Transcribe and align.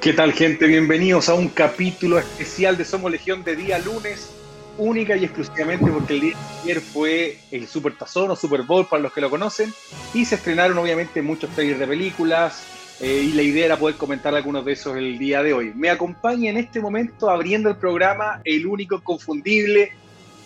¿Qué 0.00 0.14
tal 0.14 0.32
gente? 0.32 0.66
Bienvenidos 0.66 1.28
a 1.28 1.34
un 1.34 1.50
capítulo 1.50 2.18
especial 2.18 2.78
de 2.78 2.86
Somos 2.86 3.12
Legión 3.12 3.44
de 3.44 3.54
día 3.54 3.78
lunes, 3.78 4.34
única 4.78 5.14
y 5.14 5.24
exclusivamente 5.24 5.90
porque 5.90 6.14
el 6.14 6.20
día 6.22 6.36
de 6.36 6.62
ayer 6.62 6.80
fue 6.80 7.38
el 7.50 7.68
Super 7.68 7.94
Tazón 7.98 8.30
o 8.30 8.36
Super 8.36 8.62
Bowl 8.62 8.86
para 8.86 9.02
los 9.02 9.12
que 9.12 9.20
lo 9.20 9.28
conocen 9.28 9.70
y 10.14 10.24
se 10.24 10.36
estrenaron 10.36 10.78
obviamente 10.78 11.20
muchos 11.20 11.50
trailers 11.50 11.80
de 11.80 11.86
películas 11.86 12.66
eh, 12.98 13.26
y 13.28 13.32
la 13.32 13.42
idea 13.42 13.66
era 13.66 13.76
poder 13.76 13.96
comentar 13.96 14.34
algunos 14.34 14.64
de 14.64 14.72
esos 14.72 14.96
el 14.96 15.18
día 15.18 15.42
de 15.42 15.52
hoy. 15.52 15.72
Me 15.74 15.90
acompaña 15.90 16.48
en 16.48 16.56
este 16.56 16.80
momento 16.80 17.28
abriendo 17.28 17.68
el 17.68 17.76
programa 17.76 18.40
el 18.44 18.66
único 18.66 19.02
confundible 19.02 19.92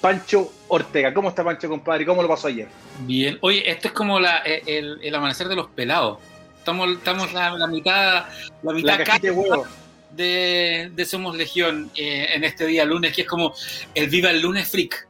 Pancho 0.00 0.52
Ortega. 0.66 1.14
¿Cómo 1.14 1.28
está 1.28 1.44
Pancho 1.44 1.68
compadre? 1.68 2.04
¿Cómo 2.04 2.22
lo 2.22 2.28
pasó 2.28 2.48
ayer? 2.48 2.66
Bien. 3.06 3.38
Oye, 3.40 3.70
esto 3.70 3.86
es 3.86 3.94
como 3.94 4.18
la, 4.18 4.38
el, 4.38 4.98
el 5.00 5.14
amanecer 5.14 5.46
de 5.46 5.54
los 5.54 5.68
pelados. 5.68 6.18
Estamos, 6.64 6.88
estamos 6.92 7.30
la, 7.34 7.50
la 7.58 7.66
mitad, 7.66 8.24
la 8.62 8.72
mitad 8.72 8.98
La 9.06 9.18
de 9.18 9.30
huevo. 9.30 9.66
de, 10.12 10.90
de 10.94 11.04
Somos 11.04 11.36
Legión 11.36 11.90
eh, 11.94 12.28
en 12.32 12.42
este 12.42 12.64
día 12.64 12.86
lunes, 12.86 13.14
que 13.14 13.20
es 13.20 13.28
como 13.28 13.52
el 13.94 14.08
Viva 14.08 14.30
el 14.30 14.40
lunes 14.40 14.66
freak. 14.70 15.06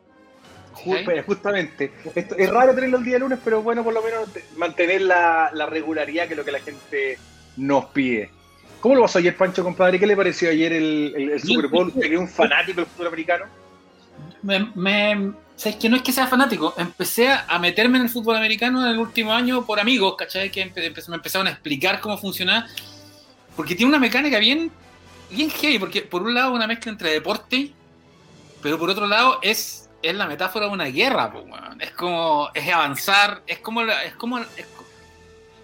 Ju- 0.75 1.25
Justamente. 1.25 1.93
Esto, 2.13 2.35
es 2.37 2.51
raro 2.51 2.75
tenerlo 2.75 2.99
el 2.99 3.05
día 3.05 3.21
lunes, 3.21 3.39
pero 3.45 3.63
bueno, 3.63 3.85
por 3.85 3.95
lo 3.95 4.03
menos 4.03 4.33
te- 4.33 4.45
mantener 4.57 5.03
la, 5.03 5.51
la 5.55 5.67
regularidad 5.67 6.27
que 6.27 6.33
es 6.33 6.39
lo 6.39 6.45
que 6.45 6.51
la 6.51 6.59
gente 6.61 7.19
nos 7.57 7.85
pide. 7.87 8.31
¿Cómo 8.81 8.97
lo 8.97 9.03
pasó 9.03 9.21
ayer, 9.21 9.37
Pancho, 9.37 9.63
compadre? 9.63 10.01
¿Qué 10.01 10.09
le 10.09 10.17
pareció 10.17 10.51
ayer 10.51 10.73
el, 10.73 11.15
el- 11.17 11.31
el 11.31 11.41
Super 11.41 11.69
Bowl? 11.69 11.87
¿Usted 11.87 12.01
que 12.01 12.15
es 12.15 12.21
un 12.21 12.29
fanático 12.29 12.81
del 12.81 12.87
fútbol 12.91 13.07
americano? 13.07 13.45
Me, 14.43 14.59
me, 14.75 15.33
¿Sabes 15.57 15.77
que 15.77 15.89
No 15.89 15.97
es 15.97 16.03
que 16.03 16.13
sea 16.13 16.27
fanático, 16.27 16.75
empecé 16.77 17.29
a 17.31 17.59
meterme 17.59 17.99
en 17.99 18.05
el 18.05 18.11
fútbol 18.11 18.37
americano 18.37 18.83
en 18.85 18.89
el 18.93 18.99
último 18.99 19.33
año 19.33 19.65
por 19.65 19.79
amigos, 19.79 20.15
¿cachai? 20.19 20.51
Que 20.51 20.67
empe- 20.67 21.09
me 21.09 21.17
empezaron 21.17 21.47
a 21.47 21.51
explicar 21.51 22.01
cómo 22.01 22.19
funcionaba. 22.19 22.67
Porque 23.57 23.77
tiene 23.77 23.91
una 23.91 24.01
mecánica 24.01 24.39
bien, 24.41 24.71
bien 25.31 25.51
heavy, 25.51 25.79
porque 25.79 26.03
por 26.03 26.23
un 26.23 26.35
lado 26.35 26.53
una 26.53 26.67
mezcla 26.67 26.91
entre 26.91 27.11
deporte, 27.13 27.73
pero 28.63 28.79
por 28.79 28.91
otro 28.91 29.07
lado 29.07 29.39
es, 29.43 29.89
es 30.03 30.15
la 30.15 30.27
metáfora 30.27 30.67
de 30.67 30.73
una 30.73 30.87
guerra, 30.87 31.27
weón. 31.33 31.81
es 31.81 31.93
como, 31.93 32.49
es 32.53 32.73
avanzar, 32.73 33.43
es 33.47 33.61
como, 33.61 33.83
es 33.83 34.15
como, 34.17 34.39
es, 34.41 34.49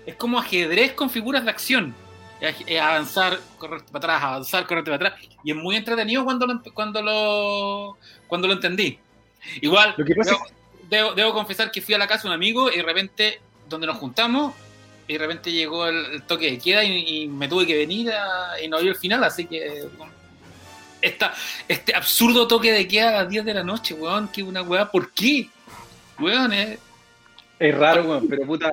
es 0.07 0.15
como 0.15 0.39
ajedrez 0.39 0.93
con 0.93 1.11
figuras 1.11 1.45
de 1.45 1.51
acción. 1.51 1.95
Es, 2.41 2.55
es 2.67 2.81
avanzar, 2.81 3.39
correrte 3.59 3.91
para 3.93 4.15
atrás, 4.17 4.23
avanzar, 4.23 4.67
correrte 4.69 4.93
para 4.93 5.09
atrás. 5.09 5.29
Y 5.43 5.51
es 5.51 5.57
muy 5.57 5.75
entretenido 5.77 6.25
cuando 6.25 6.47
lo, 6.47 6.63
cuando 6.73 7.03
lo, 7.03 7.99
cuando 8.29 8.47
lo 8.47 8.55
entendí. 8.55 8.99
Igual, 9.61 9.95
Lo 9.97 10.05
que 10.05 10.15
pasa 10.15 10.31
debo, 10.33 10.45
debo- 10.89 11.15
debo 11.15 11.33
confesar 11.35 11.71
que 11.71 11.81
fui 11.81 11.95
a 11.95 11.99
la 11.99 12.07
casa 12.07 12.23
de 12.23 12.29
un 12.29 12.35
amigo 12.35 12.71
y 12.71 12.77
de 12.77 12.83
repente, 12.83 13.41
donde 13.69 13.87
nos 13.87 13.97
juntamos, 13.99 14.55
y 15.09 15.15
de 15.15 15.19
repente 15.19 15.51
llegó 15.53 15.87
el, 15.87 16.05
el 16.13 16.23
toque 16.23 16.51
de 16.51 16.59
queda 16.59 16.85
y, 16.85 17.23
y 17.23 17.27
me 17.29 17.49
tuve 17.49 17.67
que 17.67 17.77
venir 17.77 18.11
a- 18.13 18.61
y 18.63 18.69
no 18.69 18.79
vi 18.81 18.89
el 18.89 18.97
final, 18.97 19.25
así 19.25 19.45
que. 19.47 19.85
esta, 21.03 21.33
este 21.67 21.95
absurdo 21.95 22.47
toque 22.47 22.73
de 22.73 22.87
queda 22.87 23.09
a 23.09 23.23
las 23.23 23.29
10 23.31 23.45
de 23.45 23.55
la 23.55 23.65
noche, 23.65 23.95
weón, 23.95 24.29
que 24.29 24.43
una 24.43 24.63
weá, 24.63 24.91
¿por 24.91 25.13
qué? 25.13 25.49
Weón, 26.19 26.53
eh, 26.53 26.79
Es 27.59 27.75
raro, 27.77 28.05
weón, 28.05 28.29
pero 28.29 28.45
puta. 28.47 28.71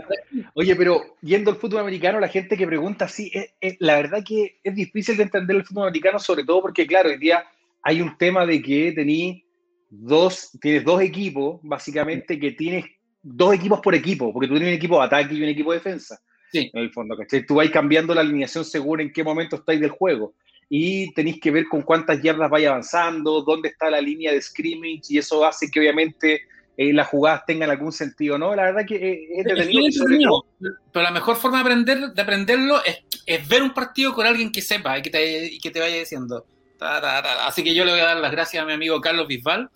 Oye, 0.53 0.75
pero 0.75 1.15
yendo 1.21 1.51
al 1.51 1.57
fútbol 1.57 1.79
americano, 1.81 2.19
la 2.19 2.27
gente 2.27 2.57
que 2.57 2.67
pregunta 2.67 3.05
así, 3.05 3.31
es- 3.33 3.51
es- 3.61 3.77
la 3.79 3.95
verdad 3.95 4.23
que 4.25 4.59
es 4.63 4.75
difícil 4.75 5.15
de 5.17 5.23
entender 5.23 5.55
el 5.55 5.65
fútbol 5.65 5.87
americano, 5.87 6.19
sobre 6.19 6.43
todo 6.43 6.61
porque, 6.61 6.85
claro, 6.85 7.09
hoy 7.09 7.17
día 7.17 7.45
hay 7.81 8.01
un 8.01 8.17
tema 8.17 8.45
de 8.45 8.61
que 8.61 8.91
tení 8.91 9.43
dos, 9.89 10.51
tienes 10.61 10.83
dos 10.83 11.01
equipos, 11.01 11.59
básicamente, 11.63 12.39
que 12.39 12.51
tienes 12.51 12.85
dos 13.21 13.53
equipos 13.53 13.79
por 13.81 13.95
equipo, 13.95 14.31
porque 14.31 14.47
tú 14.47 14.53
tienes 14.53 14.69
un 14.69 14.77
equipo 14.77 14.99
de 14.99 15.05
ataque 15.05 15.33
y 15.33 15.41
un 15.43 15.49
equipo 15.49 15.71
de 15.71 15.77
defensa. 15.79 16.19
Sí. 16.51 16.69
En 16.73 16.81
el 16.81 16.91
fondo, 16.91 17.15
¿cachai? 17.17 17.45
Tú 17.45 17.55
vas 17.55 17.69
cambiando 17.69 18.13
la 18.13 18.21
alineación 18.21 18.63
según 18.63 19.01
en 19.01 19.11
qué 19.11 19.23
momento 19.23 19.57
estáis 19.57 19.81
del 19.81 19.89
juego. 19.89 20.33
Y 20.69 21.13
tenéis 21.13 21.39
que 21.39 21.51
ver 21.51 21.65
con 21.67 21.81
cuántas 21.81 22.21
yardas 22.21 22.49
vaya 22.49 22.69
avanzando, 22.69 23.41
dónde 23.41 23.69
está 23.69 23.89
la 23.89 24.01
línea 24.01 24.31
de 24.33 24.41
scrimmage, 24.41 25.03
y 25.09 25.17
eso 25.17 25.45
hace 25.45 25.69
que 25.71 25.79
obviamente 25.79 26.41
eh, 26.75 26.93
las 26.93 27.07
jugadas 27.07 27.43
tengan 27.45 27.69
algún 27.69 27.91
sentido, 27.91 28.37
¿no? 28.37 28.55
La 28.55 28.63
verdad 28.63 28.85
que 28.85 28.95
eh, 28.95 29.27
es 29.37 29.45
todo- 29.45 30.45
pero 30.91 31.03
la 31.03 31.11
mejor 31.11 31.35
forma 31.37 31.57
de, 31.57 31.61
aprender, 31.61 32.13
de 32.13 32.21
aprenderlo 32.21 32.83
es, 32.83 32.99
es 33.25 33.47
ver 33.47 33.63
un 33.63 33.73
partido 33.73 34.13
con 34.13 34.25
alguien 34.25 34.51
que 34.51 34.61
sepa 34.61 34.97
y 34.99 35.01
que 35.01 35.09
te, 35.09 35.53
y 35.53 35.59
que 35.59 35.71
te 35.71 35.79
vaya 35.79 35.97
diciendo. 35.97 36.45
Así 36.79 37.63
que 37.63 37.73
yo 37.73 37.85
le 37.85 37.91
voy 37.91 38.01
a 38.01 38.05
dar 38.05 38.17
las 38.17 38.31
gracias 38.31 38.61
a 38.61 38.65
mi 38.65 38.73
amigo 38.73 38.99
Carlos 39.01 39.27
Bisbal, 39.27 39.69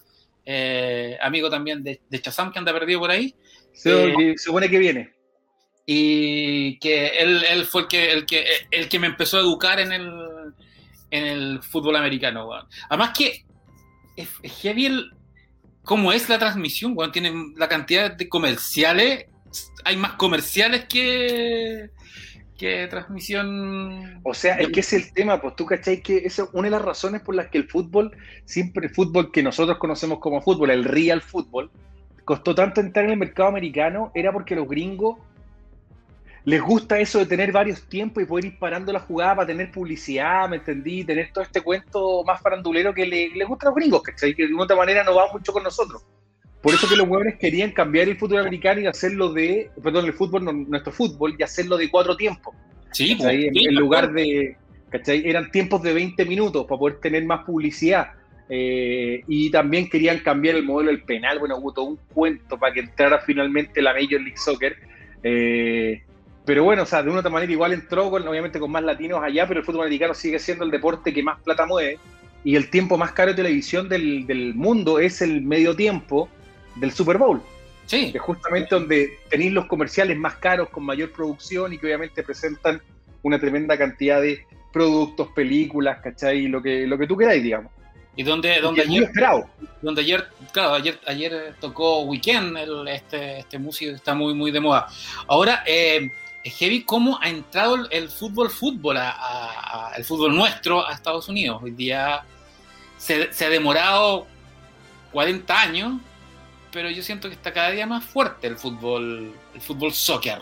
eh, 0.46 1.18
amigo 1.22 1.50
también 1.50 1.84
de, 1.84 2.02
de 2.10 2.22
Chazam 2.22 2.52
que 2.52 2.60
anda 2.60 2.74
perdido 2.74 3.00
por 3.00 3.12
ahí. 3.12 3.36
se, 3.74 4.12
Eh, 4.12 4.34
se 4.38 4.46
supone 4.46 4.70
que 4.70 4.80
viene. 4.80 5.12
y 5.86 6.78
que 6.80 7.08
él, 7.20 7.44
él 7.50 7.66
fue 7.66 7.82
el 7.82 7.88
que, 7.88 8.12
el, 8.12 8.26
que, 8.26 8.46
el 8.72 8.88
que 8.90 9.00
me 9.00 9.08
empezó 9.08 9.38
a 9.38 9.42
educar 9.42 9.80
en 9.80 9.92
el, 9.92 10.10
en 11.10 11.26
el 11.26 11.62
fútbol 11.64 11.96
americano, 11.96 12.48
weón. 12.48 12.68
Además 12.90 13.12
que 13.18 13.46
es, 14.16 14.30
es 14.44 14.52
heavy 14.62 14.86
el, 14.86 15.12
cómo 15.84 16.12
es 16.14 16.30
la 16.30 16.38
transmisión, 16.40 16.94
weón. 16.96 17.12
Tienen 17.12 17.54
la 17.58 17.68
cantidad 17.68 18.12
de 18.12 18.30
comerciales, 18.30 19.26
hay 19.84 19.98
más 19.98 20.14
comerciales 20.14 20.86
que, 20.86 21.90
que 22.62 22.88
transmisión. 22.88 24.22
O 24.24 24.36
sea, 24.36 24.56
es 24.58 24.70
que 24.70 24.82
es 24.82 24.94
el 24.94 25.12
tema, 25.14 25.42
pues 25.42 25.56
tú 25.56 25.66
cachai 25.66 26.00
que 26.00 26.18
esa 26.18 26.44
es 26.44 26.50
una 26.54 26.66
de 26.66 26.70
las 26.70 26.84
razones 26.84 27.22
por 27.22 27.34
las 27.34 27.48
que 27.48 27.58
el 27.58 27.68
fútbol, 27.68 28.16
siempre 28.46 28.86
el 28.86 28.94
fútbol 28.94 29.32
que 29.32 29.42
nosotros 29.42 29.80
conocemos 29.80 30.20
como 30.20 30.44
fútbol, 30.44 30.70
el 30.70 30.84
real 30.84 31.22
fútbol, 31.22 31.72
costó 32.24 32.54
tanto 32.54 32.80
entrar 32.80 33.06
en 33.06 33.14
el 33.14 33.18
mercado 33.18 33.50
americano, 33.50 34.12
era 34.14 34.32
porque 34.32 34.56
los 34.56 34.68
gringos 34.68 35.18
les 36.44 36.62
gusta 36.62 37.00
eso 37.00 37.18
de 37.18 37.26
tener 37.26 37.52
varios 37.52 37.82
tiempos 37.90 38.22
y 38.22 38.28
poder 38.28 38.46
ir 38.46 38.60
parando 38.60 38.94
la 38.94 39.00
jugada 39.00 39.38
para 39.38 39.48
tener 39.48 39.72
publicidad, 39.72 40.48
¿me 40.48 40.58
entendí? 40.58 41.04
Tener 41.04 41.32
todo 41.34 41.44
este 41.44 41.62
cuento 41.62 42.24
más 42.24 42.42
farandulero 42.42 42.94
que 42.94 43.08
le, 43.08 43.30
les 43.30 43.48
gusta 43.48 43.68
a 43.68 43.70
los 43.70 43.76
gringos, 43.76 44.04
¿cachai? 44.04 44.36
Que 44.36 44.46
de 44.46 44.54
una 44.54 44.66
otra 44.66 44.76
manera 44.76 45.04
no 45.04 45.16
va 45.16 45.32
mucho 45.34 45.52
con 45.52 45.64
nosotros. 45.64 46.04
Por 46.62 46.76
eso 46.76 46.88
que 46.88 46.96
los 46.96 47.08
huevones 47.08 47.40
querían 47.40 47.72
cambiar 47.72 48.08
el 48.08 48.18
fútbol 48.18 48.42
americano 48.42 48.82
y 48.82 48.86
hacerlo 48.86 49.34
de, 49.34 49.72
perdón, 49.82 50.06
el 50.06 50.14
fútbol, 50.14 50.46
no, 50.46 50.52
nuestro 50.54 50.94
fútbol, 50.94 51.36
y 51.38 51.44
hacerlo 51.44 51.76
de 51.76 51.90
cuatro 51.90 52.16
tiempos. 52.16 52.54
Sí, 52.92 53.18
¿cachai? 53.18 53.48
En, 53.48 53.58
en 53.58 53.76
lugar 53.76 54.14
de, 54.14 54.56
¿cachai? 54.90 55.28
Eran 55.28 55.50
tiempos 55.50 55.82
de 55.82 55.94
20 55.94 56.24
minutos 56.26 56.66
para 56.68 56.78
poder 56.78 57.00
tener 57.00 57.26
más 57.26 57.44
publicidad. 57.46 58.12
Eh, 58.54 59.24
y 59.28 59.50
también 59.50 59.90
querían 59.90 60.20
cambiar 60.20 60.58
el 60.58 60.64
modelo 60.64 60.92
del 60.92 61.04
penal. 61.04 61.40
Bueno, 61.40 61.58
hubo 61.58 61.72
todo 61.72 61.86
un 61.86 62.00
cuento 62.14 62.60
para 62.60 62.74
que 62.74 62.82
entrara 62.82 63.20
finalmente 63.20 63.82
la 63.82 63.94
Major 63.94 64.22
League 64.22 64.38
Soccer. 64.38 64.76
Eh, 65.24 66.04
pero 66.46 66.66
bueno, 66.66 66.84
o 66.84 66.86
sea, 66.86 67.02
de 67.02 67.10
una 67.10 67.18
u 67.18 67.20
otra 67.20 67.32
manera 67.32 67.52
igual 67.52 67.72
entró, 67.72 68.12
con, 68.12 68.28
obviamente 68.28 68.60
con 68.60 68.70
más 68.70 68.84
latinos 68.84 69.24
allá, 69.24 69.48
pero 69.48 69.62
el 69.62 69.66
fútbol 69.66 69.84
americano 69.84 70.14
sigue 70.14 70.38
siendo 70.38 70.66
el 70.66 70.72
deporte 70.72 71.14
que 71.14 71.24
más 71.24 71.40
plata 71.42 71.66
mueve. 71.66 71.98
Y 72.44 72.56
el 72.56 72.70
tiempo 72.70 72.98
más 72.98 73.14
caro 73.14 73.32
de 73.32 73.38
televisión 73.38 73.88
del, 73.88 74.28
del 74.28 74.54
mundo 74.54 75.00
es 75.00 75.22
el 75.22 75.42
medio 75.42 75.76
tiempo 75.76 76.28
del 76.76 76.92
Super 76.92 77.18
Bowl 77.18 77.42
Sí, 77.86 78.12
que 78.12 78.20
es 78.20 78.24
justamente 78.24 78.74
donde 78.74 79.20
tenéis 79.30 79.52
los 79.52 79.66
comerciales 79.66 80.18
más 80.18 80.36
caros, 80.36 80.70
con 80.70 80.84
mayor 80.86 81.12
producción 81.12 81.74
y 81.74 81.78
que 81.78 81.88
obviamente 81.88 82.24
presentan 82.24 82.82
una 83.22 83.38
tremenda 83.40 83.78
cantidad 83.78 84.22
de 84.22 84.46
productos, 84.72 85.28
películas, 85.36 86.00
¿cachai? 86.02 86.48
Lo 86.48 86.62
que, 86.62 86.88
lo 86.88 86.98
que 86.98 87.06
tú 87.08 87.18
queráis, 87.18 87.44
digamos. 87.44 87.72
y 88.16 88.24
donde, 88.24 88.62
donde 88.62 88.82
ayer 88.84 89.04
esperado. 89.04 89.46
donde 89.82 90.02
ayer, 90.02 90.26
claro, 90.54 90.74
ayer, 90.76 91.00
ayer 91.06 91.56
tocó 91.60 92.02
Weekend, 92.04 92.58
el- 92.58 92.88
este, 92.88 93.40
este 93.40 93.60
músico 93.60 93.92
está 93.94 94.14
muy, 94.14 94.34
muy 94.34 94.52
de 94.52 94.62
moda. 94.62 94.88
Ahora, 95.28 95.64
eh, 95.66 96.10
es 96.44 96.54
heavy 96.58 96.84
cómo 96.84 97.20
ha 97.22 97.30
entrado 97.30 97.76
el, 97.76 97.88
el 97.92 98.10
fútbol, 98.10 98.50
fútbol, 98.50 98.96
a, 98.98 99.10
a- 99.12 99.90
a- 99.92 99.96
el 99.96 100.06
fútbol 100.06 100.34
nuestro 100.34 100.88
a 100.88 100.94
Estados 100.94 101.28
Unidos. 101.28 101.62
Hoy 101.62 101.72
día 101.72 102.24
se, 102.98 103.34
se 103.34 103.46
ha 103.46 103.50
demorado 103.50 104.28
40 105.12 105.62
años, 105.62 105.94
pero 106.72 106.90
yo 106.90 107.02
siento 107.04 107.28
que 107.30 107.36
está 107.36 107.52
cada 107.52 107.72
día 107.72 107.86
más 107.86 108.04
fuerte 108.06 108.48
el 108.48 108.58
fútbol, 108.58 109.34
el 109.54 109.62
fútbol 109.62 109.92
soccer. 109.92 110.40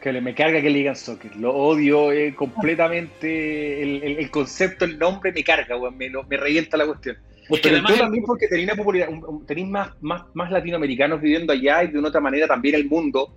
Que 0.00 0.12
le, 0.12 0.20
me 0.20 0.34
carga 0.34 0.60
que 0.60 0.70
le 0.70 0.78
digan 0.78 0.94
soccer. 0.96 1.34
Lo 1.36 1.54
odio 1.54 2.12
eh, 2.12 2.34
completamente. 2.34 3.82
El, 3.82 4.02
el- 4.02 4.18
el 4.18 4.30
concepto, 4.30 4.84
el 4.84 4.98
nombre 4.98 5.32
me 5.32 5.42
carga, 5.42 5.76
me, 5.90 6.08
lo- 6.10 6.24
me 6.24 6.36
revienta 6.36 6.76
la 6.76 6.86
cuestión. 6.86 7.16
Pero 7.62 7.76
tú 7.86 7.92
también 8.00 8.24
porque 8.24 8.48
tenéis 8.48 8.68
una 8.68 8.76
popularidad, 8.76 9.08
tenéis 9.46 9.68
más, 9.68 9.90
más, 10.00 10.22
más 10.34 10.50
latinoamericanos 10.50 11.20
viviendo 11.20 11.52
allá 11.52 11.84
y 11.84 11.88
de 11.88 11.98
una 11.98 12.08
otra 12.08 12.20
manera 12.20 12.46
también 12.48 12.74
el 12.74 12.86
mundo 12.88 13.34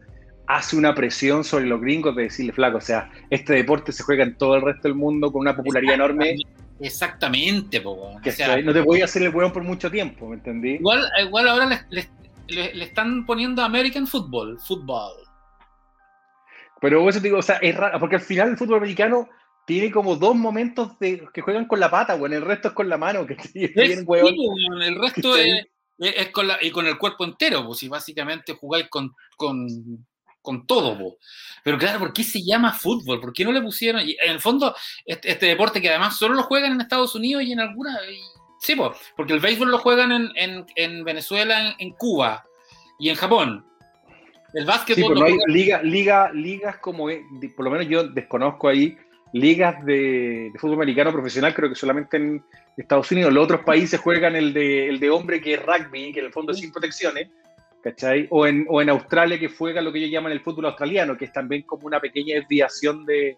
hace 0.48 0.76
una 0.76 0.96
presión 0.96 1.44
sobre 1.44 1.66
los 1.68 1.80
gringos 1.80 2.16
de 2.16 2.24
decirle, 2.24 2.52
flaco, 2.52 2.80
o 2.80 2.82
sea, 2.82 3.12
este 3.30 3.54
deporte 3.54 3.92
se 3.92 4.02
juega 4.02 4.24
en 4.24 4.36
todo 4.36 4.56
el 4.56 4.64
resto 4.64 4.88
del 4.88 4.96
mundo 4.96 5.32
con 5.32 5.42
una 5.42 5.56
popularidad 5.56 5.94
enorme. 5.94 6.36
Exactamente, 6.80 7.82
po, 7.82 7.92
o 7.92 8.32
sea, 8.32 8.62
no 8.62 8.72
te 8.72 8.80
voy 8.80 9.02
a 9.02 9.06
hacer 9.06 9.24
el 9.24 9.36
hueón 9.36 9.52
por 9.52 9.64
mucho 9.64 9.92
tiempo, 9.92 10.30
¿me 10.30 10.36
entendí? 10.36 10.76
Igual, 10.76 11.10
igual 11.22 11.48
ahora 11.50 11.86
le, 11.90 12.10
están 12.82 13.26
poniendo 13.26 13.62
American 13.62 14.08
Football, 14.08 14.58
fútbol. 14.60 15.12
Pero 16.80 17.10
eso 17.10 17.20
te 17.20 17.28
digo, 17.28 17.40
o 17.40 17.42
sea, 17.42 17.58
es 17.58 17.76
raro, 17.76 18.00
porque 18.00 18.16
al 18.16 18.22
final 18.22 18.50
el 18.50 18.58
fútbol 18.58 18.78
americano 18.78 19.28
tiene 19.66 19.92
como 19.92 20.16
dos 20.16 20.36
momentos 20.36 20.98
de 21.00 21.28
que 21.34 21.42
juegan 21.42 21.66
con 21.66 21.82
la 21.82 21.92
pata, 21.92 22.16
bueno, 22.16 22.36
el 22.38 22.46
resto 22.46 22.70
es 22.70 22.74
con 22.74 22.88
la 22.88 22.98
mano, 22.98 23.26
que 23.28 23.34
es 23.34 23.54
bien, 23.54 24.04
hueón. 24.06 24.36
el 24.82 25.00
resto 25.00 25.36
es, 25.36 25.68
es, 25.98 26.30
con 26.30 26.48
la, 26.48 26.58
y 26.62 26.72
con 26.72 26.88
el 26.88 26.98
cuerpo 26.98 27.26
entero, 27.26 27.66
pues, 27.68 27.84
y 27.84 27.90
básicamente 27.90 28.54
jugáis 28.54 28.88
con, 28.90 29.14
con 29.36 29.68
con 30.42 30.66
todo. 30.66 31.18
Pero 31.64 31.78
claro, 31.78 32.00
¿por 32.00 32.14
qué 32.14 32.24
se 32.24 32.42
llama 32.42 32.74
fútbol? 32.74 33.20
¿Por 33.20 33.34
qué 33.34 33.44
no 33.44 33.52
le 33.52 33.62
pusieron? 33.62 34.02
Y 34.08 34.18
en 34.22 34.32
el 34.32 34.40
fondo, 34.40 34.76
este, 35.06 35.32
este, 35.32 35.48
deporte 35.48 35.82
que 35.82 35.90
además 35.90 36.18
solo 36.18 36.36
lo 36.36 36.44
juegan 36.44 36.74
en 36.74 36.82
Estados 36.82 37.16
Unidos 37.16 37.44
y 37.44 37.52
en 37.52 37.60
algunas... 37.60 38.00
Sí, 38.60 38.76
porque 39.16 39.34
el 39.34 39.40
béisbol 39.40 39.72
lo 39.72 39.78
juegan 39.78 40.12
en, 40.12 40.66
en, 40.76 41.04
Venezuela, 41.04 41.76
en, 41.78 41.92
Cuba 41.92 42.44
y 43.00 43.10
en 43.10 43.16
Japón. 43.16 43.66
El 44.54 44.66
básquetbol... 44.66 45.14
Sí, 45.14 45.20
no 45.20 45.26
hay 45.26 45.38
liga, 45.48 45.82
liga, 45.82 46.32
ligas 46.34 46.78
como, 46.78 47.06
por 47.56 47.66
lo 47.66 47.72
menos 47.72 47.88
yo 47.88 48.04
desconozco 48.04 48.68
ahí, 48.68 48.98
ligas 49.32 49.84
de, 49.86 50.52
fútbol 50.58 50.76
americano 50.76 51.14
profesional, 51.14 51.54
creo 51.54 51.70
que 51.70 51.76
solamente 51.76 52.18
en 52.18 52.44
Estados 52.76 53.12
Unidos. 53.12 53.32
Los 53.32 53.46
otros 53.46 53.62
países 53.62 54.00
juegan 54.00 54.36
el 54.36 54.54
de, 54.54 54.90
el 54.90 55.00
de 55.00 55.10
hombre, 55.10 55.40
que 55.40 55.54
es 55.54 55.62
rugby, 55.66 56.12
que 56.12 56.20
en 56.20 56.26
el 56.26 56.34
fondo 56.34 56.52
es 56.52 56.60
sin 56.60 56.72
protecciones 56.72 57.30
¿cachai? 57.84 58.28
O 58.30 58.46
en, 58.46 58.66
o 58.70 58.82
en 58.82 58.90
Australia 58.90 59.40
que 59.40 59.50
juega 59.50 59.82
lo 59.82 59.92
que 59.92 60.00
ellos 60.00 60.12
llaman 60.12 60.32
el 60.32 60.42
fútbol 60.42 60.66
australiano, 60.66 61.18
que 61.18 61.26
es 61.26 61.34
también 61.34 61.64
como 61.64 61.88
una 61.88 62.00
pequeña 62.00 62.36
desviación 62.36 63.06
de, 63.06 63.38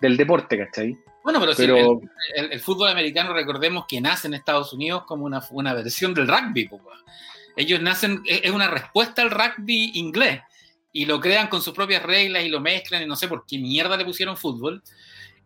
del 0.00 0.16
deporte, 0.16 0.58
¿cachai? 0.58 0.96
Bueno, 1.24 1.44
pero, 1.56 2.00
el, 2.34 2.60
fútbol 2.60 2.88
americano, 2.88 3.34
recordemos 3.34 3.84
que 3.86 4.00
nace 4.00 4.28
en 4.28 4.34
Estados 4.34 4.72
Unidos 4.72 5.04
como 5.04 5.26
una, 5.26 5.42
una 5.50 5.74
versión 5.74 6.14
del 6.14 6.26
rugby. 6.26 6.70
Ellos 7.56 7.82
nacen, 7.82 8.22
es 8.24 8.50
una 8.50 8.68
respuesta 8.68 9.20
al 9.22 9.30
rugby 9.30 9.92
inglés 9.94 10.40
y 10.92 11.04
lo 11.04 11.20
crean 11.20 11.48
con 11.48 11.60
sus 11.60 11.74
propias 11.74 12.02
reglas 12.02 12.44
y 12.44 12.48
lo 12.48 12.60
mezclan 12.60 13.02
y 13.02 13.06
no 13.06 13.16
sé 13.16 13.28
por 13.28 13.44
qué 13.46 13.58
mierda 13.58 13.96
le 13.96 14.04
pusieron 14.04 14.36
fútbol. 14.36 14.82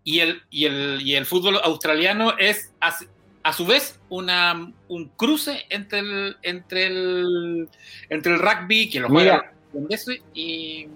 Y 0.05 0.21
el, 0.21 0.43
y 0.51 0.67
el, 0.67 1.01
y 1.03 1.15
el 1.15 1.27
fútbol 1.27 1.59
australiano 1.63 2.37
es 2.39 2.73
a 3.43 3.53
su 3.53 3.67
vez 3.67 4.01
una, 4.09 4.73
un 4.89 5.09
cruce 5.17 5.65
entre 5.69 6.01
el, 6.01 6.37
entre 6.43 6.87
el, 6.87 7.69
entre 8.09 8.33
el 8.35 8.39
rugby, 8.39 8.89
que 8.89 9.01
lo 9.01 9.09
juega 9.09 9.53
y... 10.35 10.89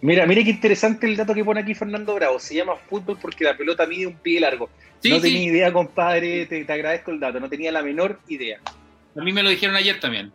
Mira, 0.00 0.26
mira 0.26 0.44
qué 0.44 0.50
interesante 0.50 1.06
el 1.06 1.16
dato 1.16 1.32
que 1.32 1.44
pone 1.44 1.60
aquí 1.60 1.74
Fernando 1.74 2.14
Bravo. 2.14 2.38
Se 2.38 2.54
llama 2.54 2.76
fútbol 2.76 3.16
porque 3.20 3.44
la 3.44 3.56
pelota 3.56 3.86
mide 3.86 4.06
un 4.06 4.16
pie 4.16 4.38
largo. 4.38 4.68
no 5.02 5.20
tenía 5.20 5.42
idea, 5.44 5.72
compadre. 5.72 6.44
Te, 6.44 6.62
te, 6.62 6.72
agradezco 6.72 7.10
el 7.10 7.20
dato. 7.20 7.40
No 7.40 7.48
tenía 7.48 7.72
la 7.72 7.82
menor 7.82 8.20
idea. 8.28 8.60
A 9.16 9.24
mí 9.24 9.32
me 9.32 9.42
lo 9.42 9.48
dijeron 9.48 9.76
ayer 9.76 10.00
también. 10.00 10.30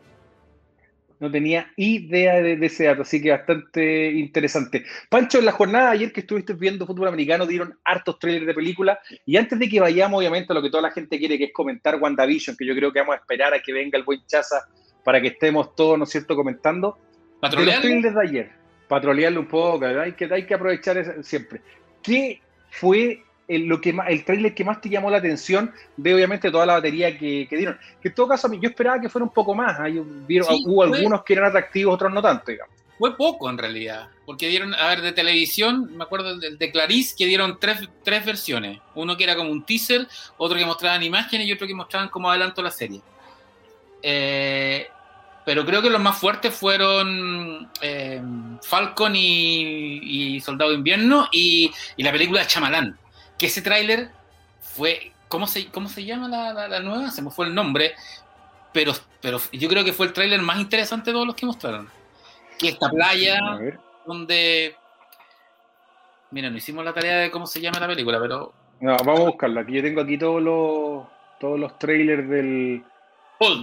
No 1.20 1.30
tenía 1.30 1.72
idea 1.76 2.42
de, 2.42 2.54
ese 2.66 2.86
dato, 2.86 3.02
así 3.02 3.22
que 3.22 3.32
bastante 3.32 4.12
interesante. 4.12 4.86
Pancho, 5.10 5.40
en 5.40 5.46
la 5.46 5.52
jornada 5.52 5.92
ayer 5.92 6.14
que 6.14 6.22
estuviste 6.22 6.54
viendo 6.54 6.86
fútbol 6.86 7.10
americano, 7.10 7.46
dieron 7.46 7.78
hartos 7.84 8.20
trailers 8.20 8.48
de 8.48 8.54
películas. 8.54 9.00
Y 9.26 9.36
antes 9.36 9.60
de 9.60 9.68
que 9.68 9.82
vayamos, 9.82 10.20
obviamente, 10.20 10.54
a 10.54 10.56
lo 10.56 10.62
que 10.62 10.70
toda 10.70 10.84
la 10.84 10.92
gente 10.92 11.20
quiere, 11.20 11.38
que 11.38 11.46
es 11.46 11.54
comentar 11.54 11.96
WandaVision, 12.02 12.56
que 12.56 12.66
yo 12.66 12.74
creo 12.74 12.94
que 12.94 13.00
vamos 13.00 13.16
a 13.16 13.20
esperar 13.20 13.54
a 13.54 13.60
que 13.62 13.74
venga 13.74 13.98
el 13.98 14.06
buen 14.06 14.26
Chaza 14.26 14.68
para 15.04 15.22
que 15.22 15.28
estemos 15.28 15.76
todos, 15.76 15.98
¿no 15.98 16.06
es 16.06 16.10
cierto?, 16.10 16.36
comentando. 16.36 16.98
De 17.42 17.66
los 17.66 17.82
trailers 17.82 18.16
de 18.16 18.22
ayer. 18.22 18.52
Patrolearlo 18.88 19.42
un 19.42 19.48
poco, 19.48 19.86
hay 19.86 20.14
que, 20.14 20.26
hay 20.34 20.46
que 20.46 20.54
aprovechar 20.54 21.24
siempre. 21.24 21.62
¿Qué 22.02 22.42
fue 22.70 23.24
el, 23.50 23.66
lo 23.66 23.82
que 23.82 23.96
el 24.08 24.24
trailer 24.24 24.54
que 24.54 24.64
más 24.64 24.80
te 24.80 24.90
llamó 24.90 25.10
la 25.10 25.18
atención 25.18 25.74
de 25.98 26.14
obviamente 26.14 26.52
toda 26.52 26.68
la 26.68 26.74
batería 26.74 27.18
que, 27.18 27.48
dieron. 27.50 27.78
Que 28.00 28.10
en 28.10 28.16
todo 28.16 28.28
caso, 28.28 28.48
yo 28.54 28.70
esperaba 28.70 29.02
que 29.02 29.10
fuera 29.10 29.26
un 29.26 29.34
poco 29.34 29.56
más. 29.56 29.78
Hay, 29.80 29.98
hubo 29.98 30.84
algunos 30.84 31.24
que 31.24 31.34
eran 31.34 31.46
atractivos, 31.48 31.96
otros 31.96 32.14
no 32.14 32.22
tanto, 32.22 32.52
digamos. 32.52 32.76
Fue 33.00 33.16
poco 33.18 33.50
en 33.50 33.58
realidad, 33.58 34.10
porque 34.26 34.50
dieron, 34.50 34.76
a 34.76 34.90
ver, 34.90 35.02
de 35.02 35.14
televisión, 35.14 35.96
me 35.96 36.04
acuerdo 36.04 36.38
del 36.38 36.58
de 36.58 36.72
Clarice, 36.72 37.16
que 37.18 37.26
dieron 37.26 37.58
tres, 37.60 37.80
tres 38.04 38.26
versiones. 38.26 38.80
Uno 38.94 39.18
que 39.18 39.24
era 39.24 39.36
como 39.36 39.50
un 39.50 39.66
teaser, 39.66 40.06
otro 40.38 40.58
que 40.58 40.66
mostraban 40.66 41.02
imágenes 41.02 41.48
y 41.48 41.54
otro 41.54 41.66
que 41.66 41.74
mostraban 41.74 42.10
como 42.10 42.30
adelanto 42.30 42.62
la 42.62 42.72
serie. 42.72 43.02
Eh, 44.04 44.88
pero 45.46 45.66
creo 45.66 45.82
que 45.82 45.90
los 45.90 46.02
más 46.02 46.18
fuertes 46.20 46.54
fueron 46.54 47.72
eh, 47.82 48.22
Falcon 48.62 49.14
y, 49.16 50.40
Soldado 50.42 50.72
de 50.72 50.78
Invierno 50.78 51.30
y, 51.32 51.72
y 51.98 52.04
la 52.04 52.12
película 52.12 52.46
Chamalán 52.46 53.00
que 53.40 53.48
ese 53.48 53.62
tráiler 53.64 54.10
fue, 54.60 55.14
¿cómo 55.30 55.48
se, 55.48 55.68
cómo 55.72 55.90
se 55.90 56.06
llama 56.06 56.28
la, 56.28 56.80
nueva? 56.82 57.10
Se 57.10 57.24
me 57.24 57.32
fue 57.32 57.48
el 57.48 57.56
nombre, 57.56 57.96
pero, 58.74 58.94
pero 59.22 59.40
yo 59.54 59.68
creo 59.68 59.84
que 59.84 59.94
fue 59.94 60.06
el 60.06 60.14
tráiler 60.14 60.42
más 60.42 60.60
interesante 60.60 61.10
de 61.10 61.14
todos 61.14 61.26
los 61.26 61.36
que 61.36 61.48
mostraron. 61.48 61.90
Que 62.60 62.70
esta 62.70 62.90
playa 62.90 63.40
donde... 64.06 64.76
Mira, 66.32 66.50
no 66.50 66.58
hicimos 66.58 66.86
la 66.86 66.94
tarea 66.94 67.20
de 67.20 67.32
cómo 67.32 67.48
se 67.48 67.62
llama 67.62 67.80
la 67.80 67.88
película, 67.88 68.20
pero... 68.20 68.54
No, 68.82 68.96
vamos 68.98 69.22
a 69.22 69.24
buscarla. 69.24 69.62
Aquí 69.62 69.74
yo 69.74 69.82
tengo 69.82 70.02
aquí 70.02 70.18
todos 70.18 70.42
los, 70.42 71.08
todos 71.40 71.60
los 71.60 71.80
trailers 71.80 72.30
del, 72.30 72.84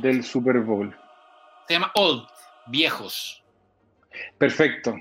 del 0.01 0.25
Super 0.25 0.59
Bowl. 0.61 0.97
Se 1.69 1.75
llama 1.75 1.93
Old, 1.95 2.27
viejos. 2.67 3.43
Perfecto 4.39 4.97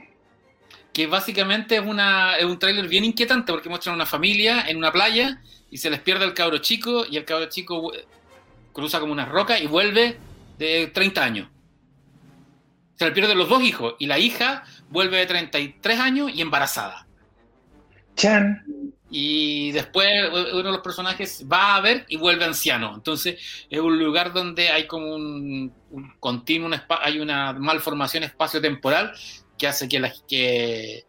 que 0.95 1.07
básicamente 1.07 1.75
es, 1.75 1.81
una, 1.85 2.37
es 2.37 2.45
un 2.45 2.57
tráiler 2.57 2.87
bien 2.87 3.03
inquietante 3.03 3.51
porque 3.51 3.67
muestran 3.67 3.95
una 3.95 4.05
familia 4.05 4.63
en 4.65 4.77
una 4.77 4.93
playa 4.93 5.41
y 5.69 5.77
se 5.77 5.89
les 5.89 5.99
pierde 5.99 6.23
el 6.23 6.33
cabro 6.33 6.59
chico 6.59 7.05
y 7.05 7.17
el 7.17 7.25
cabro 7.25 7.47
chico 7.49 7.91
cruza 8.71 9.01
como 9.01 9.11
una 9.11 9.25
roca 9.25 9.59
y 9.59 9.67
vuelve 9.67 10.17
de 10.57 10.87
30 10.87 11.21
años. 11.21 11.49
Se 12.93 13.03
le 13.03 13.11
pierden 13.11 13.37
los 13.37 13.49
dos 13.49 13.61
hijos 13.61 13.95
y 13.99 14.05
la 14.05 14.19
hija 14.19 14.63
vuelve 14.87 15.17
de 15.17 15.25
33 15.25 15.99
años 15.99 16.31
y 16.33 16.39
embarazada. 16.39 17.05
Chan. 18.15 18.63
Y 19.09 19.73
después 19.73 20.07
uno 20.31 20.63
de 20.63 20.71
los 20.71 20.79
personajes 20.79 21.45
va 21.51 21.75
a 21.75 21.81
ver 21.81 22.05
y 22.07 22.15
vuelve 22.15 22.45
anciano. 22.45 22.93
Entonces 22.95 23.37
es 23.69 23.79
un 23.81 23.99
lugar 23.99 24.31
donde 24.31 24.69
hay 24.69 24.87
como 24.87 25.13
un, 25.13 25.73
un 25.91 26.13
continuo, 26.21 26.69
hay 27.01 27.19
una 27.19 27.51
malformación 27.51 28.23
espacio-temporal 28.23 29.13
que 29.57 29.67
hace 29.67 29.87
que 29.87 29.99
la, 29.99 30.13
que, 30.27 31.05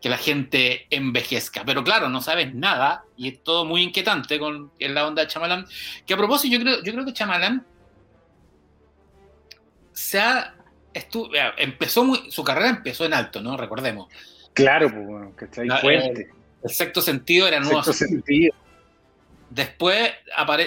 que 0.00 0.08
la 0.08 0.18
gente 0.18 0.86
envejezca. 0.90 1.64
Pero 1.64 1.84
claro, 1.84 2.08
no 2.08 2.20
sabes 2.20 2.54
nada 2.54 3.04
y 3.16 3.28
es 3.28 3.42
todo 3.42 3.64
muy 3.64 3.82
inquietante 3.82 4.38
con 4.38 4.70
la 4.78 5.06
onda 5.06 5.22
de 5.22 5.28
Chamalán. 5.28 5.66
Que 6.06 6.14
a 6.14 6.16
propósito, 6.16 6.56
yo 6.56 6.62
creo, 6.62 6.82
yo 6.82 6.92
creo 6.92 7.04
que 7.04 7.12
Chamalán 7.12 7.66
se 9.92 10.20
ha, 10.20 10.54
empezó 11.56 12.04
muy, 12.04 12.30
su 12.30 12.44
carrera 12.44 12.68
empezó 12.68 13.04
en 13.04 13.14
alto, 13.14 13.40
¿no? 13.40 13.56
Recordemos. 13.56 14.08
Claro, 14.52 14.90
pues, 14.90 15.36
que 15.36 15.44
está 15.46 15.62
ahí 15.62 15.80
fuerte. 15.80 16.30
El, 16.62 16.70
sexto 16.70 17.00
sentido 17.00 17.46
era 17.46 17.60
nuevo. 17.60 17.82
Sentido. 17.82 18.54
Después, 19.50 20.12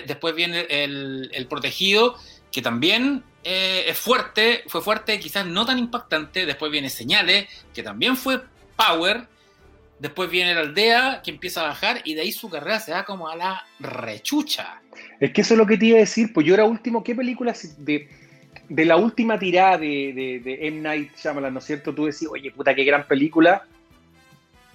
después 0.07 0.35
viene 0.35 0.65
el, 0.69 1.29
el 1.33 1.47
protegido, 1.47 2.15
que 2.51 2.61
también 2.61 3.23
eh, 3.43 3.85
es 3.87 3.97
fuerte, 3.97 4.63
fue 4.67 4.81
fuerte, 4.81 5.19
quizás 5.19 5.45
no 5.45 5.65
tan 5.65 5.77
impactante. 5.77 6.45
Después 6.45 6.71
viene 6.71 6.89
Señales, 6.89 7.47
que 7.73 7.83
también 7.83 8.17
fue 8.17 8.41
Power. 8.75 9.27
Después 9.99 10.29
viene 10.29 10.53
la 10.55 10.61
aldea, 10.61 11.21
que 11.23 11.31
empieza 11.31 11.61
a 11.61 11.69
bajar, 11.69 12.01
y 12.05 12.13
de 12.13 12.21
ahí 12.21 12.31
su 12.31 12.49
carrera 12.49 12.79
se 12.79 12.91
da 12.91 13.03
como 13.03 13.27
a 13.27 13.35
la 13.35 13.65
rechucha. 13.79 14.81
Es 15.19 15.33
que 15.33 15.41
eso 15.41 15.55
es 15.55 15.57
lo 15.57 15.67
que 15.67 15.77
te 15.77 15.87
iba 15.87 15.97
a 15.97 16.01
decir. 16.01 16.31
Pues 16.31 16.47
yo 16.47 16.53
era 16.53 16.63
último, 16.63 17.03
¿qué 17.03 17.13
películas 17.13 17.83
de, 17.83 18.09
de 18.69 18.85
la 18.85 18.95
última 18.95 19.37
tirada 19.37 19.77
de, 19.77 20.13
de, 20.13 20.39
de 20.39 20.67
M. 20.67 20.79
Night 20.79 21.11
Shyamalan, 21.17 21.53
¿no 21.53 21.59
es 21.59 21.65
cierto? 21.65 21.93
Tú 21.93 22.05
decís, 22.05 22.29
oye, 22.31 22.49
puta, 22.51 22.73
qué 22.73 22.85
gran 22.85 23.07
película. 23.07 23.67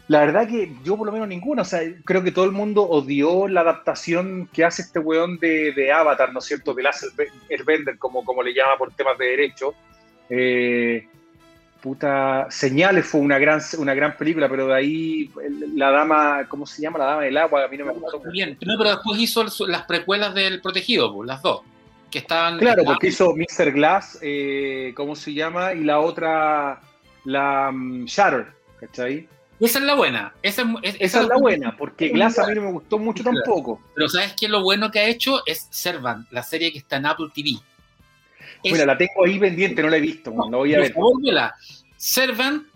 La 0.06 0.20
verdad 0.20 0.46
que 0.46 0.70
yo 0.84 0.98
por 0.98 1.06
lo 1.06 1.12
menos 1.12 1.28
ninguna, 1.28 1.62
o 1.62 1.64
sea, 1.64 1.80
creo 2.04 2.22
que 2.22 2.30
todo 2.30 2.44
el 2.44 2.52
mundo 2.52 2.82
odió 2.82 3.48
la 3.48 3.62
adaptación 3.62 4.48
que 4.52 4.64
hace 4.64 4.82
este 4.82 4.98
weón 4.98 5.38
de, 5.38 5.92
Avatar, 5.92 6.32
¿no 6.32 6.40
es 6.40 6.44
cierto? 6.44 6.74
De 6.74 6.82
Lasse 6.82 7.06
Airbender, 7.48 7.96
como, 7.98 8.22
como 8.22 8.42
le 8.42 8.52
llama 8.52 8.76
por 8.76 8.92
temas 8.92 9.16
de 9.16 9.26
derecho. 9.26 9.74
Eh, 10.28 11.08
puta, 11.80 12.46
Señales 12.50 13.06
fue 13.06 13.20
una 13.20 13.38
gran, 13.38 13.60
una 13.78 13.94
gran 13.94 14.16
película, 14.16 14.48
pero 14.48 14.66
de 14.66 14.74
ahí 14.74 15.30
la 15.74 15.90
dama, 15.90 16.46
¿cómo 16.48 16.66
se 16.66 16.82
llama? 16.82 16.98
La 16.98 17.04
dama 17.04 17.22
del 17.22 17.36
agua, 17.38 17.64
a 17.64 17.68
mí 17.68 17.78
no 17.78 17.86
me 17.86 17.92
gustó. 17.92 18.20
Bien, 18.30 18.58
no, 18.64 18.74
pero 18.76 18.90
después 18.90 19.18
hizo 19.20 19.44
las 19.66 19.82
precuelas 19.84 20.34
del 20.34 20.60
Protegido, 20.60 21.14
pues, 21.14 21.26
las 21.26 21.40
dos. 21.40 21.62
Que 22.10 22.18
estaban, 22.18 22.58
claro, 22.58 22.84
porque 22.84 23.08
hizo 23.08 23.34
Mr. 23.34 23.72
Glass, 23.72 24.18
eh, 24.22 24.92
¿cómo 24.96 25.16
se 25.16 25.32
llama? 25.32 25.72
Y 25.72 25.82
la 25.82 25.98
otra, 25.98 26.80
la 27.24 27.70
um, 27.70 28.04
Shatter, 28.04 28.46
¿cachai? 28.80 29.28
Esa 29.60 29.78
es 29.78 29.84
la 29.84 29.94
buena. 29.94 30.34
Esa 30.42 30.66
es, 30.82 31.14
la 31.14 31.36
buena, 31.36 31.76
porque 31.76 32.08
Glass 32.08 32.38
a 32.38 32.46
mí 32.46 32.54
no 32.56 32.62
me 32.62 32.72
gustó 32.72 32.98
mucho 32.98 33.22
tampoco. 33.22 33.80
Pero 33.94 34.08
¿sabes 34.08 34.34
qué? 34.38 34.48
Lo 34.48 34.62
bueno 34.62 34.90
que 34.90 34.98
ha 34.98 35.04
hecho 35.06 35.42
es 35.46 35.68
Servant, 35.70 36.26
la 36.32 36.42
serie 36.42 36.72
que 36.72 36.78
está 36.78 36.96
en 36.96 37.06
Apple 37.06 37.28
TV. 37.34 37.58
Mira, 38.64 38.86
la 38.86 38.96
tengo 38.96 39.24
ahí 39.24 39.38
pendiente, 39.38 39.82
no 39.82 39.88
la 39.88 39.96
he 39.98 40.00
visto, 40.00 40.30
no, 40.30 40.58
voy 40.58 40.74
a 40.74 40.78
ver. 40.78 40.94
Servant 41.96 42.66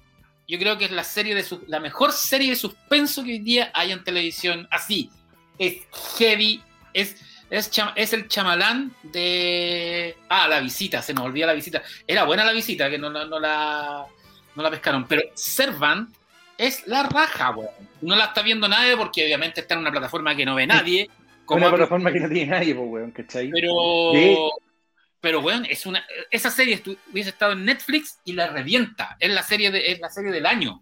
yo 0.47 0.59
creo 0.59 0.79
que 0.79 0.87
es 0.87 0.91
la 0.93 1.05
serie 1.05 1.35
de 1.35 1.43
su- 1.43 1.63
la 1.67 1.79
mejor 1.81 2.13
serie 2.13 2.51
de 2.51 2.57
suspenso 2.57 3.23
que 3.23 3.33
hoy 3.33 3.39
día 3.41 3.71
hay 3.75 3.93
en 3.93 4.03
televisión. 4.03 4.67
Así, 4.71 5.11
es 5.59 5.77
heavy, 6.17 6.63
es, 6.95 7.17
es, 7.51 7.71
cham- 7.71 7.93
es 7.97 8.15
el 8.15 8.29
chamalán 8.29 8.95
de... 9.03 10.17
Ah, 10.29 10.49
la 10.49 10.61
visita, 10.61 11.03
se 11.03 11.13
nos 11.13 11.27
olvida 11.27 11.47
la 11.47 11.53
visita. 11.53 11.83
Era 12.07 12.25
buena 12.25 12.45
la 12.45 12.53
visita, 12.53 12.89
que 12.89 12.97
no, 12.97 13.11
no, 13.11 13.27
no 13.27 13.39
la, 13.39 14.07
no 14.55 14.63
la 14.63 14.71
pescaron, 14.71 15.07
pero 15.07 15.21
Servant 15.35 16.09
es 16.59 16.87
la 16.87 17.05
raja, 17.05 17.51
weón. 17.51 17.71
No 18.03 18.15
la 18.17 18.27
está 18.27 18.43
viendo 18.43 18.69
nadie 18.69 18.97
porque 18.97 19.25
obviamente 19.25 19.61
está 19.63 19.75
en 19.75 19.81
una 19.81 19.91
plataforma 19.91 20.37
que 20.37 20.45
no 20.45 20.55
ve 20.57 20.67
nadie. 20.67 21.09
Como 21.45 21.61
Una 21.63 21.71
plataforma 21.71 22.13
que 22.13 22.21
no 22.21 22.29
tiene 22.29 22.51
nadie, 22.51 22.75
pues, 22.75 22.89
weón, 22.91 23.11
¿cachai? 23.13 23.51
pero, 23.51 23.73
Sí. 24.13 24.37
pero 25.21 25.41
bueno, 25.41 25.65
es 25.69 25.87
una, 25.87 26.05
esa 26.31 26.51
serie 26.51 26.83
hubiese 27.11 27.31
estado 27.31 27.53
en 27.53 27.65
Netflix 27.65 28.19
y 28.25 28.33
la 28.35 28.49
revienta. 28.49 29.17
Es 29.19 29.31
la 29.33 29.43
serie, 29.43 29.71
de, 29.71 29.93
es 29.93 29.99
la 30.01 30.11
serie 30.11 30.31
del 30.31 30.45
año. 30.45 30.81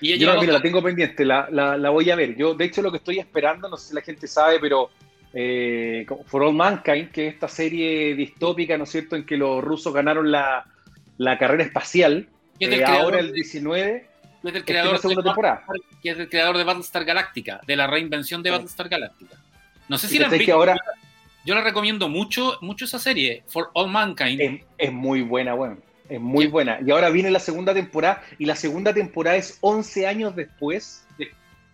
Y 0.00 0.12
ella 0.12 0.20
Yo 0.20 0.26
la, 0.26 0.32
lleva 0.34 0.40
mira, 0.42 0.52
la 0.54 0.62
tengo 0.62 0.82
pendiente, 0.82 1.24
la, 1.24 1.48
la, 1.50 1.76
la 1.78 1.88
voy 1.90 2.10
a 2.10 2.16
ver. 2.16 2.36
Yo, 2.36 2.54
de 2.54 2.66
hecho, 2.66 2.82
lo 2.82 2.90
que 2.90 2.98
estoy 2.98 3.18
esperando, 3.18 3.68
no 3.70 3.76
sé 3.78 3.88
si 3.88 3.94
la 3.94 4.02
gente 4.02 4.26
sabe, 4.26 4.58
pero 4.60 4.90
eh, 5.32 6.06
For 6.26 6.42
All 6.42 6.52
Mankind, 6.54 7.10
que 7.10 7.28
es 7.28 7.34
esta 7.34 7.48
serie 7.48 8.14
distópica, 8.14 8.76
¿no 8.76 8.84
es 8.84 8.90
cierto?, 8.90 9.16
en 9.16 9.24
que 9.24 9.36
los 9.38 9.64
rusos 9.64 9.94
ganaron 9.94 10.30
la, 10.30 10.66
la 11.16 11.38
carrera 11.38 11.64
espacial. 11.64 12.28
eh, 12.60 12.84
ahora 12.84 13.20
el 13.20 13.28
de- 13.28 13.32
19, 13.32 14.06
que 14.52 14.58
es 14.58 14.64
que 14.64 14.72
creador 14.72 15.00
de, 15.00 15.22
temporada. 15.22 15.64
que 16.02 16.10
es 16.10 16.18
del 16.18 16.28
creador 16.28 16.56
de 16.58 16.64
Battlestar 16.64 17.04
Galactica, 17.04 17.60
de 17.66 17.76
la 17.76 17.86
reinvención 17.86 18.42
de 18.42 18.50
Sí. 18.50 18.52
Battlestar 18.52 18.88
Galactica. 18.88 19.36
No 19.88 19.98
sé 19.98 20.08
si 20.08 20.18
la 20.18 20.28
que 20.28 20.50
ahora 20.52 20.76
yo 21.44 21.54
la 21.54 21.62
recomiendo 21.62 22.08
mucho, 22.08 22.58
mucho 22.60 22.84
esa 22.86 22.98
serie, 22.98 23.44
For 23.46 23.70
All 23.74 23.88
Mankind. 23.88 24.40
es, 24.40 24.60
es 24.78 24.92
muy 24.92 25.22
buena, 25.22 25.54
weón. 25.54 25.80
Es 26.08 26.20
muy 26.20 26.44
Sí. 26.46 26.50
buena. 26.50 26.78
Y 26.84 26.90
ahora 26.90 27.08
viene 27.10 27.30
la 27.30 27.38
segunda 27.40 27.72
temporada, 27.74 28.22
y 28.38 28.46
la 28.46 28.56
segunda 28.56 28.92
temporada 28.92 29.36
es 29.36 29.58
11 29.60 30.06
años 30.06 30.34
después 30.36 31.06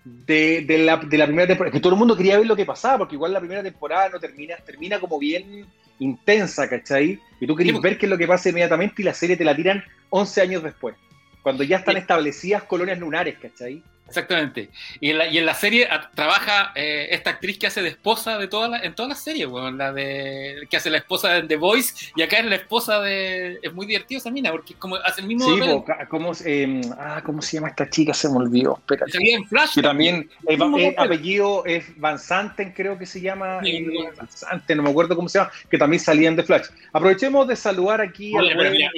de, 0.04 0.64
de 0.66 0.78
la, 0.78 0.96
de 0.96 1.16
la 1.18 1.26
primera 1.26 1.46
temporada. 1.46 1.72
Que 1.72 1.80
todo 1.80 1.92
el 1.92 1.98
mundo 1.98 2.16
quería 2.16 2.36
ver 2.36 2.46
lo 2.46 2.56
que 2.56 2.64
pasaba, 2.66 2.98
porque 2.98 3.14
igual 3.14 3.32
la 3.32 3.38
primera 3.40 3.62
temporada 3.62 4.08
no 4.08 4.18
termina, 4.18 4.56
termina 4.56 4.98
como 4.98 5.18
bien 5.18 5.64
intensa, 6.00 6.68
¿cachai? 6.68 7.20
Y 7.40 7.46
tú 7.46 7.54
querías 7.54 7.70
Sí, 7.70 7.74
porque- 7.76 7.88
ver 7.90 7.98
qué 7.98 8.06
es 8.06 8.10
lo 8.10 8.18
que 8.18 8.26
pasa 8.26 8.48
inmediatamente 8.48 9.00
y 9.00 9.04
la 9.04 9.14
serie 9.14 9.36
te 9.36 9.44
la 9.44 9.54
tiran 9.54 9.84
11 10.10 10.40
años 10.40 10.62
después. 10.62 10.96
Cuando 11.42 11.64
ya 11.64 11.78
están 11.78 11.96
establecidas 11.96 12.62
colonias 12.62 12.98
lunares, 12.98 13.38
¿cachai? 13.38 13.82
Exactamente. 14.12 14.68
Y 15.00 15.10
en 15.10 15.18
la, 15.18 15.26
y 15.28 15.38
en 15.38 15.46
la 15.46 15.54
serie 15.54 15.86
a- 15.90 16.10
trabaja 16.14 16.72
eh, 16.74 17.08
esta 17.12 17.30
actriz 17.30 17.58
que 17.58 17.66
hace 17.66 17.80
de 17.80 17.88
esposa 17.88 18.36
de 18.38 18.46
toda 18.46 18.68
la, 18.68 18.78
en 18.80 18.94
todas 18.94 19.08
las 19.08 19.24
series, 19.24 19.46
weón, 19.48 19.78
la 19.78 19.90
de 19.92 20.66
que 20.70 20.76
hace 20.76 20.90
la 20.90 20.98
esposa 20.98 21.30
de 21.32 21.42
The 21.44 21.56
Voice 21.56 22.10
y 22.14 22.20
acá 22.22 22.38
es 22.38 22.44
la 22.46 22.56
esposa 22.56 23.00
de 23.00 23.58
es 23.62 23.72
muy 23.72 23.86
divertido 23.86 24.18
esa 24.18 24.30
mina 24.30 24.50
porque 24.50 24.74
como 24.74 24.96
hace 24.96 25.22
el 25.22 25.26
mismo 25.28 25.44
Sí, 25.46 25.60
ca- 25.86 26.06
¿cómo, 26.08 26.34
se- 26.34 26.62
eh, 26.64 26.80
ah, 26.98 27.22
¿cómo 27.24 27.40
se 27.40 27.56
llama 27.56 27.68
esta 27.68 27.88
chica? 27.88 28.12
Se 28.12 28.28
me 28.28 28.36
olvidó. 28.36 28.76
Espérate. 28.78 29.12
Salía 29.12 29.36
en 29.36 29.46
Flash. 29.46 29.74
Que 29.76 29.82
también 29.82 30.28
el, 30.46 30.58
Mismo 30.58 30.76
el 30.78 30.94
apellido 30.98 31.64
es 31.64 31.98
Van 31.98 32.18
Santen, 32.18 32.72
creo 32.72 32.98
que 32.98 33.06
se 33.06 33.20
llama. 33.20 33.60
Sí, 33.62 33.70
eh, 33.76 33.86
Van 34.06 34.14
Van 34.16 34.28
Santen, 34.30 34.76
no 34.76 34.82
me 34.82 34.90
acuerdo 34.90 35.16
cómo 35.16 35.28
se 35.28 35.38
llama, 35.38 35.50
que 35.70 35.78
también 35.78 36.00
salían 36.00 36.36
de 36.36 36.42
Flash. 36.42 36.66
Aprovechemos 36.92 37.48
de 37.48 37.56
saludar 37.56 38.00
aquí 38.02 38.36
Oye, 38.36 38.52
eh, 38.52 38.88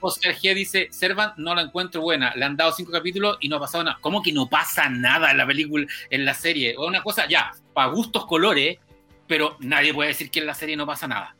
Oscar 0.00 0.34
G. 0.34 0.54
Dice, 0.54 0.88
Servant 0.90 1.34
no 1.36 1.54
la 1.54 1.62
encuentro 1.62 2.00
buena, 2.02 2.34
le 2.36 2.44
han 2.44 2.56
dado 2.56 2.72
cinco 2.72 2.92
capítulos 2.92 3.38
y 3.40 3.48
no 3.48 3.56
ha 3.56 3.60
pasado 3.60 3.84
nada. 3.84 3.93
¿Cómo 4.00 4.22
que 4.22 4.32
no 4.32 4.48
pasa 4.48 4.88
nada 4.88 5.30
en 5.30 5.38
la 5.38 5.46
película, 5.46 5.86
en 6.10 6.24
la 6.24 6.34
serie? 6.34 6.74
O 6.76 6.86
una 6.86 7.02
cosa, 7.02 7.26
ya, 7.28 7.52
para 7.72 7.88
gustos 7.90 8.26
colores, 8.26 8.78
pero 9.26 9.56
nadie 9.60 9.94
puede 9.94 10.08
decir 10.08 10.30
que 10.30 10.40
en 10.40 10.46
la 10.46 10.54
serie 10.54 10.76
no 10.76 10.86
pasa 10.86 11.06
nada. 11.08 11.34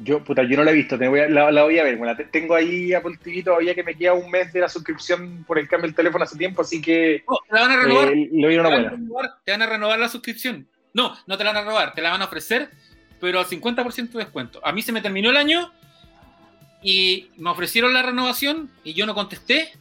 Yo, 0.00 0.22
puta, 0.24 0.42
yo 0.42 0.56
no 0.56 0.64
la 0.64 0.72
he 0.72 0.74
visto, 0.74 0.98
te 0.98 1.06
voy 1.06 1.20
a- 1.20 1.28
la, 1.28 1.52
la 1.52 1.62
voy 1.62 1.78
a 1.78 1.84
ver. 1.84 1.96
Bueno, 1.96 2.16
te- 2.16 2.24
tengo 2.24 2.54
ahí 2.54 2.92
Apple 2.92 3.16
TV 3.22 3.42
todavía 3.44 3.74
que 3.74 3.84
me 3.84 3.94
queda 3.94 4.12
un 4.12 4.28
mes 4.30 4.52
de 4.52 4.60
la 4.60 4.68
suscripción 4.68 5.44
por 5.46 5.56
el 5.58 5.68
cambio 5.68 5.86
del 5.88 5.94
teléfono 5.94 6.24
hace 6.24 6.36
tiempo, 6.36 6.62
así 6.62 6.82
que 6.82 7.22
No, 7.28 7.38
te 7.48 7.54
la 7.54 7.60
van 7.62 7.70
a 7.70 7.76
renovar. 7.82 8.08
eh, 8.08 8.28
te, 8.30 8.56
van 8.58 8.66
a 8.66 8.90
renovar, 8.90 9.30
te 9.44 9.52
van 9.52 9.62
a 9.62 9.66
renovar 9.66 9.98
la 10.00 10.08
suscripción. 10.08 10.66
No, 10.92 11.14
no 11.26 11.38
te 11.38 11.44
la 11.44 11.50
van 11.50 11.58
a 11.58 11.60
renovar, 11.64 11.94
te 11.94 12.02
la 12.02 12.10
van 12.10 12.22
a 12.22 12.24
ofrecer, 12.24 12.70
pero 13.20 13.38
al 13.38 13.46
50% 13.46 14.18
de 14.18 14.24
descuento. 14.24 14.60
A 14.64 14.72
mí 14.72 14.82
se 14.82 14.90
me 14.92 15.00
terminó 15.00 15.30
el 15.30 15.36
año 15.36 15.72
y 16.82 17.30
me 17.36 17.50
ofrecieron 17.50 17.94
la 17.94 18.02
renovación 18.02 18.70
y 18.82 18.94
yo 18.94 19.06
no 19.06 19.14
contesté 19.14 19.72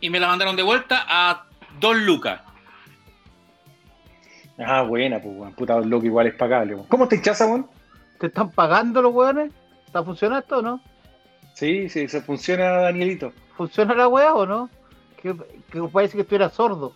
y 0.00 0.10
me 0.10 0.20
la 0.20 0.28
mandaron 0.28 0.56
de 0.56 0.62
vuelta 0.62 1.04
a 1.08 1.46
dos 1.80 1.96
lucas. 1.96 2.40
Ah, 4.58 4.82
buena, 4.82 5.20
pues, 5.20 5.36
weón. 5.36 5.52
puta, 5.54 5.78
loco, 5.80 6.06
igual 6.06 6.26
es 6.28 6.34
pagable. 6.34 6.74
weón. 6.74 6.86
¿Cómo 6.88 7.06
te 7.08 7.16
hinchas, 7.16 7.40
weón? 7.40 7.66
¿Te 8.18 8.28
están 8.28 8.50
pagando 8.50 9.02
los 9.02 9.12
weones? 9.12 9.52
¿Está 9.86 10.02
funcionando 10.02 10.40
esto 10.40 10.58
o 10.58 10.62
no? 10.62 10.80
Sí, 11.54 11.88
sí, 11.88 12.08
se 12.08 12.20
funciona, 12.22 12.64
Danielito. 12.70 13.32
¿Funciona 13.56 13.94
la 13.94 14.08
weá 14.08 14.34
o 14.34 14.46
no? 14.46 14.70
Que, 15.20 15.34
que 15.70 15.82
parece 15.92 16.14
que 16.16 16.22
estuviera 16.22 16.48
sordo. 16.48 16.94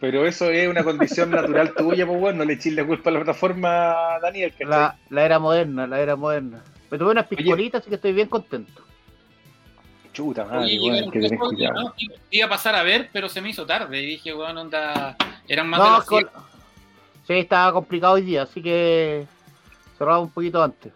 Pero 0.00 0.26
eso 0.26 0.50
es 0.50 0.68
una 0.68 0.82
condición 0.82 1.30
natural 1.32 1.74
tuya, 1.74 2.06
pues, 2.06 2.20
weón. 2.20 2.38
No 2.38 2.44
le 2.44 2.54
eches 2.54 2.74
la 2.74 2.84
culpa 2.84 3.10
a 3.10 3.12
la 3.12 3.20
plataforma, 3.20 4.18
Daniel. 4.20 4.52
La, 4.60 4.96
la 5.10 5.24
era 5.24 5.38
moderna, 5.38 5.86
la 5.86 6.00
era 6.00 6.16
moderna. 6.16 6.62
Me 6.90 6.98
tomé 6.98 7.12
unas 7.12 7.26
piscolitas, 7.26 7.80
así 7.80 7.88
que 7.88 7.96
estoy 7.96 8.12
bien 8.12 8.28
contento. 8.28 8.82
Chuta 10.12 10.44
madre, 10.44 10.78
Oye, 10.78 11.08
que 11.10 11.20
tenés 11.20 11.38
cuidado. 11.40 11.82
¿no? 11.82 11.94
Iba 12.30 12.46
a 12.46 12.48
pasar 12.50 12.74
a 12.74 12.82
ver, 12.82 13.08
pero 13.12 13.28
se 13.28 13.40
me 13.40 13.48
hizo 13.50 13.64
tarde. 13.64 14.02
Y 14.02 14.06
dije, 14.06 14.34
weón, 14.34 14.56
onda. 14.58 15.16
Eran 15.48 15.68
más 15.68 15.80
No, 15.80 15.84
de 15.86 15.90
las 15.92 16.04
con- 16.04 16.18
siete. 16.20 16.36
Sí, 17.26 17.32
estaba 17.34 17.72
complicado 17.72 18.14
hoy 18.14 18.22
día, 18.22 18.42
así 18.42 18.60
que 18.62 19.26
cerramos 19.96 20.24
un 20.24 20.30
poquito 20.30 20.62
antes. 20.62 20.92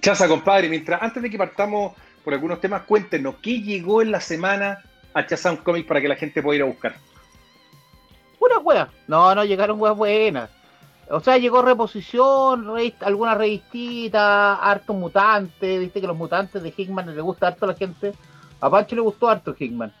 Chaza, 0.00 0.28
compadre, 0.28 0.68
mientras 0.68 1.02
antes 1.02 1.22
de 1.22 1.28
que 1.28 1.36
partamos 1.36 1.92
por 2.24 2.32
algunos 2.32 2.60
temas, 2.60 2.82
cuéntenos 2.82 3.34
qué 3.42 3.60
llegó 3.60 4.00
en 4.00 4.10
la 4.12 4.20
semana 4.20 4.78
a 5.12 5.26
Chaza 5.26 5.50
un 5.50 5.56
cómic 5.58 5.86
para 5.86 6.00
que 6.00 6.08
la 6.08 6.16
gente 6.16 6.40
pueda 6.42 6.56
ir 6.56 6.62
a 6.62 6.66
buscar. 6.66 6.94
Pura 8.38 8.58
wea. 8.60 8.88
No, 9.06 9.34
no, 9.34 9.44
llegaron 9.44 9.80
weas 9.80 9.96
buenas. 9.96 10.50
O 11.10 11.18
sea, 11.20 11.36
llegó 11.38 11.60
reposición, 11.62 12.64
revist- 12.66 13.02
alguna 13.02 13.34
revistita, 13.34 14.54
harto 14.54 14.94
mutante. 14.94 15.78
Viste 15.78 16.00
que 16.00 16.06
los 16.06 16.16
mutantes 16.16 16.62
de 16.62 16.72
Hickman 16.74 17.14
le 17.14 17.20
gusta 17.20 17.48
harto 17.48 17.64
a 17.64 17.68
la 17.68 17.74
gente. 17.74 18.12
A 18.60 18.70
Pancho 18.70 18.94
le 18.96 19.02
gustó 19.02 19.28
harto 19.28 19.54
Hickman. 19.58 19.92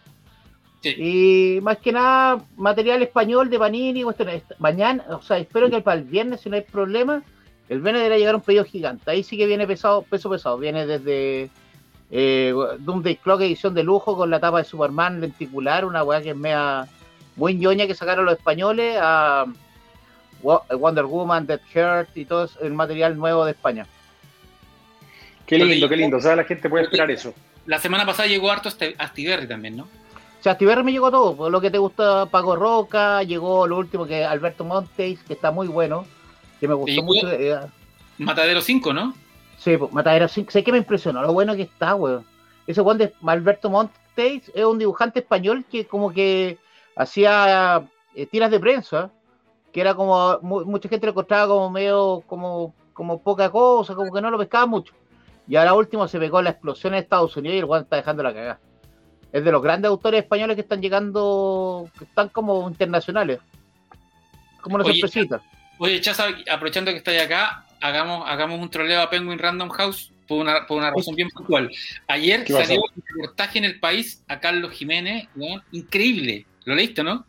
Sí. 0.82 0.94
Y 0.96 1.60
más 1.60 1.78
que 1.78 1.92
nada, 1.92 2.42
material 2.56 3.02
español 3.02 3.50
de 3.50 3.58
Panini. 3.58 4.02
cuestiones. 4.02 4.42
Mañana, 4.58 5.04
o 5.10 5.22
sea, 5.22 5.38
espero 5.38 5.68
que 5.70 5.80
para 5.82 5.98
el 5.98 6.04
viernes, 6.04 6.40
si 6.40 6.48
no 6.48 6.56
hay 6.56 6.62
problema, 6.62 7.22
el 7.68 7.80
viernes 7.80 8.02
deberá 8.02 8.18
llegar 8.18 8.34
un 8.34 8.40
pedido 8.40 8.64
gigante. 8.64 9.10
Ahí 9.10 9.22
sí 9.22 9.36
que 9.36 9.46
viene 9.46 9.66
pesado, 9.66 10.02
peso 10.02 10.30
pesado. 10.30 10.56
Viene 10.58 10.86
desde 10.86 11.50
eh, 12.10 12.54
Doomsday 12.78 13.16
Clock 13.16 13.42
edición 13.42 13.74
de 13.74 13.82
lujo 13.82 14.16
con 14.16 14.30
la 14.30 14.40
tapa 14.40 14.58
de 14.58 14.64
Superman 14.64 15.20
lenticular, 15.20 15.84
una 15.84 16.02
weá 16.02 16.22
que 16.22 16.30
es 16.30 16.36
mea 16.36 16.86
muy 17.36 17.54
ñoña 17.54 17.86
que 17.86 17.94
sacaron 17.94 18.24
los 18.24 18.36
españoles 18.38 18.96
a 19.00 19.44
Wo- 20.42 20.62
Wonder 20.78 21.04
Woman, 21.04 21.46
Dead 21.46 21.60
Heart 21.74 22.16
y 22.16 22.24
todo 22.24 22.48
el 22.62 22.72
material 22.72 23.16
nuevo 23.16 23.44
de 23.44 23.52
España. 23.52 23.86
Qué 25.46 25.58
lindo, 25.58 25.88
qué 25.88 25.96
lindo. 25.96 26.16
O 26.16 26.20
sea, 26.20 26.36
la 26.36 26.44
gente 26.44 26.68
puede 26.70 26.84
esperar 26.84 27.10
eso. 27.10 27.34
La 27.70 27.78
semana 27.78 28.04
pasada 28.04 28.26
llegó 28.28 28.50
harto 28.50 28.68
este- 28.68 28.96
Astiberri 28.98 29.46
también, 29.46 29.76
¿no? 29.76 29.84
O 29.84 30.42
sea, 30.42 30.52
Astiberri 30.52 30.82
me 30.82 30.90
llegó 30.90 31.08
todo, 31.12 31.36
por 31.36 31.52
lo 31.52 31.60
que 31.60 31.70
te 31.70 31.78
gusta 31.78 32.26
Paco 32.26 32.56
Roca, 32.56 33.22
llegó 33.22 33.68
lo 33.68 33.76
último 33.78 34.06
que 34.06 34.24
Alberto 34.24 34.64
Montes, 34.64 35.22
que 35.22 35.34
está 35.34 35.52
muy 35.52 35.68
bueno, 35.68 36.04
que 36.58 36.66
me 36.66 36.74
gustó 36.74 37.00
mucho. 37.04 37.30
eh, 37.30 37.60
Matadero 38.18 38.60
5, 38.60 38.92
¿no? 38.92 39.14
Sí, 39.56 39.76
pues, 39.76 39.92
Matadero 39.92 40.26
5, 40.26 40.50
sé 40.50 40.64
que 40.64 40.72
me 40.72 40.78
impresionó 40.78 41.22
lo 41.22 41.32
bueno 41.32 41.54
que 41.54 41.62
está, 41.62 41.94
weón. 41.94 42.24
Ese 42.66 42.80
weón 42.80 42.98
de 42.98 43.14
Alberto 43.24 43.70
Montes 43.70 44.50
es 44.52 44.64
un 44.64 44.78
dibujante 44.80 45.20
español 45.20 45.64
que 45.70 45.86
como 45.86 46.10
que 46.10 46.58
hacía 46.96 47.82
eh, 48.16 48.26
tiras 48.26 48.50
de 48.50 48.58
prensa, 48.58 49.10
que 49.72 49.80
era 49.80 49.94
como, 49.94 50.38
mu- 50.42 50.64
mucha 50.64 50.88
gente 50.88 51.06
lo 51.06 51.12
encontraba 51.12 51.46
como 51.46 51.70
medio, 51.70 52.24
como, 52.26 52.74
como 52.92 53.22
poca 53.22 53.48
cosa, 53.50 53.94
como 53.94 54.12
que 54.12 54.20
no 54.20 54.30
lo 54.30 54.38
pescaba 54.38 54.66
mucho. 54.66 54.92
Y 55.50 55.56
ahora 55.56 55.74
último 55.74 56.06
se 56.06 56.20
pegó 56.20 56.40
la 56.42 56.50
explosión 56.50 56.94
en 56.94 57.00
Estados 57.00 57.36
Unidos 57.36 57.56
y 57.56 57.58
el 57.58 57.64
weón 57.64 57.82
está 57.82 57.96
dejando 57.96 58.22
la 58.22 58.32
cagada. 58.32 58.60
Es 59.32 59.44
de 59.44 59.50
los 59.50 59.60
grandes 59.60 59.88
autores 59.88 60.22
españoles 60.22 60.54
que 60.54 60.60
están 60.60 60.80
llegando, 60.80 61.90
que 61.98 62.04
están 62.04 62.28
como 62.28 62.68
internacionales. 62.68 63.40
Como 64.60 64.76
una 64.76 64.84
Oye, 64.84 65.00
sorpresita. 65.00 65.42
Oye, 65.78 66.00
Chaza, 66.00 66.28
aprovechando 66.48 66.92
que 66.92 66.98
estáis 66.98 67.22
acá, 67.22 67.66
hagamos, 67.80 68.28
hagamos 68.28 68.60
un 68.60 68.70
troleo 68.70 69.02
a 69.02 69.10
Penguin 69.10 69.40
Random 69.40 69.70
House 69.70 70.12
por 70.28 70.38
una, 70.38 70.68
por 70.68 70.78
una 70.78 70.92
razón 70.92 71.16
bien 71.16 71.28
puntual. 71.30 71.68
Ayer 72.06 72.46
salió 72.46 72.82
un 72.82 73.02
reportaje 73.08 73.58
en 73.58 73.64
el 73.64 73.80
país 73.80 74.22
a 74.28 74.38
Carlos 74.38 74.70
Jiménez, 74.70 75.26
increíble. 75.72 76.46
¿Lo 76.64 76.76
leíste, 76.76 77.02
no? 77.02 77.26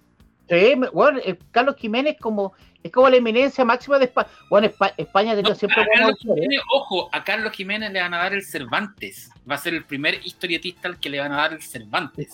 Sí, 0.47 0.75
bueno, 0.93 1.17
eh, 1.25 1.39
Carlos 1.49 1.75
Jiménez 1.75 2.17
como 2.19 2.53
es 2.83 2.91
como 2.91 3.09
la 3.09 3.17
eminencia 3.17 3.63
máxima 3.63 3.99
de 3.99 4.05
España. 4.05 4.27
Bueno, 4.49 4.67
Espa- 4.67 4.93
España 4.97 5.31
tenido 5.35 5.49
No, 5.51 5.55
siempre 5.55 5.77
buenos 5.85 5.93
Carlos 5.99 6.17
autores. 6.21 6.41
Jiménez, 6.43 6.61
ojo, 6.73 7.09
a 7.11 7.23
Carlos 7.23 7.53
Jiménez 7.53 7.91
le 7.91 8.01
van 8.01 8.13
a 8.13 8.17
dar 8.17 8.33
el 8.33 8.43
Cervantes. 8.43 9.29
Va 9.49 9.55
a 9.55 9.57
ser 9.59 9.73
el 9.75 9.83
primer 9.85 10.15
historietista 10.25 10.87
al 10.87 10.99
que 10.99 11.09
le 11.09 11.19
van 11.19 11.31
a 11.31 11.37
dar 11.37 11.53
el 11.53 11.61
Cervantes. 11.61 12.27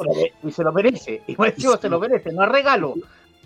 Y 0.44 0.51
se 0.51 0.63
lo 0.63 0.72
merece. 0.72 1.22
Y 1.27 1.36
más 1.36 1.50
encima 1.50 1.77
se 1.77 1.89
lo 1.89 2.00
merece. 2.00 2.32
No 2.32 2.44
es 2.44 2.50
regalo. 2.50 2.96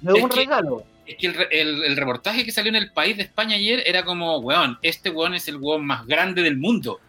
No 0.01 0.12
es, 0.12 0.17
Es 0.17 0.24
un 0.24 0.29
que- 0.29 0.36
regalo. 0.36 0.84
Es 1.08 1.15
que 1.17 1.27
el, 1.27 1.34
re- 1.34 1.48
el- 1.51 1.84
el 1.84 1.98
reportaje 1.98 2.46
que 2.46 2.51
salió 2.51 2.70
en 2.70 2.75
el 2.75 2.91
país 2.91 3.17
de 3.17 3.24
España 3.24 3.55
ayer 3.55 3.81
era 3.86 4.05
como, 4.05 4.38
weón, 4.39 4.77
este 4.84 5.10
weón 5.10 5.34
es 5.34 5.48
el 5.48 5.58
weón 5.58 5.86
más 5.86 6.05
grande 6.05 6.43
del 6.43 6.58
mundo. 6.58 7.00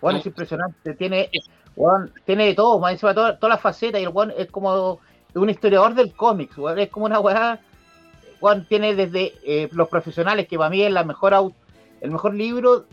Bueno, 0.00 0.16
No. 0.16 0.20
es 0.20 0.26
impresionante. 0.26 0.94
Tiene, 0.94 1.28
weón, 1.76 2.12
tiene 2.24 2.46
de 2.46 2.54
todo, 2.54 2.78
más 2.78 2.92
encima 2.92 3.12
todas 3.14 3.38
todas 3.38 3.54
las 3.56 3.60
facetas. 3.60 4.00
Y 4.00 4.04
el 4.04 4.10
weón 4.10 4.32
es 4.38 4.48
como 4.50 5.00
un 5.34 5.50
historiador 5.50 5.94
del 5.94 6.12
cómics, 6.14 6.56
weón. 6.56 6.78
Es 6.78 6.88
como 6.88 7.06
una 7.06 7.18
weá. 7.20 7.34
Weón 7.50 7.71
tiene 8.68 8.94
desde 8.94 9.34
eh, 9.44 9.68
los 9.72 9.88
profesionales, 9.88 10.48
que 10.48 10.58
para 10.58 10.70
mí 10.70 10.82
es 10.82 10.92
la 10.92 11.04
mejor 11.04 11.52
el 12.00 12.10
mejor 12.10 12.34
libro 12.34 12.86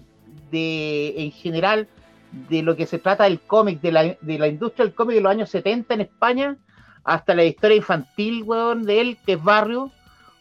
de 0.52 1.16
en 1.18 1.32
general 1.32 1.88
de 2.32 2.62
lo 2.62 2.76
que 2.76 2.86
se 2.86 3.00
trata 3.00 3.24
del 3.24 3.40
cómic, 3.40 3.82
de 3.82 3.92
la, 3.92 4.04
de 4.22 4.38
la 4.40 4.48
industria 4.48 4.86
del 4.86 4.94
cómic 4.94 5.16
de 5.16 5.22
los 5.22 5.32
años 5.32 5.50
70 5.50 5.96
en 5.96 6.02
España, 6.02 6.58
hasta 7.04 7.34
la 7.34 7.44
historia 7.44 7.78
infantil, 7.78 8.44
weón, 8.44 8.86
de 8.86 9.02
él, 9.02 9.18
que 9.26 9.34
es 9.34 9.44
Barrio, 9.44 9.92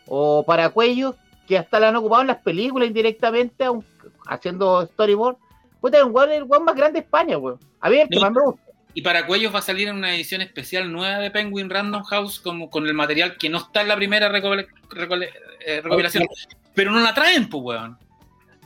o 0.06 0.44
Paracuello, 0.44 1.14
que 1.46 1.56
hasta 1.56 1.80
la 1.80 1.88
han 1.88 1.96
ocupado 1.96 2.20
en 2.22 2.28
las 2.28 2.42
películas 2.42 2.88
indirectamente, 2.88 3.64
aun- 3.64 3.84
haciendo 4.26 4.84
storyboard. 4.86 5.36
Puta, 5.80 6.04
weón, 6.04 6.30
el 6.32 6.42
weón 6.44 6.64
más 6.64 6.74
grande 6.76 7.00
de 7.00 7.04
España, 7.06 7.38
weón. 7.38 7.58
A 7.80 7.88
ver, 7.88 8.00
el 8.02 8.08
que 8.10 8.20
más 8.20 8.32
me 8.32 8.42
gusta. 8.44 8.62
Y 8.99 9.02
para 9.02 9.26
Cuellos 9.26 9.55
va 9.55 9.61
a 9.61 9.62
salir 9.62 9.87
en 9.87 9.95
una 9.95 10.12
edición 10.12 10.40
especial 10.40 10.90
nueva 10.90 11.21
de 11.21 11.31
Penguin 11.31 11.71
Random 11.71 12.02
House 12.02 12.40
como 12.40 12.69
con 12.69 12.85
el 12.85 12.95
material 12.95 13.37
que 13.37 13.49
no 13.49 13.59
está 13.59 13.83
en 13.83 13.87
la 13.87 13.95
primera 13.95 14.26
eh, 14.26 15.81
recopilación. 15.85 16.26
Pero 16.75 16.90
no 16.90 16.99
la 16.99 17.14
traen, 17.14 17.49
pues, 17.49 17.62
weón. 17.62 17.97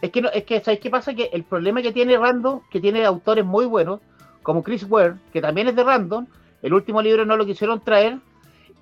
Es 0.00 0.10
que, 0.10 0.22
no, 0.22 0.30
es 0.30 0.44
que, 0.44 0.60
¿sabes 0.60 0.80
qué 0.80 0.88
pasa? 0.88 1.12
Que 1.12 1.28
el 1.34 1.44
problema 1.44 1.82
que 1.82 1.92
tiene 1.92 2.16
Random, 2.16 2.62
que 2.70 2.80
tiene 2.80 3.04
autores 3.04 3.44
muy 3.44 3.66
buenos, 3.66 4.00
como 4.42 4.62
Chris 4.62 4.86
Ware, 4.88 5.16
que 5.34 5.42
también 5.42 5.68
es 5.68 5.76
de 5.76 5.84
Random, 5.84 6.26
el 6.62 6.72
último 6.72 7.02
libro 7.02 7.26
no 7.26 7.36
lo 7.36 7.44
quisieron 7.44 7.84
traer, 7.84 8.16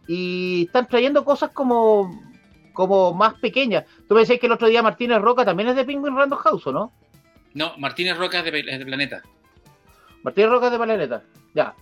y 0.06 0.66
están 0.66 0.86
trayendo 0.86 1.24
cosas 1.24 1.50
como, 1.50 2.32
como 2.72 3.12
más 3.12 3.34
pequeñas. 3.40 3.86
Tú 4.06 4.14
me 4.14 4.20
decías 4.20 4.38
que 4.38 4.46
el 4.46 4.52
otro 4.52 4.68
día 4.68 4.84
Martínez 4.84 5.20
Roca 5.20 5.44
también 5.44 5.70
es 5.70 5.74
de 5.74 5.84
Penguin 5.84 6.14
Random 6.14 6.38
House, 6.38 6.68
¿o 6.68 6.72
no? 6.72 6.92
No, 7.54 7.76
Martínez 7.76 8.16
Roca 8.16 8.38
es 8.38 8.44
de, 8.44 8.60
es 8.60 8.78
de 8.78 8.86
Planeta. 8.86 9.22
Martínez 10.22 10.50
Roca 10.50 10.66
es 10.66 10.72
de 10.72 10.78
Palereta. 10.78 11.24
Ya. 11.54 11.74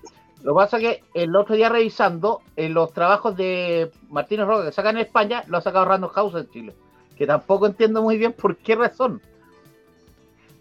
Lo 0.43 0.55
que 0.55 0.57
pasa 0.57 0.77
es 0.77 0.83
que 0.83 1.05
el 1.15 1.35
otro 1.35 1.57
día 1.57 1.69
revisando 1.69 2.43
en 2.57 2.73
los 2.75 2.93
trabajos 2.93 3.37
de 3.37 3.91
Martínez 4.09 4.47
Roca 4.47 4.67
que 4.67 4.73
sacan 4.73 4.97
en 4.97 5.03
España, 5.07 5.43
lo 5.49 5.59
ha 5.59 5.61
sacado 5.61 5.85
Random 5.85 6.11
House 6.11 6.35
en 6.37 6.51
Chile. 6.51 6.75
Que 7.17 7.27
tampoco 7.27 7.67
entiendo 7.67 8.03
muy 8.03 8.17
bien 8.19 8.33
por 8.33 8.57
qué 8.57 8.77
razón. 8.77 9.21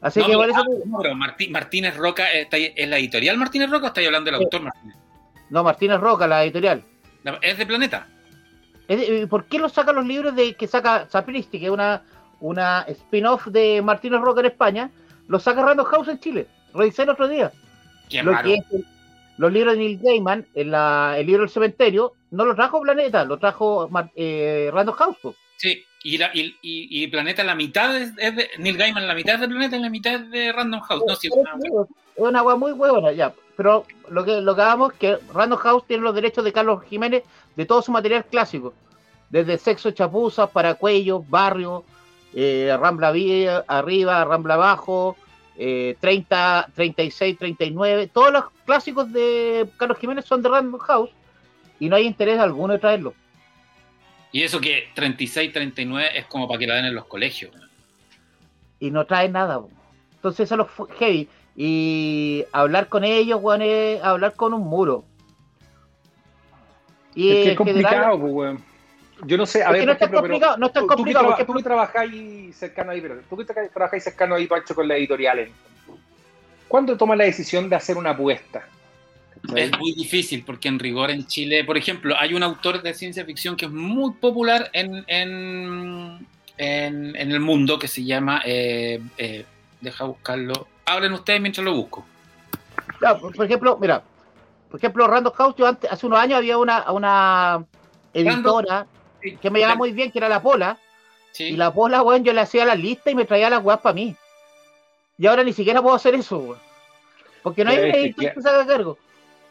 Así 0.02 0.20
No, 0.20 0.26
que 0.28 0.34
ah, 0.34 0.64
no, 0.86 1.00
pero 1.02 1.16
Martí- 1.16 1.50
Martínez 1.50 1.96
Roca, 1.98 2.32
eh, 2.34 2.48
¿es 2.76 2.88
la 2.90 2.98
editorial 2.98 3.38
Martínez 3.38 3.70
Roca 3.70 3.86
o 3.86 3.88
estáis 3.88 4.08
hablando 4.08 4.32
del 4.32 4.42
autor 4.42 4.62
Martínez? 4.62 4.96
No, 5.50 5.64
Martínez 5.64 6.00
Roca, 6.00 6.28
la 6.28 6.44
editorial. 6.44 6.84
¿Es 7.42 7.58
de 7.58 7.66
Planeta? 7.66 8.08
Es 8.88 9.00
de- 9.00 9.28
¿Por 9.28 9.46
qué 9.46 9.60
lo 9.60 9.70
sacan 9.70 9.96
los 9.96 10.06
libros 10.06 10.36
de 10.36 10.54
que 10.56 10.68
saca 10.68 11.08
Sapristi, 11.10 11.60
que 11.60 11.66
es 11.66 11.72
una, 11.72 12.04
una 12.40 12.82
spin-off 12.88 13.48
de 13.48 13.82
Martínez 13.82 14.22
Roca 14.22 14.40
en 14.42 14.48
España? 14.48 14.92
Lo 15.28 15.40
saca 15.40 15.62
Random 15.64 15.86
House 15.86 16.08
en 16.08 16.20
Chile. 16.20 16.48
Revisé 16.74 17.04
el 17.04 17.10
otro 17.10 17.28
día. 17.28 17.52
Qué 18.10 18.24
Lo 18.24 18.32
que 18.42 18.54
es 18.56 18.64
los 19.38 19.52
libros 19.52 19.74
de 19.74 19.80
Neil 19.80 20.00
Gaiman, 20.02 20.46
en 20.56 20.72
la- 20.72 21.16
el 21.18 21.26
libro 21.28 21.42
del 21.44 21.50
cementerio, 21.50 22.14
no 22.32 22.46
lo 22.46 22.56
trajo 22.56 22.82
Planeta, 22.82 23.24
lo 23.24 23.38
trajo 23.38 23.90
eh, 24.16 24.70
Random 24.74 24.96
House. 24.96 25.18
Sí, 25.58 25.84
y, 26.04 26.18
la- 26.18 26.32
y, 26.34 26.56
y- 26.62 27.04
y 27.04 27.08
Planeta, 27.08 27.44
la 27.44 27.56
mitad 27.56 27.96
es, 27.96 28.12
es 28.18 28.36
de 28.36 28.50
Neil 28.58 28.78
Gaiman, 28.78 29.08
la 29.08 29.14
mitad 29.16 29.36
es 29.36 29.42
de 29.42 29.48
Planeta 29.48 29.78
y 29.78 29.82
la 29.82 29.90
mitad 29.90 30.14
es 30.16 30.30
de 30.32 30.52
Random 30.52 30.82
House. 30.82 31.04
No, 31.08 31.16
sí, 31.16 31.30
Pero 31.30 31.42
una- 31.42 31.84
es 31.84 32.24
una 32.24 32.40
agua 32.40 32.56
muy 32.56 32.72
buena, 32.74 33.12
ya. 33.12 33.34
Pero 33.56 33.86
lo 34.10 34.24
que 34.24 34.40
lo 34.42 34.56
que 34.56 34.62
hagamos 34.62 34.94
es 34.94 35.00
que 35.00 35.18
Random 35.34 35.58
House 35.60 35.84
tiene 35.88 36.04
los 36.04 36.14
derechos 36.14 36.44
de 36.44 36.54
Carlos 36.54 36.84
Jiménez 36.90 37.24
de 37.56 37.66
todo 37.66 37.82
su 37.82 37.92
material 37.92 38.26
clásico. 38.26 38.74
Desde 39.30 39.58
Sexo 39.58 39.92
Chapuzas, 39.92 40.50
Paracuello, 40.52 41.22
Barrio, 41.28 41.84
eh, 42.36 42.76
Rambla 42.80 43.08
Arriba, 43.68 44.26
Rambla 44.26 44.54
Abajo, 44.54 45.18
eh, 45.58 45.96
30, 46.00 46.70
36, 46.76 47.38
39. 47.38 48.08
Todos 48.14 48.32
los 48.32 48.44
clásicos 48.66 49.12
de 49.12 49.68
Carlos 49.78 49.98
Jiménez 49.98 50.26
son 50.26 50.42
de 50.42 50.50
Random 50.50 50.80
House 50.80 51.10
y 51.80 51.90
no 51.90 51.96
hay 51.96 52.06
interés 52.06 52.40
alguno 52.40 52.74
de 52.74 52.80
traerlo. 52.80 53.14
y 54.32 54.44
eso 54.44 54.60
que 54.62 54.90
36, 54.94 55.52
39 55.54 56.10
es 56.16 56.26
como 56.26 56.48
para 56.48 56.60
que 56.60 56.68
la 56.68 56.76
den 56.76 56.86
en 56.86 56.96
los 56.96 57.06
colegios. 57.06 57.52
y 58.80 58.92
no 58.92 59.06
traen 59.06 59.32
nada. 59.32 59.60
Entonces 60.16 60.42
eso 60.46 60.54
es 60.56 60.58
lo 60.60 60.66
fu- 60.66 60.88
heavy. 61.00 61.28
Y 61.56 62.44
hablar 62.52 62.88
con 62.88 63.04
ellos, 63.04 63.40
weón, 63.42 63.64
es 63.64 64.04
hablar 64.04 64.36
con 64.36 64.54
un 64.54 64.62
muro. 64.62 65.04
Y 67.16 67.30
Es 67.30 67.36
que 67.36 67.42
es 67.54 67.60
en 67.60 67.66
general- 67.66 67.84
complicado, 67.84 68.20
pues, 68.20 68.34
weón. 68.34 68.64
Yo 69.26 69.36
no 69.38 69.46
sé, 69.46 69.64
a 69.64 69.68
es 69.68 69.72
ver, 69.74 69.80
que 69.82 69.86
no 69.88 69.92
por 69.92 69.94
es 69.94 70.00
tan 70.00 70.10
ejemplo, 70.10 70.22
pero 70.22 70.34
complicado, 70.34 70.58
no 70.58 70.66
es 70.68 70.74
tan 70.74 70.82
tú- 70.84 70.88
tú 70.88 70.90
que 70.90 70.96
complicado. 70.96 71.24
traba- 71.26 71.38
porque- 71.38 71.52
Tú 71.52 71.58
que 71.58 71.64
trabajáis 71.64 72.56
cercano 72.56 72.92
ahí, 72.92 73.02
pero 73.02 73.16
tú 73.30 73.38
que 73.38 73.46
tra- 73.46 73.70
trabajáis 73.74 74.04
cercano 74.04 74.36
ahí, 74.36 74.48
Pancho, 74.48 74.76
con 74.76 74.88
las 74.88 74.98
editoriales. 74.98 75.50
¿Cuándo 76.68 76.98
tomas 76.98 77.18
la 77.18 77.24
decisión 77.24 77.70
de 77.70 77.76
hacer 77.78 77.98
una 77.98 78.12
apuesta? 78.12 78.68
Es 79.56 79.78
muy 79.78 79.94
difícil 79.94 80.44
porque 80.46 80.68
en 80.68 80.78
rigor 80.80 81.10
en 81.12 81.26
Chile, 81.26 81.64
por 81.64 81.78
ejemplo, 81.78 82.16
hay 82.20 82.34
un 82.34 82.44
autor 82.44 82.82
de 82.82 82.94
ciencia 82.94 83.24
ficción 83.24 83.56
que 83.56 83.66
es 83.66 83.72
muy 83.72 84.12
popular 84.14 84.70
en, 84.74 85.04
en, 85.08 86.28
en- 86.58 87.16
en 87.16 87.32
el 87.32 87.40
mundo 87.40 87.80
que 87.80 87.88
se 87.88 88.04
llama, 88.04 88.42
eh, 88.46 89.00
eh, 89.18 89.46
deja 89.80 90.04
buscarlo, 90.06 90.68
hablen 90.86 91.14
ustedes 91.14 91.40
mientras 91.40 91.64
lo 91.64 91.74
busco. 91.74 92.06
Ya, 93.02 93.18
por, 93.18 93.34
por 93.36 93.46
ejemplo, 93.46 93.78
mira, 93.80 94.02
por 94.70 94.80
ejemplo, 94.80 95.08
Random 95.08 95.34
House, 95.34 95.56
yo 95.58 95.68
antes, 95.68 95.90
hace 95.92 96.06
unos 96.08 96.20
años 96.20 96.38
había 96.40 96.58
una, 96.58 96.92
una 96.92 97.64
editora 98.14 98.86
Sí, 99.22 99.38
que 99.42 99.50
me 99.50 99.60
llevaba 99.60 99.76
muy 99.78 99.92
bien, 99.92 100.12
que 100.12 100.20
era 100.20 100.30
la 100.30 100.42
Pola, 100.42 100.78
sí. 101.32 101.46
y 101.46 101.58
la 101.58 101.74
Pola, 101.74 102.02
weón, 102.04 102.24
yo 102.24 102.34
le 102.34 102.42
hacía 102.42 102.66
la 102.66 102.76
lista 102.76 103.10
y 103.12 103.16
me 103.16 103.26
traía 103.26 103.50
las 103.50 103.64
weas 103.64 103.80
para 103.80 103.94
mí. 103.94 104.16
Y 105.18 105.26
ahora 105.28 105.44
ni 105.44 105.54
siquiera 105.54 105.82
puedo 105.82 105.96
hacer 105.96 106.14
eso, 106.16 106.38
weón. 106.38 106.60
Porque 107.44 107.64
no 107.64 107.72
hay 107.72 107.78
Es 107.78 107.84
un 107.86 107.92
que- 107.92 108.00
editor 108.02 108.34
que 108.34 108.42
se 108.42 108.50
haga 108.50 108.68
cargo. 108.68 108.98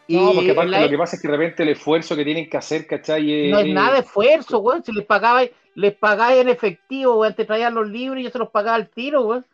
No, 0.09 0.33
porque 0.35 0.53
aparte 0.53 0.71
la- 0.71 0.81
lo 0.83 0.89
que 0.91 0.99
pasa 0.99 1.17
es 1.17 1.23
que 1.23 1.27
de 1.29 1.37
repente 1.37 1.63
el 1.65 1.71
esfuerzo 1.71 2.15
que 2.15 2.25
tienen 2.25 2.49
que 2.49 2.57
hacer, 2.57 2.87
¿cachai? 2.87 3.51
No 3.51 3.59
es 3.59 3.67
nada 3.67 3.95
de 3.95 3.99
esfuerzo, 4.01 4.59
weón. 4.59 4.85
Si 4.85 4.93
les 4.93 5.05
pagabais, 5.05 5.51
les 5.75 5.95
pagáis 5.95 6.41
en 6.41 6.49
efectivo, 6.49 7.17
weón, 7.17 7.35
te 7.35 7.45
traían 7.45 7.75
los 7.75 7.89
libros 7.89 8.21
y 8.21 8.25
yo 8.25 8.31
se 8.31 8.39
los 8.39 8.51
pagaba 8.51 8.77
al 8.77 8.89
tiro, 8.89 9.23
weón. 9.23 9.45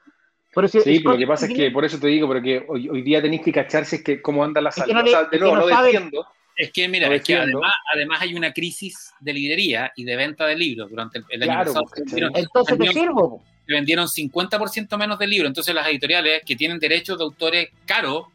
Pero 0.54 0.68
si 0.68 0.80
Sí, 0.82 0.98
pero 1.00 1.12
lo 1.12 1.18
que 1.18 1.26
pasa 1.26 1.46
es 1.46 1.54
que, 1.54 1.70
por 1.70 1.82
eso 1.86 1.98
te 1.98 2.08
digo, 2.08 2.28
pero 2.28 2.42
que 2.42 2.62
hoy, 2.68 2.86
hoy 2.90 3.00
día 3.00 3.22
tenéis 3.22 3.40
que 3.40 3.52
cacharse 3.52 3.96
es 3.96 4.04
que 4.04 4.20
cómo 4.20 4.44
anda 4.44 4.60
la 4.60 4.68
que 4.70 4.82
o 4.82 4.84
sea, 4.84 5.22
es 5.22 5.30
de 5.30 5.38
nuevo, 5.38 5.56
no 5.56 5.62
no 5.62 5.68
saben. 5.68 5.92
defiendo. 5.92 6.26
Es 6.56 6.70
que, 6.70 6.88
mira, 6.88 7.12
es 7.14 7.22
que 7.22 7.34
además, 7.36 7.72
además 7.92 8.20
hay 8.20 8.34
una 8.34 8.52
crisis 8.52 9.12
de 9.20 9.32
librería 9.32 9.92
y 9.96 10.04
de 10.04 10.16
venta 10.16 10.46
de 10.46 10.56
libros 10.56 10.90
durante 10.90 11.18
el, 11.18 11.24
el 11.30 11.50
año 11.50 11.64
pasado. 11.64 11.86
vendieron, 11.96 12.32
Entonces 12.36 12.78
te 12.78 12.88
sirvo, 12.88 13.42
vendieron 13.66 14.06
50% 14.06 14.96
menos 14.98 15.18
de 15.18 15.26
libros. 15.26 15.48
Entonces 15.48 15.74
las 15.74 15.86
editoriales 15.88 16.42
que 16.44 16.56
tienen 16.56 16.78
derechos 16.78 17.18
de 17.18 17.24
autores 17.24 17.68
caros, 17.86 18.26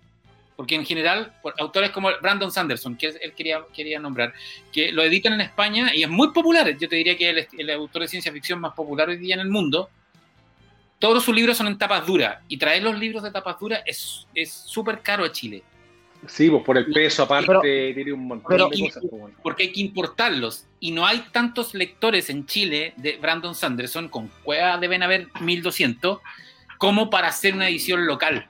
porque 0.55 0.73
en 0.73 0.85
general, 0.85 1.33
por 1.43 1.53
autores 1.59 1.91
como 1.91 2.09
Brandon 2.21 2.51
Sanderson, 2.51 2.97
que 2.97 3.07
él 3.07 3.33
quería, 3.33 3.59
quería 3.73 3.99
nombrar, 3.99 4.33
que 4.71 4.91
lo 4.91 5.03
editan 5.03 5.33
en 5.33 5.41
España 5.41 5.91
y 5.93 6.01
es 6.01 6.09
muy 6.09 6.31
popular. 6.31 6.75
Yo 6.77 6.89
te 6.89 6.95
diría 6.95 7.15
que 7.15 7.29
es 7.29 7.47
el, 7.53 7.61
el 7.61 7.69
autor 7.71 8.01
de 8.01 8.07
ciencia 8.07 8.31
ficción 8.31 8.59
más 8.59 8.73
popular 8.73 9.09
hoy 9.09 9.17
día 9.17 9.35
en 9.35 9.41
el 9.41 9.49
mundo. 9.49 9.89
Todos 10.97 11.23
sus 11.23 11.35
libros 11.35 11.55
son 11.55 11.67
en 11.67 11.77
tapas 11.77 12.07
duras 12.07 12.39
y 12.47 12.57
traer 12.57 12.81
los 12.81 12.97
libros 12.97 13.21
de 13.21 13.29
tapas 13.29 13.59
duras 13.59 13.83
es 13.85 14.25
es 14.33 14.51
súper 14.51 15.01
caro 15.01 15.23
a 15.23 15.31
Chile. 15.31 15.63
Sí, 16.25 16.49
pues 16.49 16.63
por 16.63 16.77
el 16.77 16.91
peso 16.91 17.23
aparte, 17.23 17.45
Pero- 17.47 17.61
tiene 17.61 18.11
un 18.13 18.27
montón 18.27 18.47
pero- 18.49 18.69
de 18.69 18.79
cosas. 18.79 19.03
pues, 19.09 19.33
porque 19.43 19.63
hay 19.63 19.71
que 19.71 19.81
importarlos. 19.81 20.65
Y 20.79 20.91
no 20.91 21.05
hay 21.05 21.19
tantos 21.31 21.73
lectores 21.73 22.29
en 22.29 22.45
Chile 22.45 22.93
de 22.97 23.17
Brandon 23.17 23.53
Sanderson, 23.55 24.09
con 24.09 24.29
cueva 24.43 24.77
deben 24.77 25.03
haber 25.03 25.27
1200, 25.41 26.19
como 26.79 27.09
para 27.09 27.27
hacer 27.29 27.53
una 27.53 27.69
edición 27.69 28.05
local. 28.07 28.47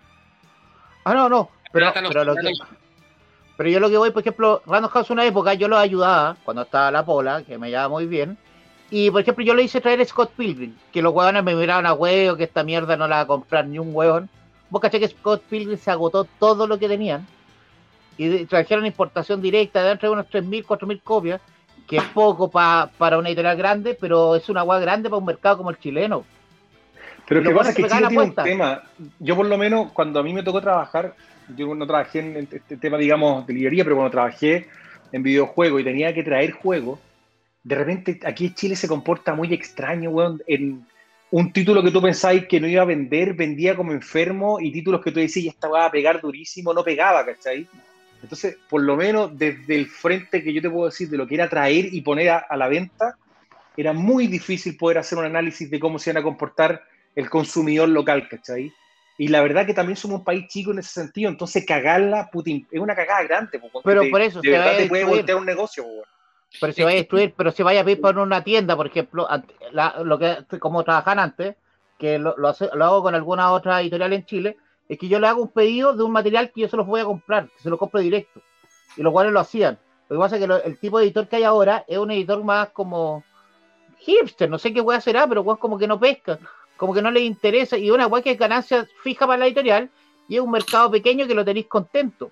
Ah, 1.03 1.13
no, 1.13 1.29
no. 1.29 1.49
Pero, 1.71 1.91
pero, 1.93 2.23
lo 2.23 2.35
que- 2.35 2.51
pero 3.57 3.69
yo 3.69 3.79
lo 3.79 3.89
que 3.89 3.97
voy, 3.97 4.11
por 4.11 4.21
ejemplo, 4.21 4.61
Random 4.65 4.89
House 4.91 5.09
una 5.09 5.25
época 5.25 5.53
yo 5.53 5.67
los 5.67 5.79
ayudaba 5.79 6.37
cuando 6.43 6.63
estaba 6.63 6.89
la 6.91 7.05
Pola, 7.05 7.43
que 7.43 7.57
me 7.57 7.69
llevaba 7.69 7.89
muy 7.89 8.05
bien. 8.05 8.37
Y 8.89 9.11
por 9.11 9.21
ejemplo, 9.21 9.43
yo 9.43 9.53
le 9.53 9.63
hice 9.63 9.81
traer 9.81 9.99
a 9.99 10.05
Scott 10.05 10.31
Pilgrim, 10.37 10.73
que 10.93 11.01
los 11.01 11.13
huevones 11.13 11.43
me 11.43 11.53
miraban 11.55 11.85
a 11.85 11.93
huevo, 11.93 12.37
que 12.37 12.45
esta 12.45 12.63
mierda 12.63 12.95
no 12.95 13.07
la 13.07 13.17
va 13.17 13.21
a 13.23 13.27
comprar 13.27 13.67
ni 13.67 13.77
un 13.79 13.93
huevón. 13.93 14.29
Vos 14.69 14.81
caché 14.81 14.99
que 14.99 15.09
Scott 15.09 15.43
Pilgrim 15.49 15.77
se 15.77 15.91
agotó 15.91 16.23
todo 16.39 16.65
lo 16.67 16.79
que 16.79 16.87
tenían. 16.87 17.27
Y 18.17 18.27
de- 18.27 18.45
trajeron 18.45 18.85
importación 18.85 19.41
directa, 19.41 19.83
deben 19.83 19.97
traer 19.99 20.13
unas 20.13 20.27
3.000, 20.29 20.65
4.000 20.65 21.01
copias, 21.01 21.41
que 21.87 21.97
es 21.97 22.03
poco 22.13 22.49
pa- 22.49 22.89
para 22.97 23.17
una 23.17 23.29
editorial 23.29 23.55
grande, 23.57 23.97
pero 23.99 24.35
es 24.35 24.49
una 24.49 24.63
hueá 24.63 24.79
grande 24.79 25.09
para 25.09 25.19
un 25.19 25.25
mercado 25.25 25.57
como 25.57 25.69
el 25.69 25.77
chileno. 25.79 26.25
Pero 27.27 27.41
lo 27.41 27.49
que 27.49 27.55
pasa 27.55 27.69
es 27.71 27.75
que 27.75 27.81
Chile 27.83 28.07
tiene 28.09 28.23
un 28.23 28.29
tema. 28.45 28.83
Yo 29.19 29.35
por 29.35 29.45
lo 29.45 29.57
menos, 29.57 29.91
cuando 29.91 30.19
a 30.19 30.23
mí 30.23 30.33
me 30.33 30.43
tocó 30.43 30.61
trabajar, 30.61 31.13
yo 31.55 31.73
no 31.75 31.85
trabajé 31.85 32.19
en 32.19 32.47
este 32.51 32.77
tema, 32.77 32.97
digamos, 32.97 33.45
de 33.45 33.53
librería, 33.53 33.83
pero 33.83 33.95
cuando 33.97 34.11
trabajé 34.11 34.67
en 35.11 35.23
videojuegos 35.23 35.81
y 35.81 35.83
tenía 35.83 36.13
que 36.13 36.23
traer 36.23 36.51
juegos, 36.51 36.99
de 37.63 37.75
repente 37.75 38.19
aquí 38.25 38.47
en 38.47 38.53
Chile 38.55 38.75
se 38.75 38.87
comporta 38.87 39.33
muy 39.35 39.53
extraño, 39.53 40.09
weón. 40.09 40.41
En 40.47 40.85
un 41.31 41.51
título 41.51 41.83
que 41.83 41.91
tú 41.91 42.01
pensáis 42.01 42.47
que 42.47 42.59
no 42.61 42.67
iba 42.67 42.81
a 42.81 42.85
vender, 42.85 43.33
vendía 43.33 43.75
como 43.75 43.91
enfermo, 43.91 44.59
y 44.61 44.71
títulos 44.71 45.01
que 45.01 45.11
tú 45.11 45.19
decías, 45.19 45.53
esta 45.53 45.67
va 45.67 45.85
a 45.85 45.91
pegar 45.91 46.21
durísimo, 46.21 46.73
no 46.73 46.83
pegaba, 46.83 47.25
¿cachai? 47.25 47.67
Entonces, 48.21 48.57
por 48.69 48.81
lo 48.81 48.95
menos 48.95 49.37
desde 49.37 49.75
el 49.75 49.87
frente 49.87 50.43
que 50.43 50.53
yo 50.53 50.61
te 50.61 50.69
puedo 50.69 50.85
decir 50.87 51.09
de 51.09 51.17
lo 51.17 51.27
que 51.27 51.35
era 51.35 51.49
traer 51.49 51.93
y 51.93 52.01
poner 52.01 52.29
a, 52.29 52.37
a 52.49 52.57
la 52.57 52.67
venta, 52.67 53.15
era 53.75 53.93
muy 53.93 54.27
difícil 54.27 54.75
poder 54.75 54.97
hacer 54.97 55.17
un 55.17 55.25
análisis 55.25 55.69
de 55.69 55.79
cómo 55.79 55.99
se 55.99 56.09
iban 56.09 56.21
a 56.21 56.23
comportar 56.23 56.81
el 57.15 57.29
consumidor 57.29 57.89
local, 57.89 58.27
¿cachai? 58.27 58.71
Y 59.19 59.27
la 59.29 59.41
verdad 59.41 59.65
que 59.65 59.73
también 59.73 59.97
somos 59.97 60.19
un 60.19 60.25
país 60.25 60.47
chico 60.47 60.71
en 60.71 60.79
ese 60.79 60.89
sentido, 60.89 61.29
entonces 61.29 61.65
cagarla, 61.65 62.29
Putin, 62.31 62.67
es 62.71 62.79
una 62.79 62.95
cagada 62.95 63.23
grande. 63.23 63.59
porque 63.59 63.81
Pero 63.83 64.01
te- 64.01 64.09
por 64.09 64.21
eso, 64.21 64.41
de 64.41 64.49
se 64.49 64.51
verdad 64.57 64.65
va 64.65 64.71
a 64.73 64.77
te 64.77 64.87
puede 64.87 65.05
voltear 65.05 65.37
un 65.37 65.45
negocio. 65.45 65.83
weón. 65.83 66.03
Pero 66.59 66.73
se 66.73 66.83
vaya 66.83 66.95
a 66.97 67.01
destruir, 67.01 67.33
pero 67.37 67.51
si 67.51 67.61
vaya 67.63 67.81
a 67.81 67.83
pedir 67.83 68.01
por 68.01 68.17
una 68.17 68.43
tienda, 68.43 68.75
por 68.75 68.87
ejemplo, 68.87 69.27
la- 69.71 70.01
lo 70.03 70.17
que 70.17 70.37
como 70.59 70.83
trabajan 70.83 71.19
antes, 71.19 71.55
que 71.99 72.17
lo, 72.19 72.35
lo 72.37 72.47
hace- 72.47 72.69
lo 72.73 72.85
hago 72.85 73.03
con 73.03 73.15
alguna 73.15 73.51
otra 73.51 73.81
editorial 73.81 74.13
en 74.13 74.25
Chile, 74.25 74.57
es 74.89 74.97
que 74.97 75.07
yo 75.07 75.19
le 75.19 75.27
hago 75.27 75.41
un 75.41 75.49
pedido 75.49 75.93
de 75.93 76.03
un 76.03 76.11
material 76.11 76.51
que 76.51 76.61
yo 76.61 76.69
se 76.69 76.77
los 76.77 76.85
voy 76.85 77.01
a 77.01 77.05
comprar, 77.05 77.49
que 77.49 77.59
se 77.61 77.69
lo 77.69 77.77
compro 77.77 77.99
directo. 77.99 78.41
Y 78.95 79.01
los 79.01 79.11
cuales 79.11 79.33
lo 79.33 79.39
hacían. 79.39 79.77
Lo 80.09 80.15
que 80.15 80.19
pasa 80.19 80.35
es 80.35 80.41
que 80.41 80.47
lo- 80.47 80.63
el 80.63 80.79
tipo 80.79 80.97
de 80.97 81.05
editor 81.05 81.27
que 81.27 81.35
hay 81.35 81.43
ahora 81.43 81.83
es 81.87 81.97
un 81.97 82.11
editor 82.11 82.43
más 82.43 82.69
como 82.69 83.23
hipster, 83.99 84.49
no 84.49 84.57
sé 84.57 84.73
qué 84.73 84.81
weá 84.81 85.01
será, 85.01 85.27
pero 85.27 85.43
como 85.57 85.77
que 85.77 85.87
no 85.87 85.99
pesca, 85.99 86.39
como 86.77 86.93
que 86.93 87.01
no 87.01 87.11
le 87.11 87.19
interesa, 87.19 87.77
y 87.77 87.91
una 87.91 88.07
weá 88.07 88.21
que 88.23 88.31
es 88.31 88.39
ganancia 88.39 88.87
fija 89.03 89.27
para 89.27 89.39
la 89.39 89.47
editorial, 89.47 89.89
y 90.29 90.35
es 90.35 90.41
un 90.41 90.51
mercado 90.51 90.89
pequeño 90.91 91.27
que 91.27 91.35
lo 91.35 91.43
tenéis 91.43 91.67
contento 91.67 92.31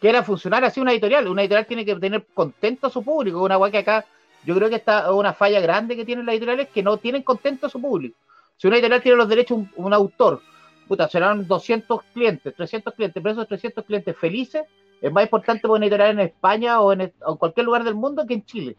que 0.00 0.08
era 0.08 0.24
funcionar 0.24 0.64
así 0.64 0.80
una 0.80 0.90
editorial. 0.90 1.28
Una 1.28 1.42
editorial 1.42 1.64
tiene 1.64 1.84
que 1.84 1.94
tener 1.94 2.26
contento 2.34 2.88
a 2.88 2.90
su 2.90 3.04
público. 3.04 3.40
Una 3.40 3.56
weá 3.56 3.70
que 3.70 3.78
acá 3.78 4.04
yo 4.44 4.52
creo 4.56 4.68
que 4.68 4.74
está 4.74 5.12
una 5.12 5.32
falla 5.32 5.60
grande 5.60 5.94
que 5.94 6.04
tienen 6.04 6.26
las 6.26 6.32
editoriales 6.32 6.70
que 6.70 6.82
no 6.82 6.96
tienen 6.96 7.22
contento 7.22 7.66
a 7.66 7.70
su 7.70 7.80
público. 7.80 8.18
Si 8.56 8.66
una 8.66 8.78
editorial 8.78 9.00
tiene 9.00 9.16
los 9.16 9.28
derechos 9.28 9.58
un, 9.58 9.70
un 9.76 9.94
autor, 9.94 10.42
puta, 10.92 11.08
serán 11.08 11.48
200 11.48 12.02
clientes, 12.12 12.54
300 12.54 12.92
clientes, 12.92 13.22
pero 13.22 13.32
esos 13.32 13.48
300 13.48 13.82
clientes 13.86 14.14
felices 14.14 14.64
es 15.00 15.10
más 15.10 15.24
importante 15.24 15.66
editorial 15.66 16.10
en 16.10 16.20
España 16.20 16.80
o 16.82 16.92
en, 16.92 17.10
o 17.24 17.32
en 17.32 17.36
cualquier 17.38 17.64
lugar 17.64 17.82
del 17.82 17.94
mundo 17.94 18.26
que 18.26 18.34
en 18.34 18.44
Chile. 18.44 18.76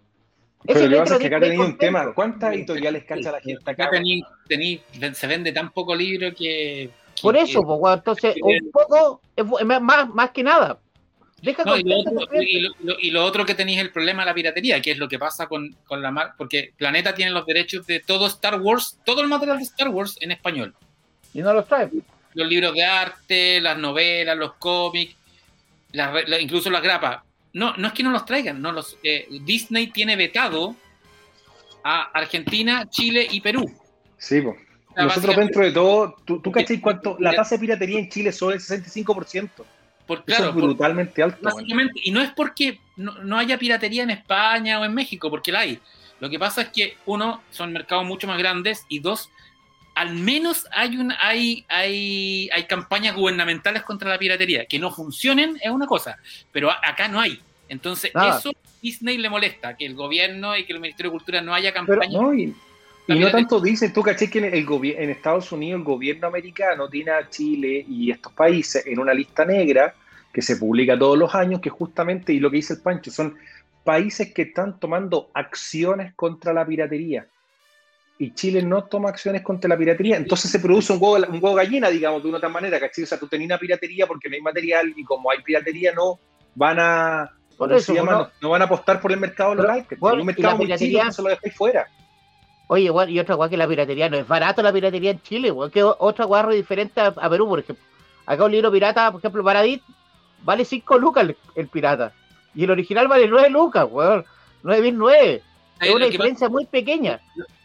Pero 0.63 0.79
Ese 0.79 0.87
lo 0.89 0.95
que 0.95 0.99
pasa 1.01 1.13
es 1.15 1.19
que 1.21 1.35
acá 1.35 1.61
un 1.63 1.77
tema. 1.77 2.13
¿Cuántas 2.13 2.53
editoriales 2.53 3.03
cacha 3.05 3.31
la 3.31 3.41
gente 3.41 3.59
acá? 3.71 3.85
Acá 3.85 3.89
tení, 3.97 4.23
tení- 4.47 5.13
se 5.13 5.25
vende 5.27 5.51
tan 5.51 5.71
poco 5.71 5.95
libro 5.95 6.29
que. 6.29 6.91
que- 7.15 7.21
Por 7.23 7.35
eso, 7.35 7.63
pues, 7.63 7.79
weón, 7.81 7.97
entonces, 7.97 8.35
un 8.41 8.71
poco, 8.71 9.21
más, 9.81 10.09
más 10.09 10.29
que 10.29 10.43
nada. 10.43 10.77
Deja 11.41 11.63
No, 11.65 11.75
y, 11.75 11.83
lo 11.83 11.99
otro, 11.99 12.41
y, 12.41 12.59
lo, 12.59 12.69
lo- 12.83 12.99
y 12.99 13.09
lo 13.09 13.25
otro 13.25 13.43
que 13.43 13.55
tenéis 13.55 13.79
es 13.79 13.85
el 13.85 13.91
problema 13.91 14.21
de 14.21 14.27
la 14.27 14.33
piratería, 14.35 14.79
que 14.81 14.91
es 14.91 14.97
lo 14.99 15.07
que 15.09 15.17
pasa 15.17 15.47
con, 15.47 15.75
con 15.87 15.99
la 16.01 16.11
marca, 16.11 16.35
porque 16.37 16.73
Planeta 16.77 17.15
tiene 17.15 17.31
los 17.31 17.45
derechos 17.47 17.87
de 17.87 17.99
todo 18.01 18.27
Star 18.27 18.61
Wars, 18.61 18.99
todo 19.03 19.21
el 19.21 19.27
material 19.27 19.57
de 19.57 19.63
Star 19.63 19.89
Wars 19.89 20.15
en 20.21 20.31
español. 20.31 20.75
Y 21.33 21.41
no 21.41 21.53
los 21.53 21.67
trae. 21.67 21.89
Los 22.33 22.47
libros 22.47 22.73
de 22.73 22.83
arte, 22.83 23.61
las 23.61 23.77
novelas, 23.77 24.37
los 24.37 24.53
cómics, 24.53 25.15
las 25.91 26.11
re- 26.13 26.27
la- 26.27 26.39
incluso 26.39 26.69
las 26.69 26.81
grapas. 26.81 27.21
No, 27.53 27.75
no 27.77 27.87
es 27.87 27.93
que 27.93 28.03
no 28.03 28.09
los 28.11 28.25
traigan, 28.25 28.61
no 28.61 28.71
los 28.71 28.97
eh, 29.03 29.27
Disney 29.41 29.87
tiene 29.87 30.15
vetado 30.15 30.75
a 31.83 32.03
Argentina, 32.13 32.89
Chile 32.89 33.27
y 33.29 33.41
Perú. 33.41 33.71
Sí, 34.17 34.41
pues. 34.41 34.57
Nosotros 34.95 35.35
dentro 35.35 35.63
de 35.63 35.71
todo, 35.71 36.15
¿tú, 36.23 36.39
tú 36.41 36.51
cachai 36.51 36.79
cuánto? 36.79 37.17
La 37.19 37.33
tasa 37.33 37.55
de 37.55 37.59
piratería 37.61 37.99
en 37.99 38.09
Chile 38.09 38.31
solo 38.31 38.55
es 38.55 38.69
el 38.69 38.83
65%. 38.83 39.49
por- 40.05 40.17
Eso 40.19 40.25
claro, 40.25 40.45
es 40.45 40.51
por- 40.53 40.63
brutalmente 40.63 41.23
alto. 41.23 41.49
y 42.03 42.11
no 42.11 42.21
es 42.21 42.29
porque 42.31 42.79
no, 42.97 43.13
no 43.23 43.37
haya 43.39 43.57
piratería 43.57 44.03
en 44.03 44.11
España 44.11 44.79
o 44.79 44.85
en 44.85 44.93
México, 44.93 45.29
porque 45.29 45.51
la 45.51 45.59
hay. 45.61 45.79
Lo 46.19 46.29
que 46.29 46.37
pasa 46.39 46.61
es 46.63 46.69
que, 46.69 46.95
uno, 47.05 47.41
son 47.51 47.71
mercados 47.73 48.05
mucho 48.05 48.27
más 48.27 48.37
grandes 48.37 48.85
y 48.89 48.99
dos, 48.99 49.29
al 49.95 50.15
menos 50.15 50.67
hay, 50.71 50.97
un, 50.97 51.13
hay, 51.21 51.65
hay, 51.67 52.49
hay 52.51 52.63
campañas 52.65 53.15
gubernamentales 53.15 53.83
contra 53.83 54.09
la 54.09 54.17
piratería. 54.17 54.65
Que 54.65 54.79
no 54.79 54.91
funcionen 54.91 55.57
es 55.61 55.71
una 55.71 55.85
cosa, 55.85 56.17
pero 56.51 56.71
acá 56.71 57.07
no 57.07 57.19
hay. 57.19 57.39
Entonces, 57.69 58.11
Nada. 58.13 58.37
eso 58.39 58.51
Disney 58.81 59.17
le 59.17 59.29
molesta, 59.29 59.75
que 59.77 59.85
el 59.85 59.95
gobierno 59.95 60.57
y 60.57 60.65
que 60.65 60.73
el 60.73 60.79
Ministerio 60.79 61.11
de 61.11 61.17
Cultura 61.17 61.41
no 61.41 61.53
haya 61.53 61.73
campañas. 61.73 62.11
no, 62.11 62.33
y, 62.33 62.53
no 63.07 63.31
tanto 63.31 63.59
dicen, 63.59 63.91
tú 63.91 64.01
caché 64.01 64.29
que 64.29 64.39
el 64.39 64.67
en 64.97 65.09
Estados 65.09 65.51
Unidos 65.51 65.79
el 65.79 65.83
gobierno 65.83 66.27
americano 66.27 66.87
tiene 66.89 67.11
a 67.11 67.29
Chile 67.29 67.85
y 67.87 68.11
estos 68.11 68.31
países 68.33 68.85
en 68.87 68.99
una 68.99 69.13
lista 69.13 69.43
negra 69.43 69.93
que 70.33 70.41
se 70.41 70.57
publica 70.57 70.97
todos 70.97 71.17
los 71.17 71.35
años, 71.35 71.61
que 71.61 71.69
justamente, 71.69 72.33
y 72.33 72.39
lo 72.39 72.49
que 72.49 72.57
dice 72.57 72.73
el 72.73 72.81
Pancho, 72.81 73.11
son 73.11 73.37
países 73.83 74.33
que 74.33 74.43
están 74.43 74.79
tomando 74.79 75.29
acciones 75.33 76.13
contra 76.15 76.53
la 76.53 76.65
piratería. 76.65 77.27
Y 78.19 78.33
Chile 78.33 78.61
no 78.61 78.83
toma 78.85 79.09
acciones 79.09 79.41
contra 79.41 79.67
la 79.67 79.77
piratería. 79.77 80.17
Entonces 80.17 80.49
se 80.51 80.59
produce 80.59 80.93
un 80.93 80.99
huevo, 81.01 81.15
un 81.27 81.33
huevo 81.33 81.55
gallina, 81.55 81.89
digamos, 81.89 82.21
de 82.23 82.29
una 82.29 82.39
tal 82.39 82.51
manera, 82.51 82.79
¿cachai? 82.79 83.03
O 83.03 83.07
sea, 83.07 83.19
tú 83.19 83.27
tenías 83.27 83.47
una 83.47 83.57
piratería 83.57 84.05
porque 84.07 84.29
no 84.29 84.35
hay 84.35 84.41
material 84.41 84.93
y 84.95 85.03
como 85.03 85.31
hay 85.31 85.41
piratería 85.41 85.93
no 85.93 86.19
van 86.55 86.79
a... 86.79 87.31
Por 87.57 87.69
¿cómo 87.69 87.77
eso, 87.77 87.91
se 87.91 87.95
llama? 87.99 88.11
¿no? 88.11 88.17
No, 88.19 88.31
no 88.41 88.49
van 88.49 88.61
a 88.61 88.65
apostar 88.65 89.01
por 89.01 89.11
el 89.11 89.19
mercado 89.19 89.55
local. 89.55 89.81
¿cachai? 89.83 89.97
bueno, 89.99 90.19
un 90.21 90.25
mercado 90.27 90.49
la 90.49 90.55
muy 90.55 90.65
chico, 90.67 90.75
piratería- 90.77 90.99
entonces 91.01 91.23
lo 91.23 91.29
dejáis 91.31 91.55
fuera. 91.55 91.87
Oye, 92.67 92.89
weón, 92.89 93.09
y 93.09 93.19
otra 93.19 93.35
weá 93.35 93.49
que 93.49 93.57
la 93.57 93.67
piratería 93.67 94.09
no 94.09 94.17
es 94.17 94.27
barato 94.27 94.61
la 94.61 94.71
piratería 94.71 95.11
en 95.11 95.21
Chile, 95.21 95.51
weón, 95.51 95.69
que 95.69 95.83
otra 95.83 96.41
re 96.43 96.55
diferente 96.55 97.01
a, 97.01 97.07
a 97.07 97.29
Perú, 97.29 97.47
por 97.47 97.59
ejemplo. 97.59 97.83
Acá 98.25 98.45
un 98.45 98.51
libro 98.51 98.71
pirata, 98.71 99.11
por 99.11 99.19
ejemplo, 99.19 99.43
Paradis, 99.43 99.81
vale 100.43 100.63
5 100.65 100.97
lucas 100.97 101.23
el, 101.23 101.37
el 101.55 101.67
pirata. 101.67 102.13
Y 102.55 102.63
el 102.63 102.71
original 102.71 103.07
vale 103.07 103.27
9 103.27 103.49
lucas, 103.49 103.85
weón. 103.89 104.23
9.009. 104.63 105.41
Es 105.81 105.89
una 105.93 106.05
que 106.05 106.11
diferencia 106.11 106.47
muy 106.47 106.65
pequeña. 106.65 107.19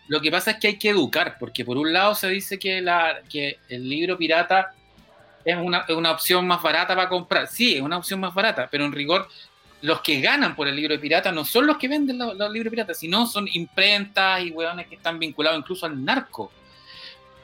Lo 0.08 0.20
que 0.20 0.30
pasa 0.30 0.52
es 0.52 0.56
que 0.58 0.68
hay 0.68 0.78
que 0.78 0.88
educar, 0.88 1.36
porque 1.38 1.64
por 1.64 1.76
un 1.76 1.92
lado 1.92 2.14
se 2.14 2.28
dice 2.28 2.58
que, 2.58 2.78
el 2.78 3.88
libro 3.88 4.16
pirata 4.16 4.72
es 5.44 5.56
una, 5.56 5.84
opción 6.10 6.46
más 6.46 6.62
barata 6.62 6.94
para 6.94 7.08
comprar. 7.08 7.46
Sí, 7.46 7.76
es 7.76 7.82
una 7.82 7.98
opción 7.98 8.18
más 8.20 8.34
barata, 8.34 8.68
pero 8.70 8.84
en 8.84 8.92
rigor 8.92 9.28
los 9.82 10.00
que 10.00 10.20
ganan 10.20 10.56
por 10.56 10.66
el 10.66 10.74
libro 10.74 10.94
de 10.94 10.98
pirata 10.98 11.30
no 11.30 11.44
son 11.44 11.66
los 11.66 11.76
que 11.76 11.86
venden 11.86 12.18
los, 12.18 12.36
los 12.36 12.50
libros 12.50 12.70
piratas, 12.70 12.98
sino 12.98 13.26
son 13.26 13.46
imprentas 13.52 14.42
y 14.42 14.50
hueones 14.50 14.88
que 14.88 14.96
están 14.96 15.18
vinculados 15.18 15.58
incluso 15.58 15.86
al 15.86 16.04
narco. 16.04 16.50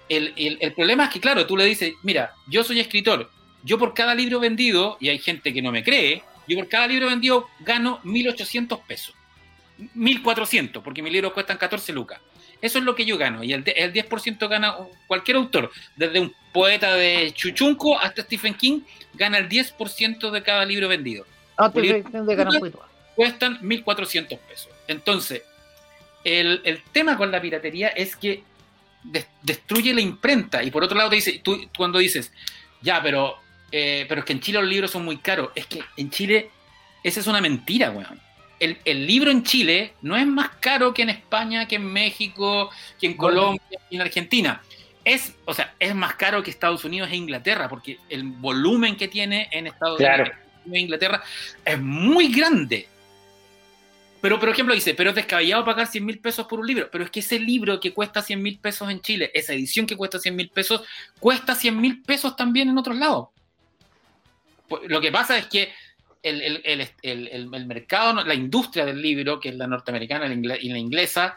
El 0.08 0.72
problema 0.74 1.04
es 1.04 1.10
que, 1.10 1.20
claro, 1.20 1.46
tú 1.46 1.56
le 1.56 1.64
dices, 1.64 1.94
mira, 2.02 2.34
yo 2.46 2.64
soy 2.64 2.80
escritor, 2.80 3.30
yo 3.62 3.78
por 3.78 3.94
cada 3.94 4.14
libro 4.14 4.40
vendido, 4.40 4.96
y 5.00 5.08
hay 5.08 5.18
gente 5.18 5.52
que 5.52 5.62
no 5.62 5.72
me 5.72 5.82
cree, 5.82 6.22
yo 6.46 6.56
por 6.58 6.68
cada 6.68 6.86
libro 6.86 7.06
vendido 7.06 7.48
gano 7.60 8.00
1.800 8.04 8.82
pesos. 8.86 9.14
1.400, 9.96 10.82
porque 10.82 11.02
mis 11.02 11.12
libros 11.12 11.32
cuestan 11.32 11.56
14 11.56 11.92
lucas. 11.92 12.20
Eso 12.64 12.78
es 12.78 12.84
lo 12.84 12.94
que 12.94 13.04
yo 13.04 13.18
gano, 13.18 13.44
y 13.44 13.52
el, 13.52 13.62
el 13.76 13.92
10% 13.92 14.48
gana 14.48 14.74
cualquier 15.06 15.36
autor, 15.36 15.70
desde 15.96 16.18
un 16.20 16.34
poeta 16.52 16.94
de 16.94 17.30
Chuchunco 17.34 17.98
hasta 17.98 18.22
Stephen 18.22 18.54
King, 18.54 18.80
gana 19.12 19.36
el 19.38 19.48
10% 19.48 20.30
de 20.30 20.42
cada 20.42 20.64
libro 20.64 20.88
vendido 20.88 21.26
No, 22.10 22.26
te 22.26 22.34
ganan 22.34 22.54
más. 22.54 22.60
cuestan 23.16 23.60
1.400 23.60 24.38
pesos. 24.38 24.68
Entonces, 24.88 25.42
el, 26.24 26.62
el 26.64 26.82
tema 26.92 27.16
con 27.16 27.30
la 27.30 27.40
piratería 27.40 27.88
es 27.88 28.16
que 28.16 28.42
des- 29.02 29.26
destruye 29.42 29.92
la 29.92 30.00
imprenta. 30.00 30.62
Y 30.62 30.70
por 30.70 30.82
otro 30.84 30.96
lado, 30.96 31.10
te 31.10 31.16
dice, 31.16 31.40
tú 31.44 31.68
cuando 31.76 31.98
dices, 31.98 32.32
ya, 32.80 33.02
pero, 33.02 33.36
eh, 33.72 34.06
pero 34.08 34.20
es 34.20 34.24
que 34.24 34.32
en 34.32 34.40
Chile 34.40 34.60
los 34.60 34.68
libros 34.70 34.90
son 34.90 35.04
muy 35.04 35.18
caros. 35.18 35.50
Es 35.54 35.66
que 35.66 35.80
en 35.96 36.10
Chile, 36.10 36.50
esa 37.02 37.20
es 37.20 37.26
una 37.26 37.40
mentira, 37.40 37.90
weón. 37.90 38.20
El, 38.60 38.78
el 38.84 39.06
libro 39.06 39.30
en 39.30 39.42
Chile 39.42 39.94
no 40.02 40.16
es 40.16 40.26
más 40.26 40.50
caro 40.60 40.94
que 40.94 41.02
en 41.02 41.10
España, 41.10 41.66
que 41.66 41.76
en 41.76 41.84
México, 41.84 42.70
que 43.00 43.06
en. 43.06 43.16
Colombia, 43.16 43.60
que 43.68 43.96
en 43.96 44.00
Argentina. 44.00 44.62
Es, 45.04 45.34
o 45.44 45.52
sea, 45.52 45.74
es 45.78 45.94
más 45.94 46.14
caro 46.14 46.42
que 46.42 46.50
Estados 46.50 46.84
Unidos 46.84 47.10
e 47.10 47.16
Inglaterra, 47.16 47.68
porque 47.68 47.98
el 48.08 48.22
volumen 48.22 48.96
que 48.96 49.08
tiene 49.08 49.48
en 49.50 49.66
Estados 49.66 49.98
Claro. 49.98 50.24
Unidos 50.24 50.38
e 50.72 50.78
Inglaterra 50.78 51.22
es 51.64 51.78
muy 51.78 52.28
grande. 52.28 52.88
Pero, 54.24 54.40
por 54.40 54.48
ejemplo, 54.48 54.74
dice, 54.74 54.94
pero 54.94 55.10
es 55.10 55.16
descabellado 55.16 55.66
pagar 55.66 55.86
100 55.86 56.02
mil 56.02 56.18
pesos 56.18 56.46
por 56.46 56.58
un 56.58 56.66
libro. 56.66 56.88
Pero 56.90 57.04
es 57.04 57.10
que 57.10 57.20
ese 57.20 57.38
libro 57.38 57.78
que 57.78 57.92
cuesta 57.92 58.22
100 58.22 58.42
mil 58.42 58.58
pesos 58.58 58.88
en 58.88 59.02
Chile, 59.02 59.30
esa 59.34 59.52
edición 59.52 59.84
que 59.84 59.98
cuesta 59.98 60.18
100 60.18 60.34
mil 60.34 60.48
pesos, 60.48 60.82
cuesta 61.20 61.54
100 61.54 61.78
mil 61.78 62.00
pesos 62.00 62.34
también 62.34 62.70
en 62.70 62.78
otros 62.78 62.96
lados. 62.96 63.28
Pues, 64.66 64.84
Lo 64.86 65.02
que 65.02 65.12
pasa 65.12 65.36
es 65.36 65.44
que 65.44 65.74
el, 66.24 66.60
el- 66.64 66.88
el- 67.02 67.28
el- 67.52 67.66
mercado, 67.66 68.24
la 68.24 68.34
industria 68.34 68.84
del 68.84 69.00
libro, 69.00 69.38
que 69.38 69.50
es 69.50 69.54
la 69.56 69.66
norteamericana 69.66 70.26
y 70.26 70.68
la 70.68 70.78
inglesa, 70.78 71.36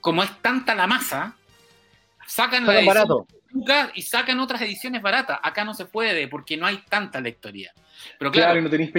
como 0.00 0.22
es 0.22 0.30
tanta 0.42 0.74
la 0.74 0.86
masa, 0.86 1.36
sacan 2.26 2.66
la 2.66 2.80
barato. 2.82 3.26
y 3.94 4.02
sacan 4.02 4.40
otras 4.40 4.60
ediciones 4.62 5.02
baratas. 5.02 5.38
Acá 5.42 5.64
no 5.64 5.74
se 5.74 5.84
puede 5.86 6.28
porque 6.28 6.56
no 6.56 6.66
hay 6.66 6.78
tanta 6.88 7.20
lectoría. 7.20 7.72
Pero 8.18 8.30
Claro, 8.30 8.46
claro, 8.52 8.58
y 8.60 8.62
no 8.62 8.70
tenéis 8.70 8.90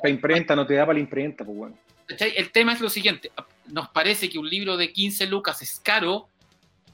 para 0.00 0.10
imprenta, 0.10 0.54
no 0.54 0.66
te 0.66 0.74
da 0.74 0.84
para 0.86 0.94
la 0.94 1.00
imprenta, 1.00 1.44
pues 1.44 1.56
bueno. 1.56 1.78
el 2.08 2.50
tema 2.52 2.72
es 2.72 2.80
lo 2.80 2.88
siguiente. 2.90 3.30
Nos 3.68 3.88
parece 3.88 4.28
que 4.28 4.38
un 4.38 4.48
libro 4.48 4.76
de 4.76 4.92
15 4.92 5.26
lucas 5.26 5.60
es 5.62 5.80
caro, 5.80 6.28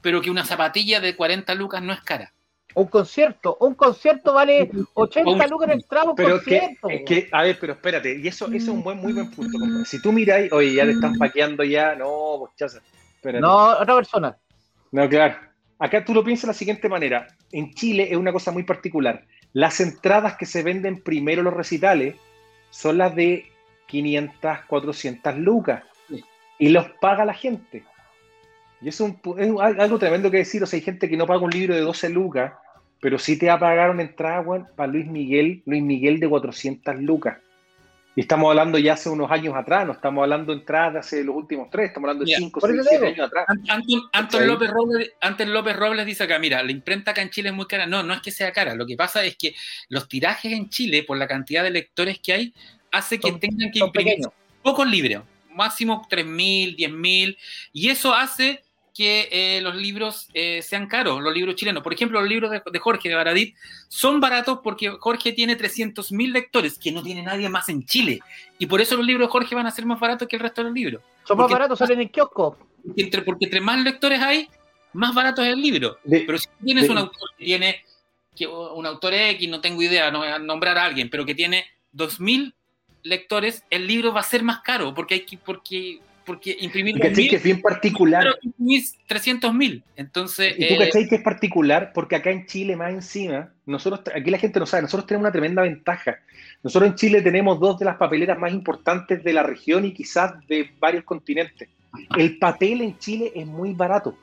pero 0.01 0.21
que 0.21 0.31
una 0.31 0.43
zapatilla 0.45 0.99
de 0.99 1.15
40 1.15 1.53
lucas 1.55 1.81
no 1.81 1.93
es 1.93 2.01
cara. 2.01 2.33
Un 2.75 2.87
concierto, 2.87 3.57
un 3.59 3.75
concierto 3.75 4.33
vale 4.33 4.69
80 4.95 5.29
Un- 5.29 5.49
lucas 5.51 5.69
en 5.69 5.73
el 5.75 5.85
tramo 5.85 6.15
Pero 6.15 6.37
es 6.37 6.43
que, 6.43 6.59
concierto. 6.79 6.89
es 6.89 7.01
que, 7.05 7.29
a 7.31 7.43
ver, 7.43 7.57
pero 7.59 7.73
espérate, 7.73 8.17
y 8.19 8.27
eso, 8.27 8.45
eso 8.47 8.55
es 8.55 8.67
un 8.67 8.83
buen, 8.83 8.97
muy 8.97 9.13
buen 9.13 9.29
punto. 9.29 9.59
compadre. 9.59 9.85
Si 9.85 10.01
tú 10.01 10.11
miráis, 10.11 10.51
oye, 10.51 10.73
ya 10.73 10.85
te 10.85 10.91
están 10.91 11.15
paqueando 11.17 11.63
ya, 11.63 11.95
no, 11.95 12.37
pues 12.39 12.55
chaza, 12.55 12.79
espérate. 13.15 13.41
no, 13.41 13.55
otra 13.79 13.95
persona. 13.95 14.37
No, 14.91 15.07
claro. 15.07 15.35
Acá 15.79 16.03
tú 16.05 16.13
lo 16.13 16.23
piensas 16.23 16.43
de 16.43 16.47
la 16.47 16.53
siguiente 16.53 16.87
manera. 16.89 17.27
En 17.51 17.73
Chile 17.73 18.07
es 18.09 18.17
una 18.17 18.31
cosa 18.31 18.51
muy 18.51 18.63
particular. 18.63 19.23
Las 19.51 19.79
entradas 19.79 20.35
que 20.37 20.45
se 20.45 20.63
venden 20.63 21.01
primero 21.03 21.43
los 21.43 21.53
recitales 21.53 22.15
son 22.71 22.97
las 22.97 23.13
de 23.15 23.45
500, 23.87 24.59
400 24.67 25.37
lucas. 25.37 25.83
Y 26.57 26.69
los 26.69 26.87
paga 27.01 27.25
la 27.25 27.33
gente. 27.33 27.83
Y 28.81 28.89
eso 28.89 29.05
es, 29.07 29.13
un 29.25 29.39
es 29.39 29.79
algo 29.79 29.99
tremendo 29.99 30.29
que 30.31 30.37
decir. 30.37 30.63
O 30.63 30.65
sea, 30.65 30.77
hay 30.77 30.83
gente 30.83 31.09
que 31.09 31.17
no 31.17 31.25
paga 31.27 31.41
un 31.41 31.51
libro 31.51 31.75
de 31.75 31.81
12 31.81 32.09
lucas 32.09 32.53
pero 33.03 33.19
sí 33.19 33.37
te 33.37 33.47
va 33.47 33.55
a 33.55 33.59
pagar 33.59 33.89
una 33.91 34.01
entrada, 34.03 34.39
weón, 34.39 34.65
para 34.77 34.89
Luis 34.89 35.05
Miguel, 35.07 35.61
Luis 35.65 35.83
Miguel 35.83 36.21
de 36.21 36.29
400 36.29 37.01
lucas. 37.01 37.37
Y 38.15 38.21
estamos 38.21 38.49
hablando 38.49 38.77
ya 38.77 38.93
hace 38.93 39.09
unos 39.09 39.29
años 39.29 39.53
atrás, 39.55 39.85
no 39.85 39.91
estamos 39.91 40.21
hablando 40.23 40.53
de 40.53 40.59
entradas 40.59 40.93
de 40.93 40.99
hace 40.99 41.23
los 41.23 41.35
últimos 41.35 41.69
tres, 41.69 41.87
estamos 41.89 42.07
hablando 42.07 42.23
de 42.23 42.27
Mira, 42.27 42.37
5, 42.39 42.59
por 42.61 42.69
6, 42.69 42.79
eso 42.79 42.89
7 42.91 43.05
digo. 43.05 43.15
años 43.15 43.27
atrás. 43.27 43.45
Ant- 43.47 44.09
Anton. 44.13 44.47
López 44.47 44.69
Robles, 44.69 45.11
Anton 45.19 45.51
López 45.51 45.75
Robles 45.75 46.05
dice 46.05 46.23
acá, 46.23 46.39
mira, 46.39 46.63
la 46.63 46.71
imprenta 46.71 47.11
acá 47.11 47.21
en 47.23 47.29
Chile 47.29 47.49
es 47.49 47.55
muy 47.55 47.65
cara. 47.65 47.85
No, 47.87 48.03
no 48.03 48.13
es 48.13 48.21
que 48.21 48.31
sea 48.31 48.51
cara. 48.53 48.73
Lo 48.75 48.85
que 48.85 48.95
pasa 48.95 49.25
es 49.25 49.35
que 49.35 49.53
los 49.89 50.07
tirajes 50.07 50.53
en 50.53 50.69
Chile, 50.69 51.03
por 51.03 51.17
la 51.17 51.27
cantidad 51.27 51.61
de 51.63 51.71
lectores 51.71 52.19
que 52.19 52.31
hay, 52.33 52.53
hace 52.91 53.19
que 53.19 53.29
Son- 53.31 53.39
tengan 53.39 53.69
que 53.71 53.79
imprimir 53.79 54.19
pocos 54.61 54.87
libros, 54.89 55.23
máximo 55.51 56.07
3.000, 56.09 56.77
10.000, 56.77 57.37
y 57.73 57.89
eso 57.89 58.13
hace 58.13 58.62
que 58.93 59.27
eh, 59.31 59.61
los 59.61 59.75
libros 59.75 60.29
eh, 60.35 60.61
sean 60.61 60.87
caros, 60.87 61.21
los 61.21 61.33
libros 61.33 61.55
chilenos. 61.55 61.81
Por 61.81 61.93
ejemplo, 61.93 62.19
los 62.19 62.29
libros 62.29 62.51
de, 62.51 62.61
de 62.71 62.79
Jorge, 62.79 63.09
de 63.09 63.15
Baradit, 63.15 63.55
son 63.87 64.19
baratos 64.19 64.59
porque 64.63 64.89
Jorge 64.99 65.31
tiene 65.31 65.57
300.000 65.57 66.31
lectores, 66.31 66.77
que 66.77 66.91
no 66.91 67.01
tiene 67.01 67.23
nadie 67.23 67.49
más 67.49 67.69
en 67.69 67.83
Chile, 67.85 68.19
y 68.59 68.67
por 68.67 68.81
eso 68.81 68.95
los 68.95 69.05
libros 69.05 69.27
de 69.27 69.31
Jorge 69.31 69.55
van 69.55 69.65
a 69.65 69.71
ser 69.71 69.85
más 69.87 69.99
baratos 69.99 70.27
que 70.27 70.35
el 70.35 70.41
resto 70.43 70.61
de 70.61 70.65
los 70.69 70.73
libros. 70.75 71.01
Son 71.23 71.37
más 71.37 71.49
baratos, 71.49 71.79
salen 71.79 72.01
en 72.01 72.09
kiosco. 72.09 72.57
Porque 72.85 73.01
entre, 73.01 73.21
porque 73.23 73.45
entre 73.45 73.61
más 73.61 73.83
lectores 73.83 74.19
hay, 74.21 74.47
más 74.93 75.13
barato 75.15 75.41
es 75.41 75.51
el 75.53 75.59
libro. 75.61 75.97
De- 76.03 76.19
Pero 76.21 76.37
si 76.37 76.47
tienes 76.63 76.83
de- 76.83 76.91
un 76.91 76.97
autor 76.99 77.29
que 77.37 77.45
tiene, 77.45 77.83
que, 78.35 78.45
un 78.45 78.85
autor 78.85 79.13
X, 79.15 79.49
no 79.49 79.59
tengo 79.59 79.81
idea, 79.81 80.11
no 80.11 80.19
voy 80.19 80.27
a 80.27 80.37
nombrar 80.37 80.77
a 80.77 80.85
alguien, 80.85 81.09
pero 81.09 81.25
que 81.25 81.33
tiene 81.33 81.65
2.000 81.93 82.53
lectores, 83.01 83.63
el 83.69 83.87
libro 83.87 84.13
va 84.13 84.19
a 84.19 84.23
ser 84.23 84.43
más 84.43 84.59
caro, 84.61 84.93
porque 84.93 85.15
hay 85.15 85.19
que, 85.25 85.37
porque, 85.37 85.99
porque 86.25 86.55
imprimir 86.59 86.97
Y 86.97 86.99
cachai 86.99 87.25
2.000, 87.25 87.29
que 87.29 87.35
es 87.37 87.43
bien 87.43 87.61
particular. 87.61 88.25
imprimir 88.41 88.83
300.000. 89.07 89.83
Entonces, 89.95 90.55
Y 90.57 90.67
tú 90.67 90.73
eh, 90.75 90.77
cachai 90.85 91.07
que 91.07 91.15
es 91.15 91.21
particular 91.21 91.91
porque 91.93 92.15
acá 92.15 92.31
en 92.31 92.45
Chile, 92.45 92.75
más 92.75 92.91
encima, 92.93 93.51
nosotros, 93.65 94.01
aquí 94.15 94.29
la 94.31 94.37
gente 94.37 94.59
no 94.59 94.65
sabe, 94.65 94.83
nosotros 94.83 95.05
tenemos 95.07 95.23
una 95.25 95.31
tremenda 95.31 95.61
ventaja. 95.61 96.17
Nosotros 96.63 96.89
en 96.91 96.95
Chile 96.95 97.21
tenemos 97.21 97.59
dos 97.59 97.77
de 97.79 97.85
las 97.85 97.97
papeleras 97.97 98.37
más 98.39 98.51
importantes 98.53 99.23
de 99.23 99.33
la 99.33 99.43
región 99.43 99.85
y 99.85 99.93
quizás 99.93 100.33
de 100.47 100.71
varios 100.79 101.03
continentes. 101.03 101.69
El 102.17 102.37
papel 102.39 102.81
en 102.81 102.97
Chile 102.97 103.31
es 103.35 103.45
muy 103.45 103.73
barato. 103.73 104.17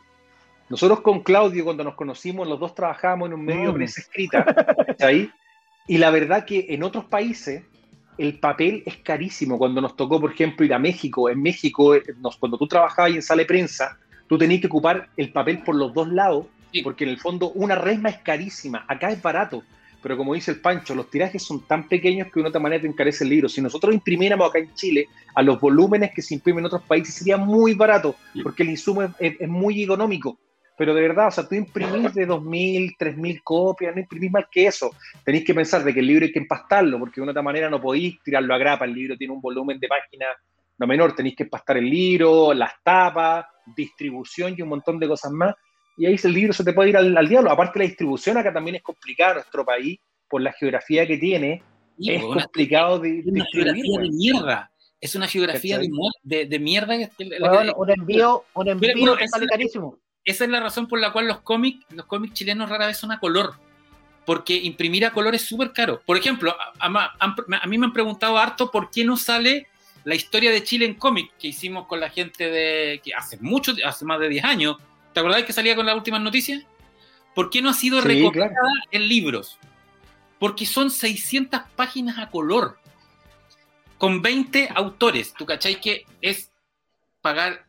Nosotros 0.68 1.00
con 1.00 1.20
Claudio, 1.22 1.64
cuando 1.64 1.82
nos 1.84 1.94
conocimos, 1.94 2.46
los 2.48 2.58
dos 2.60 2.74
trabajábamos 2.74 3.26
en 3.28 3.34
un 3.34 3.44
medio 3.44 3.66
de 3.66 3.72
Mm. 3.72 3.74
prensa 3.74 4.00
escrita, 4.00 4.44
¿cachai? 4.86 5.30
Y 5.88 5.98
la 5.98 6.10
verdad 6.10 6.44
que 6.44 6.66
en 6.70 6.82
otros 6.84 7.04
países 7.06 7.64
el 8.18 8.38
papel 8.38 8.82
es 8.86 8.96
carísimo. 8.98 9.56
Cuando 9.58 9.80
nos 9.80 9.96
tocó, 9.96 10.20
por 10.20 10.32
ejemplo, 10.32 10.64
ir 10.66 10.74
a 10.74 10.78
México, 10.78 11.28
en 11.30 11.40
México, 11.42 11.94
eh, 11.94 12.02
nos- 12.20 12.36
cuando 12.36 12.58
tú 12.58 12.66
trabajabas 12.66 13.12
en 13.12 13.22
sala 13.22 13.40
de 13.42 13.46
prensa, 13.46 13.98
tú 14.28 14.36
tenías 14.38 14.60
que 14.60 14.66
ocupar 14.66 15.08
el 15.16 15.32
papel 15.32 15.58
por 15.62 15.74
los 15.74 15.92
dos 15.94 16.08
lados, 16.08 16.46
Sí. 16.72 16.82
porque 16.82 17.04
en 17.04 17.10
el 17.10 17.18
fondo 17.18 17.50
una 17.52 17.74
resma 17.74 18.10
es 18.10 18.18
carísima. 18.18 18.84
Acá 18.88 19.10
es 19.10 19.20
barato. 19.20 19.62
Pero 20.02 20.16
como 20.16 20.32
dice 20.32 20.52
el 20.52 20.60
Pancho, 20.60 20.94
los 20.94 21.10
tirajes 21.10 21.42
son 21.42 21.66
tan 21.66 21.86
pequeños 21.86 22.28
que 22.28 22.34
de 22.34 22.40
una 22.40 22.48
otra 22.48 22.60
manera 22.60 22.80
te 22.80 22.88
encarece 22.88 23.22
el 23.24 23.30
libro. 23.30 23.48
Si 23.50 23.60
nosotros 23.60 23.92
imprimiéramos 23.92 24.48
acá 24.48 24.58
en 24.58 24.72
Chile 24.74 25.08
a 25.34 25.42
los 25.42 25.60
volúmenes 25.60 26.12
que 26.14 26.22
se 26.22 26.32
imprimen 26.34 26.60
en 26.62 26.66
otros 26.66 26.82
países, 26.84 27.14
sería 27.16 27.36
muy 27.36 27.74
barato, 27.74 28.14
porque 28.42 28.62
el 28.62 28.70
insumo 28.70 29.02
es, 29.02 29.10
es- 29.18 29.40
es 29.40 29.48
muy 29.48 29.82
económico. 29.82 30.38
Pero 30.80 30.94
de 30.94 31.02
verdad, 31.02 31.28
o 31.28 31.30
sea, 31.30 31.46
tú 31.46 31.54
imprimís 31.56 32.14
de 32.14 32.26
2.000, 32.26 32.96
3.000 32.98 33.42
copias, 33.44 33.94
no 33.94 34.00
imprimís 34.00 34.30
más 34.32 34.46
que 34.50 34.66
eso. 34.66 34.90
Tenéis 35.22 35.44
que 35.44 35.52
pensar 35.52 35.84
de 35.84 35.92
que 35.92 36.00
el 36.00 36.06
libro 36.06 36.24
hay 36.24 36.32
que 36.32 36.38
empastarlo, 36.38 36.98
porque 36.98 37.16
de 37.16 37.22
una 37.22 37.32
otra 37.32 37.42
manera 37.42 37.68
no 37.68 37.78
podéis 37.82 38.14
tirarlo 38.22 38.54
a 38.54 38.56
grapa. 38.56 38.86
El 38.86 38.94
libro 38.94 39.14
tiene 39.14 39.34
un 39.34 39.42
volumen 39.42 39.78
de 39.78 39.86
página 39.88 40.24
no 40.78 40.86
menor. 40.86 41.14
Tenéis 41.14 41.36
que 41.36 41.42
empastar 41.42 41.76
el 41.76 41.84
libro, 41.84 42.54
las 42.54 42.72
tapas, 42.82 43.44
distribución 43.76 44.54
y 44.56 44.62
un 44.62 44.70
montón 44.70 44.98
de 44.98 45.06
cosas 45.06 45.30
más. 45.32 45.54
Y 45.98 46.06
ahí 46.06 46.16
el 46.24 46.32
libro 46.32 46.54
se 46.54 46.64
te 46.64 46.72
puede 46.72 46.88
ir 46.88 46.96
al, 46.96 47.14
al 47.14 47.28
diablo. 47.28 47.50
Aparte, 47.50 47.78
la 47.78 47.84
distribución 47.84 48.38
acá 48.38 48.50
también 48.50 48.76
es 48.76 48.82
complicada 48.82 49.32
en 49.32 49.36
nuestro 49.36 49.66
país, 49.66 49.98
por 50.30 50.40
la 50.40 50.52
geografía 50.54 51.06
que 51.06 51.18
tiene. 51.18 51.62
es 51.98 52.22
pues, 52.22 52.24
una- 52.24 52.42
complicado 52.44 52.98
de, 53.00 53.18
es 53.18 53.26
una 53.26 53.34
distribuir. 53.44 53.74
geografía 53.84 54.00
de 54.00 54.08
mierda. 54.16 54.70
Es 54.98 55.14
una 55.14 55.28
geografía 55.28 55.78
de, 55.78 56.58
mierda. 56.58 56.96
que- 56.96 57.24
la- 57.38 57.52
Weón, 57.52 57.72
un 57.76 57.90
envío, 57.90 58.44
un 58.54 58.68
envío 58.68 58.92
bueno, 58.96 59.16
sale 59.30 59.46
carísimo. 59.46 59.98
Esa 60.24 60.44
es 60.44 60.50
la 60.50 60.60
razón 60.60 60.86
por 60.86 60.98
la 61.00 61.12
cual 61.12 61.26
los 61.26 61.40
cómics, 61.40 61.84
los 61.90 62.06
cómics 62.06 62.34
chilenos 62.34 62.68
rara 62.68 62.86
vez 62.86 62.98
son 62.98 63.12
a 63.12 63.18
color. 63.20 63.54
Porque 64.26 64.54
imprimir 64.54 65.04
a 65.06 65.12
color 65.12 65.34
es 65.34 65.42
súper 65.42 65.72
caro. 65.72 66.00
Por 66.04 66.16
ejemplo, 66.16 66.54
a, 66.78 66.86
a- 66.86 67.14
a- 67.18 67.34
a 67.62 67.66
mí 67.66 67.78
me 67.78 67.86
han 67.86 67.92
preguntado 67.92 68.38
harto 68.38 68.70
por 68.70 68.90
qué 68.90 69.04
no 69.04 69.16
sale 69.16 69.66
la 70.04 70.14
historia 70.14 70.50
de 70.50 70.62
Chile 70.62 70.84
en 70.86 70.94
cómic 70.94 71.32
que 71.38 71.48
hicimos 71.48 71.86
con 71.86 72.00
la 72.00 72.10
gente 72.10 72.48
de. 72.50 73.00
que 73.02 73.12
hace 73.14 73.38
mucho, 73.40 73.72
hace 73.84 74.04
más 74.04 74.20
de 74.20 74.28
10 74.28 74.44
años. 74.44 74.76
¿Te 75.12 75.20
acordás 75.20 75.42
que 75.44 75.52
salía 75.52 75.74
con 75.74 75.86
las 75.86 75.96
últimas 75.96 76.20
noticias? 76.20 76.62
¿Por 77.34 77.50
qué 77.50 77.60
no 77.62 77.70
ha 77.70 77.74
sido 77.74 78.00
Sí, 78.02 78.08
recopilada 78.08 78.50
claro. 78.52 78.66
en 78.92 79.08
libros? 79.08 79.58
Porque 80.38 80.64
son 80.66 80.90
600 80.90 81.62
páginas 81.74 82.18
a 82.18 82.30
color. 82.30 82.78
Con 83.98 84.22
20 84.22 84.68
autores. 84.74 85.34
¿Tú 85.36 85.44
cachai 85.46 85.80
que 85.80 86.04
es 86.20 86.50
pagar 87.20 87.66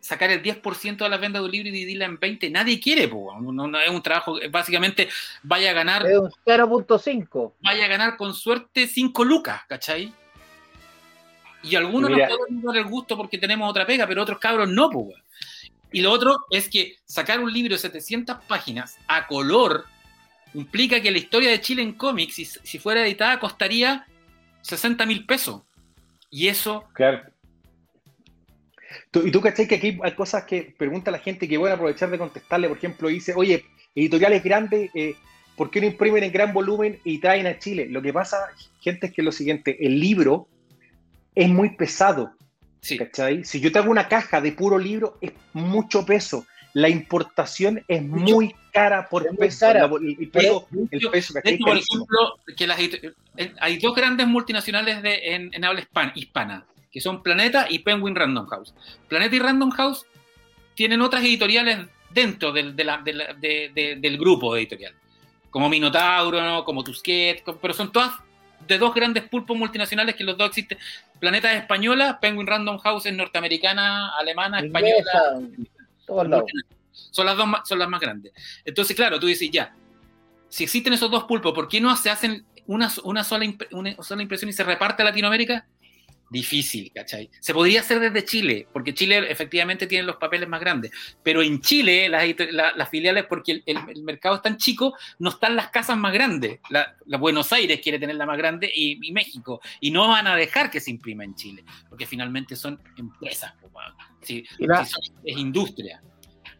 sacar 0.00 0.30
el 0.30 0.42
10% 0.42 0.96
de 0.96 1.08
la 1.08 1.16
venta 1.16 1.38
de 1.38 1.44
un 1.44 1.50
libro 1.50 1.68
y 1.68 1.72
dividirla 1.72 2.06
en 2.06 2.18
20, 2.18 2.50
nadie 2.50 2.80
quiere, 2.80 3.08
po. 3.08 3.38
No, 3.40 3.66
no, 3.66 3.80
es 3.80 3.90
un 3.90 4.02
trabajo, 4.02 4.38
básicamente 4.50 5.08
vaya 5.42 5.70
a 5.70 5.74
ganar, 5.74 6.06
Es 6.06 6.18
un 6.18 6.30
0.5. 6.46 7.54
vaya 7.60 7.84
a 7.84 7.88
ganar 7.88 8.16
con 8.16 8.34
suerte 8.34 8.86
5 8.86 9.24
lucas, 9.24 9.62
¿cachai? 9.68 10.12
Y 11.62 11.74
algunos 11.74 12.10
Mira. 12.10 12.28
nos 12.28 12.38
podemos 12.38 12.62
dar 12.64 12.76
el 12.76 12.84
gusto 12.88 13.16
porque 13.16 13.38
tenemos 13.38 13.68
otra 13.68 13.86
pega, 13.86 14.06
pero 14.06 14.22
otros 14.22 14.38
cabros 14.38 14.68
no, 14.68 14.88
po. 14.90 15.08
Y 15.90 16.00
lo 16.02 16.12
otro 16.12 16.36
es 16.50 16.68
que 16.68 16.96
sacar 17.04 17.40
un 17.40 17.52
libro 17.52 17.74
de 17.74 17.78
700 17.78 18.44
páginas 18.46 18.98
a 19.08 19.26
color 19.26 19.86
implica 20.54 21.00
que 21.00 21.10
la 21.10 21.18
historia 21.18 21.50
de 21.50 21.60
Chile 21.60 21.82
en 21.82 21.92
cómics, 21.92 22.34
si, 22.34 22.44
si 22.44 22.78
fuera 22.78 23.04
editada, 23.04 23.40
costaría 23.40 24.06
60 24.62 25.04
mil 25.06 25.26
pesos. 25.26 25.62
Y 26.30 26.48
eso 26.48 26.84
Claro. 26.92 27.22
Tú- 29.10 29.26
y 29.26 29.30
tú 29.30 29.40
cachai 29.40 29.66
que 29.68 29.74
aquí 29.76 29.98
hay 30.02 30.12
cosas 30.14 30.44
que 30.44 30.74
pregunta 30.76 31.10
la 31.10 31.18
gente 31.18 31.48
que 31.48 31.58
voy 31.58 31.70
a 31.70 31.74
aprovechar 31.74 32.10
de 32.10 32.18
contestarle. 32.18 32.68
Por 32.68 32.78
ejemplo, 32.78 33.08
dice, 33.08 33.34
oye, 33.36 33.64
editoriales 33.94 34.42
grandes, 34.42 34.90
eh, 34.94 35.14
¿por 35.56 35.70
qué 35.70 35.80
no 35.80 35.86
imprimen 35.86 36.24
en 36.24 36.32
gran 36.32 36.52
volumen 36.52 36.98
y 37.04 37.18
traen 37.18 37.46
a 37.46 37.58
Chile? 37.58 37.86
Lo 37.90 38.00
que 38.02 38.12
pasa, 38.12 38.38
gente, 38.80 39.06
es 39.08 39.12
que 39.12 39.20
es 39.20 39.24
lo 39.24 39.32
siguiente, 39.32 39.84
el 39.84 39.98
libro 40.00 40.48
es 41.34 41.48
muy 41.48 41.70
pesado. 41.70 42.32
sí. 42.80 42.96
¿cachai? 42.96 43.44
Si 43.44 43.60
yo 43.60 43.70
te 43.72 43.78
hago 43.80 43.90
una 43.90 44.08
caja 44.08 44.40
de 44.40 44.52
puro 44.52 44.78
libro, 44.78 45.18
es 45.20 45.32
mucho 45.52 46.06
peso. 46.06 46.46
La 46.74 46.88
importación 46.88 47.82
es 47.88 48.02
muy 48.02 48.54
cara 48.72 49.08
por 49.08 49.26
Es 49.26 49.36
peso. 49.36 49.66
cara. 49.66 49.88
La- 49.88 49.96
el, 50.00 50.28
peso, 50.30 50.68
el 50.90 51.00
Yo- 51.00 51.10
peso, 51.10 51.34
De 51.34 51.40
¿cachai? 51.42 51.54
hecho, 51.56 51.64
por 51.64 51.76
ejemplo, 51.76 52.18
que 52.56 52.66
las 52.68 52.78
eh, 52.78 53.52
hay 53.60 53.78
dos 53.78 53.94
grandes 53.96 54.26
multinacionales 54.28 55.02
de, 55.02 55.34
en, 55.34 55.50
en 55.52 55.64
habla 55.64 55.82
hispan- 55.82 56.12
hispana, 56.14 56.64
que 56.90 57.00
son 57.00 57.22
Planeta 57.22 57.66
y 57.68 57.80
Penguin 57.80 58.14
Random 58.14 58.46
House. 58.46 58.74
Planeta 59.08 59.36
y 59.36 59.38
Random 59.38 59.70
House 59.70 60.06
tienen 60.74 61.00
otras 61.02 61.22
editoriales 61.22 61.86
dentro 62.10 62.52
del, 62.52 62.74
de 62.74 62.84
la- 62.84 62.98
de 62.98 63.12
la- 63.12 63.34
de- 63.34 63.70
de- 63.74 63.96
del 63.96 64.16
grupo 64.18 64.56
editorial, 64.56 64.94
como 65.50 65.68
Minotauro, 65.68 66.40
¿no? 66.40 66.64
como 66.64 66.82
Tusquet, 66.84 67.42
pero 67.60 67.74
son 67.74 67.92
todas 67.92 68.12
de 68.66 68.78
dos 68.78 68.94
grandes 68.94 69.24
pulpos 69.28 69.56
multinacionales 69.56 70.14
que 70.14 70.24
los 70.24 70.36
dos 70.36 70.48
existen. 70.48 70.78
Planeta 71.20 71.52
es 71.52 71.60
española, 71.62 72.18
Penguin 72.20 72.46
Random 72.46 72.78
House 72.78 73.06
es 73.06 73.14
norteamericana, 73.14 74.16
alemana, 74.16 74.60
española. 74.60 74.94
Inglesa, 74.98 75.68
todos 76.06 76.28
lados. 76.28 76.50
Son 76.92 77.26
las 77.26 77.36
dos 77.36 77.46
más, 77.46 77.68
son 77.68 77.78
las 77.78 77.88
más 77.88 78.00
grandes. 78.00 78.32
Entonces, 78.64 78.96
claro, 78.96 79.20
tú 79.20 79.26
dices, 79.26 79.48
ya, 79.50 79.72
si 80.48 80.64
existen 80.64 80.92
esos 80.92 81.10
dos 81.10 81.24
pulpos, 81.24 81.52
¿por 81.52 81.68
qué 81.68 81.80
no 81.80 81.94
se 81.96 82.10
hacen 82.10 82.44
una, 82.66 82.90
una, 83.04 83.22
sola, 83.24 83.46
una 83.70 83.94
sola 84.02 84.22
impresión 84.22 84.48
y 84.48 84.52
se 84.52 84.64
reparte 84.64 85.02
a 85.02 85.06
Latinoamérica? 85.06 85.66
Difícil, 86.30 86.92
¿cachai? 86.94 87.30
Se 87.40 87.54
podría 87.54 87.80
hacer 87.80 88.00
desde 88.00 88.22
Chile, 88.24 88.66
porque 88.72 88.92
Chile 88.92 89.30
efectivamente 89.30 89.86
tiene 89.86 90.04
los 90.04 90.16
papeles 90.16 90.46
más 90.48 90.60
grandes, 90.60 90.90
pero 91.22 91.40
en 91.42 91.60
Chile 91.62 92.06
las, 92.08 92.24
edito- 92.24 92.50
la- 92.50 92.72
las 92.76 92.88
filiales, 92.90 93.24
porque 93.26 93.52
el, 93.52 93.62
el- 93.64 93.78
el 93.94 94.02
mercado 94.02 94.36
es 94.36 94.42
tan 94.42 94.58
chico, 94.58 94.94
no 95.18 95.30
están 95.30 95.56
las 95.56 95.68
casas 95.70 95.96
más 95.96 96.12
grandes. 96.12 96.60
La, 96.68 96.94
la 97.06 97.16
Buenos 97.16 97.50
Aires 97.52 97.80
quiere 97.82 97.98
tener 97.98 98.16
la 98.16 98.26
más 98.26 98.36
grande 98.36 98.70
y, 98.74 98.98
y 99.02 99.12
México, 99.12 99.60
y 99.80 99.90
no 99.90 100.06
van 100.08 100.26
a 100.26 100.36
dejar 100.36 100.70
que 100.70 100.80
se 100.80 100.90
imprima 100.90 101.24
en 101.24 101.34
Chile, 101.34 101.64
porque 101.88 102.04
finalmente 102.06 102.56
son 102.56 102.78
empresas, 102.98 103.54
la- 104.58 104.84
son- 104.84 105.02
es 105.24 105.36
industria. 105.38 106.02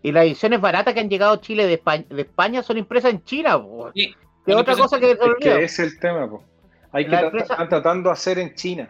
Y 0.03 0.13
las 0.13 0.25
ediciones 0.25 0.61
baratas 0.61 0.95
que 0.95 1.01
han 1.01 1.11
llegado 1.11 1.35
a 1.35 1.41
Chile 1.43 1.67
de 1.67 1.75
España, 1.75 2.05
de 2.09 2.23
España 2.23 2.63
son 2.63 2.79
impresas 2.79 3.11
en 3.11 3.23
China. 3.25 3.61
Sí. 3.95 4.15
Que 4.47 4.55
otra 4.55 4.75
cosa 4.77 4.99
que 4.99 5.11
Es 5.11 5.19
que 5.41 5.65
es 5.65 5.79
el 5.81 5.99
tema, 5.99 6.31
po. 6.31 6.43
Hay 6.93 7.05
que 7.05 7.11
tra- 7.11 7.43
están 7.43 7.69
tratando 7.69 8.09
de 8.09 8.13
hacer 8.15 8.39
en 8.39 8.55
China. 8.55 8.89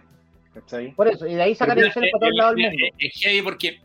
¿Cachai? 0.60 0.92
Por 0.94 1.08
eso, 1.08 1.26
y 1.26 1.34
de 1.34 1.42
ahí 1.42 1.54
sacan 1.54 1.78
eh, 1.78 1.90
para 1.94 2.10
todos 2.10 2.28
eh, 2.28 2.36
lados 2.36 2.54
del 2.56 2.64
mundo. 2.66 2.84
eh, 2.86 2.92
Es 2.98 3.20
heavy 3.20 3.42
porque 3.42 3.80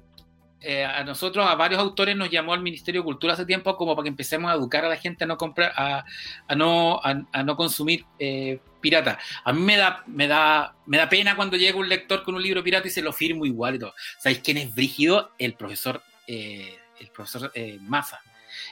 eh, 0.62 0.86
a 0.86 1.04
nosotros, 1.04 1.46
a 1.46 1.56
varios 1.56 1.80
autores, 1.82 2.16
nos 2.16 2.30
llamó 2.30 2.54
el 2.54 2.62
Ministerio 2.62 3.02
de 3.02 3.06
Cultura 3.06 3.34
hace 3.34 3.46
tiempo 3.46 3.76
como 3.76 3.96
para 3.96 4.04
que 4.04 4.10
empecemos 4.10 4.50
a 4.50 4.56
educar 4.56 4.86
a 4.86 4.90
la 4.90 4.96
gente 4.96 5.26
a 5.26 5.28
no 5.28 5.38
comprar, 5.38 5.74
a, 5.76 6.06
a 6.48 6.56
no, 6.56 7.02
a, 7.04 7.22
a 7.34 7.44
no 7.44 7.56
consumir 7.58 8.06
eh, 8.18 8.60
pirata. 8.80 9.20
A 9.44 9.52
mí 9.52 9.60
me 9.62 9.76
da, 9.76 10.04
me 10.08 10.28
da, 10.28 10.76
me 10.86 10.98
da 10.98 11.10
pena 11.10 11.36
cuando 11.36 11.58
llega 11.58 11.78
un 11.78 11.90
lector 11.90 12.24
con 12.24 12.36
un 12.36 12.42
libro 12.42 12.64
pirata 12.64 12.88
y 12.88 12.92
se 12.92 13.02
lo 13.02 13.12
firmo 13.12 13.46
igual 13.46 13.76
y 13.76 13.80
todo. 13.80 13.94
¿Sabéis 14.20 14.40
quién 14.40 14.58
es 14.58 14.74
brígido? 14.74 15.32
El 15.38 15.56
profesor, 15.56 16.02
eh, 16.28 16.78
el 17.00 17.08
profesor 17.10 17.52
eh, 17.56 17.78
Massa. 17.82 18.22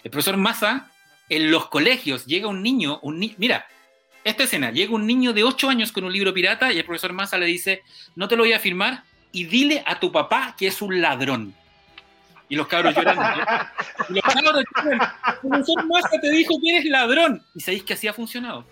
El 0.03 0.11
profesor 0.11 0.37
Massa 0.37 0.89
en 1.27 1.51
los 1.51 1.67
colegios 1.67 2.25
llega 2.25 2.47
un 2.47 2.61
niño, 2.63 2.99
un 3.03 3.19
ni 3.19 3.35
mira, 3.37 3.65
esta 4.23 4.43
escena, 4.43 4.71
llega 4.71 4.93
un 4.93 5.07
niño 5.07 5.33
de 5.33 5.43
8 5.43 5.69
años 5.69 5.91
con 5.91 6.03
un 6.03 6.13
libro 6.13 6.33
pirata 6.33 6.71
y 6.71 6.77
el 6.77 6.85
profesor 6.85 7.13
Massa 7.13 7.37
le 7.37 7.47
dice, 7.47 7.81
no 8.15 8.27
te 8.27 8.35
lo 8.35 8.43
voy 8.43 8.53
a 8.53 8.59
firmar 8.59 9.03
y 9.31 9.45
dile 9.45 9.83
a 9.85 9.99
tu 9.99 10.11
papá 10.11 10.55
que 10.57 10.67
es 10.67 10.81
un 10.81 11.01
ladrón. 11.01 11.55
Y 12.47 12.55
los 12.55 12.67
cabros 12.67 12.93
llorando. 12.95 13.23
y 14.09 14.13
los 14.13 14.21
cabros 14.21 14.63
lloran, 14.75 15.01
el 15.27 15.49
profesor 15.49 15.85
Massa 15.87 16.19
te 16.21 16.31
dijo 16.31 16.59
que 16.61 16.69
eres 16.69 16.85
ladrón. 16.85 17.43
¿Y 17.55 17.61
sabéis 17.61 17.83
que 17.83 17.93
así 17.93 18.07
ha 18.07 18.13
funcionado? 18.13 18.65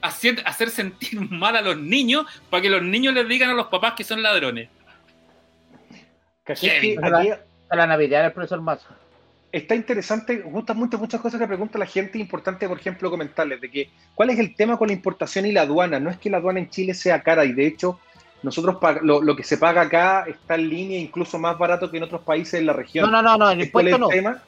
Hacer, 0.00 0.42
hacer 0.46 0.70
sentir 0.70 1.20
mal 1.30 1.56
a 1.56 1.62
los 1.62 1.76
niños 1.76 2.26
para 2.48 2.62
que 2.62 2.70
los 2.70 2.82
niños 2.82 3.12
les 3.14 3.28
digan 3.28 3.50
a 3.50 3.54
los 3.54 3.66
papás 3.66 3.94
que 3.94 4.04
son 4.04 4.22
ladrones. 4.22 4.68
Que 6.44 6.98
A 7.02 7.08
la, 7.08 7.18
aquí 7.18 7.30
a 7.68 7.76
la 7.76 7.86
Navidad 7.86 8.24
el 8.24 8.32
profesor 8.32 8.60
Massa. 8.60 9.01
Está 9.52 9.74
interesante, 9.74 10.38
gustan 10.38 10.78
mucho 10.78 10.98
muchas 10.98 11.20
cosas 11.20 11.38
que 11.38 11.46
pregunta 11.46 11.78
la 11.78 11.86
gente, 11.86 12.18
importante, 12.18 12.66
por 12.66 12.78
ejemplo, 12.80 13.10
comentarles 13.10 13.60
de 13.60 13.70
que 13.70 13.90
cuál 14.14 14.30
es 14.30 14.38
el 14.38 14.54
tema 14.54 14.76
con 14.78 14.88
la 14.88 14.94
importación 14.94 15.44
y 15.46 15.52
la 15.52 15.62
aduana. 15.62 16.00
No 16.00 16.10
es 16.10 16.16
que 16.16 16.30
la 16.30 16.38
aduana 16.38 16.58
en 16.58 16.70
Chile 16.70 16.94
sea 16.94 17.22
cara 17.22 17.44
y 17.44 17.52
de 17.52 17.66
hecho 17.66 18.00
nosotros 18.42 18.76
lo, 19.02 19.22
lo 19.22 19.36
que 19.36 19.44
se 19.44 19.58
paga 19.58 19.82
acá 19.82 20.24
está 20.26 20.54
en 20.56 20.68
línea, 20.68 20.98
incluso 20.98 21.38
más 21.38 21.56
barato 21.58 21.90
que 21.90 21.98
en 21.98 22.02
otros 22.02 22.22
países 22.22 22.58
de 22.60 22.62
la 22.66 22.72
región. 22.72 23.04
No, 23.10 23.22
no, 23.22 23.22
no, 23.22 23.36
no, 23.38 23.50
el 23.50 23.70
¿Cuál 23.70 23.88
es 23.88 23.92
impuesto 23.94 23.98
no. 23.98 24.06
el 24.10 24.16
tema? 24.16 24.42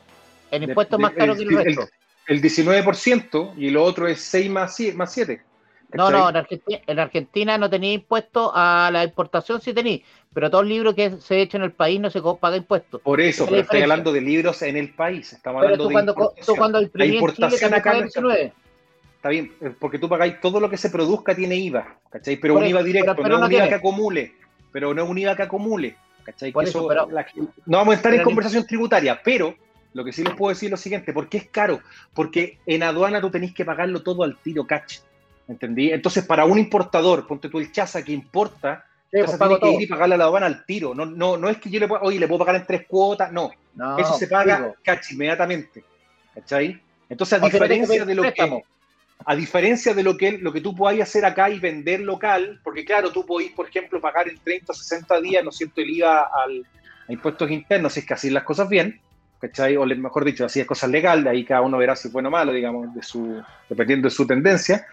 El 0.50 0.60
De- 0.60 0.66
impuesto 0.66 0.96
es 0.96 1.02
más 1.02 1.12
de- 1.12 1.18
caro 1.18 1.36
que 1.36 1.42
el 1.42 1.48
resto. 1.64 1.88
El 2.26 2.40
19% 2.40 3.52
y 3.58 3.70
lo 3.70 3.84
otro 3.84 4.08
es 4.08 4.20
6 4.22 4.50
más 4.50 4.74
7. 4.74 4.96
Más 4.96 5.12
7 5.12 5.42
No, 5.96 6.10
no, 6.10 6.28
en 6.28 6.36
Argentina, 6.36 6.80
en 6.86 6.98
Argentina 6.98 7.58
no 7.58 7.70
tenía 7.70 7.92
impuesto 7.92 8.50
a 8.54 8.90
la 8.92 9.04
importación, 9.04 9.60
sí 9.60 9.72
tenía, 9.72 10.00
pero 10.32 10.50
todo 10.50 10.62
el 10.62 10.68
libro 10.68 10.94
que 10.94 11.10
se 11.20 11.40
echa 11.40 11.56
en 11.58 11.64
el 11.64 11.72
país 11.72 12.00
no 12.00 12.10
se 12.10 12.20
paga 12.40 12.56
impuestos. 12.56 13.00
Por 13.02 13.20
eso, 13.20 13.44
pero 13.44 13.56
es 13.56 13.60
la 13.60 13.62
estoy 13.64 13.82
hablando 13.82 14.12
de 14.12 14.20
libros 14.20 14.60
en 14.62 14.76
el 14.76 14.92
país. 14.92 15.32
Estamos 15.32 15.60
Pero 15.60 15.74
hablando 15.74 15.84
tú 15.84 15.88
de 15.88 15.92
cuando, 15.92 16.14
co- 16.14 16.20
tú 16.20 16.26
importación. 16.30 16.56
cuando 16.56 16.78
en 16.80 16.92
Chile 16.92 17.06
importación 17.06 17.74
acá 17.74 17.90
no 17.92 17.96
está- 18.06 18.20
19. 18.20 18.52
Está 19.16 19.28
bien, 19.30 19.52
eh, 19.60 19.72
porque 19.78 19.98
tú 19.98 20.08
pagáis 20.08 20.40
todo 20.40 20.60
lo 20.60 20.68
que 20.68 20.76
se 20.76 20.90
produzca 20.90 21.34
tiene 21.34 21.54
IVA, 21.56 21.96
¿cachai? 22.10 22.36
Pero 22.36 22.54
Por 22.54 22.62
un 22.62 22.66
eso, 22.66 22.70
IVA 22.76 22.82
directo, 22.82 23.12
pero- 23.16 23.22
pero 23.22 23.28
no 23.28 23.34
es 23.36 23.40
no 23.40 23.46
un 23.46 23.52
IVA 23.52 23.68
que 23.68 23.74
acumule. 23.74 24.34
Pero 24.72 24.92
no 24.94 25.02
es 25.04 25.08
un 25.08 25.18
IVA 25.18 25.36
que 25.36 25.42
acumule, 25.44 25.96
¿cachai? 26.24 26.52
Por 26.52 26.64
Que 26.64 26.70
eso, 26.70 26.90
la- 26.92 27.26
no 27.66 27.78
vamos 27.78 27.92
a 27.94 27.96
estar 27.96 28.12
en 28.12 28.22
conversación 28.22 28.66
tributaria, 28.66 29.20
pero 29.24 29.54
lo 29.94 30.04
que 30.04 30.12
sí 30.12 30.24
les 30.24 30.34
puedo 30.34 30.50
decir 30.50 30.66
es 30.66 30.70
lo 30.72 30.76
siguiente, 30.76 31.12
¿por 31.12 31.28
qué 31.28 31.38
es 31.38 31.48
caro? 31.48 31.80
Porque 32.12 32.58
en 32.66 32.82
aduana 32.82 33.20
tú 33.20 33.30
tenés 33.30 33.54
que 33.54 33.64
pagarlo 33.64 34.02
todo 34.02 34.24
al 34.24 34.36
tiro, 34.38 34.66
¿cachai? 34.66 34.98
¿Entendí? 35.46 35.90
Entonces, 35.90 36.24
para 36.24 36.44
un 36.44 36.58
importador, 36.58 37.26
ponte 37.26 37.48
tú 37.48 37.58
el 37.58 37.70
chaza 37.70 38.02
que 38.02 38.12
importa, 38.12 38.84
Sí, 39.14 39.20
pues 39.24 39.38
tiene 39.38 39.60
que 39.60 39.70
ir 39.70 39.82
y 39.82 39.86
pagarle 39.86 40.16
a 40.16 40.18
la 40.18 40.24
aduana 40.24 40.46
al 40.46 40.66
tiro. 40.66 40.92
No, 40.92 41.06
no, 41.06 41.36
no 41.36 41.48
es 41.48 41.58
que 41.58 41.70
yo 41.70 41.78
le 41.78 41.86
pueda, 41.86 42.02
oye, 42.02 42.18
le 42.18 42.26
puedo 42.26 42.40
pagar 42.40 42.56
en 42.56 42.66
tres 42.66 42.84
cuotas, 42.88 43.30
no. 43.30 43.52
No, 43.76 43.96
Eso 43.96 44.14
se 44.14 44.26
paga, 44.26 44.74
cachi, 44.82 45.14
inmediatamente. 45.14 45.84
¿Cachai? 46.34 46.80
Entonces, 47.08 47.40
a 47.40 47.44
o 47.44 47.48
diferencia 47.48 48.04
de 48.04 48.14
lo 48.14 48.22
que, 48.22 48.62
a 49.24 49.36
diferencia 49.36 49.94
de 49.94 50.02
lo 50.02 50.16
que, 50.16 50.32
lo 50.38 50.52
que 50.52 50.60
tú 50.60 50.74
podáis 50.74 51.02
hacer 51.02 51.24
acá 51.24 51.48
y 51.48 51.60
vender 51.60 52.00
local, 52.00 52.60
porque 52.64 52.84
claro, 52.84 53.12
tú 53.12 53.24
podéis, 53.24 53.52
por 53.52 53.68
ejemplo, 53.68 54.00
pagar 54.00 54.28
en 54.28 54.38
30 54.38 54.72
o 54.72 54.74
60 54.74 55.20
días, 55.20 55.44
¿no 55.44 55.50
es 55.50 55.56
cierto?, 55.56 55.80
el 55.80 55.90
IVA 55.90 56.28
al, 56.44 56.66
a 57.08 57.12
impuestos 57.12 57.48
internos, 57.52 57.92
si 57.92 58.00
es 58.00 58.06
que 58.06 58.14
así 58.14 58.30
las 58.30 58.42
cosas 58.42 58.68
bien, 58.68 59.00
¿cachai? 59.40 59.76
O 59.76 59.86
mejor 59.86 60.24
dicho, 60.24 60.44
así 60.44 60.58
es 60.58 60.66
cosas 60.66 60.90
legales, 60.90 61.26
ahí 61.26 61.44
cada 61.44 61.60
uno 61.60 61.78
verá 61.78 61.94
si 61.94 62.08
es 62.08 62.12
bueno 62.12 62.30
o 62.30 62.32
malo, 62.32 62.52
digamos, 62.52 62.92
de 62.92 63.02
su, 63.02 63.40
dependiendo 63.68 64.08
de 64.08 64.14
su 64.14 64.26
tendencia. 64.26 64.86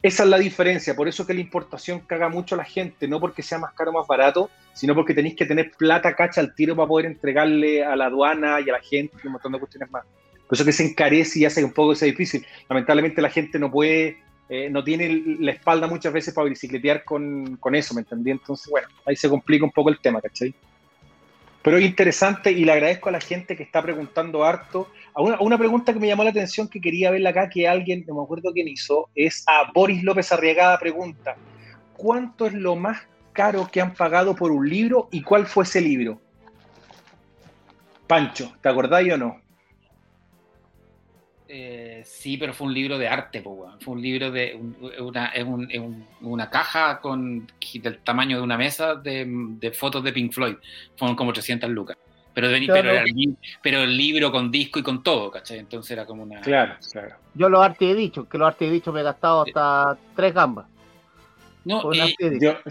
Esa 0.00 0.22
es 0.22 0.28
la 0.28 0.38
diferencia, 0.38 0.94
por 0.94 1.08
eso 1.08 1.26
que 1.26 1.34
la 1.34 1.40
importación 1.40 2.00
caga 2.00 2.28
mucho 2.28 2.54
a 2.54 2.58
la 2.58 2.64
gente, 2.64 3.08
no 3.08 3.18
porque 3.18 3.42
sea 3.42 3.58
más 3.58 3.72
caro 3.74 3.90
o 3.90 3.94
más 3.94 4.06
barato, 4.06 4.48
sino 4.72 4.94
porque 4.94 5.12
tenéis 5.12 5.34
que 5.34 5.44
tener 5.44 5.72
plata 5.72 6.14
cacha 6.14 6.40
al 6.40 6.54
tiro 6.54 6.76
para 6.76 6.86
poder 6.86 7.06
entregarle 7.06 7.84
a 7.84 7.96
la 7.96 8.06
aduana 8.06 8.60
y 8.60 8.70
a 8.70 8.74
la 8.74 8.80
gente 8.80 9.16
y 9.22 9.26
un 9.26 9.32
montón 9.32 9.50
de 9.50 9.58
cuestiones 9.58 9.90
más. 9.90 10.04
Por 10.46 10.54
eso 10.56 10.64
que 10.64 10.70
se 10.70 10.84
encarece 10.84 11.40
y 11.40 11.46
hace 11.46 11.64
un 11.64 11.72
poco 11.72 11.94
ese 11.94 12.06
difícil. 12.06 12.46
Lamentablemente 12.68 13.20
la 13.20 13.28
gente 13.28 13.58
no 13.58 13.72
puede, 13.72 14.18
eh, 14.48 14.70
no 14.70 14.84
tiene 14.84 15.20
la 15.40 15.50
espalda 15.50 15.88
muchas 15.88 16.12
veces 16.12 16.32
para 16.32 16.48
bicicletear 16.48 17.02
con, 17.04 17.56
con 17.56 17.74
eso, 17.74 17.92
¿me 17.92 18.02
entendí? 18.02 18.30
Entonces, 18.30 18.70
bueno, 18.70 18.86
ahí 19.04 19.16
se 19.16 19.28
complica 19.28 19.64
un 19.64 19.72
poco 19.72 19.90
el 19.90 19.98
tema, 19.98 20.20
¿cachai? 20.20 20.54
Pero 21.68 21.80
es 21.80 21.84
interesante 21.84 22.50
y 22.50 22.64
le 22.64 22.72
agradezco 22.72 23.10
a 23.10 23.12
la 23.12 23.20
gente 23.20 23.54
que 23.54 23.62
está 23.62 23.82
preguntando 23.82 24.42
harto. 24.42 24.90
A 25.12 25.20
una 25.20 25.58
pregunta 25.58 25.92
que 25.92 26.00
me 26.00 26.06
llamó 26.06 26.24
la 26.24 26.30
atención 26.30 26.66
que 26.66 26.80
quería 26.80 27.10
verla 27.10 27.28
acá, 27.28 27.50
que 27.50 27.68
alguien, 27.68 28.06
no 28.08 28.14
me 28.14 28.22
acuerdo 28.22 28.54
quién 28.54 28.68
hizo, 28.68 29.10
es 29.14 29.44
a 29.46 29.70
Boris 29.74 30.02
López 30.02 30.32
Arriagada 30.32 30.78
pregunta, 30.78 31.36
¿cuánto 31.94 32.46
es 32.46 32.54
lo 32.54 32.74
más 32.74 33.02
caro 33.34 33.68
que 33.70 33.82
han 33.82 33.92
pagado 33.92 34.34
por 34.34 34.50
un 34.50 34.66
libro 34.66 35.10
y 35.12 35.20
cuál 35.20 35.46
fue 35.46 35.64
ese 35.64 35.82
libro? 35.82 36.18
Pancho, 38.06 38.50
¿te 38.62 38.70
acordáis 38.70 39.12
o 39.12 39.18
no? 39.18 39.38
Eh, 41.50 42.02
sí, 42.04 42.36
pero 42.36 42.52
fue 42.52 42.66
un 42.66 42.74
libro 42.74 42.98
de 42.98 43.08
arte, 43.08 43.40
po, 43.40 43.50
weón. 43.52 43.80
Fue 43.80 43.94
un 43.94 44.02
libro 44.02 44.30
de 44.30 44.54
un- 44.54 44.76
una, 45.00 45.32
un- 45.46 45.68
un- 45.80 46.06
una 46.20 46.50
caja 46.50 47.00
con 47.00 47.46
del 47.74 47.98
tamaño 48.00 48.36
de 48.36 48.42
una 48.42 48.58
mesa 48.58 48.94
de, 48.96 49.24
de 49.26 49.72
fotos 49.72 50.04
de 50.04 50.12
Pink 50.12 50.32
Floyd. 50.32 50.56
Fueron 50.96 51.16
como 51.16 51.30
800 51.30 51.70
lucas. 51.70 51.96
Pero, 52.34 52.48
era 52.50 53.02
el, 53.02 53.14
li- 53.14 53.36
pero 53.62 53.78
el 53.82 53.96
libro 53.96 54.30
con 54.30 54.50
disco 54.50 54.78
y 54.78 54.82
con 54.82 55.02
todo, 55.02 55.30
¿cachai? 55.30 55.58
Entonces 55.58 55.90
era 55.90 56.04
como 56.06 56.22
una... 56.22 56.40
Claro, 56.40 56.76
claro. 56.92 57.16
Yo 57.34 57.48
los 57.48 57.60
artes 57.64 57.90
he 57.90 57.94
dicho, 57.94 58.28
que 58.28 58.38
los 58.38 58.46
artes 58.46 58.68
he 58.68 58.72
dicho 58.72 58.92
me 58.92 59.00
he 59.00 59.04
gastado 59.04 59.42
hasta 59.42 59.98
tres 60.14 60.34
gambas. 60.34 60.66
No, 61.64 61.92
eh, 61.92 62.02
arte 62.02 62.14
he 62.20 62.30
dicho. 62.30 62.44
Yo, 62.64 62.70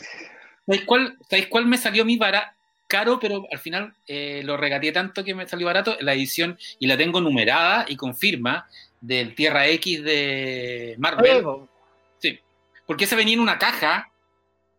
¿sabéis, 0.66 0.86
cuál, 0.86 1.18
¿Sabéis 1.30 1.48
cuál 1.48 1.66
me 1.66 1.78
salió 1.78 2.04
a 2.04 2.06
mí 2.06 2.16
bara- 2.18 2.56
caro, 2.88 3.20
pero 3.20 3.46
al 3.52 3.60
final 3.60 3.94
eh, 4.08 4.42
lo 4.44 4.58
regateé 4.58 4.92
tanto 4.92 5.24
que 5.24 5.36
me 5.36 5.48
salió 5.48 5.68
barato? 5.68 5.98
La 6.02 6.14
edición, 6.14 6.58
y 6.80 6.88
la 6.88 6.98
tengo 6.98 7.22
numerada 7.22 7.86
y 7.88 7.96
con 7.96 8.16
firma, 8.16 8.68
del 9.02 9.36
Tierra 9.36 9.68
X 9.68 10.04
de 10.04 10.96
Marvel. 10.98 11.32
Oye, 11.34 11.42
po, 11.44 11.70
Sí, 12.20 12.40
porque 12.86 13.04
ese 13.04 13.16
venía 13.16 13.36
en 13.36 13.42
una 13.42 13.60
caja 13.60 14.12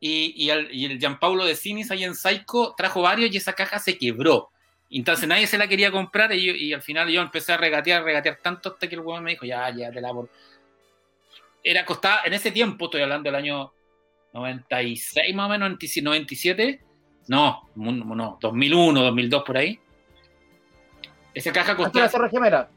y, 0.00 0.32
y, 0.36 0.50
el, 0.50 0.74
y 0.74 0.84
el 0.86 0.98
Gianpaolo 0.98 1.44
de 1.44 1.54
Cinis 1.54 1.90
ahí 1.90 2.04
en 2.04 2.14
Psycho 2.14 2.74
trajo 2.76 3.02
varios 3.02 3.32
y 3.32 3.36
esa 3.36 3.52
caja 3.52 3.78
se 3.78 3.96
quebró. 3.98 4.50
Entonces 4.90 5.28
nadie 5.28 5.46
se 5.46 5.58
la 5.58 5.68
quería 5.68 5.90
comprar 5.90 6.32
y, 6.32 6.44
yo- 6.46 6.54
y 6.54 6.72
al 6.72 6.82
final 6.82 7.08
yo 7.10 7.20
empecé 7.20 7.52
a 7.52 7.56
regatear, 7.58 8.02
regatear 8.02 8.38
tanto 8.42 8.70
hasta 8.70 8.88
que 8.88 8.94
el 8.94 9.02
huevón 9.02 9.22
me 9.22 9.32
dijo, 9.32 9.44
ya, 9.44 9.68
ya, 9.70 9.90
te 9.92 10.00
la 10.00 10.12
por... 10.12 10.30
Era 11.62 11.84
costaba, 11.84 12.22
en 12.24 12.32
ese 12.32 12.50
tiempo, 12.50 12.86
estoy 12.86 13.02
hablando 13.02 13.28
del 13.28 13.34
año 13.34 13.72
96 14.32 15.34
más 15.34 15.46
o 15.46 15.50
menos, 15.50 15.78
97, 16.02 16.80
no, 17.28 17.68
no, 17.76 18.38
2001, 18.40 19.00
2002 19.02 19.42
por 19.44 19.56
ahí. 19.56 19.78
Esa 21.34 21.52
caja 21.52 21.72
hasta 21.72 21.82
la 21.82 21.90
costaba, 21.90 22.08
Torre 22.08 22.30
Gemela. 22.30 22.68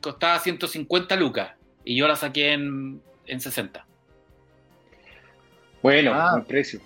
costaba 0.00 0.38
150 0.38 1.14
lucas 1.16 1.52
y 1.84 1.96
yo 1.96 2.08
la 2.08 2.16
saqué 2.16 2.52
en, 2.54 3.00
en 3.26 3.40
60. 3.40 3.84
bueno, 5.82 6.12
Ah. 6.14 6.32
buen 6.32 6.44
precio. 6.44 6.80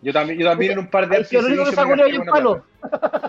Yo 0.00 0.12
también, 0.12 0.38
yo 0.38 0.46
también 0.46 0.72
en 0.72 0.78
un 0.78 0.86
par 0.88 1.08
de 1.08 1.16
Ahí 1.16 1.24
soy 1.24 1.38
el 1.38 1.44
único 1.46 1.64
que 1.64 1.74
gasté 1.74 2.02
ahí 2.02 2.14
en 2.14 2.24
palo. 2.24 2.64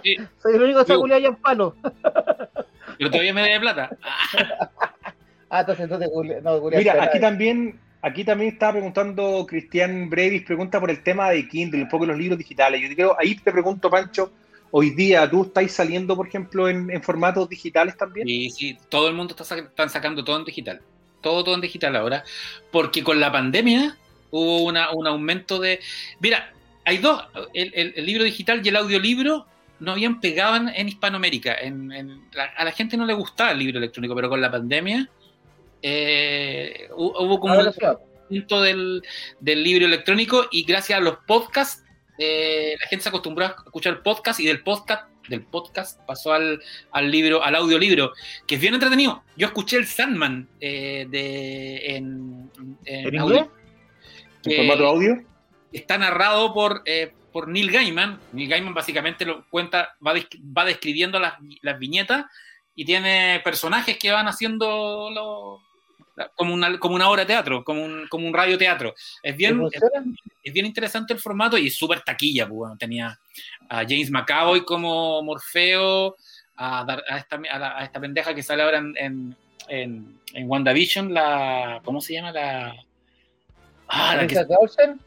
Sí. 0.03 0.15
Soy 0.41 0.55
el 0.55 0.61
único 0.61 0.85
que 0.85 0.95
culeado 0.95 1.19
ahí 1.21 1.25
en 1.25 1.35
palo. 1.37 1.75
Pero 2.97 3.09
todavía 3.09 3.33
me 3.33 3.41
debe 3.43 3.59
plata. 3.61 3.89
Ah, 5.51 5.61
entonces 5.61 5.85
entonces 5.85 6.09
no, 6.43 6.61
Mira, 6.69 6.93
aquí 6.93 6.99
nadie. 7.07 7.19
también, 7.21 7.79
aquí 8.01 8.23
también 8.23 8.53
estaba 8.53 8.73
preguntando 8.73 9.45
Cristian 9.47 10.09
Brevis, 10.09 10.43
pregunta 10.43 10.79
por 10.79 10.89
el 10.89 11.03
tema 11.03 11.29
de 11.29 11.47
Kindle, 11.47 11.83
un 11.83 11.89
poco 11.89 12.05
los 12.05 12.17
libros 12.17 12.37
digitales. 12.37 12.81
Yo 12.81 12.95
creo, 12.95 13.15
ahí 13.19 13.35
te 13.35 13.51
pregunto, 13.51 13.89
Pancho, 13.89 14.31
hoy 14.71 14.91
día 14.91 15.29
tú 15.29 15.43
estáis 15.43 15.71
saliendo, 15.71 16.15
por 16.15 16.27
ejemplo, 16.27 16.69
en, 16.69 17.01
formatos 17.03 17.49
digitales 17.49 17.97
también. 17.97 18.27
Y 18.29 18.49
sí, 18.51 18.77
todo 18.89 19.07
el 19.07 19.15
mundo 19.15 19.35
está 19.37 19.57
están 19.57 19.89
sacando 19.89 20.23
todo 20.23 20.37
en 20.37 20.45
digital. 20.45 20.81
Todo, 21.21 21.43
todo 21.43 21.55
en 21.55 21.61
digital 21.61 21.95
ahora. 21.95 22.23
Porque 22.71 23.03
con 23.03 23.19
la 23.19 23.31
pandemia 23.31 23.97
hubo 24.31 24.63
una- 24.63 24.91
un 24.91 25.05
aumento 25.07 25.59
de. 25.59 25.79
Mira, 26.21 26.53
hay 26.85 26.97
dos: 26.99 27.21
el, 27.53 27.93
el- 27.95 28.05
libro 28.05 28.23
digital 28.23 28.61
y 28.63 28.69
el 28.69 28.75
audiolibro 28.77 29.45
no 29.81 29.91
habían 29.91 30.21
pegado 30.21 30.55
en, 30.55 30.69
en 30.69 30.87
Hispanoamérica. 30.87 31.55
En, 31.55 31.91
en- 31.91 32.21
la- 32.33 32.45
a 32.55 32.63
la 32.63 32.71
gente 32.71 32.95
no 32.95 33.05
le 33.05 33.13
gustaba 33.13 33.51
el 33.51 33.59
libro 33.59 33.79
electrónico, 33.79 34.15
pero 34.15 34.29
con 34.29 34.39
la 34.39 34.49
pandemia 34.51 35.09
eh, 35.81 36.87
hu- 36.91 37.13
hubo 37.19 37.39
como 37.39 37.59
un 37.59 37.73
punto 38.29 38.61
del, 38.61 39.01
del 39.39 39.63
libro 39.63 39.85
electrónico 39.85 40.47
y 40.51 40.63
gracias 40.63 40.97
a 40.99 41.01
los 41.01 41.17
podcasts 41.27 41.83
eh, 42.17 42.75
la 42.79 42.87
gente 42.87 43.03
se 43.03 43.09
acostumbró 43.09 43.45
a 43.45 43.49
escuchar 43.65 44.03
podcast 44.03 44.39
y 44.39 44.45
del 44.45 44.61
podcast 44.63 45.07
del 45.29 45.43
podcast 45.45 45.99
pasó 46.07 46.33
al, 46.33 46.59
al 46.91 47.11
libro 47.11 47.43
al 47.43 47.55
audiolibro 47.55 48.11
que 48.47 48.55
es 48.55 48.61
bien 48.61 48.73
entretenido. 48.73 49.23
Yo 49.37 49.47
escuché 49.47 49.77
el 49.77 49.85
Sandman 49.85 50.49
eh, 50.59 51.05
de 51.09 51.95
en, 51.95 52.51
en 52.85 53.07
¿En 53.13 53.19
audio, 53.19 53.51
formato 54.43 54.87
audio? 54.87 55.23
está 55.71 55.97
narrado 55.97 56.53
por 56.53 56.83
por 57.31 57.47
Neil 57.47 57.69
Gaiman. 57.71 58.19
Neil 58.33 58.49
Gaiman 58.49 58.73
básicamente 58.73 59.23
lo 59.23 59.47
cuenta 59.49 59.95
va, 60.05 60.15
desc- 60.15 60.39
va 60.57 60.65
describiendo 60.65 61.19
las, 61.19 61.35
las 61.61 61.77
viñetas 61.77 62.25
y 62.75 62.85
tiene 62.85 63.39
personajes 63.43 63.97
que 63.99 64.11
van 64.11 64.27
haciendo 64.27 65.11
lo- 65.13 65.59
la- 65.61 65.68
como 66.35 66.53
una, 66.53 66.77
como 66.79 66.95
una 66.95 67.09
obra 67.09 67.21
de 67.23 67.27
teatro, 67.27 67.63
como 67.63 67.83
un, 67.83 68.07
como 68.09 68.27
un 68.27 68.33
radioteatro. 68.33 68.93
Es 69.23 69.35
bien, 69.35 69.61
es, 70.43 70.53
bien 70.53 70.65
interesante 70.65 71.13
el 71.13 71.19
formato 71.19 71.57
y 71.57 71.67
es 71.67 71.75
súper 71.77 72.01
taquilla. 72.01 72.47
Pues, 72.47 72.57
bueno, 72.57 72.77
tenía 72.77 73.19
a 73.69 73.77
James 73.83 74.11
McAvoy 74.11 74.63
como 74.65 75.21
Morfeo, 75.23 76.15
a, 76.55 76.83
Dar- 76.85 77.03
a 77.09 77.17
esta, 77.17 77.35
a 77.51 77.59
la- 77.59 77.77
a 77.79 77.83
esta 77.83 77.99
pendeja 77.99 78.33
que 78.35 78.43
sale 78.43 78.63
ahora 78.63 78.79
en, 78.79 78.93
en, 78.97 79.35
en, 79.67 80.19
en 80.33 80.49
WandaVision, 80.49 81.13
la. 81.13 81.81
¿Cómo 81.83 82.01
se 82.01 82.13
llama? 82.13 82.31
La. 82.31 82.75
Ah, 83.87 84.15
la 84.15 84.19
que- 84.27 84.35
¿Elizabeth 84.35 84.57
Olsen? 84.59 84.99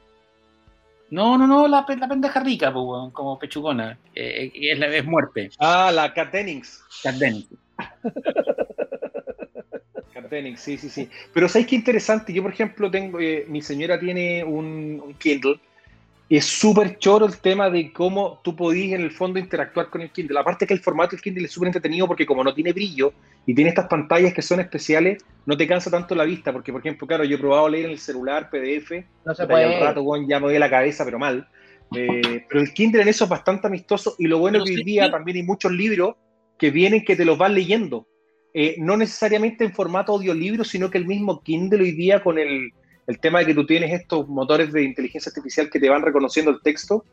No, 1.10 1.36
no, 1.36 1.46
no, 1.46 1.68
la, 1.68 1.84
la 1.86 2.08
pendeja 2.08 2.40
rica, 2.40 2.72
pues, 2.72 3.12
como 3.12 3.38
pechugona. 3.38 3.98
eh, 4.14 4.50
eh, 4.54 4.72
es, 4.72 4.78
la- 4.78 4.86
es 4.86 5.04
muerte. 5.04 5.50
Ah, 5.58 5.90
la 5.92 6.14
Kat 6.14 6.32
Dennings. 6.32 6.82
Kat 7.02 7.16
Dennings. 7.16 7.48
Sí, 10.56 10.78
sí, 10.78 10.88
sí. 10.88 11.08
Pero 11.32 11.48
¿sabéis 11.48 11.68
qué 11.68 11.76
interesante? 11.76 12.32
Yo, 12.32 12.42
por 12.42 12.52
ejemplo, 12.52 12.90
tengo, 12.90 13.20
eh, 13.20 13.44
mi 13.48 13.62
señora 13.62 13.98
tiene 13.98 14.44
un, 14.44 15.02
un 15.04 15.14
Kindle. 15.14 15.60
Es 16.28 16.46
súper 16.46 16.98
choro 16.98 17.26
el 17.26 17.36
tema 17.38 17.68
de 17.68 17.92
cómo 17.92 18.40
tú 18.42 18.56
podís 18.56 18.94
en 18.94 19.02
el 19.02 19.10
fondo 19.10 19.38
interactuar 19.38 19.90
con 19.90 20.00
el 20.00 20.10
Kindle. 20.10 20.38
Aparte 20.38 20.66
que 20.66 20.72
el 20.72 20.80
formato 20.80 21.10
del 21.10 21.20
Kindle 21.20 21.44
es 21.44 21.52
súper 21.52 21.66
entretenido 21.68 22.06
porque 22.06 22.24
como 22.24 22.42
no 22.42 22.54
tiene 22.54 22.72
brillo 22.72 23.12
y 23.44 23.54
tiene 23.54 23.68
estas 23.68 23.86
pantallas 23.86 24.32
que 24.32 24.40
son 24.40 24.60
especiales, 24.60 25.22
no 25.44 25.56
te 25.56 25.66
cansa 25.66 25.90
tanto 25.90 26.14
la 26.14 26.24
vista. 26.24 26.50
Porque, 26.52 26.72
por 26.72 26.80
ejemplo, 26.80 27.06
claro, 27.06 27.24
yo 27.24 27.36
he 27.36 27.38
probado 27.38 27.68
leer 27.68 27.84
en 27.86 27.90
el 27.92 27.98
celular, 27.98 28.48
PDF, 28.48 29.04
No 29.26 29.34
se 29.34 29.46
puede. 29.46 29.76
un 29.76 29.82
rato, 29.82 30.02
ya 30.26 30.40
me 30.40 30.46
doy 30.46 30.58
la 30.58 30.70
cabeza, 30.70 31.04
pero 31.04 31.18
mal. 31.18 31.46
Eh, 31.94 32.46
pero 32.48 32.62
el 32.62 32.72
Kindle 32.72 33.02
en 33.02 33.08
eso 33.08 33.24
es 33.24 33.30
bastante 33.30 33.66
amistoso 33.66 34.14
y 34.18 34.26
lo 34.26 34.38
bueno 34.38 34.54
Pero 34.54 34.64
es 34.64 34.70
que 34.70 34.74
hoy 34.76 34.84
sí, 34.84 34.84
día 34.84 35.06
sí. 35.06 35.10
también 35.10 35.36
hay 35.36 35.42
muchos 35.42 35.70
libros 35.72 36.16
que 36.58 36.70
vienen 36.70 37.04
que 37.04 37.16
te 37.16 37.24
los 37.24 37.36
vas 37.36 37.50
leyendo. 37.50 38.06
Eh, 38.54 38.76
no 38.78 38.96
necesariamente 38.96 39.64
en 39.64 39.72
formato 39.72 40.12
audiolibro, 40.12 40.64
sino 40.64 40.90
que 40.90 40.98
el 40.98 41.06
mismo 41.06 41.40
Kindle 41.42 41.82
hoy 41.82 41.92
día 41.92 42.22
con 42.22 42.38
el, 42.38 42.70
el 43.06 43.18
tema 43.18 43.38
de 43.38 43.46
que 43.46 43.54
tú 43.54 43.64
tienes 43.64 43.92
estos 43.92 44.28
motores 44.28 44.72
de 44.72 44.82
inteligencia 44.82 45.30
artificial 45.30 45.70
que 45.70 45.80
te 45.80 45.88
van 45.88 46.02
reconociendo 46.02 46.50
el 46.50 46.60
texto, 46.60 47.04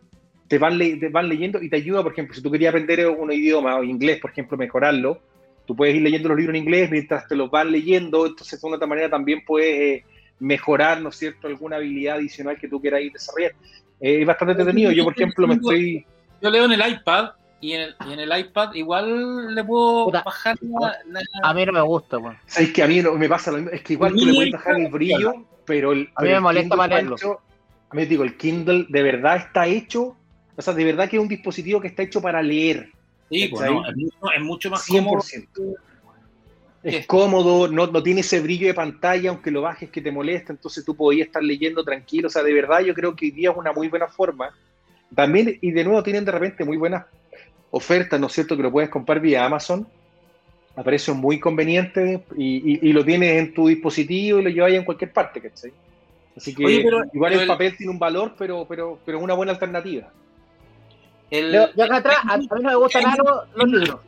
te 0.50 0.58
van, 0.58 0.78
le- 0.78 0.98
te 0.98 1.10
van 1.10 1.30
leyendo 1.30 1.62
y 1.62 1.70
te 1.70 1.78
ayuda, 1.78 2.04
por 2.04 2.12
ejemplo, 2.12 2.36
si 2.36 2.42
tú 2.42 2.52
querías 2.52 2.72
aprender 2.72 3.08
un 3.08 3.32
idioma 3.32 3.78
o 3.78 3.84
inglés, 3.84 4.20
por 4.20 4.32
ejemplo, 4.32 4.58
mejorarlo, 4.58 5.22
tú 5.66 5.76
puedes 5.76 5.96
ir 5.96 6.02
leyendo 6.02 6.28
los 6.30 6.38
libros 6.38 6.56
en 6.58 6.64
inglés 6.64 6.90
mientras 6.92 7.28
te 7.28 7.36
los 7.36 7.50
van 7.50 7.72
leyendo, 7.72 8.26
entonces 8.26 8.60
de 8.60 8.68
una 8.68 8.76
otra 8.76 8.88
manera 8.88 9.10
también 9.10 9.42
puedes 9.46 9.80
eh, 9.80 10.04
mejorar, 10.40 11.00
¿no 11.02 11.10
es 11.10 11.16
cierto?, 11.16 11.48
alguna 11.48 11.78
habilidad 11.78 12.18
adicional 12.18 12.58
que 12.60 12.68
tú 12.68 12.82
quieras 12.82 13.02
ir 13.02 13.14
desarrollar. 13.14 13.52
Eh, 14.02 14.22
es 14.22 14.28
bastante 14.28 14.54
entretenido. 14.54 14.92
Yo, 14.92 15.04
por 15.04 15.14
ejemplo, 15.14 15.48
me 15.48 15.54
estoy... 15.54 16.06
Yo 16.42 16.50
leo 16.50 16.66
en 16.66 16.72
el 16.72 16.82
iPad 16.94 17.30
y 17.62 17.74
en 17.74 17.82
el, 17.82 17.96
y 18.08 18.14
en 18.14 18.20
el 18.20 18.40
iPad 18.40 18.74
igual 18.74 19.54
le 19.54 19.64
puedo 19.64 20.06
Puta. 20.06 20.24
bajar 20.24 20.58
la, 20.62 20.96
la- 21.08 21.22
A 21.44 21.54
mí 21.54 21.66
no 21.66 21.74
me 21.74 21.82
gusta, 21.82 22.18
weón. 22.18 22.38
¿Sabes 22.46 22.72
que 22.72 22.84
a 22.84 22.88
mí 22.88 23.02
no, 23.02 23.14
me 23.16 23.28
pasa 23.30 23.52
lo 23.52 23.58
mismo? 23.58 23.72
Es 23.72 23.82
que 23.82 23.94
igual 23.94 24.14
tú 24.16 24.26
le 24.26 24.34
puedes 24.34 24.52
bajar 24.54 24.80
el 24.80 24.88
brillo, 24.90 25.34
pero 25.66 25.92
el... 25.92 26.10
A 26.16 26.22
mí 26.24 26.30
me 26.30 26.36
el 26.36 26.42
molesta 26.42 26.62
Kindle 26.62 26.78
más 26.78 26.86
está 26.88 26.96
leerlo. 26.98 27.16
hecho- 27.18 27.40
a 27.92 27.96
mí 27.96 28.06
digo, 28.06 28.24
el 28.24 28.38
Kindle 28.38 28.86
de 28.90 29.02
verdad 29.04 29.38
está 29.38 29.66
hecho, 29.68 30.16
o 30.56 30.62
sea, 30.62 30.74
de 30.74 30.86
verdad 30.86 31.10
que 31.10 31.18
es 31.18 31.22
un 31.22 31.28
dispositivo 31.28 31.82
que 31.82 31.88
está 31.88 32.04
hecho 32.04 32.22
para 32.22 32.42
leer. 32.42 32.92
Sí, 33.30 33.48
pues, 33.50 33.62
¿cachai? 33.62 33.76
no, 33.76 33.88
es, 33.90 33.96
mucho, 33.96 34.32
es 34.38 34.42
mucho 34.44 34.70
más 34.70 34.86
cómodo. 34.88 35.22
100%. 35.22 35.76
Es 36.82 36.96
Es- 36.96 37.08
cómodo, 37.08 37.68
no, 37.68 37.88
no 37.88 38.02
tiene 38.04 38.22
ese 38.22 38.40
brillo 38.40 38.68
de 38.68 38.74
pantalla, 38.74 39.30
aunque 39.32 39.52
lo 39.52 39.62
bajes 39.64 39.90
que 39.90 40.02
te 40.02 40.12
molesta, 40.12 40.54
entonces 40.54 40.86
tú 40.86 40.96
podías 40.96 41.28
estar 41.28 41.44
leyendo 41.44 41.84
tranquilo. 41.84 42.28
O 42.28 42.32
sea, 42.32 42.42
de 42.44 42.54
verdad 42.54 42.80
yo 42.82 42.94
creo 42.94 43.16
que 43.16 43.26
hoy 43.26 43.32
día 43.32 43.52
es 43.52 43.58
una 43.58 43.74
muy 43.74 43.88
buena 43.90 44.08
forma. 44.08 44.50
También, 45.14 45.58
y 45.62 45.72
de 45.72 45.84
nuevo, 45.84 46.02
tienen 46.04 46.24
de 46.26 46.32
repente 46.32 46.64
muy 46.64 46.78
buenas 46.78 47.06
ofertas, 47.72 48.20
¿no 48.20 48.28
es 48.28 48.34
cierto? 48.34 48.56
Que 48.58 48.64
lo 48.64 48.72
puedes 48.72 48.90
comprar 48.90 49.20
vía 49.20 49.46
Amazon 49.46 49.88
a 50.76 50.84
precios 50.84 51.16
muy 51.18 51.40
convenientes 51.40 52.22
y, 52.38 52.74
y- 52.74 52.90
y 52.90 52.94
lo 52.94 53.04
tienes 53.04 53.38
en 53.38 53.54
tu 53.54 53.68
dispositivo 53.68 54.40
y 54.40 54.44
lo 54.44 54.50
llevas 54.50 54.72
en 54.74 54.86
cualquier 54.86 55.12
parte, 55.12 55.42
¿cachai? 55.42 55.72
Así 56.38 56.56
que 56.56 56.66
Oye, 56.66 56.82
pero- 56.84 57.04
igual 57.14 57.32
pero 57.32 57.36
el 57.36 57.42
el- 57.42 57.48
papel 57.48 57.76
tiene 57.78 57.92
un 57.92 58.00
valor, 58.00 58.36
pero, 58.38 58.66
pero, 58.68 59.00
pero 59.06 59.18
es 59.18 59.24
una 59.24 59.34
buena 59.34 59.52
alternativa. 59.52 60.08
El, 61.30 61.52
Yo, 61.54 61.68
yo 61.76 61.84
acá 61.86 61.98
atrás, 61.98 62.18
a, 62.28 62.34
a 62.34 62.38
mí 62.38 62.48
no 62.50 62.62
me 62.62 62.76
gustan 62.76 63.04
nada 63.04 63.18
los, 63.56 63.56
los 63.56 63.80
libros. 63.82 64.00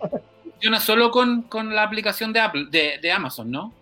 funciona 0.44 0.80
solo 0.80 1.12
con, 1.12 1.44
con 1.44 1.76
la 1.76 1.84
aplicación 1.84 2.32
de 2.34 2.40
Apple, 2.40 2.68
de, 2.72 3.00
de 3.02 3.12
Amazon, 3.12 3.52
¿no? 3.52 3.74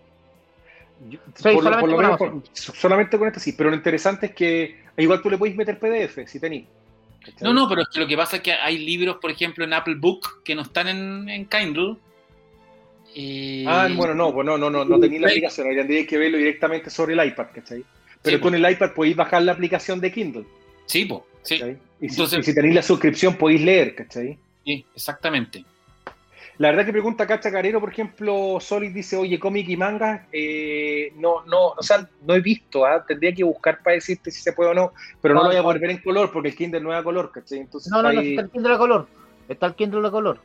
Yo- 1.08 1.18
Sí, 1.36 1.42
por 1.44 1.54
lo- 1.54 1.60
solamente 1.62 1.80
por 1.80 1.88
lo 1.90 1.96
con 1.96 2.04
menos 2.04 2.18
con- 2.18 2.44
solamente 2.54 3.18
con 3.18 3.28
este 3.28 3.40
sí, 3.40 3.52
pero 3.52 3.70
lo 3.70 3.76
interesante 3.76 4.26
es 4.26 4.32
que 4.34 4.80
igual 4.98 5.22
tú 5.22 5.30
le 5.30 5.38
puedes 5.38 5.56
meter 5.56 5.78
PDF 5.78 6.26
si 6.26 6.38
tenés. 6.40 6.64
¿Cachai? 7.20 7.36
No, 7.42 7.52
no, 7.52 7.68
pero 7.68 7.82
es 7.82 7.88
que 7.88 8.00
lo 8.00 8.06
que 8.06 8.16
pasa 8.16 8.36
es 8.36 8.42
que 8.42 8.52
hay 8.52 8.78
libros, 8.78 9.16
por 9.20 9.30
ejemplo, 9.30 9.64
en 9.64 9.72
Apple 9.72 9.96
Book 9.98 10.42
que 10.44 10.54
no 10.54 10.62
están 10.62 10.88
en, 10.88 11.28
en 11.28 11.46
Kindle. 11.46 11.96
Y- 13.14 13.64
Ah, 13.66 13.88
bueno, 13.94 14.14
no, 14.14 14.32
pues 14.32 14.46
no, 14.46 14.56
no, 14.56 14.70
no, 14.70 14.84
no 14.84 15.00
tenía 15.00 15.20
la 15.20 15.28
aplicación, 15.28 15.68
tendrías 15.74 16.06
que 16.06 16.16
verlo 16.18 16.38
directamente 16.38 16.90
sobre 16.90 17.14
el 17.14 17.26
iPad, 17.26 17.46
¿cachai? 17.54 17.84
Pero 18.22 18.36
Sí, 18.36 18.42
con 18.42 18.54
el 18.54 18.70
iPad 18.70 18.92
podéis 18.94 19.16
bajar 19.16 19.42
la 19.42 19.52
aplicación 19.52 20.00
de 20.00 20.12
Kindle, 20.12 20.44
Sí, 20.86 21.04
po, 21.06 21.26
sí. 21.42 21.54
Y 21.54 22.08
si, 22.08 22.14
Entonces- 22.14 22.40
y 22.40 22.42
si 22.42 22.54
tenéis 22.54 22.74
la 22.74 22.82
suscripción 22.82 23.34
podéis 23.36 23.62
leer, 23.62 23.94
¿cachai? 23.94 24.38
sí, 24.64 24.84
exactamente. 24.94 25.64
La 26.60 26.68
verdad 26.68 26.84
que 26.84 26.92
pregunta 26.92 27.26
Cacha 27.26 27.50
Carero, 27.50 27.80
por 27.80 27.90
ejemplo, 27.90 28.58
Solid 28.60 28.92
dice, 28.92 29.16
oye, 29.16 29.40
cómic 29.40 29.66
y 29.70 29.78
manga, 29.78 30.26
eh, 30.30 31.10
no, 31.16 31.42
no, 31.46 31.68
o 31.68 31.82
sea, 31.82 32.06
no 32.26 32.34
he 32.34 32.40
visto, 32.42 32.84
¿ah? 32.84 33.02
tendría 33.02 33.32
que 33.32 33.42
buscar 33.42 33.82
para 33.82 33.94
decirte 33.94 34.30
si 34.30 34.42
se 34.42 34.52
puede 34.52 34.72
o 34.72 34.74
no, 34.74 34.92
pero 35.22 35.32
no, 35.32 35.40
No, 35.40 35.44
lo 35.44 35.52
voy 35.52 35.58
a 35.58 35.62
poder 35.62 35.80
ver 35.80 35.90
en 35.92 36.02
color 36.02 36.30
porque 36.30 36.50
el 36.50 36.54
Kindle 36.54 36.82
no 36.82 36.92
es 36.92 37.00
a 37.00 37.02
color, 37.02 37.32
¿cachai? 37.32 37.60
Entonces, 37.60 37.90
No, 37.90 38.02
no, 38.02 38.12
no, 38.12 38.20
está 38.20 38.42
el 38.42 38.50
Kindle 38.50 38.74
a 38.74 38.76
color. 38.76 39.06
Está 39.48 39.66
el 39.68 39.74
Kindle 39.74 40.06
a 40.06 40.10
color. 40.10 40.38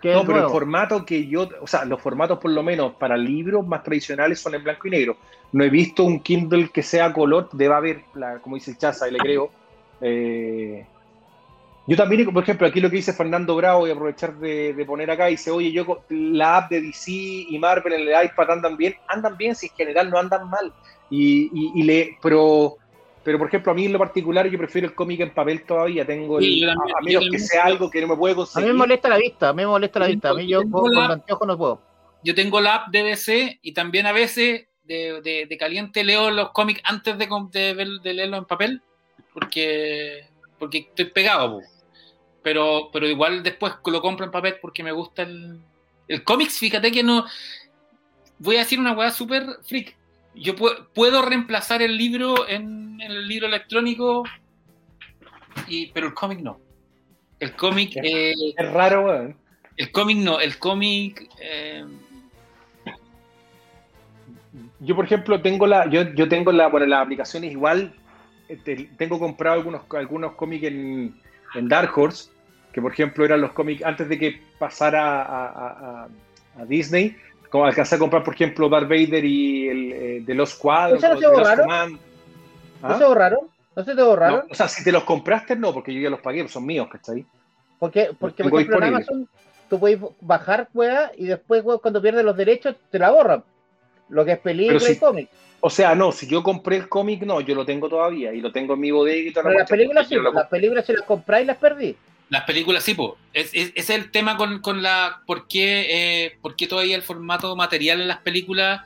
Que 0.00 0.12
No, 0.12 0.24
pero 0.24 0.44
el 0.44 0.48
formato 0.48 1.04
que 1.04 1.26
yo, 1.26 1.48
o 1.60 1.66
sea, 1.66 1.84
los 1.84 2.00
formatos 2.00 2.38
por 2.38 2.52
lo 2.52 2.62
menos 2.62 2.94
para 2.94 3.16
libros 3.16 3.66
más 3.66 3.82
tradicionales 3.82 4.38
son 4.38 4.54
en 4.54 4.62
blanco 4.62 4.86
y 4.86 4.92
negro. 4.92 5.16
No 5.50 5.64
he 5.64 5.70
visto 5.70 6.04
un 6.04 6.20
Kindle 6.20 6.68
que 6.68 6.84
sea 6.84 7.06
a 7.06 7.12
color, 7.12 7.48
debe 7.50 7.74
haber, 7.74 8.02
la, 8.14 8.38
como 8.38 8.54
dice 8.54 8.70
el 8.70 8.78
Chaza, 8.78 9.08
y 9.08 9.10
le 9.10 9.18
creo. 9.18 9.50
Eh, 10.00 10.86
yo 11.86 11.96
también, 11.96 12.24
por 12.32 12.42
ejemplo, 12.42 12.66
aquí 12.66 12.80
lo 12.80 12.90
que 12.90 12.96
dice 12.96 13.12
Fernando 13.12 13.54
Bravo, 13.56 13.80
voy 13.80 13.90
a 13.90 13.92
aprovechar 13.94 14.36
de, 14.38 14.72
de 14.74 14.84
poner 14.84 15.10
acá, 15.10 15.26
dice, 15.26 15.50
oye, 15.50 15.70
yo 15.72 16.04
la 16.08 16.58
app 16.58 16.70
de 16.70 16.80
DC 16.80 17.10
y 17.12 17.58
Marvel 17.58 17.92
en 17.94 18.08
el 18.08 18.24
iPad 18.24 18.50
andan 18.50 18.76
bien, 18.76 18.94
andan 19.08 19.36
bien, 19.36 19.54
si 19.54 19.66
en 19.66 19.72
general 19.74 20.10
no 20.10 20.18
andan 20.18 20.48
mal. 20.50 20.72
Y, 21.10 21.44
y, 21.52 21.72
y 21.80 21.82
le, 21.84 22.16
pero, 22.20 22.76
pero, 23.22 23.38
por 23.38 23.46
ejemplo, 23.48 23.70
a 23.72 23.74
mí 23.74 23.84
en 23.86 23.92
lo 23.92 23.98
particular 24.00 24.48
yo 24.48 24.58
prefiero 24.58 24.88
el 24.88 24.94
cómic 24.94 25.20
en 25.20 25.32
papel 25.32 25.62
todavía, 25.64 26.04
tengo 26.04 26.38
el, 26.38 26.44
Sí, 26.44 26.60
también, 26.66 26.96
a, 26.96 26.98
a 26.98 27.10
yo 27.12 27.20
menos 27.20 27.32
que 27.32 27.38
sea 27.38 27.64
algo 27.64 27.88
que 27.90 28.00
no 28.00 28.08
me 28.08 28.16
puede 28.16 28.32
A 28.32 28.36
mí 28.36 28.42
conseguir. 28.42 28.68
me 28.68 28.74
molesta 28.74 29.08
la 29.08 29.18
vista, 29.18 29.48
a 29.50 29.52
mí 29.52 29.62
me 29.62 29.68
molesta 29.68 30.00
la 30.00 30.06
vista. 30.08 30.30
A 30.30 30.34
mí 30.34 30.46
yo 30.46 30.62
con, 30.68 30.92
la- 30.92 31.22
con 31.38 31.48
no 31.48 31.56
puedo. 31.56 31.82
Yo 32.24 32.34
tengo 32.34 32.60
la 32.60 32.74
app 32.74 32.88
de 32.88 33.04
DC 33.04 33.60
y 33.62 33.72
también 33.72 34.06
a 34.06 34.12
veces 34.12 34.66
de, 34.82 35.20
de- 35.22 35.46
de 35.46 35.56
caliente 35.56 36.02
leo 36.02 36.30
los 36.32 36.50
cómics 36.50 36.80
antes 36.84 37.16
de, 37.18 37.26
de, 38.02 38.14
leerlos 38.14 38.38
en 38.40 38.44
papel 38.46 38.82
porque, 39.32 40.22
porque 40.58 40.78
estoy 40.78 41.04
pegado. 41.06 41.60
po. 41.60 41.75
Pero, 42.46 42.90
pero 42.92 43.08
igual 43.08 43.42
después 43.42 43.72
lo 43.86 44.00
compro 44.00 44.24
en 44.24 44.30
papel 44.30 44.54
porque 44.62 44.84
me 44.84 44.92
gusta 44.92 45.22
el, 45.22 45.58
el 46.06 46.22
cómics. 46.22 46.60
Fíjate 46.60 46.92
que 46.92 47.02
no. 47.02 47.24
Voy 48.38 48.54
a 48.54 48.60
decir 48.60 48.78
una 48.78 48.92
weá 48.92 49.10
súper 49.10 49.44
freak. 49.64 49.96
Yo 50.32 50.54
pu- 50.54 50.86
puedo 50.94 51.22
reemplazar 51.22 51.82
el 51.82 51.96
libro 51.96 52.46
en, 52.48 53.00
en 53.00 53.10
el 53.10 53.26
libro 53.26 53.48
electrónico, 53.48 54.22
y, 55.66 55.88
pero 55.88 56.06
el 56.06 56.14
cómic 56.14 56.38
no. 56.38 56.60
El 57.40 57.56
cómic, 57.56 57.96
eh, 57.96 58.32
Es 58.56 58.72
raro, 58.72 59.06
weón. 59.06 59.36
el 59.76 59.90
cómic 59.90 60.18
no, 60.18 60.38
el 60.38 60.56
cómic. 60.60 61.28
eh, 61.40 61.84
Yo, 64.78 64.94
por 64.94 65.06
ejemplo, 65.06 65.42
tengo 65.42 65.66
la, 65.66 65.90
yo, 65.90 66.14
yo 66.14 66.28
tengo 66.28 66.52
la, 66.52 66.68
bueno, 66.68 66.86
las 66.86 67.02
aplicaciones 67.02 67.50
igual, 67.50 67.92
este, 68.48 68.88
tengo 68.96 69.18
comprado 69.18 69.56
algunos, 69.56 69.82
algunos 69.94 70.36
cómics 70.36 70.64
en, 70.64 71.20
en 71.56 71.68
Dark 71.68 71.90
Horse, 71.98 72.30
que 72.76 72.82
por 72.82 72.92
ejemplo 72.92 73.24
eran 73.24 73.40
los 73.40 73.52
cómics 73.52 73.82
antes 73.82 74.06
de 74.06 74.18
que 74.18 74.38
pasara 74.58 75.22
a, 75.22 75.46
a- 75.46 76.04
a- 76.04 76.08
a 76.60 76.64
Disney, 76.66 77.16
como 77.48 77.64
alcancé 77.64 77.94
a 77.94 77.98
comprar, 77.98 78.22
por 78.22 78.34
ejemplo, 78.34 78.68
Darth 78.68 78.86
Vader 78.86 79.24
y 79.24 79.66
el 79.66 79.92
eh, 79.94 80.20
de 80.20 80.34
los 80.34 80.54
cuadros, 80.56 81.02
¿Eso 81.02 81.14
no 81.14 81.18
se 81.18 81.26
Last 81.26 81.38
borraron? 81.38 81.64
Command. 81.64 81.98
¿Ah? 82.82 82.88
¿No 82.90 82.98
se 82.98 83.04
borraron? 83.06 83.40
¿No 83.74 83.82
se 83.82 83.94
te 83.94 84.02
borraron? 84.02 84.40
No, 84.40 84.44
o 84.50 84.54
sea, 84.54 84.68
si 84.68 84.84
te 84.84 84.92
los 84.92 85.04
compraste, 85.04 85.56
no, 85.56 85.72
porque 85.72 85.94
yo 85.94 86.02
ya 86.02 86.10
los 86.10 86.20
pagué, 86.20 86.46
son 86.48 86.66
míos, 86.66 86.86
¿cachai? 86.92 87.24
Porque, 87.78 88.10
porque 88.18 88.44
por 88.44 88.60
ejemplo, 88.60 88.76
en. 88.86 88.94
Amazon 88.94 89.28
tú 89.70 89.80
puedes 89.80 89.98
bajar 90.20 90.68
weá 90.74 91.12
y 91.16 91.24
después 91.24 91.64
weá, 91.64 91.78
cuando 91.78 92.02
pierdes 92.02 92.26
los 92.26 92.36
derechos 92.36 92.76
te 92.90 92.98
la 92.98 93.10
borran. 93.10 93.42
Lo 94.10 94.22
que 94.26 94.32
es 94.32 94.38
película 94.38 94.90
y 94.90 94.96
cómic. 94.96 95.30
O 95.60 95.70
sea, 95.70 95.94
no, 95.94 96.12
si 96.12 96.26
yo 96.26 96.42
compré 96.42 96.76
el 96.76 96.90
cómic, 96.90 97.22
no, 97.22 97.40
yo 97.40 97.54
lo 97.54 97.64
tengo 97.64 97.88
todavía 97.88 98.34
y 98.34 98.42
lo 98.42 98.52
tengo 98.52 98.74
en 98.74 98.80
mi 98.80 98.90
bodega 98.90 99.30
y 99.30 99.32
toda 99.32 99.44
la 99.44 99.48
Pero 99.48 99.58
las 99.60 99.70
películas 99.70 100.08
sí, 100.08 100.16
las 100.34 100.46
películas 100.48 100.84
si 100.84 100.92
las 100.92 101.02
compráis 101.06 101.44
y 101.44 101.46
las 101.46 101.56
perdí. 101.56 101.96
Las 102.28 102.42
películas, 102.44 102.82
sí, 102.82 102.94
po. 102.94 103.16
Es, 103.32 103.50
es- 103.54 103.72
es 103.74 103.90
el 103.90 104.10
tema 104.10 104.36
con, 104.36 104.60
con 104.60 104.82
la. 104.82 105.22
¿por 105.26 105.46
qué, 105.46 105.86
eh, 106.24 106.38
por 106.42 106.56
qué 106.56 106.66
todavía 106.66 106.96
el 106.96 107.02
formato 107.02 107.54
material 107.54 108.00
en 108.00 108.08
las 108.08 108.18
películas 108.18 108.80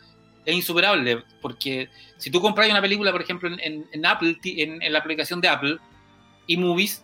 es 0.44 0.54
insuperable? 0.54 1.22
Porque 1.40 1.88
si 2.18 2.30
tú 2.30 2.40
compras 2.42 2.68
una 2.70 2.82
película, 2.82 3.12
por 3.12 3.22
ejemplo, 3.22 3.48
en, 3.48 4.06
Apple, 4.06 4.38
en, 4.44 4.92
la 4.92 4.98
aplicación 4.98 5.40
de 5.40 5.48
Apple, 5.48 5.78
y 6.46 6.56
Movies, 6.58 7.02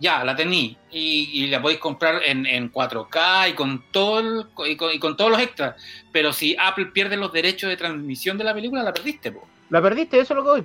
ya 0.00 0.24
la 0.24 0.34
tení. 0.34 0.76
Y, 0.90 1.28
y 1.34 1.46
la 1.48 1.60
podéis 1.60 1.80
comprar 1.80 2.22
en, 2.24 2.46
en 2.46 2.72
4K 2.72 3.50
y 3.50 3.52
con, 3.52 3.84
todo 3.90 4.48
y, 4.66 4.76
con, 4.76 4.92
y 4.92 4.98
con 4.98 5.16
todos 5.18 5.30
los 5.30 5.40
extras. 5.40 5.74
Pero 6.12 6.32
si 6.32 6.56
Apple 6.58 6.86
pierde 6.86 7.16
los 7.18 7.30
derechos 7.32 7.68
de 7.68 7.76
transmisión 7.76 8.38
de 8.38 8.44
la 8.44 8.54
película, 8.54 8.82
la 8.82 8.92
perdiste, 8.94 9.32
po. 9.32 9.46
La 9.68 9.82
perdiste, 9.82 10.18
eso 10.18 10.32
es 10.32 10.36
lo 10.38 10.44
que 10.44 10.50
voy. 10.62 10.64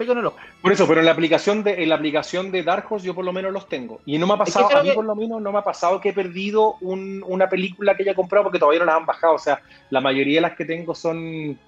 Pego 0.00 0.12
en 0.14 0.18
el 0.18 0.26
ojo. 0.26 0.36
Por 0.62 0.72
eso, 0.72 0.86
pero 0.88 1.00
en 1.00 1.06
la 1.06 1.12
aplicación 1.12 1.62
de, 1.62 1.82
en 1.82 1.88
la 1.88 1.94
aplicación 1.96 2.50
de 2.50 2.62
Dark 2.62 2.86
Horse 2.90 3.06
yo 3.06 3.14
por 3.14 3.24
lo 3.24 3.32
menos 3.32 3.52
los 3.52 3.68
tengo. 3.68 4.00
Y 4.06 4.18
no 4.18 4.26
me 4.26 4.34
ha 4.34 4.38
pasado, 4.38 4.68
eso 4.68 4.78
a 4.78 4.82
mí 4.82 4.88
que- 4.88 4.94
por 4.94 5.04
lo 5.04 5.14
menos 5.14 5.40
no 5.40 5.52
me 5.52 5.58
ha 5.58 5.62
pasado 5.62 6.00
que 6.00 6.08
he 6.08 6.12
perdido 6.12 6.76
un- 6.80 7.22
una 7.26 7.48
película 7.48 7.94
que 7.96 8.02
haya 8.02 8.14
comprado 8.14 8.44
porque 8.44 8.58
todavía 8.58 8.80
no 8.80 8.86
las 8.86 8.96
han 8.96 9.06
bajado. 9.06 9.34
O 9.34 9.38
sea, 9.38 9.60
la 9.90 10.00
mayoría 10.00 10.36
de 10.38 10.40
las 10.48 10.56
que 10.56 10.64
tengo 10.64 10.94
son 10.94 11.58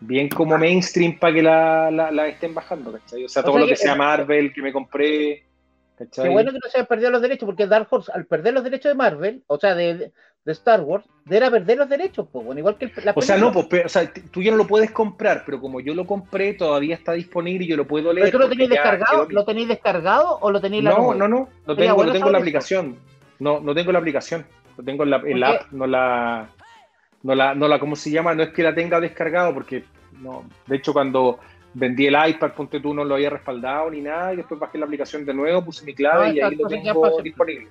bien 0.00 0.28
como 0.28 0.56
mainstream 0.58 1.18
para 1.18 1.34
que 1.34 1.42
la, 1.42 1.90
la- 1.90 2.10
la 2.10 2.28
estén 2.28 2.54
bajando, 2.54 2.92
¿cachai? 2.92 3.24
O 3.24 3.28
sea, 3.28 3.40
O 3.40 3.44
todo 3.44 3.54
sea 3.54 3.60
lo 3.62 3.66
que 3.66 3.72
que- 3.72 3.76
sea 3.76 3.94
Marvel 3.94 4.52
que 4.52 4.62
me 4.62 4.72
compré. 4.72 5.44
Qué 6.14 6.28
bueno 6.30 6.50
que 6.50 6.58
no 6.62 6.70
se 6.70 6.78
hayan 6.78 6.86
perdido 6.86 7.10
los 7.10 7.20
derechos, 7.20 7.44
porque 7.44 7.66
Dark 7.66 7.86
Horse, 7.90 8.10
al 8.14 8.24
perder 8.24 8.54
los 8.54 8.64
derechos 8.64 8.90
de 8.90 8.94
Marvel, 8.94 9.42
o 9.46 9.58
sea, 9.58 9.74
de, 9.74 10.12
de 10.44 10.52
Star 10.52 10.80
Wars, 10.80 11.04
era 11.28 11.50
perder 11.50 11.78
los 11.78 11.88
derechos, 11.88 12.26
pues, 12.32 12.44
bueno, 12.44 12.58
igual 12.58 12.76
que 12.78 12.86
el, 12.86 12.92
la 13.04 13.12
O 13.14 13.20
sea, 13.20 13.36
no, 13.36 13.52
pues, 13.52 13.66
pero, 13.68 13.86
o 13.86 13.88
sea, 13.88 14.10
tú 14.30 14.42
ya 14.42 14.50
no 14.50 14.56
lo 14.56 14.66
puedes 14.66 14.90
comprar, 14.90 15.42
pero 15.44 15.60
como 15.60 15.80
yo 15.80 15.94
lo 15.94 16.06
compré, 16.06 16.54
todavía 16.54 16.94
está 16.94 17.12
disponible 17.12 17.64
y 17.64 17.68
yo 17.68 17.76
lo 17.76 17.86
puedo 17.86 18.12
leer. 18.12 18.28
¿Pero 18.28 18.38
tú 18.38 18.44
lo 18.44 18.48
tenéis 18.50 18.70
descargado? 18.70 19.28
quedó- 19.28 19.34
¿Lo 19.34 19.44
tenéis 19.44 19.68
descargado 19.68 20.38
o 20.40 20.50
lo 20.50 20.60
tenéis 20.60 20.80
en 20.80 20.84
la 20.86 20.90
No, 20.92 21.14
no, 21.14 21.28
no, 21.28 21.48
Sería 21.66 21.76
tengo, 21.76 21.94
bueno 21.96 22.06
lo 22.08 22.12
tengo 22.12 22.26
en 22.28 22.32
la 22.32 22.38
aplicación. 22.38 22.96
No, 23.38 23.60
no 23.60 23.74
tengo 23.74 23.92
la 23.92 23.98
aplicación. 23.98 24.46
Lo 24.76 24.84
tengo 24.84 25.04
en 25.04 25.10
la, 25.10 25.16
app, 25.16 25.24
no 25.72 25.86
la, 25.86 26.48
no 27.22 27.34
la, 27.34 27.54
no 27.54 27.68
la, 27.68 27.78
¿cómo 27.78 27.96
se 27.96 28.10
llama? 28.10 28.34
No 28.34 28.42
es 28.42 28.50
que 28.50 28.62
la 28.62 28.74
tenga 28.74 28.98
descargado, 28.98 29.52
porque 29.52 29.84
no. 30.20 30.44
De 30.66 30.76
hecho, 30.76 30.92
cuando 30.94 31.38
vendí 31.74 32.06
el 32.06 32.16
iPad, 32.28 32.52
ponte 32.52 32.80
tú, 32.80 32.94
no 32.94 33.04
lo 33.04 33.14
había 33.14 33.30
respaldado 33.30 33.90
ni 33.90 34.00
nada, 34.00 34.32
y 34.32 34.36
después 34.36 34.58
bajé 34.58 34.78
la 34.78 34.86
aplicación 34.86 35.24
de 35.24 35.34
nuevo, 35.34 35.64
puse 35.64 35.84
mi 35.84 35.94
clave 35.94 36.28
No, 36.28 36.32
y 36.34 36.40
ahí 36.40 36.56
lo 36.56 36.66
tengo 36.66 37.22
disponible. 37.22 37.68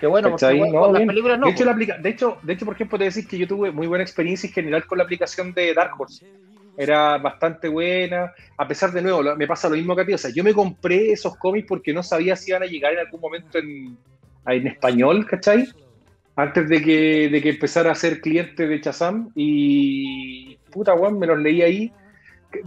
Qué 0.00 0.06
bueno, 0.06 0.30
porque 0.30 0.46
bueno, 0.54 0.72
No, 0.72 0.80
con 0.80 0.92
las 0.94 1.00
bien. 1.00 1.08
películas 1.08 1.38
no. 1.38 1.46
de, 1.46 1.52
hecho, 1.52 1.64
pues. 1.66 1.88
la 1.88 1.96
de, 1.98 2.08
hecho, 2.08 2.38
de 2.42 2.52
hecho, 2.54 2.64
por 2.64 2.74
ejemplo, 2.74 2.98
te 2.98 3.04
decir 3.04 3.28
que 3.28 3.36
yo 3.36 3.46
tuve 3.46 3.70
muy 3.70 3.86
buena 3.86 4.02
experiencia 4.02 4.46
en 4.46 4.54
general 4.54 4.86
con 4.86 4.96
la 4.96 5.04
aplicación 5.04 5.52
de 5.52 5.74
Dark 5.74 5.92
Horse. 5.98 6.26
Era 6.78 7.18
bastante 7.18 7.68
buena, 7.68 8.32
a 8.56 8.66
pesar 8.66 8.92
de 8.92 9.02
nuevo, 9.02 9.36
me 9.36 9.46
pasa 9.46 9.68
lo 9.68 9.76
mismo 9.76 9.94
que 9.94 10.02
a 10.02 10.06
ti. 10.06 10.14
O 10.14 10.18
sea, 10.18 10.30
yo 10.30 10.42
me 10.42 10.54
compré 10.54 11.12
esos 11.12 11.36
cómics 11.36 11.66
porque 11.68 11.92
no 11.92 12.02
sabía 12.02 12.34
si 12.34 12.50
iban 12.50 12.62
a 12.62 12.66
llegar 12.66 12.94
en 12.94 13.00
algún 13.00 13.20
momento 13.20 13.58
en, 13.58 13.98
en 14.46 14.66
español, 14.66 15.26
¿cachai? 15.26 15.68
Antes 16.34 16.66
de 16.70 16.80
que, 16.80 17.28
de 17.28 17.42
que 17.42 17.50
empezara 17.50 17.92
a 17.92 17.94
ser 17.94 18.22
cliente 18.22 18.66
de 18.66 18.80
Chazam. 18.80 19.30
Y 19.34 20.56
puta, 20.70 20.94
weón, 20.94 21.18
me 21.18 21.26
los 21.26 21.38
leí 21.38 21.60
ahí. 21.60 21.92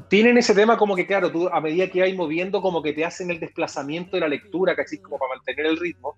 Tienen 0.08 0.38
ese 0.38 0.54
tema 0.54 0.78
como 0.78 0.96
que, 0.96 1.08
claro, 1.08 1.32
tú 1.32 1.50
a 1.52 1.60
medida 1.60 1.88
que 1.88 2.02
vais 2.02 2.16
moviendo, 2.16 2.62
como 2.62 2.84
que 2.84 2.94
te 2.94 3.04
hacen 3.04 3.32
el 3.32 3.40
desplazamiento 3.40 4.18
de 4.18 4.22
la 4.22 4.28
lectura, 4.28 4.76
casi 4.76 5.00
como 5.00 5.18
para 5.18 5.34
mantener 5.34 5.66
el 5.66 5.78
ritmo 5.78 6.16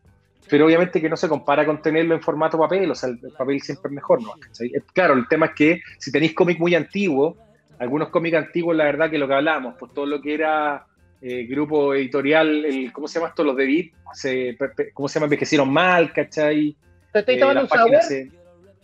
pero 0.49 0.65
obviamente 0.65 1.01
que 1.01 1.09
no 1.09 1.17
se 1.17 1.27
compara 1.29 1.65
con 1.65 1.81
tenerlo 1.81 2.15
en 2.15 2.21
formato 2.21 2.57
papel, 2.57 2.89
o 2.91 2.95
sea, 2.95 3.09
el, 3.09 3.19
el 3.23 3.31
papel 3.31 3.61
siempre 3.61 3.89
es 3.89 3.95
mejor, 3.95 4.21
¿no? 4.21 4.31
¿Cachai? 4.39 4.67
Eh, 4.67 4.81
Claro, 4.93 5.13
el 5.13 5.27
tema 5.27 5.47
es 5.47 5.51
que 5.53 5.81
si 5.97 6.11
tenéis 6.11 6.33
cómics 6.33 6.59
muy 6.59 6.75
antiguos, 6.75 7.35
algunos 7.79 8.09
cómics 8.09 8.37
antiguos, 8.37 8.75
la 8.75 8.85
verdad 8.85 9.09
que 9.09 9.17
lo 9.17 9.27
que 9.27 9.33
hablábamos, 9.33 9.75
pues 9.79 9.93
todo 9.93 10.05
lo 10.05 10.21
que 10.21 10.33
era 10.33 10.85
eh, 11.21 11.45
grupo 11.45 11.93
editorial, 11.93 12.65
el, 12.65 12.91
¿cómo 12.93 13.07
se 13.07 13.19
llama 13.19 13.29
esto? 13.29 13.43
Los 13.43 13.55
de 13.57 13.65
Beat, 13.65 13.85
se, 14.13 14.57
¿cómo 14.93 15.07
se 15.07 15.15
llama? 15.15 15.25
Envejecieron 15.25 15.71
mal, 15.71 16.13
¿cachai? 16.13 16.75
¿Te 17.11 17.19
estáis 17.19 17.37
Eh, 17.37 17.41
tomando 17.41 17.61
un 17.61 18.01
se- 18.01 18.31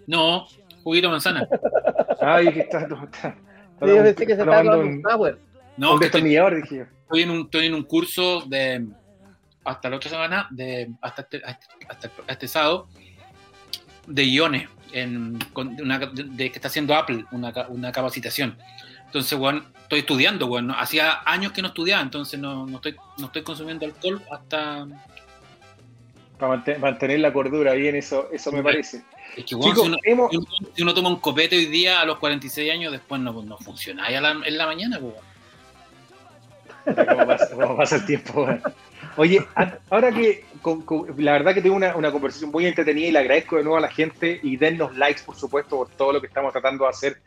No, 0.08 0.46
juguito 0.84 1.10
manzana. 1.10 1.48
Ay, 2.22 2.52
que 2.54 2.60
está... 2.62 2.80
está- 2.82 3.04
está- 3.04 3.36
Sí, 3.82 3.88
yo 3.88 3.96
pensé 4.04 4.26
que 4.28 4.36
se 4.36 4.42
estaba 4.42 4.62
tomando 4.64 4.86
un 4.88 5.02
sour. 5.02 5.40
No, 5.78 5.94
un 5.96 6.00
destornillador, 6.00 6.56
dije 6.62 6.76
yo. 6.78 6.84
estoy 7.04 7.22
en 7.24 7.32
un, 7.32 7.42
estoy 7.42 7.66
en 7.66 7.74
un 7.74 7.84
curso 7.84 8.42
de 8.48 8.86
hasta 9.64 9.90
la 9.90 9.96
otra 9.98 10.10
semana, 10.10 10.48
de, 10.50 10.90
hasta, 11.02 11.22
este, 11.24 11.42
hasta 11.88 12.10
este 12.28 12.48
sábado, 12.48 12.88
de 14.08 14.24
guiones, 14.26 14.70
en, 14.94 15.38
con 15.54 15.80
una, 15.80 16.00
de, 16.00 16.24
de 16.24 16.50
que 16.52 16.58
está 16.58 16.68
haciendo 16.68 16.96
Apple, 16.96 17.26
una, 17.32 17.54
una 17.70 17.92
capacitación. 17.92 18.58
Entonces, 19.06 19.38
bueno, 19.38 19.64
estoy 19.84 20.00
estudiando, 20.00 20.48
bueno, 20.48 20.74
hacía 20.78 21.22
años 21.26 21.52
que 21.52 21.62
no 21.62 21.68
estudiaba, 21.70 22.02
entonces 22.02 22.40
no, 22.40 22.66
no, 22.66 22.78
estoy, 22.78 22.96
no 23.18 23.26
estoy 23.28 23.44
consumiendo 23.44 23.86
alcohol 23.86 24.22
hasta... 24.32 24.88
Para 26.40 26.54
mantener, 26.54 26.80
mantener 26.80 27.20
la 27.20 27.32
cordura, 27.32 27.74
bien, 27.74 27.96
eso, 27.96 28.30
eso 28.32 28.52
me 28.52 28.64
parece. 28.64 29.04
Es 29.38 29.46
que, 29.46 29.54
bueno, 29.56 29.74
Chicos, 29.74 29.84
si, 29.86 29.90
uno, 29.90 29.98
hemos, 30.04 30.32
si 30.32 30.38
uno- 30.38 30.48
si 30.76 30.82
uno 30.82 30.94
toma 30.94 31.10
un 31.10 31.20
copete 31.20 31.56
hoy 31.56 31.68
día 31.68 32.02
a 32.02 32.06
los 32.06 32.18
46 32.18 32.72
años, 32.72 32.92
después 32.92 33.22
no, 33.22 33.32
no 33.44 33.58
funciona 33.60 34.06
ahí 34.06 34.16
a 34.16 34.22
la- 34.22 34.32
en 34.32 34.58
la 34.58 34.66
mañana, 34.66 35.00
pues. 35.00 35.14
¿Cómo 37.08 37.28
pasa, 37.28 37.50
cómo 37.54 37.78
pasa 37.78 37.96
el 37.98 38.06
tiempo? 38.06 38.44
weón? 38.44 38.62
Oye, 39.18 39.46
ahora 39.90 40.12
que 40.12 40.46
con- 40.62 40.84
con- 40.84 41.08
la 41.18 41.34
verdad 41.34 41.54
que 41.54 41.62
tengo 41.62 41.76
una, 41.76 41.96
una 41.96 42.12
conversación 42.12 42.52
muy 42.52 42.66
entretenida 42.66 43.08
y 43.08 43.12
le 43.12 43.20
agradezco 43.20 43.58
de 43.58 43.64
nuevo 43.64 43.78
a 43.78 43.82
la 43.82 43.90
gente 43.90 44.40
y 44.44 44.58
dennos 44.58 44.96
likes, 44.98 45.22
por 45.26 45.36
supuesto, 45.36 45.78
por 45.78 45.90
todo 45.90 46.14
lo 46.14 46.22
que 46.22 46.28
estamos 46.28 46.52
tratando 46.54 46.84
de 46.86 46.90
hacer 46.92 47.18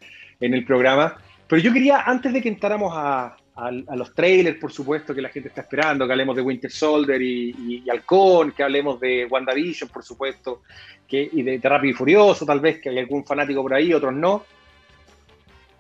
en 0.41 0.55
el 0.55 0.65
programa. 0.65 1.17
Pero 1.49 1.61
yo 1.61 1.73
quería, 1.73 2.03
antes 2.03 2.33
de 2.33 2.41
que 2.41 2.49
entráramos 2.49 2.93
a, 2.95 3.37
a- 3.57 3.69
a 3.89 3.97
los 3.97 4.15
trailers, 4.15 4.59
por 4.59 4.73
supuesto, 4.73 5.15
que 5.15 5.21
la 5.23 5.29
gente 5.29 5.49
está 5.49 5.61
esperando, 5.63 6.07
que 6.07 6.13
hablemos 6.13 6.35
de 6.37 6.43
Winter 6.43 6.71
Soldier 6.71 7.21
y, 7.21 7.51
y, 7.51 7.83
y 7.85 7.91
Halcón, 7.91 8.53
que 8.53 8.63
hablemos 8.63 8.99
de 9.01 9.27
WandaVision, 9.27 9.91
por 9.91 10.03
supuesto, 10.05 10.63
que, 11.07 11.29
y 11.33 11.43
de, 11.43 11.59
de 11.59 11.69
Rápido 11.69 11.91
y 11.93 11.95
Furioso, 11.95 12.47
tal 12.47 12.61
vez, 12.61 12.81
que 12.81 12.89
hay 12.89 12.99
algún 12.99 13.25
fanático 13.27 13.63
por 13.63 13.75
ahí, 13.75 13.93
otros 13.93 14.15
no. 14.15 14.45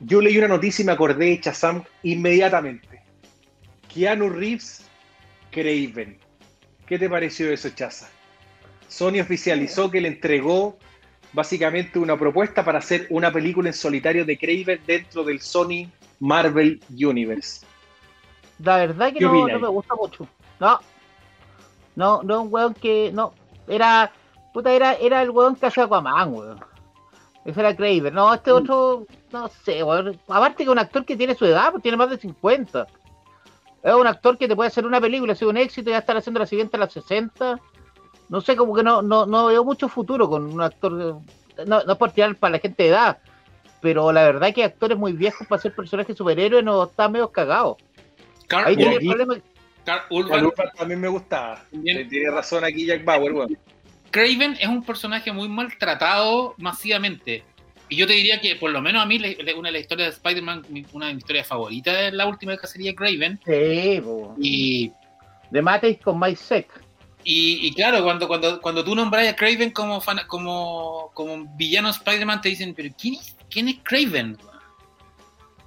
Yo 0.01 0.21
leí 0.21 0.37
una 0.37 0.49
noticia 0.49 0.83
y 0.83 0.87
me 0.87 0.93
acordé 0.93 1.27
de 1.27 1.41
Chazam 1.41 1.83
inmediatamente. 2.03 3.01
Keanu 3.93 4.29
Reeves, 4.29 4.84
Craven. 5.55 6.19
¿Qué 6.87 6.99
te 6.99 7.09
pareció 7.09 7.51
eso, 7.51 7.71
Chaza? 7.71 8.09
Sony 8.89 9.21
oficializó 9.21 9.91
que 9.91 10.01
le 10.01 10.09
entregó 10.09 10.77
básicamente 11.33 11.99
una 11.99 12.19
propuesta 12.19 12.65
para 12.65 12.79
hacer 12.79 13.07
una 13.11 13.33
película 13.33 13.69
en 13.69 13.75
solitario 13.75 14.25
de 14.25 14.37
Craven 14.37 14.81
dentro 14.87 15.23
del 15.23 15.41
Sony 15.41 15.89
Marvel 16.19 16.83
Universe. 16.91 17.65
La 18.59 18.79
verdad 18.79 19.13
que 19.13 19.21
¿Qué 19.21 19.25
no, 19.25 19.33
me 19.47 19.69
gusta 19.69 19.95
mucho. 19.95 20.29
No. 20.59 20.81
No, 21.97 22.23
no, 22.23 22.43
un 22.43 22.53
weón 22.53 22.75
que. 22.75 23.11
No. 23.13 23.33
Era. 23.69 24.13
Puta, 24.53 24.73
era, 24.73 24.95
era 24.95 25.23
el 25.23 25.31
weón 25.31 25.57
que 25.57 25.67
hacía 25.67 25.85
Aquaman, 25.85 26.35
weón. 26.35 26.61
Ese 27.45 27.61
era 27.61 27.77
Kraver. 27.77 28.13
No, 28.13 28.33
este 28.35 28.53
otro. 28.53 29.07
No 29.33 29.49
sé, 29.65 29.83
weón. 29.83 30.21
Aparte 30.29 30.65
que 30.65 30.71
un 30.71 30.79
actor 30.79 31.05
que 31.05 31.17
tiene 31.17 31.35
su 31.35 31.47
edad, 31.47 31.71
pues 31.71 31.83
tiene 31.83 31.97
más 31.97 32.11
de 32.11 32.19
50. 32.19 32.87
Es 33.85 33.93
un 33.93 34.07
actor 34.07 34.39
que 34.39 34.49
te 34.49 34.57
puede 34.57 34.68
hacer 34.68 34.87
una 34.87 34.99
película, 34.99 35.35
si 35.35 35.45
un 35.45 35.59
éxito, 35.59 35.91
ya 35.91 35.99
estar 35.99 36.16
haciendo 36.16 36.41
la 36.41 36.47
siguiente 36.47 36.76
a 36.76 36.80
las 36.80 36.93
60. 36.95 37.61
No 38.30 38.41
sé, 38.41 38.57
como 38.57 38.74
que 38.74 38.82
no, 38.82 39.03
no, 39.03 39.26
no 39.26 39.47
veo 39.47 39.62
mucho 39.62 39.91
futuro 39.91 40.26
con 40.28 40.51
un 40.55 40.62
actor. 40.62 40.93
No, 41.66 41.85
no 41.85 41.93
es 41.93 41.99
por 41.99 42.11
tirar 42.11 42.35
para 42.37 42.53
la 42.53 42.59
gente 42.59 42.82
de 42.82 42.89
edad. 42.89 43.18
Pero 43.82 44.11
la 44.11 44.22
verdad 44.22 44.55
que 44.55 44.64
actores 44.64 44.97
muy 44.97 45.12
viejos 45.12 45.47
para 45.47 45.61
ser 45.61 45.74
personajes 45.74 46.16
superhéroes 46.16 46.64
no 46.64 46.85
están 46.85 47.12
medio 47.12 47.30
cagados. 47.30 47.76
Carl, 48.47 48.68
Ahí 48.68 48.76
tiene 48.76 48.95
el 48.95 49.07
problema. 49.07 49.37
Carl 49.85 50.03
Urban, 50.09 50.47
Urban 50.47 50.68
también 50.74 51.01
me 51.01 51.09
gustaba. 51.09 51.62
Bien. 51.70 51.99
Eh, 51.99 52.05
Tiene 52.07 52.30
razón 52.30 52.64
aquí 52.64 52.87
Jack 52.87 53.05
Bauer, 53.05 53.32
weón. 53.32 53.59
Craven 54.11 54.57
es 54.59 54.68
un 54.68 54.82
personaje 54.82 55.30
muy 55.30 55.49
maltratado 55.49 56.55
masivamente. 56.57 57.45
Y 57.95 57.97
yo 57.97 58.07
te 58.09 58.15
diría 58.15 58.41
que, 58.41 58.57
por 58.57 58.73
lo 58.73 58.83
menos 58.83 59.01
a 59.03 59.07
mí, 59.07 59.21
le- 59.21 59.37
le- 59.37 59.55
una 59.55 59.69
de 59.69 59.75
las 59.75 59.83
historias 59.83 60.09
de 60.09 60.15
Spider-Man, 60.17 60.67
una 60.93 61.07
de 61.07 61.15
mis 61.15 61.23
historias 61.23 61.47
favoritas 61.47 61.97
es 62.03 62.13
la 62.13 62.27
última 62.27 62.57
cacería 62.57 62.91
de 62.91 62.97
Craven. 62.97 63.39
Sí, 63.47 64.01
po. 64.03 64.35
Y, 64.41 64.91
de 65.51 65.63
Matrix 65.63 66.03
con 66.03 66.19
Mike 66.19 66.37
Sec. 66.37 66.67
y, 67.23 67.69
y 67.69 67.73
claro, 67.73 68.03
cuando, 68.03 68.27
cuando, 68.27 68.61
cuando 68.61 68.83
tú 68.83 68.97
nombras 68.97 69.29
a 69.29 69.37
Craven 69.37 69.71
como, 69.71 70.01
fan- 70.01 70.27
como, 70.27 71.13
como 71.15 71.45
villano 71.57 71.87
de 71.89 71.93
Spider-Man, 71.99 72.41
te 72.41 72.49
dicen, 72.49 72.75
pero 72.75 72.89
¿quién 73.01 73.15
es, 73.15 73.37
quién 73.49 73.69
es 73.69 73.77
Craven? 73.85 74.37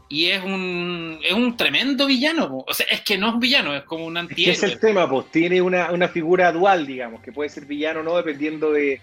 Y 0.10 0.26
es 0.26 0.44
un, 0.44 1.20
es 1.24 1.34
un 1.34 1.58
tremendo 1.58 2.06
villano. 2.08 2.50
po. 2.50 2.66
O 2.68 2.74
sea, 2.74 2.86
es 2.90 3.02
que 3.02 3.18
no 3.18 3.28
es 3.30 3.34
un 3.36 3.40
villano, 3.40 3.76
es 3.76 3.84
como 3.84 4.06
un 4.06 4.18
Es 4.18 4.28
que 4.28 4.34
es 4.52 4.64
antihéroe. 4.64 4.74
el 4.74 4.80
tema, 4.80 5.10
pues 5.10 5.32
tiene 5.32 5.62
una, 5.62 5.92
una 5.92 6.08
figura 6.08 6.52
dual, 6.52 6.86
digamos, 6.88 7.22
que 7.22 7.32
puede 7.32 7.50
ser 7.50 7.66
villano 7.66 8.00
o 8.02 8.04
no, 8.04 8.16
dependiendo 8.18 8.72
de, 8.72 9.02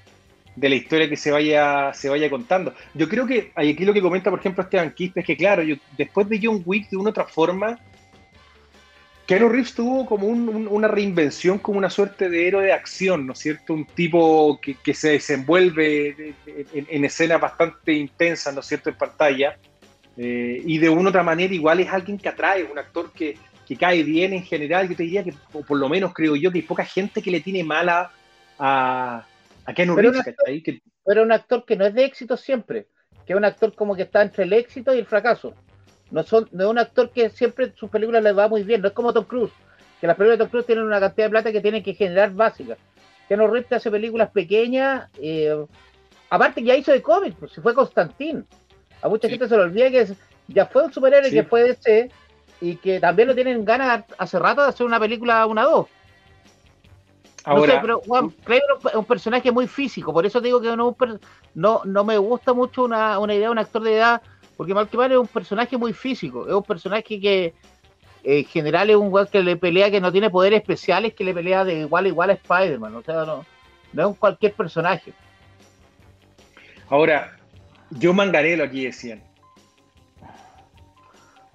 de 0.56 0.68
la 0.68 0.74
historia 0.76 1.08
que 1.08 1.16
se 1.16 1.30
vaya, 1.30 1.92
se 1.94 2.08
vaya 2.08 2.30
contando. 2.30 2.74
Yo 2.94 3.08
creo 3.08 3.26
que 3.26 3.50
aquí 3.54 3.84
lo 3.84 3.92
que 3.92 4.00
comenta, 4.02 4.30
por 4.30 4.38
ejemplo, 4.38 4.62
Esteban 4.62 4.92
Quispe, 4.92 5.20
es 5.20 5.26
que 5.26 5.36
claro, 5.36 5.62
yo, 5.62 5.76
después 5.96 6.28
de 6.28 6.40
John 6.42 6.62
Wick, 6.64 6.88
de 6.90 6.96
una 6.96 7.10
otra 7.10 7.24
forma, 7.24 7.78
Keanu 9.26 9.48
Reeves 9.48 9.74
tuvo 9.74 10.04
como 10.04 10.26
un- 10.26 10.48
un- 10.50 10.68
una 10.68 10.86
reinvención, 10.86 11.58
como 11.58 11.78
una 11.78 11.88
suerte 11.88 12.28
de 12.28 12.46
héroe 12.46 12.66
de 12.66 12.72
acción, 12.72 13.26
¿no 13.26 13.32
es 13.32 13.38
cierto? 13.38 13.72
Un 13.72 13.86
tipo 13.86 14.60
que, 14.60 14.94
se 14.94 15.10
desenvuelve 15.12 16.14
de- 16.14 16.34
de- 16.44 16.66
en, 16.74 16.86
en 16.90 17.04
escenas 17.06 17.40
bastante 17.40 17.92
intensas, 17.94 18.52
¿no 18.52 18.60
es 18.60 18.66
cierto?, 18.66 18.90
en 18.90 18.96
pantalla. 18.96 19.56
Eh, 20.16 20.62
y 20.64 20.78
de 20.78 20.90
una 20.90 21.08
otra 21.08 21.22
manera 21.22 21.52
igual 21.54 21.80
es 21.80 21.88
alguien 21.88 22.18
que 22.18 22.28
atrae, 22.28 22.64
un 22.64 22.78
actor 22.78 23.10
que, 23.12 23.36
que 23.66 23.76
cae 23.76 24.02
bien 24.02 24.34
en 24.34 24.44
general. 24.44 24.88
Yo 24.90 24.94
te 24.94 25.04
diría 25.04 25.24
que, 25.24 25.32
por 25.66 25.78
lo 25.78 25.88
menos 25.88 26.12
creo 26.12 26.36
yo, 26.36 26.52
que 26.52 26.58
hay 26.58 26.62
poca 26.62 26.84
gente 26.84 27.22
que 27.22 27.30
le 27.30 27.40
tiene 27.40 27.64
mala 27.64 28.12
a, 28.58 29.24
a 29.66 29.74
Keanu 29.74 29.94
Pero 29.96 30.10
Reeves, 30.10 30.26
una- 30.26 30.36
¿cachai? 30.36 30.62
Que- 30.62 30.80
Pero 31.04 31.22
un 31.22 31.32
actor 31.32 31.64
que 31.64 31.76
no 31.76 31.86
es 31.86 31.94
de 31.94 32.04
éxito 32.04 32.36
siempre. 32.36 32.86
Que 33.26 33.32
es 33.32 33.36
un 33.36 33.44
actor 33.44 33.74
como 33.74 33.94
que 33.96 34.02
está 34.02 34.22
entre 34.22 34.44
el 34.44 34.52
éxito 34.52 34.94
y 34.94 34.98
el 34.98 35.06
fracaso. 35.06 35.54
No, 36.10 36.22
son, 36.22 36.48
no 36.52 36.64
es 36.64 36.70
un 36.70 36.78
actor 36.78 37.10
que 37.10 37.30
siempre 37.30 37.72
sus 37.74 37.88
películas 37.90 38.22
le 38.22 38.32
va 38.32 38.48
muy 38.48 38.62
bien. 38.62 38.82
No 38.82 38.88
es 38.88 38.94
como 38.94 39.12
Tom 39.12 39.24
Cruise. 39.24 39.52
Que 40.00 40.06
las 40.06 40.16
películas 40.16 40.38
de 40.38 40.44
Tom 40.44 40.50
Cruise 40.50 40.66
tienen 40.66 40.84
una 40.84 41.00
cantidad 41.00 41.26
de 41.26 41.30
plata 41.30 41.52
que 41.52 41.60
tienen 41.60 41.82
que 41.82 41.94
generar 41.94 42.30
básicas. 42.32 42.78
Keanu 43.28 43.46
Reeves 43.46 43.72
hace 43.72 43.90
películas 43.90 44.30
pequeñas. 44.30 45.08
eh, 45.20 45.56
aparte 46.30 46.60
que 46.60 46.66
ya 46.66 46.76
hizo 46.76 46.92
de 46.92 47.00
cómics. 47.00 47.36
Pues, 47.38 47.52
si 47.52 47.60
fue 47.60 47.74
Constantín. 47.74 48.46
A 49.00 49.08
mucha 49.08 49.28
Sí. 49.28 49.32
gente 49.32 49.48
se 49.48 49.56
le 49.56 49.62
olvida 49.62 49.90
que 49.90 50.00
es- 50.00 50.14
ya 50.48 50.66
fue 50.66 50.84
un 50.84 50.92
superhéroe 50.92 51.30
Sí. 51.30 51.36
que 51.36 51.44
fue 51.44 51.62
DC. 51.64 52.10
y 52.60 52.76
que 52.76 52.98
también 53.00 53.28
lo 53.28 53.34
tienen 53.34 53.62
ganas 53.64 54.04
hace 54.16 54.38
rato 54.38 54.62
de 54.62 54.68
hacer 54.68 54.86
una 54.86 54.98
película 55.00 55.44
una 55.44 55.64
dos. 55.64 55.86
Ahora, 57.44 57.66
no 57.66 57.72
sé, 57.74 57.78
pero 57.80 58.00
Juan, 58.06 58.30
Kramer 58.30 58.62
es 58.86 58.94
un 58.94 59.04
personaje 59.04 59.52
muy 59.52 59.66
físico, 59.66 60.12
por 60.12 60.24
eso 60.24 60.40
digo 60.40 60.60
que 60.60 60.74
no, 60.76 60.96
no, 61.54 61.82
no 61.84 62.04
me 62.04 62.16
gusta 62.16 62.54
mucho 62.54 62.84
una, 62.84 63.18
una 63.18 63.34
idea 63.34 63.48
de 63.48 63.52
un 63.52 63.58
actor 63.58 63.82
de 63.82 63.96
edad, 63.96 64.22
porque 64.56 64.72
Malquiman 64.72 65.12
es 65.12 65.18
un 65.18 65.26
personaje 65.26 65.76
muy 65.76 65.92
físico, 65.92 66.46
es 66.46 66.54
un 66.54 66.62
personaje 66.62 67.20
que 67.20 67.54
en 68.22 68.44
general 68.46 68.88
es 68.88 68.96
un 68.96 69.12
weón 69.12 69.26
que 69.26 69.42
le 69.42 69.56
pelea, 69.56 69.90
que 69.90 70.00
no 70.00 70.10
tiene 70.10 70.30
poderes 70.30 70.60
especiales, 70.60 71.12
que 71.12 71.24
le 71.24 71.34
pelea 71.34 71.64
de 71.64 71.80
igual 71.80 72.06
a 72.06 72.08
igual 72.08 72.30
a 72.30 72.34
Spider-Man, 72.34 72.94
o 72.96 73.02
sea, 73.02 73.24
no, 73.24 73.44
no 73.92 74.02
es 74.02 74.08
un 74.08 74.14
cualquier 74.14 74.54
personaje. 74.54 75.12
Ahora, 76.88 77.36
yo 77.90 78.12
mangarelo 78.12 78.64
aquí 78.64 78.84
decían. 78.84 79.22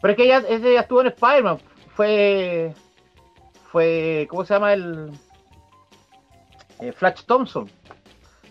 Pero 0.01 0.11
es 0.11 0.17
que 0.17 0.23
ella, 0.23 0.43
ese 0.47 0.73
ya 0.73 0.81
estuvo 0.81 1.01
en 1.01 1.07
Spider-Man. 1.07 1.59
Fue. 1.95 2.73
Fue. 3.71 4.27
¿Cómo 4.29 4.45
se 4.45 4.53
llama 4.53 4.73
el. 4.73 5.11
Eh, 6.79 6.91
Flash 6.91 7.23
Thompson. 7.25 7.69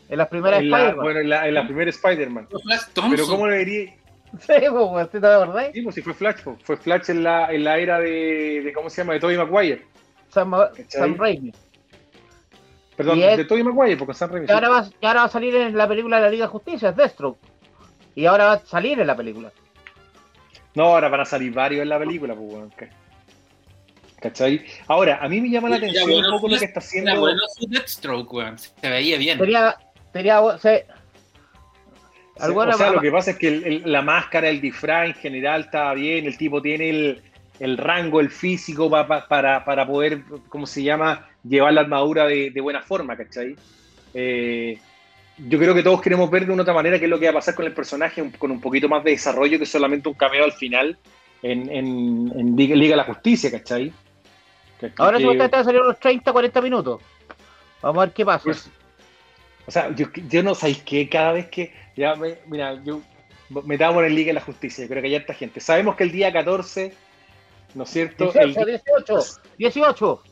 En 0.08 0.18
la 0.18 0.28
primera 0.28 0.58
En 0.58 0.70
la, 0.70 0.78
Spider-Man. 0.78 1.04
bueno, 1.04 1.20
en 1.20 1.28
la, 1.28 1.48
en 1.48 1.54
la 1.54 1.64
primera 1.66 1.90
Spider-Man. 1.90 2.48
Flash 2.62 2.80
Thompson. 2.94 3.10
Pero 3.10 3.26
¿cómo 3.26 3.46
le 3.46 3.58
diría? 3.64 3.94
Sí, 4.40 4.52
pues, 4.70 5.10
¿te 5.10 5.18
acordáis? 5.18 5.70
Sí, 5.72 5.82
pues 5.82 5.94
si 5.94 6.02
fue 6.02 6.14
Flash, 6.14 6.40
pues, 6.44 6.58
fue 6.62 6.76
Flash 6.76 7.10
en 7.10 7.22
la, 7.24 7.50
en 7.52 7.64
la 7.64 7.78
era 7.78 7.98
de, 7.98 8.60
de, 8.64 8.72
¿cómo 8.74 8.90
se 8.90 9.00
llama? 9.02 9.14
De 9.14 9.20
Tobey 9.20 9.36
Maguire. 9.38 9.86
Sam, 10.28 10.52
Raimi. 11.16 11.52
Perdón, 12.96 13.20
es- 13.22 13.36
de 13.38 13.44
Tobey 13.44 13.62
Maguire, 13.62 13.96
porque 13.96 14.14
Sam 14.14 14.30
Raimi. 14.32 14.46
Y 14.48 14.52
ahora, 14.52 14.68
va, 14.68 14.86
y 15.00 15.06
ahora 15.06 15.20
va 15.20 15.26
a 15.26 15.30
salir 15.30 15.54
en 15.54 15.76
la 15.76 15.88
película 15.88 16.16
de 16.16 16.22
la 16.22 16.30
Liga 16.30 16.44
de 16.46 16.50
Justicia, 16.50 16.90
es 16.90 16.96
Deathstroke. 16.96 17.38
Y 18.14 18.26
ahora 18.26 18.46
va 18.46 18.52
a 18.54 18.58
salir 18.58 18.98
en 19.00 19.06
la 19.06 19.16
película. 19.16 19.50
No, 20.74 20.84
ahora 20.84 21.08
van 21.08 21.20
a 21.20 21.24
salir 21.24 21.52
varios 21.52 21.82
en 21.82 21.88
la 21.88 21.98
película, 21.98 22.34
pues, 22.34 22.52
weón. 22.52 22.70
¿ca- 22.70 22.88
¿Cachai? 24.20 24.64
Ahora, 24.88 25.18
a 25.22 25.28
mí 25.28 25.40
me 25.40 25.48
llama 25.48 25.68
la 25.68 25.76
atención 25.76 26.10
bueno, 26.10 26.28
un 26.28 26.34
poco 26.34 26.48
lo 26.48 26.58
que 26.58 26.64
está 26.64 26.80
haciendo. 26.80 27.10
Era 27.12 27.20
bueno 27.20 27.40
su 27.56 27.68
Deathstroke, 27.68 28.32
weón. 28.32 28.58
Se 28.58 28.88
veía 28.88 29.16
bien. 29.18 29.38
Sería. 29.38 29.76
sería 30.12 30.40
se- 30.58 30.86
Sí, 32.36 32.44
Alguna- 32.44 32.74
o 32.74 32.78
sea, 32.78 32.92
lo 32.92 33.00
que 33.00 33.10
pasa 33.10 33.32
es 33.32 33.36
que 33.38 33.48
el- 33.48 33.64
el- 33.64 33.82
la 33.92 34.00
máscara, 34.02 34.48
el 34.48 34.60
disfraz 34.60 35.06
en 35.06 35.14
general 35.14 35.62
estaba 35.62 35.92
bien, 35.94 36.24
el 36.26 36.38
tipo 36.38 36.62
tiene 36.62 36.88
el, 36.90 37.22
el 37.58 37.76
rango, 37.76 38.20
el 38.20 38.30
físico 38.30 38.88
pa- 38.88 39.08
pa- 39.08 39.26
para, 39.26 39.64
para 39.64 39.84
poder, 39.86 40.22
¿cómo 40.48 40.64
se 40.66 40.84
llama?, 40.84 41.28
llevar 41.42 41.72
la 41.72 41.80
armadura 41.80 42.26
de, 42.26 42.50
de 42.50 42.60
buena 42.60 42.80
forma, 42.82 43.16
¿cachai? 43.16 43.56
Eh, 44.14 44.78
yo 45.48 45.58
creo 45.58 45.74
que 45.74 45.82
todos 45.82 46.00
queremos 46.00 46.30
ver 46.30 46.46
de 46.46 46.52
una 46.52 46.62
otra 46.62 46.74
manera 46.74 46.98
qué 47.00 47.06
es 47.06 47.10
lo 47.10 47.18
que 47.18 47.26
va 47.26 47.30
a 47.32 47.34
pasar 47.34 47.56
con 47.56 47.66
el 47.66 47.72
personaje, 47.72 48.22
un- 48.22 48.30
con 48.30 48.52
un 48.52 48.60
poquito 48.60 48.88
más 48.88 49.02
de 49.02 49.10
desarrollo 49.12 49.58
que 49.58 49.66
solamente 49.66 50.08
un 50.08 50.14
cameo 50.14 50.44
al 50.44 50.52
final 50.52 50.96
en, 51.42 51.68
en- 51.70 52.32
en 52.36 52.56
Liga, 52.56 52.76
Liga 52.76 52.92
de 52.92 52.96
la 52.98 53.04
Justicia, 53.04 53.50
¿cachai? 53.50 53.92
Ahora 54.98 55.18
que- 55.18 55.22
supuestamente 55.24 55.56
va 55.56 55.60
a 55.60 55.64
salir 55.64 55.80
unos 55.82 55.98
30, 56.00 56.32
40 56.32 56.60
minutos. 56.60 57.00
Vamos 57.82 58.02
a 58.02 58.06
ver 58.06 58.14
qué 58.14 58.24
pasa. 58.24 58.44
Pues, 58.44 58.70
o 59.66 59.70
sea, 59.70 59.94
yo, 59.94 60.06
yo 60.28 60.42
no 60.42 60.54
sabéis 60.54 60.82
que 60.82 61.08
cada 61.08 61.32
vez 61.32 61.46
que. 61.48 61.72
Ya, 61.96 62.14
me- 62.14 62.38
mira, 62.46 62.74
yo 62.84 63.00
metamos 63.64 64.04
en 64.04 64.14
Liga 64.14 64.28
de 64.28 64.34
la 64.34 64.40
Justicia, 64.40 64.84
yo 64.84 64.88
creo 64.88 65.02
que 65.02 65.08
hay 65.08 65.14
harta 65.16 65.34
gente. 65.34 65.60
Sabemos 65.60 65.96
que 65.96 66.04
el 66.04 66.12
día 66.12 66.32
14, 66.32 66.94
¿no 67.74 67.82
es 67.84 67.90
cierto? 67.90 68.32
El 68.34 68.54
18, 68.54 68.66
di- 68.66 68.72
18, 68.72 69.20
18. 69.58 70.22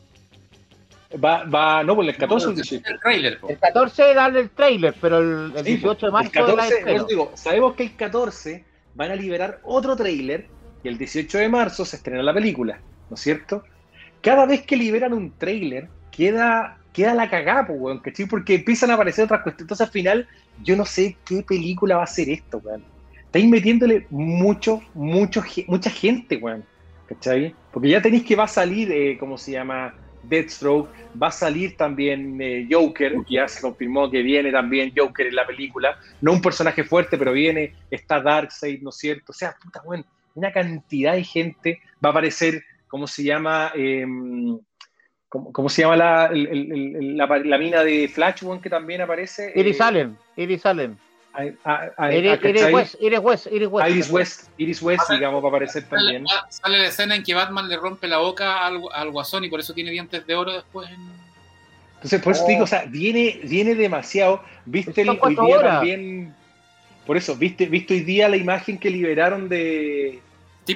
va, 1.23 1.43
va, 1.45 1.83
no, 1.83 1.95
pues 1.95 2.07
el 2.09 2.17
14 2.17 2.45
o 2.47 2.49
el 2.49 2.55
No, 2.55 2.61
18. 2.61 2.89
el 2.89 2.99
trailer, 2.99 3.39
po. 3.39 3.49
El 3.49 3.57
14 3.59 4.13
darle 4.13 4.39
el 4.41 4.49
trailer, 4.51 4.95
pero 4.99 5.17
el, 5.19 5.51
el 5.55 5.63
Sí, 5.65 5.71
18 5.77 6.05
de 6.05 6.07
el 6.07 6.13
marzo 6.13 6.29
es 6.29 6.35
la 6.35 6.41
14, 6.41 6.73
estreno. 6.77 6.97
pues 7.03 7.07
digo, 7.07 7.31
sabemos 7.35 7.75
que 7.75 7.83
el 7.83 7.95
14 7.95 8.65
van 8.95 9.11
a 9.11 9.15
liberar 9.15 9.59
otro 9.63 9.95
tráiler 9.95 10.47
y 10.83 10.87
el 10.87 10.97
18 10.97 11.37
de 11.37 11.49
marzo 11.49 11.85
se 11.85 11.95
estrena 11.97 12.23
la 12.23 12.33
película, 12.33 12.79
¿no 13.09 13.15
es 13.15 13.21
cierto? 13.21 13.63
Cada 14.21 14.45
vez 14.45 14.61
que 14.61 14.75
liberan 14.75 15.13
un 15.13 15.31
tráiler, 15.31 15.87
queda, 16.11 16.77
queda 16.93 17.13
la 17.13 17.29
cagada, 17.29 17.67
pues, 17.67 17.79
weón, 17.79 17.99
¿cachai? 17.99 18.25
Porque 18.25 18.55
empiezan 18.55 18.91
a 18.91 18.95
aparecer 18.95 19.25
otras 19.25 19.41
cuestiones. 19.41 19.63
Entonces, 19.63 19.87
al 19.87 19.93
final, 19.93 20.27
yo 20.63 20.75
no 20.75 20.85
sé 20.85 21.17
qué 21.25 21.43
película 21.43 21.97
va 21.97 22.03
a 22.03 22.07
ser 22.07 22.29
esto, 22.29 22.59
weón. 22.63 22.83
Estáis 23.25 23.47
metiéndole 23.47 24.07
mucho, 24.09 24.81
mucho, 24.93 25.43
mucha 25.67 25.89
gente, 25.89 26.37
weón, 26.37 26.63
¿cachai? 27.07 27.53
Porque 27.71 27.89
ya 27.89 28.01
tenéis 28.01 28.23
que 28.23 28.35
va 28.35 28.45
a 28.45 28.47
salir, 28.47 28.91
eh, 28.91 29.17
¿cómo 29.19 29.37
se 29.37 29.51
llama? 29.51 29.93
Deathstroke, 30.23 30.89
va 31.21 31.27
a 31.27 31.31
salir 31.31 31.77
también 31.77 32.37
eh, 32.41 32.67
Joker, 32.69 33.13
que 33.27 33.35
ya 33.35 33.47
se 33.47 33.61
confirmó 33.61 34.09
que 34.09 34.21
viene 34.21 34.51
también 34.51 34.93
Joker 34.95 35.27
en 35.27 35.35
la 35.35 35.45
película, 35.45 35.97
no 36.21 36.33
un 36.33 36.41
personaje 36.41 36.83
fuerte, 36.83 37.17
pero 37.17 37.31
viene, 37.31 37.73
está 37.91 38.19
Darkseid, 38.19 38.81
¿no 38.81 38.89
es 38.89 38.97
cierto? 38.97 39.31
O 39.31 39.33
sea, 39.33 39.55
puta, 39.61 39.81
weón, 39.85 40.05
una 40.35 40.51
cantidad 40.51 41.13
de 41.13 41.23
gente, 41.23 41.81
va 42.03 42.09
a 42.09 42.11
aparecer, 42.11 42.63
¿cómo 42.87 43.07
se 43.07 43.23
llama? 43.23 43.71
Em, 43.75 44.57
¿cómo, 45.29 45.51
cómo 45.51 45.69
se 45.69 45.81
llama 45.81 45.95
la, 45.97 46.25
el- 46.27 46.47
el- 46.47 46.71
el- 46.95 47.17
la, 47.17 47.25
la 47.27 47.57
mina 47.57 47.83
de 47.83 48.07
Flash, 48.07 48.43
que 48.61 48.69
también 48.69 49.01
aparece? 49.01 49.51
Iris 49.55 49.79
Eh, 49.79 49.83
Allen, 49.83 50.17
Iris 50.35 50.65
Allen. 50.65 50.97
Iris, 51.39 52.73
West, 52.73 52.95
Iris 52.99 53.19
West, 53.19 53.47
Iris 53.51 53.67
West. 53.69 53.89
Iris 53.89 54.09
West, 54.11 54.49
Iris 54.57 54.81
West, 54.81 55.09
digamos, 55.11 55.43
va 55.43 55.47
a 55.47 55.49
aparecer 55.51 55.83
Sale, 55.83 56.01
también. 56.13 56.25
sale 56.49 56.79
la 56.79 56.87
escena 56.87 57.15
en 57.15 57.23
que 57.23 57.33
Batman 57.35 57.69
le 57.69 57.77
rompe 57.77 58.07
la 58.07 58.17
boca 58.17 58.65
al, 58.65 58.81
al 58.93 59.11
guasón 59.11 59.43
y 59.43 59.49
por 59.49 59.59
eso 59.59 59.73
tiene 59.73 59.91
dientes 59.91 60.25
de 60.25 60.35
oro 60.35 60.53
después. 60.53 60.89
En... 60.89 60.97
Entonces, 61.95 62.21
por 62.21 62.33
eso 62.33 62.41
te 62.41 62.45
Oh. 62.45 62.53
digo, 62.53 62.63
o 62.63 62.67
sea, 62.67 62.85
viene, 62.85 63.39
viene 63.43 63.75
demasiado. 63.75 64.43
Viste 64.65 65.01
el, 65.03 65.09
hoy 65.09 65.35
día 65.35 65.43
horas. 65.57 65.73
también. 65.75 66.33
Por 67.05 67.17
eso, 67.17 67.35
viste, 67.35 67.67
viste 67.67 67.93
hoy 67.93 68.01
día 68.01 68.27
la 68.29 68.37
imagen 68.37 68.77
que 68.79 68.89
liberaron 68.89 69.47
de. 69.47 70.19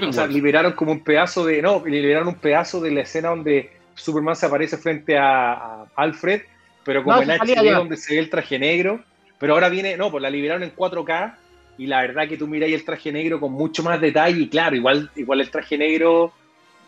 O 0.09 0.13
sea, 0.13 0.27
liberaron 0.27 0.73
como 0.73 0.91
un 0.91 1.03
pedazo 1.03 1.45
de. 1.45 1.61
No, 1.61 1.83
liberaron 1.85 2.27
un 2.29 2.35
pedazo 2.35 2.79
de 2.81 2.91
la 2.91 3.01
escena 3.01 3.29
donde 3.29 3.71
Superman 3.95 4.35
se 4.35 4.45
aparece 4.45 4.77
frente 4.77 5.17
a, 5.17 5.53
a 5.53 5.85
Alfred, 5.95 6.41
pero 6.83 7.03
como 7.03 7.17
No, 7.17 7.21
en 7.23 7.29
HD 7.31 7.71
donde 7.77 7.97
se 7.97 8.13
ve 8.15 8.19
el 8.19 8.29
traje 8.29 8.57
negro. 8.57 9.01
Pero 9.39 9.53
ahora 9.53 9.69
viene, 9.69 9.97
no, 9.97 10.11
pues 10.11 10.21
la 10.21 10.29
liberaron 10.29 10.63
en 10.63 10.75
4K 10.75 11.33
y 11.79 11.87
la 11.87 12.01
verdad 12.01 12.27
que 12.27 12.37
tú 12.37 12.47
miráis 12.47 12.75
el 12.75 12.85
traje 12.85 13.11
negro 13.11 13.39
con 13.39 13.51
mucho 13.51 13.81
más 13.81 13.99
detalle 13.99 14.39
y 14.41 14.49
claro, 14.49 14.75
igual, 14.75 15.09
igual 15.15 15.41
el 15.41 15.49
traje 15.49 15.77
negro 15.79 16.31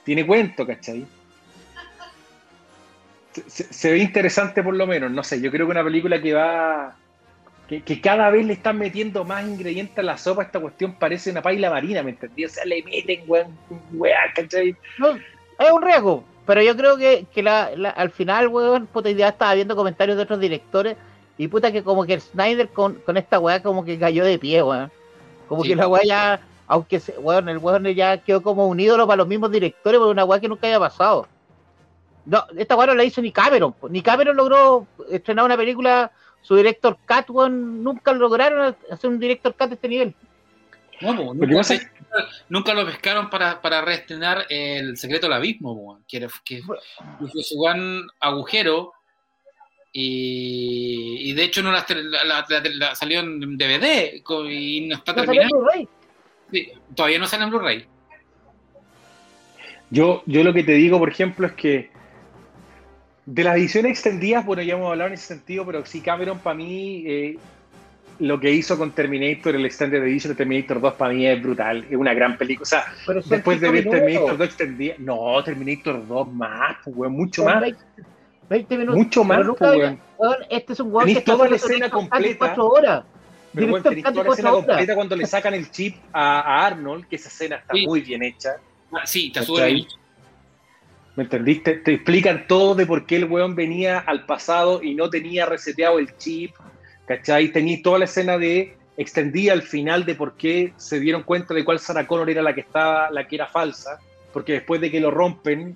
tiene 0.04 0.26
cuento, 0.26 0.66
¿cachai? 0.68 1.04
Se, 3.32 3.49
se- 3.49 3.74
se 3.74 3.91
ve 3.91 3.97
interesante 3.97 4.62
por 4.62 4.76
lo 4.76 4.86
menos, 4.86 5.10
no 5.12 5.24
sé, 5.24 5.41
yo 5.41 5.49
creo 5.49 5.66
que 5.66 5.72
una 5.72 5.84
película 5.84 6.22
que 6.22 6.34
va... 6.34 6.95
Que, 7.68 7.82
que 7.82 8.01
cada 8.01 8.30
vez 8.30 8.45
le 8.45 8.53
están 8.53 8.78
metiendo 8.78 9.24
más 9.24 9.45
ingredientes 9.45 9.97
a 9.97 10.03
la 10.03 10.18
sopa, 10.18 10.43
esta 10.43 10.59
cuestión 10.59 10.93
parece 10.95 11.32
una 11.32 11.41
paila 11.41 11.70
marina, 11.70 12.03
¿me 12.03 12.11
entendí? 12.11 12.43
O 12.45 12.49
sea, 12.49 12.66
le 12.66 12.84
meten, 12.84 13.24
weón, 13.26 13.57
weá, 13.93 14.18
¿cachai? 14.36 14.76
No, 14.99 15.11
es 15.11 15.72
un 15.72 15.82
riesgo, 15.82 16.24
pero 16.45 16.61
yo 16.61 16.76
creo 16.76 16.97
que, 16.97 17.26
que 17.34 17.41
la, 17.41 17.72
la- 17.76 17.91
al 17.91 18.11
final, 18.11 18.49
weón, 18.49 18.86
puta 18.88 19.09
idea, 19.09 19.30
estaba 19.30 19.53
viendo 19.53 19.76
comentarios 19.78 20.18
de 20.18 20.24
otros 20.24 20.39
directores 20.41 20.97
y 21.38 21.47
puta 21.47 21.72
que 21.72 21.84
como 21.84 22.05
que 22.05 22.16
el 22.16 22.22
Snyder 22.22 22.68
con, 22.68 22.95
con 22.95 23.16
esta 23.18 23.39
weá 23.39 23.64
como 23.64 23.86
que 23.86 23.97
cayó 23.97 24.26
de 24.26 24.38
pie, 24.38 24.61
weón. 24.61 24.91
Como 25.47 25.64
Sí. 25.64 25.70
que 25.70 25.76
la 25.78 25.88
weá 25.88 26.03
ya, 26.03 26.41
aunque 26.68 26.99
se, 26.99 27.14
weón, 27.18 27.47
el 27.47 27.59
weón 27.59 27.86
ya 27.95 28.18
quedó 28.18 28.41
como 28.41 28.68
un 28.68 28.80
ídolo 28.80 29.07
para 29.07 29.18
los 29.18 29.28
mismos 29.28 29.51
directores 29.51 29.99
por 29.99 30.09
una 30.09 30.26
weá 30.26 30.39
que 30.41 30.49
nunca 30.49 30.68
había 30.68 30.80
pasado. 30.80 31.28
No, 32.26 32.43
esta 32.57 32.76
weá 32.76 32.88
no 32.88 32.95
la 32.95 33.03
hizo 33.05 33.22
ni 33.22 33.32
Cameron, 33.32 33.74
ni 33.89 34.01
Cameron 34.01 34.36
logró 34.36 34.86
estrenar 35.09 35.45
una 35.45 35.57
película, 35.57 36.11
su 36.44 36.56
director 36.56 36.98
Cat, 37.06 37.30
weón, 37.32 37.84
nunca 37.84 38.14
lograron 38.14 38.76
hacer 38.91 39.10
un 39.10 39.20
director 39.20 39.56
Cat 39.56 39.70
de 39.70 39.76
este 39.76 39.88
nivel. 39.89 40.14
No, 41.02 41.34
nunca, 41.34 41.56
pasa 41.58 41.74
es- 41.74 41.89
nunca 42.48 42.74
lo 42.76 42.86
pescaron 42.86 43.30
para, 43.30 43.60
para 43.62 43.82
reestrenar 43.82 44.46
El 44.50 44.96
secreto 44.98 45.26
del 45.26 45.34
abismo, 45.34 45.74
weón, 45.74 46.04
que, 46.08 46.18
era, 46.18 46.28
que 46.46 46.62
fue 46.62 46.78
su 47.44 47.60
gran 47.60 48.04
agujero. 48.20 48.94
Y, 49.96 51.30
y 51.30 51.34
de 51.34 51.44
hecho 51.44 51.62
no 51.62 51.72
la, 51.72 51.86
la- 51.88 52.24
la- 52.24 52.46
la- 52.50 52.62
la- 52.74 52.96
salió 52.96 53.20
en 53.20 53.58
DVD 53.58 54.22
y 54.50 54.88
no 54.88 54.96
está 54.96 55.14
No 55.14 55.26
salió. 55.26 55.44
Blu-ray. 55.50 55.88
Sí, 56.52 56.72
todavía 56.96 57.20
no 57.20 57.28
sale 57.28 57.44
en 57.44 57.50
Blu-ray. 57.52 57.86
Yo, 59.91 60.24
yo 60.26 60.44
lo 60.44 60.54
que 60.54 60.64
te 60.64 60.74
digo, 60.74 60.98
por 60.98 61.10
ejemplo, 61.10 61.46
es 61.46 61.54
que 61.54 61.91
de 63.26 63.44
las 63.44 63.56
ediciones 63.56 63.92
extendidas, 63.92 64.46
bueno, 64.46 64.62
ya 64.64 64.74
hemos 64.74 64.90
hablado 64.92 65.08
en 65.10 65.14
ese 65.14 65.28
sentido, 65.28 65.66
pero 65.66 65.86
sí 65.86 66.02
Cameron 66.02 66.40
para 66.40 66.56
mí, 66.56 67.04
eh, 67.08 67.38
lo 68.20 68.40
que 68.40 68.52
hizo 68.52 68.78
con 68.78 68.92
Terminator, 68.92 69.56
el 69.56 69.66
Extended 69.66 70.04
Edition 70.04 70.34
de 70.34 70.38
Terminator 70.38 70.80
2 70.82 70.94
para 70.94 71.14
mí 71.14 71.26
es 71.26 71.42
brutal, 71.42 71.86
es 71.90 71.96
una 71.96 72.14
gran 72.14 72.38
película. 72.38 72.64
O 72.64 72.66
sea, 72.66 72.86
Pero 73.08 73.22
después 73.22 73.60
de 73.60 73.72
ver 73.72 73.86
minutos. 73.86 74.00
Terminator 74.02 74.38
2 74.38 74.48
extendida, 74.48 74.96
no, 75.00 75.44
Terminator 75.44 76.08
2 76.08 76.34
más, 76.34 76.78
pues, 76.84 76.96
weón, 76.96 77.14
mucho 77.14 77.44
Son 77.44 77.52
más. 77.54 77.62
20, 77.62 77.80
20 78.50 78.78
minutos. 78.78 78.98
Mucho 78.98 79.24
más, 79.24 79.38
Pero 79.38 79.48
nunca 79.48 79.60
pues, 79.60 79.72
había- 79.72 79.86
weón. 79.86 80.00
weón, 80.20 80.36
este 80.50 80.74
es 80.74 80.80
un 80.80 80.94
weón 80.94 81.06
que 81.08 81.12
está 81.14 81.32
toda 81.34 81.50
la 81.50 81.56
escena 81.56 81.90
completa. 81.90 82.38
cuatro 82.38 82.68
horas. 82.68 83.04
Pero 83.54 83.68
bueno, 83.68 83.84
tenés 83.90 84.04
toda 84.04 84.24
la 84.24 84.30
escena 84.32 84.52
horas. 84.54 84.66
completa 84.66 84.96
cuando 84.96 85.16
le 85.16 85.26
sacan 85.28 85.54
el 85.54 85.72
chip 85.72 85.96
a, 86.12 86.40
a 86.42 86.66
Arnold, 86.68 87.06
que 87.08 87.16
esa 87.18 87.30
escena 87.30 87.56
está 87.58 87.74
Sí. 87.74 87.86
muy 87.88 88.02
bien 88.02 88.24
hecha. 88.24 88.56
Ah, 88.92 89.06
sí, 89.06 89.32
te 89.32 89.42
sube 89.44 89.68
el 89.68 89.88
¿Me 91.16 91.24
entendiste? 91.24 91.76
Te 91.76 91.93
explican 91.93 92.47
todo 92.47 92.74
de 92.74 92.88
por 92.88 93.05
qué 93.05 93.18
el 93.18 93.26
weón 93.26 93.55
venía 93.55 93.99
al 93.99 94.26
pasado 94.26 94.82
y 94.82 94.95
no 94.95 95.09
tenía 95.09 95.45
reseteado 95.45 95.99
el 95.99 96.18
chip, 96.18 96.55
¿cachai? 97.05 97.49
Tenéis 97.49 97.84
toda 97.84 97.99
la 97.99 98.05
escena 98.05 98.38
de 98.38 98.76
extendida 98.97 99.53
al 99.53 99.61
final 99.61 100.05
de 100.05 100.16
por 100.16 100.36
qué 100.38 100.74
se 100.78 100.99
dieron 100.99 101.24
cuenta 101.24 101.53
de 101.53 101.64
cuál 101.64 101.80
Sarah 101.80 102.07
Connor 102.07 102.30
era 102.30 102.41
la 102.41 102.53
que 102.53 102.61
estaba, 102.61 103.11
la 103.11 103.28
que 103.28 103.36
era 103.36 103.47
falsa, 103.47 103.99
porque 104.32 104.53
después 104.53 104.82
de 104.82 104.89
que 104.89 104.99
lo 104.99 105.11
rompen, 105.11 105.76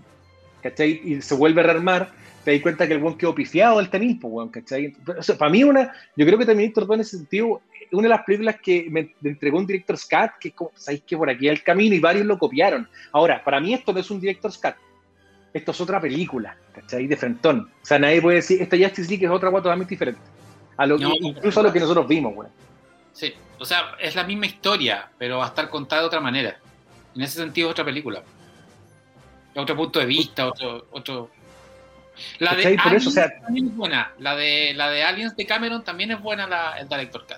¿cachai? 0.62 1.02
Y 1.04 1.22
se 1.22 1.36
vuelve 1.36 1.62
a 1.62 1.66
rearmar, 1.66 2.12
te 2.44 2.54
das 2.54 2.62
cuenta 2.62 2.88
que 2.88 2.94
el 2.94 3.00
buen 3.00 3.16
quedó 3.16 3.36
pifiado 3.36 3.78
del 3.78 3.90
tenis, 3.90 4.18
pues, 4.20 4.34
weón, 4.34 4.50
¿cachai? 4.50 4.96
O 5.06 5.38
para 5.38 5.52
mí, 5.52 5.64
una, 5.64 5.94
yo 6.16 6.26
creo 6.26 6.40
que 6.40 6.46
Terminator 6.46 6.88
2 6.88 6.96
en 6.96 7.02
ese 7.02 7.18
sentido, 7.18 7.62
una 7.92 8.04
de 8.04 8.10
las 8.10 8.24
películas 8.24 8.58
que 8.62 8.88
me 8.90 9.14
entregó 9.24 9.60
un 9.60 9.68
director 9.68 9.98
Scott, 9.98 10.32
que 10.40 10.50
es 10.50 10.54
como, 10.56 10.72
¿sabéis 10.76 11.04
que 11.04 11.16
por 11.16 11.30
aquí 11.30 11.48
hay 11.48 11.56
el 11.56 11.64
camino? 11.64 11.96
Y 11.96 12.00
varios 12.00 12.26
lo 12.26 12.40
copiaron. 12.40 12.88
Ahora, 13.12 13.44
para 13.44 13.60
mí 13.60 13.74
esto 13.74 13.94
no 13.94 14.00
es 14.00 14.10
un 14.10 14.20
director 14.20 14.52
Scott, 14.52 14.76
esto 15.54 15.72
es 15.72 15.82
otra 15.82 16.00
película, 16.00 16.56
¿cachai? 16.74 17.08
De 17.08 17.18
frentón. 17.18 17.72
O 17.82 17.86
sea, 17.86 18.00
nadie 18.00 18.22
puede 18.22 18.38
decir, 18.38 18.62
esta 18.62 18.78
Justice 18.78 19.10
League 19.10 19.26
es 19.26 19.32
otra 19.32 19.50
cosa 19.50 19.64
totalmente 19.64 19.92
diferente. 19.92 20.22
A 20.78 20.86
lo 20.86 20.98
que, 20.98 21.06
incluso 21.22 21.60
a 21.60 21.64
lo 21.64 21.74
que 21.74 21.80
nosotros 21.80 22.08
vimos, 22.08 22.36
weón. 22.36 22.52
Sí, 23.14 23.34
o 23.58 23.66
sea, 23.66 23.96
es 24.00 24.16
la 24.16 24.24
misma 24.24 24.46
historia, 24.46 25.10
pero 25.18 25.40
va 25.40 25.46
a 25.46 25.48
estar 25.48 25.70
contada 25.70 26.04
de 26.04 26.08
otra 26.08 26.20
manera. 26.20 26.58
En 27.16 27.22
ese 27.22 27.40
sentido, 27.40 27.70
es 27.70 27.72
otra 27.72 27.84
película. 27.86 28.22
Otro 29.56 29.76
punto 29.76 30.00
de 30.00 30.06
vista, 30.06 30.48
otro. 30.48 30.88
otro... 30.92 31.32
La 32.40 32.54
de 32.56 32.66
Aliens 32.66 32.94
eso, 32.94 33.10
o 33.10 33.12
sea- 33.12 33.40
también 33.42 33.68
es 33.68 33.76
buena. 33.76 34.12
La 34.20 34.36
de, 34.36 34.74
la 34.76 34.90
de 34.90 35.04
Aliens 35.04 35.36
de 35.36 35.46
Cameron 35.46 35.84
también 35.84 36.12
es 36.12 36.22
buena, 36.22 36.48
la, 36.48 36.78
el 36.80 36.88
Director 36.88 37.26
Cut. 37.26 37.38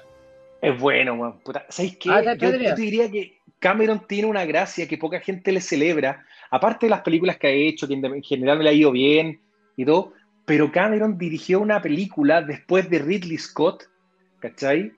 Es 0.61 0.77
bueno, 0.77 1.13
weón. 1.13 1.39
Puta, 1.39 1.65
¿Sabéis 1.69 1.97
qué? 1.97 2.09
Ah, 2.09 2.21
yo, 2.21 2.33
ya. 2.33 2.69
yo 2.69 2.75
te 2.75 2.81
diría 2.81 3.09
que 3.09 3.39
Cameron 3.59 4.05
tiene 4.07 4.27
una 4.27 4.45
gracia 4.45 4.87
que 4.87 4.97
poca 4.97 5.19
gente 5.21 5.51
le 5.51 5.61
celebra, 5.61 6.25
aparte 6.51 6.85
de 6.85 6.91
las 6.91 7.01
películas 7.01 7.37
que 7.37 7.47
ha 7.47 7.51
hecho, 7.51 7.87
que 7.87 7.93
en 7.93 8.05
en 8.05 8.23
general 8.23 8.63
le 8.63 8.69
ha 8.69 8.73
ido 8.73 8.91
bien 8.91 9.39
y 9.75 9.85
todo, 9.85 10.13
pero 10.45 10.71
Cameron 10.71 11.17
dirigió 11.17 11.59
una 11.59 11.81
película 11.81 12.41
después 12.41 12.89
de 12.89 12.99
Ridley 12.99 13.37
Scott, 13.37 13.83
¿cachai? 14.39 14.93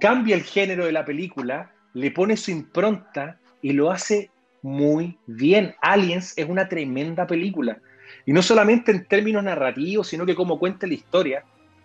Cambia 0.00 0.36
el 0.36 0.42
género 0.42 0.84
de 0.84 0.92
la 0.92 1.04
película, 1.04 1.72
le 1.94 2.10
pone 2.10 2.36
su 2.36 2.50
impronta 2.50 3.38
y 3.62 3.72
lo 3.72 3.90
hace 3.90 4.30
muy 4.62 5.18
bien. 5.26 5.74
Aliens 5.80 6.34
es 6.36 6.46
una 6.48 6.68
tremenda 6.68 7.26
película. 7.26 7.78
Y 8.26 8.32
no 8.32 8.42
solamente 8.42 8.92
en 8.92 9.06
términos 9.06 9.42
narrativos, 9.42 10.08
sino 10.08 10.26
que 10.26 10.34
como 10.34 10.58
cuenta 10.58 10.86
la 10.86 10.94
historia, 10.94 11.44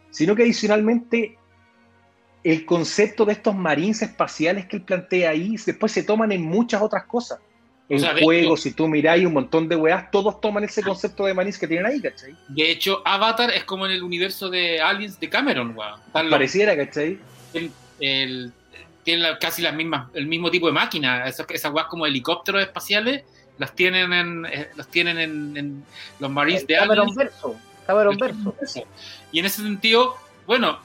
sino 0.10 0.36
que 0.36 0.44
adicionalmente 0.44 1.38
el 2.44 2.66
concepto 2.66 3.24
de 3.24 3.34
estos 3.34 3.56
marines 3.56 4.02
espaciales 4.02 4.66
que 4.66 4.78
él 4.78 4.84
plantea 4.84 5.30
ahí, 5.30 5.56
después 5.66 5.92
se 5.92 6.04
toman 6.04 6.32
en 6.32 6.42
muchas 6.42 6.82
otras 6.82 7.06
cosas. 7.06 7.40
En 7.92 7.98
O 7.98 8.00
sea, 8.00 8.14
juegos, 8.24 8.60
hecho- 8.62 8.70
si 8.70 8.72
tú 8.74 8.88
miráis 8.88 9.26
un 9.26 9.34
montón 9.34 9.68
de 9.68 9.76
weas, 9.76 10.10
todos 10.12 10.40
toman 10.40 10.64
ese 10.64 10.82
concepto 10.82 11.26
de 11.26 11.34
marines 11.34 11.60
que 11.60 11.68
tienen 11.68 11.86
ahí, 11.86 12.00
¿cachai? 12.00 12.34
De 12.48 12.72
hecho, 12.72 13.02
Avatar 13.04 13.50
es 13.52 13.66
como 13.66 13.86
en 13.86 13.92
el 13.92 14.02
universo 14.02 14.50
de 14.50 14.80
Aliens 14.82 15.20
de 15.20 15.28
Cameron, 15.30 15.76
weón. 15.78 16.00
Pareciera, 16.14 16.76
¿cachai? 16.78 17.20
el, 17.54 17.70
el- 18.00 18.54
tienen 19.04 19.24
la- 19.24 19.38
casi 19.40 19.62
las 19.62 19.74
mismas, 19.76 20.08
el 20.14 20.26
mismo 20.28 20.50
tipo 20.50 20.68
de 20.68 20.74
máquina. 20.74 21.28
Esas, 21.28 21.46
esas 21.50 21.74
weas 21.74 21.88
como 21.88 22.06
helicópteros 22.06 22.62
espaciales 22.62 23.24
las 23.58 23.76
tienen 23.76 24.14
en, 24.14 24.46
eh, 24.46 24.70
los 24.78 24.88
tienen 24.88 25.18
en, 25.20 25.58
en 25.58 25.84
los 26.20 26.32
Marines 26.32 26.66
de 26.68 26.76
Cameron 26.76 27.10
Aliens. 27.10 27.18
Verso. 27.18 27.56
Cameron 27.86 28.18
Verso. 28.18 28.56
Y 29.34 29.40
en 29.40 29.46
ese 29.48 29.64
sentido, 29.64 30.16
bueno, 30.48 30.80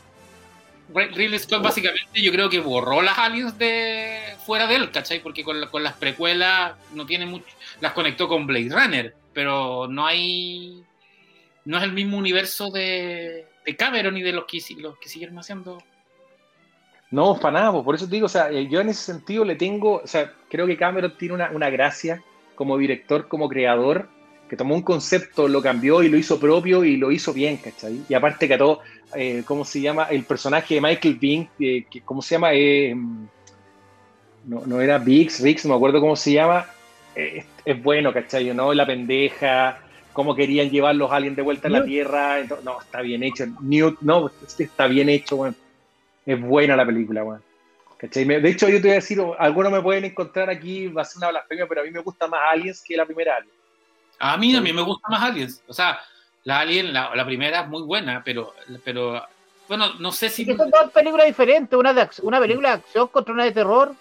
Ridley 0.95 1.39
Scott 1.39 1.63
básicamente 1.63 2.23
yo 2.23 2.31
creo 2.31 2.49
que 2.49 2.61
borró 2.61 3.03
las 3.03 3.19
aliens 3.19 3.59
de 3.59 4.21
fuera 4.45 4.67
de 4.67 4.77
él, 4.77 4.91
¿cachai? 4.91 5.21
Porque 5.21 5.43
con, 5.43 5.67
con 5.69 5.83
las 5.83 5.95
precuelas 5.95 6.75
no 6.93 7.07
tiene 7.07 7.27
mucho, 7.27 7.47
las 7.81 7.93
conectó 7.93 8.29
con 8.29 8.47
Blade 8.47 8.71
Runner, 8.71 9.15
pero 9.33 9.89
no 9.89 10.07
hay, 10.07 10.85
no 11.65 11.79
es 11.79 11.85
el 11.85 11.93
mismo 11.93 12.17
universo 12.17 12.71
de, 12.71 13.47
de 13.65 13.77
Cameron 13.77 14.17
y 14.17 14.23
de 14.23 14.33
los 14.33 14.45
que, 14.45 14.61
los 14.79 14.99
que 14.99 15.09
siguieron 15.09 15.39
haciendo. 15.39 15.83
No, 17.11 17.39
para 17.39 17.61
nada, 17.61 17.83
por 17.83 17.95
eso 17.95 18.07
digo, 18.07 18.27
o 18.27 18.29
sea, 18.29 18.51
eh, 18.51 18.69
yo 18.69 18.81
en 18.81 18.89
ese 18.89 19.03
sentido 19.03 19.45
le 19.45 19.57
tengo, 19.57 20.01
o 20.03 20.07
sea, 20.07 20.33
creo 20.49 20.67
que 20.67 20.77
Cameron 20.77 21.17
tiene 21.17 21.35
una, 21.35 21.51
una 21.51 21.71
gracia 21.71 22.23
como 22.55 22.79
director, 22.79 23.29
como 23.29 23.49
creador, 23.49 24.09
que 24.49 24.57
tomó 24.57 24.75
un 24.75 24.83
concepto, 24.83 25.49
lo 25.49 25.61
cambió 25.61 26.03
y 26.03 26.09
lo 26.09 26.17
hizo 26.17 26.39
propio 26.39 26.85
y 26.85 26.97
lo 26.97 27.11
hizo 27.11 27.33
bien, 27.33 27.57
¿cachai? 27.57 28.03
Y 28.09 28.15
aparte 28.15 28.47
que 28.47 28.55
a 28.55 28.59
todo, 28.59 28.81
eh, 29.15 29.43
¿cómo 29.45 29.65
se 29.65 29.81
llama? 29.81 30.05
El 30.05 30.25
personaje 30.25 30.75
de 30.75 30.81
Michael 30.81 31.15
Bing, 31.17 31.49
eh, 31.59 31.85
que, 31.91 32.01
¿cómo 32.03 32.23
se 32.23 32.37
llama? 32.37 32.55
Eh, 32.55 32.95
no, 34.45 34.63
no 34.65 34.81
era 34.81 34.99
Biggs, 34.99 35.41
Riggs, 35.41 35.65
no 35.65 35.71
me 35.71 35.77
acuerdo 35.77 36.01
cómo 36.01 36.17
se 36.17 36.33
llama, 36.33 36.67
eh, 37.15 37.39
es, 37.39 37.47
es 37.65 37.83
bueno, 37.83 38.13
¿cachai? 38.13 38.55
¿no? 38.55 38.73
La 38.73 38.87
pendeja, 38.87 39.81
cómo 40.13 40.35
querían 40.35 40.71
llevar 40.71 40.97
los 40.97 41.13
aliens 41.13 41.37
de 41.37 41.43
vuelta 41.43 41.69
a 41.69 41.71
la. 41.71 41.85
Tierra, 41.85 42.39
no, 42.65 42.81
está 42.81 43.03
bien 43.03 43.23
hecho, 43.23 43.47
Newt, 43.61 43.99
no, 44.01 44.31
está 44.59 44.87
bien 44.87 45.09
hecho, 45.09 45.37
bueno. 45.37 45.55
Es 46.25 46.41
buena 46.41 46.75
la 46.75 46.87
película, 46.87 47.23
weón. 47.23 47.43
¿Cachai? 47.99 48.25
De 48.25 48.49
hecho, 48.49 48.69
yo 48.69 48.77
te 48.77 48.89
voy 48.89 48.91
a 48.93 48.95
decir, 48.95 49.23
algunos 49.39 49.73
me 49.73 49.81
pueden 49.81 50.05
encontrar 50.05 50.51
aquí, 50.51 50.89
va 50.89 51.03
a 51.03 51.05
ser 51.05 51.19
una 51.19 51.31
blasfemia, 51.31 51.67
pero 51.67 51.81
a 51.83 51.85
mí 51.85 51.91
me 51.91 52.01
gusta 52.01 52.27
más 52.27 52.41
Aliens 52.51 52.83
que 52.83 52.97
la 52.97 53.07
primera 53.07 53.37
Alien. 53.37 53.56
A 54.19 54.37
mí, 54.37 54.55
a 54.57 54.61
mí 54.61 54.73
me 54.73 54.83
gusta 54.83 55.09
más 55.09 55.23
Aliens. 55.23 55.63
O 55.69 55.73
sea, 55.73 56.01
la 56.45 56.61
Alien, 56.61 56.93
la, 56.93 57.15
la 57.15 57.25
primera 57.25 57.61
es 57.63 57.69
muy 57.69 57.83
buena, 57.83 58.23
pero, 58.25 58.55
pero 58.85 59.23
bueno, 59.69 59.95
no 59.99 60.13
sé 60.13 60.29
si... 60.31 60.45
Que 60.47 60.57
son 60.57 60.71
dos 60.71 60.91
películas 60.93 61.27
diferentes, 61.27 61.79
una 61.79 61.93
de 61.93 62.09
una 62.23 62.41
película 62.41 62.69
de 62.71 62.75
acción 62.77 63.09
contra 63.09 63.35
una 63.35 63.45
de 63.45 63.53
terror. 63.53 63.95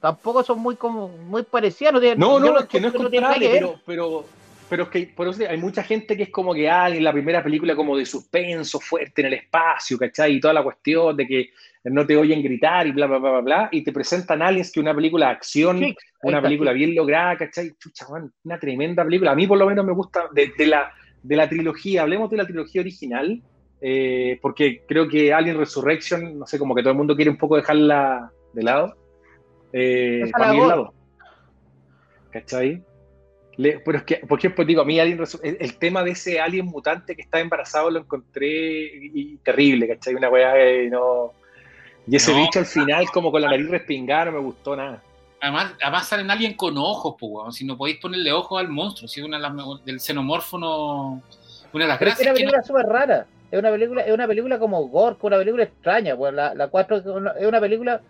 Tampoco 0.00 0.42
son 0.44 0.58
muy 0.60 0.76
como 0.76 1.08
muy 1.08 1.42
parecidas. 1.42 1.92
No, 1.94 2.00
tienen- 2.00 2.18
No, 2.18 2.38
yo 2.38 2.52
no, 2.52 2.60
es 2.60 2.66
que 2.66 2.80
no 2.80 2.88
es 2.88 2.94
comparable, 2.94 3.48
pero, 3.50 3.80
pero, 3.86 4.26
pero 4.68 4.82
es 4.84 4.88
que 4.90 5.06
por 5.16 5.28
eso 5.28 5.42
hay 5.48 5.56
mucha 5.56 5.82
gente 5.82 6.16
que 6.16 6.24
es 6.24 6.30
como 6.30 6.52
que 6.54 6.68
Alien, 6.68 7.02
la 7.02 7.12
primera 7.12 7.42
película 7.42 7.74
como 7.74 7.96
de 7.96 8.04
suspenso, 8.04 8.78
fuerte 8.78 9.22
en 9.22 9.28
el 9.28 9.34
espacio, 9.34 9.98
¿cachai? 9.98 10.34
Y 10.34 10.40
toda 10.40 10.52
la 10.54 10.62
cuestión 10.62 11.16
de 11.16 11.26
que 11.26 11.50
no 11.90 12.06
te 12.06 12.16
oyen 12.16 12.42
gritar 12.42 12.86
y 12.86 12.92
bla, 12.92 13.06
bla, 13.06 13.18
bla, 13.18 13.30
bla, 13.30 13.40
bla, 13.40 13.68
y 13.70 13.82
te 13.82 13.92
presentan 13.92 14.42
Aliens 14.42 14.72
que 14.72 14.80
es 14.80 14.82
una 14.82 14.94
película 14.94 15.26
de 15.26 15.32
acción, 15.32 15.78
Sí, 15.78 15.96
una 16.22 16.42
película 16.42 16.72
bien 16.72 16.94
lograda, 16.94 17.36
¿cachai? 17.36 17.72
Chucha, 17.78 18.06
man, 18.10 18.32
una 18.44 18.58
tremenda 18.58 19.04
película. 19.04 19.30
A 19.30 19.34
mí 19.34 19.46
por 19.46 19.58
lo 19.58 19.66
menos 19.66 19.84
me 19.84 19.92
gusta 19.92 20.28
de, 20.32 20.52
de 20.58 20.66
la, 20.66 20.90
de 21.22 21.36
la 21.36 21.48
trilogía, 21.48 22.02
hablemos 22.02 22.28
de 22.30 22.36
la 22.38 22.44
trilogía 22.44 22.80
original, 22.80 23.40
eh, 23.80 24.38
porque 24.42 24.82
creo 24.88 25.06
que 25.06 25.32
Alien 25.32 25.58
Resurrection, 25.58 26.38
no 26.38 26.46
sé, 26.46 26.58
como 26.58 26.74
que 26.74 26.82
todo 26.82 26.90
el 26.92 26.96
mundo 26.96 27.14
quiere 27.14 27.30
un 27.30 27.36
poco 27.38 27.56
dejarla 27.56 28.32
de 28.52 28.62
lado. 28.62 28.96
Eh, 29.72 30.28
para 30.32 30.52
mí 30.52 30.56
es 30.56 30.60
voy. 30.60 30.68
la 30.70 30.76
dos. 30.76 30.90
¿Cachai? 32.30 32.82
Le- 33.58 33.80
pero 33.80 33.98
es 33.98 34.04
que, 34.04 34.16
por 34.16 34.38
ejemplo, 34.38 34.64
digo, 34.64 34.82
a 34.82 34.84
mí 34.84 34.98
Alien 35.00 35.20
el, 35.42 35.56
el 35.60 35.78
tema 35.78 36.02
de 36.02 36.10
ese 36.10 36.40
alien 36.40 36.66
mutante 36.66 37.14
que 37.14 37.22
está 37.22 37.40
embarazado 37.40 37.90
lo 37.90 38.00
encontré 38.00 38.48
y, 38.48 39.10
y 39.14 39.36
terrible, 39.38 39.88
¿cachai? 39.88 40.14
Una 40.14 40.28
weá 40.28 40.58
eh, 40.58 40.88
no... 40.90 41.32
Y 42.06 42.16
ese 42.16 42.32
No. 42.32 42.38
bicho 42.38 42.58
al 42.60 42.66
final, 42.66 43.06
como 43.12 43.30
con 43.32 43.42
la 43.42 43.50
nariz 43.50 43.68
respingada, 43.68 44.26
no 44.26 44.32
me 44.32 44.38
gustó 44.40 44.76
nada. 44.76 45.02
Además, 45.40 45.72
además 45.82 46.06
salen 46.08 46.30
alguien 46.30 46.54
con 46.54 46.76
ojos, 46.78 47.14
pues, 47.18 47.30
weón. 47.32 47.52
Si 47.52 47.64
no 47.64 47.76
podéis 47.76 47.98
ponerle 47.98 48.32
ojos 48.32 48.58
al 48.60 48.68
monstruo, 48.68 49.08
si 49.08 49.20
es 49.20 49.26
una 49.26 49.36
de 49.38 49.42
las 49.42 49.84
del 49.84 50.00
xenomorfo 50.00 50.58
no... 50.58 51.22
Una 51.72 51.84
de 51.84 51.88
las 51.88 51.98
Pero 51.98 52.10
es 52.12 52.16
una 52.18 52.18
gracias 52.18 52.18
que 52.18 52.28
no- 52.28 52.34
película 52.34 52.62
súper 52.62 52.86
rara. 52.86 53.26
Es 53.50 53.58
una 53.58 53.70
película, 53.70 54.02
es 54.02 54.12
una 54.12 54.26
película 54.26 54.58
como 54.58 54.82
gore, 54.88 55.16
una 55.20 55.36
película 55.36 55.64
extraña. 55.64 56.16
Pues 56.16 56.32
la, 56.32 56.54
la 56.54 56.68
4 56.68 56.96
es 56.96 57.06
una, 57.06 57.60
película 57.60 58.00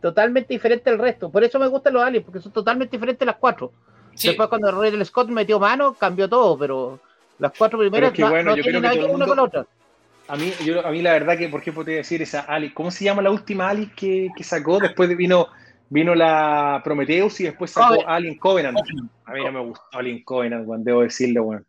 totalmente 0.00 0.52
diferente 0.54 0.90
al 0.90 0.98
resto. 0.98 1.30
Por 1.30 1.42
eso 1.44 1.58
me 1.58 1.66
gustan 1.66 1.94
los 1.94 2.02
aliens, 2.02 2.24
porque 2.24 2.40
son 2.40 2.52
totalmente 2.52 2.96
diferentes 2.96 3.24
las 3.26 3.36
cuatro. 3.36 3.72
Sí, 4.14 4.28
Después 4.28 4.48
cuando 4.48 4.70
Ridley 4.80 5.04
Scott 5.04 5.28
metió 5.28 5.58
mano, 5.58 5.94
cambió 5.94 6.28
todo, 6.28 6.58
pero 6.58 7.00
las 7.38 7.52
cuatro 7.56 7.78
primeras 7.78 8.10
es 8.10 8.16
que 8.16 8.22
no, 8.22 8.30
bueno, 8.30 8.50
no 8.50 8.56
yo 8.56 8.62
tienen 8.62 8.80
creo 8.82 8.82
que 8.82 8.82
nada 8.82 8.94
que 8.94 9.00
ver 9.00 9.10
el 9.10 9.16
una 9.16 9.26
con 9.26 9.36
la 9.36 9.42
otra. 9.44 9.66
A 10.30 10.36
mí, 10.36 10.52
yo, 10.64 10.86
a 10.86 10.90
mí 10.90 11.02
la 11.02 11.12
verdad 11.12 11.36
que, 11.36 11.48
por 11.48 11.60
ejemplo, 11.60 11.84
te 11.84 11.90
voy 11.90 11.96
a 11.96 11.98
decir 11.98 12.22
esa 12.22 12.40
Alice, 12.42 12.72
¿cómo 12.74 12.90
se 12.90 13.04
llama 13.04 13.20
la 13.22 13.30
última 13.30 13.68
Alice 13.68 13.92
que, 13.96 14.28
que 14.36 14.44
sacó? 14.44 14.78
Después 14.78 15.08
de- 15.08 15.16
vino, 15.16 15.48
vino 15.88 16.14
la 16.14 16.80
Prometheus 16.84 17.40
y 17.40 17.44
después 17.44 17.72
sacó 17.72 17.88
Covenant. 17.88 18.08
Alien 18.10 18.36
Covenant. 18.38 18.78
A 19.24 19.32
mí 19.32 19.44
no 19.44 19.52
me 19.52 19.60
gustó 19.60 19.84
Alien 19.92 20.22
Covenant, 20.22 20.66
debo 20.84 21.02
decirlo, 21.02 21.44
bueno. 21.44 21.62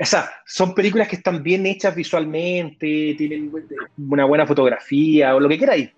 O 0.00 0.04
sea, 0.04 0.30
son 0.46 0.74
películas 0.74 1.06
que 1.08 1.16
están 1.16 1.42
bien 1.42 1.66
hechas 1.66 1.94
visualmente, 1.94 3.14
tienen 3.18 3.52
una 3.98 4.24
buena 4.24 4.46
fotografía 4.46 5.34
o 5.36 5.40
lo 5.40 5.48
que 5.48 5.58
queráis. 5.58 5.90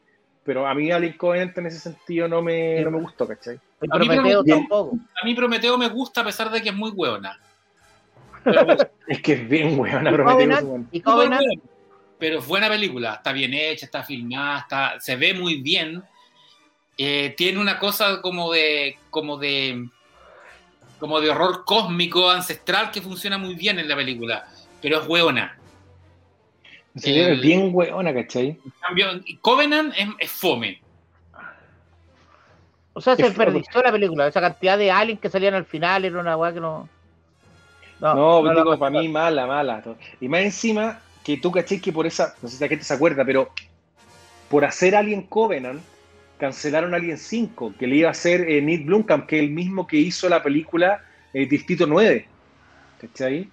Pero 0.43 0.67
a 0.67 0.75
mí 0.75 0.91
Alien 0.91 1.17
Covenant 1.17 1.57
en 1.59 1.67
ese 1.67 1.79
sentido 1.79 2.27
no 2.27 2.43
me, 2.43 2.81
no 2.83 2.91
me 2.91 3.01
gustó, 3.01 3.29
¿cachai? 3.29 3.61
Y 3.83 3.87
A 3.91 3.99
mí 3.99 4.07
Prometeo 4.09 4.43
me- 4.43 4.53
tampoco. 4.53 4.99
a 5.23 5.25
mí 5.25 5.35
Prometeo 5.35 5.79
me 5.79 5.89
gusta 5.89 6.23
a 6.23 6.25
pesar 6.25 6.51
de 6.51 6.61
que 6.61 6.71
es 6.71 6.75
muy 6.75 6.91
hueona. 6.91 7.39
Pero, 8.45 8.67
Es 9.07 9.21
que 9.23 9.35
es 9.35 9.49
bien 9.49 9.77
Covenant, 9.77 10.65
weón. 10.65 10.89
y 10.91 11.01
Covenant, 11.03 11.45
pero 12.21 12.39
es 12.39 12.47
buena 12.47 12.69
película, 12.69 13.15
está 13.15 13.33
bien 13.33 13.53
hecha, 13.55 13.87
está 13.87 14.03
filmada, 14.05 14.61
está, 14.61 15.01
se 15.01 15.17
ve 15.17 15.35
muy 15.35 15.61
bien. 15.63 16.03
Eh, 16.99 17.35
tiene 17.37 17.59
una 17.59 17.79
cosa 17.79 18.21
como 18.21 18.53
de, 18.53 18.99
como 19.09 19.39
de, 19.39 19.89
como 20.99 21.19
de 21.21 21.31
horror 21.31 21.65
cósmico 21.65 22.31
ancestral 22.31 22.91
que 22.91 23.01
funciona 23.01 23.39
muy 23.39 23.55
bien 23.55 23.79
en 23.79 23.89
la 23.89 23.97
película, 23.97 24.47
pero 24.83 25.01
es 25.01 25.09
hueona. 25.09 25.57
Serio, 26.95 27.29
el- 27.29 27.33
es 27.35 27.41
bien 27.41 27.71
weona, 27.73 28.13
¿cachai? 28.13 28.49
En 28.49 28.73
cambio, 28.81 29.07
Covenant 29.41 29.95
es, 29.97 30.09
es 30.19 30.31
fome. 30.31 30.81
o 32.93 33.01
sea, 33.01 33.17
se 33.17 33.23
Es- 33.23 33.29
desperdició 33.29 33.83
la 33.83 33.93
película. 33.93 34.27
Esa 34.27 34.41
cantidad 34.41 34.77
de 34.77 34.91
aliens 34.91 35.21
que 35.21 35.31
salían 35.31 35.55
al 35.55 35.65
final 35.65 36.05
era 36.05 36.21
una 36.21 36.37
weá 36.37 36.53
que 36.53 36.61
no. 36.61 36.89
No, 38.01 38.43
la 38.43 38.53
digo, 38.55 38.65
pasó. 38.65 38.79
para 38.79 38.91
mí 39.01 39.09
mala, 39.09 39.47
mala. 39.47 39.83
Y 40.21 40.29
más 40.29 40.41
encima, 40.41 41.01
que 41.37 41.43
tú 41.43 41.53
caché 41.53 41.81
que 41.81 41.93
por 41.93 42.07
esa, 42.07 42.35
no 42.43 42.49
sé 42.49 42.57
si 42.57 42.65
la 42.65 42.69
gente 42.69 42.85
se 42.85 42.95
acuerda, 42.95 43.25
pero 43.25 43.51
por 44.49 44.65
hacer 44.65 44.97
Alien 44.97 45.23
Covenant, 45.23 45.81
cancelaron 46.39 46.95
Alien 46.95 47.19
5, 47.19 47.75
que 47.79 47.87
le 47.87 47.97
iba 47.97 48.09
a 48.09 48.13
hacer 48.13 48.49
eh, 48.51 48.61
Nick 48.61 48.87
Blomkamp, 48.87 49.27
que 49.27 49.37
es 49.37 49.43
el 49.45 49.51
mismo 49.51 49.87
que 49.87 49.99
hizo 49.99 50.29
la 50.29 50.43
película 50.43 51.05
eh, 51.33 51.47
Distrito 51.47 51.87
9. 51.87 52.27
¿Cachai? 53.01 53.49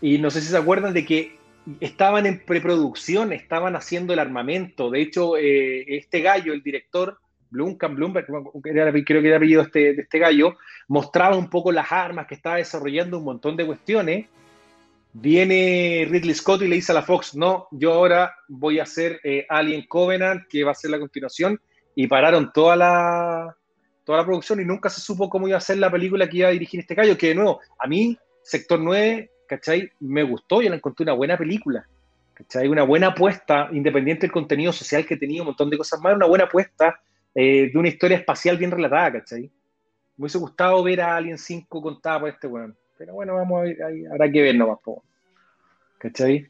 Y 0.00 0.18
no 0.18 0.30
sé 0.30 0.40
si 0.40 0.48
se 0.48 0.56
acuerdan 0.56 0.92
de 0.92 1.06
que 1.06 1.36
estaban 1.80 2.26
en 2.26 2.40
preproducción, 2.40 3.32
estaban 3.32 3.76
haciendo 3.76 4.12
el 4.12 4.18
armamento. 4.18 4.90
De 4.90 5.00
hecho, 5.00 5.36
eh, 5.36 5.84
este 5.96 6.20
gallo, 6.20 6.52
el 6.52 6.62
director, 6.62 7.18
Blumkamp, 7.50 7.94
Bloomberg, 7.94 8.26
creo 8.26 9.22
que 9.22 9.28
era 9.28 9.36
apellido 9.36 9.62
este, 9.62 9.94
de 9.94 10.02
este 10.02 10.18
gallo, 10.18 10.56
mostraba 10.88 11.36
un 11.36 11.48
poco 11.48 11.70
las 11.70 11.92
armas 11.92 12.26
que 12.26 12.34
estaba 12.34 12.56
desarrollando 12.56 13.18
un 13.18 13.24
montón 13.24 13.56
de 13.56 13.64
cuestiones. 13.64 14.26
Viene 15.14 16.06
Ridley 16.08 16.34
Scott 16.34 16.62
y 16.62 16.68
le 16.68 16.76
dice 16.76 16.92
a 16.92 16.94
la 16.94 17.02
Fox, 17.02 17.34
no, 17.34 17.68
yo 17.70 17.92
ahora 17.92 18.34
voy 18.48 18.78
a 18.78 18.84
hacer 18.84 19.20
eh, 19.24 19.44
Alien 19.48 19.86
Covenant, 19.86 20.46
que 20.48 20.64
va 20.64 20.70
a 20.70 20.74
ser 20.74 20.90
la 20.90 20.98
continuación, 20.98 21.60
y 21.94 22.06
pararon 22.06 22.50
toda 22.52 22.76
la, 22.76 23.56
toda 24.04 24.18
la 24.18 24.24
producción 24.24 24.60
y 24.60 24.64
nunca 24.64 24.88
se 24.88 25.02
supo 25.02 25.28
cómo 25.28 25.48
iba 25.48 25.58
a 25.58 25.60
ser 25.60 25.78
la 25.78 25.90
película 25.90 26.28
que 26.28 26.38
iba 26.38 26.48
a 26.48 26.52
dirigir 26.52 26.80
este 26.80 26.94
gallo, 26.94 27.18
que 27.18 27.28
de 27.28 27.34
nuevo, 27.34 27.60
a 27.78 27.86
mí, 27.86 28.16
Sector 28.42 28.80
9, 28.80 29.30
¿cachai? 29.46 29.90
Me 30.00 30.22
gustó, 30.22 30.62
yo 30.62 30.70
la 30.70 30.76
encontré 30.76 31.04
una 31.04 31.12
buena 31.12 31.36
película, 31.36 31.86
¿cachai? 32.32 32.68
Una 32.68 32.82
buena 32.82 33.08
apuesta, 33.08 33.68
independiente 33.72 34.22
del 34.22 34.32
contenido 34.32 34.72
social 34.72 35.04
que 35.04 35.18
tenía, 35.18 35.42
un 35.42 35.48
montón 35.48 35.68
de 35.68 35.76
cosas 35.76 36.00
más, 36.00 36.16
una 36.16 36.26
buena 36.26 36.44
apuesta 36.44 37.00
eh, 37.34 37.70
de 37.70 37.78
una 37.78 37.88
historia 37.88 38.16
espacial 38.16 38.56
bien 38.56 38.70
relatada, 38.70 39.12
¿cachai? 39.12 39.42
Me 40.16 40.24
hubiese 40.24 40.38
gustado 40.38 40.82
ver 40.82 41.02
a 41.02 41.16
Alien 41.16 41.38
5 41.38 41.82
contada 41.82 42.20
por 42.20 42.28
este 42.30 42.46
weón. 42.46 42.76
Pero 42.98 43.14
bueno, 43.14 43.34
vamos 43.34 43.60
a 43.60 43.62
ver, 43.64 43.82
ahí, 43.82 44.06
habrá 44.06 44.30
que 44.30 44.42
ver 44.42 44.54
nomás. 44.54 44.78
¿cachai? 45.98 46.46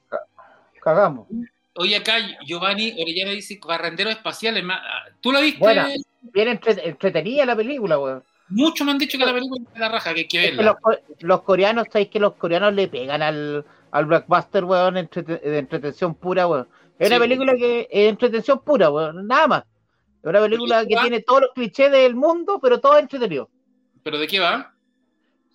Cagamos. 0.82 1.28
Oye, 1.74 1.96
acá 1.96 2.16
Giovanni 2.44 2.92
Orellana 3.00 3.30
dice 3.30 3.58
barrendero 3.66 4.10
espacial. 4.10 4.62
ah, 4.70 5.04
¿Tú 5.20 5.32
la 5.32 5.40
viste? 5.40 5.58
Buena. 5.60 5.88
Bien 6.20 6.48
entre- 6.48 6.86
entretenida 6.88 7.46
la 7.46 7.56
película, 7.56 7.98
weón. 7.98 8.22
Muchos 8.48 8.84
me 8.84 8.92
han 8.92 8.98
dicho 8.98 9.16
que 9.16 9.24
la 9.24 9.32
película 9.32 9.62
es 9.66 9.72
de 9.74 9.80
la 9.80 9.88
raja, 9.88 10.12
que 10.12 10.20
hay 10.20 10.28
que 10.28 10.44
Es 10.44 10.50
que 10.50 10.56
verla. 10.56 10.72
los, 10.72 10.80
co- 10.80 11.16
los 11.20 11.42
coreanos, 11.42 11.86
¿sabéis 11.90 12.10
que 12.10 12.20
los 12.20 12.34
coreanos 12.34 12.74
le 12.74 12.88
pegan 12.88 13.22
al, 13.22 13.64
al 13.90 14.04
blockbuster, 14.06 14.64
weón, 14.64 14.96
entrete- 14.96 15.40
de 15.40 15.58
entretención 15.58 16.14
pura, 16.14 16.46
weón? 16.46 16.68
Es 16.98 17.08
Sí, 17.08 17.14
una 17.14 17.22
película 17.22 17.54
que 17.56 17.88
es 17.90 18.10
entretención 18.10 18.60
pura, 18.62 18.90
weón, 18.90 19.26
nada 19.26 19.46
más. 19.46 19.64
Es 20.22 20.28
una 20.28 20.40
película 20.40 20.86
que 20.86 20.96
tiene 20.96 21.20
todos 21.22 21.40
los 21.42 21.52
clichés 21.54 21.90
del 21.90 22.14
mundo, 22.14 22.60
pero 22.60 22.78
todo 22.78 22.98
entretenido. 22.98 23.48
¿Pero 24.02 24.18
de 24.18 24.26
qué 24.26 24.38
va? 24.38 24.71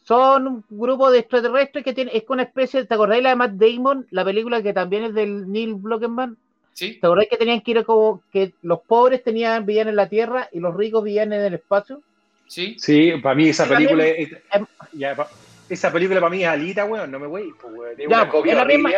Son 0.07 0.47
un 0.47 0.63
grupo 0.69 1.11
de 1.11 1.19
extraterrestres 1.19 1.83
que 1.83 1.91
tiene, 1.91 2.11
es 2.15 2.23
una 2.29 2.43
especie, 2.43 2.85
¿te 2.85 2.93
acordáis 2.93 3.21
la 3.21 3.29
de 3.31 3.35
Matt 3.35 3.51
Damon? 3.55 4.07
La 4.11 4.23
película 4.23 4.61
que 4.63 4.71
también 4.71 5.03
es 5.03 5.13
del 5.13 5.51
Neil 5.51 5.73
Blomkamp. 5.75 6.37
¿Sí? 6.71 6.97
¿Te 7.01 7.07
acordáis 7.07 7.27
que 7.29 7.35
tenían 7.35 7.59
que 7.59 7.71
ir 7.71 7.83
como 7.83 8.23
que 8.31 8.53
los 8.61 8.79
pobres 8.81 9.21
tenían, 9.21 9.65
vivían 9.65 9.89
en 9.89 9.97
la 9.97 10.07
Tierra 10.07 10.47
y 10.53 10.61
los 10.61 10.73
ricos 10.75 11.03
vivían 11.03 11.33
en 11.33 11.41
el 11.41 11.55
espacio? 11.55 12.01
¿Sí? 12.45 12.77
Sí, 12.79 13.11
para 13.21 13.35
mí 13.35 13.49
esa 13.49 13.67
película 13.67 14.05
es, 14.05 14.29
em- 14.53 14.65
ya, 14.93 15.13
pa- 15.13 15.27
esa 15.67 15.91
película 15.91 16.21
para 16.21 16.29
mí 16.29 16.41
es 16.43 16.47
Alita, 16.47 16.85
weón, 16.85 17.11
no 17.11 17.19
me 17.19 17.27
voy, 17.27 17.53
pues, 17.59 17.73
weón. 17.73 17.91
Es 17.99 18.07
Ya, 18.09 18.21
una 18.21 18.29
copia 18.29 18.51
es 18.53 18.57
la 18.59 18.65
misma- 18.65 18.91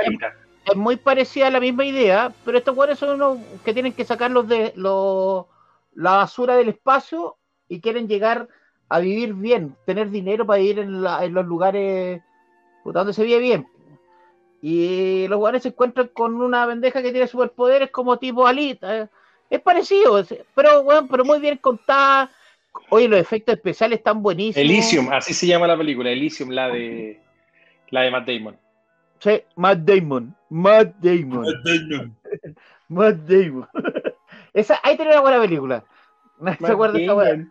es 0.66 0.76
muy 0.76 0.98
parecida 0.98 1.48
a 1.48 1.50
la 1.52 1.60
misma 1.60 1.86
idea, 1.86 2.32
pero 2.46 2.60
estos 2.60 2.76
güeyes 2.76 3.00
son 3.00 3.16
unos 3.16 3.40
que 3.66 3.74
tienen 3.74 3.94
que 3.94 4.06
sacarlos 4.06 4.48
de 4.48 4.74
los, 4.76 5.48
la 5.96 6.18
basura 6.18 6.56
del 6.56 6.70
espacio 6.70 7.38
y 7.68 7.82
quieren 7.82 8.08
llegar 8.08 8.48
a 8.90 9.00
vivir 9.00 9.34
bien, 9.34 9.76
tener 9.86 10.10
dinero 10.10 10.46
para 10.46 10.60
ir 10.60 10.80
en, 10.80 11.02
la- 11.04 11.24
en 11.24 11.34
los 11.34 11.46
lugares 11.46 12.22
puta, 12.84 13.00
donde 13.00 13.14
se 13.14 13.24
vive 13.24 13.40
bien. 13.40 13.68
Y 14.62 15.28
los 15.28 15.40
güeyes 15.40 15.64
se 15.64 15.70
encuentran 15.70 16.10
con 16.10 16.36
una 16.42 16.66
bendeja 16.66 17.02
que 17.02 17.12
tiene 17.12 17.28
superpoderes 17.28 17.92
como 17.92 18.18
tipo 18.18 18.46
Alita. 18.46 18.98
eh. 18.98 19.08
Es 19.50 19.62
parecido, 19.62 20.22
pero 20.54 20.84
bueno, 20.84 21.08
pero 21.10 21.26
muy 21.26 21.40
bien 21.40 21.58
contada. 21.58 22.30
Oye, 22.90 23.08
los 23.08 23.20
efectos 23.20 23.56
especiales 23.56 24.00
están 24.00 24.22
buenísimos. 24.22 24.58
Elysium, 24.64 25.12
así 25.12 25.34
se 25.34 25.48
llama 25.48 25.66
la 25.66 25.78
película, 25.78 26.12
Elysium, 26.12 26.50
la 26.52 26.68
de 26.68 27.20
la 27.90 28.02
de 28.02 28.12
Matt 28.12 28.28
Damon. 28.28 28.58
Sí, 29.20 29.42
Matt 29.56 29.80
Damon. 29.80 30.36
Matt 30.50 30.96
Damon. 31.00 31.46
Matt 32.90 33.18
Damon. 33.28 33.68
Esa, 34.54 34.80
ahí 34.84 34.98
tenía 34.98 35.14
una 35.14 35.22
buena 35.22 35.42
película. 35.42 35.84
¿No 36.40 36.54
se 36.54 36.62
Matt 36.62 36.72
acuerda 36.72 37.00
esa 37.00 37.16
weá? 37.16 37.48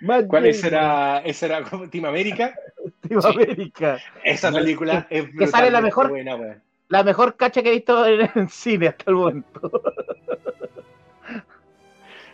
Matt 0.00 0.26
¿Cuál 0.26 0.42
Damon, 0.42 0.46
esa 0.56 0.66
era? 0.66 1.18
¿Esa 1.18 1.46
era 1.46 1.62
como 1.62 1.88
Team 1.88 2.04
América? 2.06 2.54
Team 3.08 3.20
América. 3.24 3.98
Esa 4.24 4.50
película 4.52 5.06
es 5.10 5.28
que 5.36 5.46
sale 5.46 5.70
la 5.70 5.80
mejor- 5.80 6.08
buena, 6.08 6.36
weón. 6.36 6.62
La 6.88 7.04
mejor 7.04 7.36
cacha 7.36 7.62
que 7.62 7.68
he 7.68 7.72
visto 7.72 8.04
en, 8.06 8.28
en 8.34 8.48
cine 8.48 8.88
hasta 8.88 9.10
el 9.10 9.16
momento. 9.16 9.70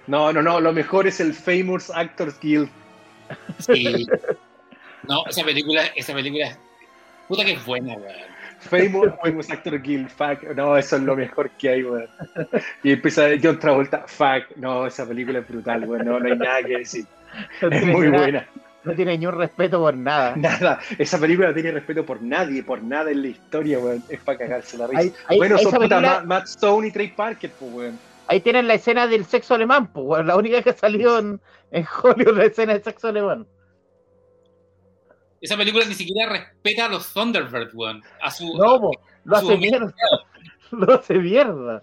No, 0.06 0.32
no, 0.32 0.40
no, 0.40 0.60
lo 0.60 0.72
mejor 0.72 1.08
es 1.08 1.18
el 1.18 1.34
Famous 1.34 1.90
Actors 1.90 2.38
Guild. 2.40 2.68
Sí. 3.58 4.06
No, 5.08 5.24
esa 5.28 5.44
película, 5.44 5.84
esa 5.94 6.12
película. 6.14 6.56
Puta 7.28 7.44
que 7.44 7.52
es 7.52 7.64
buena, 7.64 7.94
weón. 7.94 8.12
Famous, 8.58 9.12
famous 9.22 9.50
Actors 9.50 9.80
Guild, 9.80 10.08
fuck. 10.10 10.42
No, 10.56 10.76
eso 10.76 10.96
es 10.96 11.02
lo 11.02 11.14
mejor 11.14 11.48
que 11.50 11.68
hay, 11.68 11.82
weón. 11.84 12.08
Y 12.82 12.90
empieza 12.92 13.28
John 13.40 13.58
Travolta, 13.60 14.04
fuck. 14.08 14.56
No, 14.56 14.84
esa 14.86 15.06
película 15.06 15.38
es 15.40 15.48
brutal, 15.48 15.84
weón. 15.88 16.04
No, 16.06 16.18
no 16.18 16.26
hay 16.26 16.36
nada 16.36 16.60
que 16.62 16.78
decir. 16.78 17.04
No 17.62 17.68
Es 17.70 17.86
muy 17.86 18.06
nada- 18.08 18.22
buena. 18.22 18.48
No 18.84 18.94
tiene 18.94 19.18
ni 19.18 19.26
un 19.26 19.36
respeto 19.36 19.80
por 19.80 19.96
nada. 19.96 20.36
Nada, 20.36 20.78
esa 20.96 21.18
película 21.18 21.48
no 21.48 21.54
tiene 21.54 21.72
respeto 21.72 22.06
por 22.06 22.22
nadie, 22.22 22.62
por 22.62 22.80
nada 22.84 23.10
en 23.10 23.22
la 23.22 23.28
historia, 23.28 23.80
weón. 23.80 24.04
Es 24.08 24.20
para 24.20 24.38
cagarse 24.38 24.78
la 24.78 24.86
risa. 24.86 25.00
Ahí- 25.00 25.12
ahí- 25.26 25.38
bueno, 25.38 25.58
son 25.58 25.72
puta 25.72 25.78
película- 25.80 26.20
Ma- 26.20 26.26
Matt 26.26 26.44
Stone 26.44 26.86
y 26.86 26.92
Trey 26.92 27.08
Parker, 27.08 27.50
pues, 27.58 27.72
weón. 27.72 27.98
Ahí 28.28 28.40
tienen 28.40 28.68
la 28.68 28.74
escena 28.74 29.08
del 29.08 29.24
sexo 29.24 29.54
alemán, 29.54 29.88
pues, 29.92 30.06
weón, 30.06 30.26
la 30.28 30.36
única 30.36 30.62
que 30.62 30.72
salió 30.72 31.18
en, 31.18 31.40
en 31.72 31.84
Hollywood, 32.02 32.36
la 32.38 32.44
escena 32.44 32.74
del 32.74 32.84
sexo 32.84 33.08
alemán. 33.08 33.46
Esa 35.40 35.56
película 35.56 35.84
ni 35.84 35.94
siquiera 35.94 36.30
respeta 36.32 36.86
a 36.86 36.88
los 36.88 37.12
Thunderbirds, 37.12 37.74
weón. 37.74 38.02
A 38.22 38.30
su. 38.30 38.56
No, 38.56 38.80
po, 38.80 38.90
lo 39.24 39.36
hace 39.36 39.56
mierda. 39.56 39.92
Lo 40.70 40.94
hace 40.94 41.14
mierda. 41.14 41.82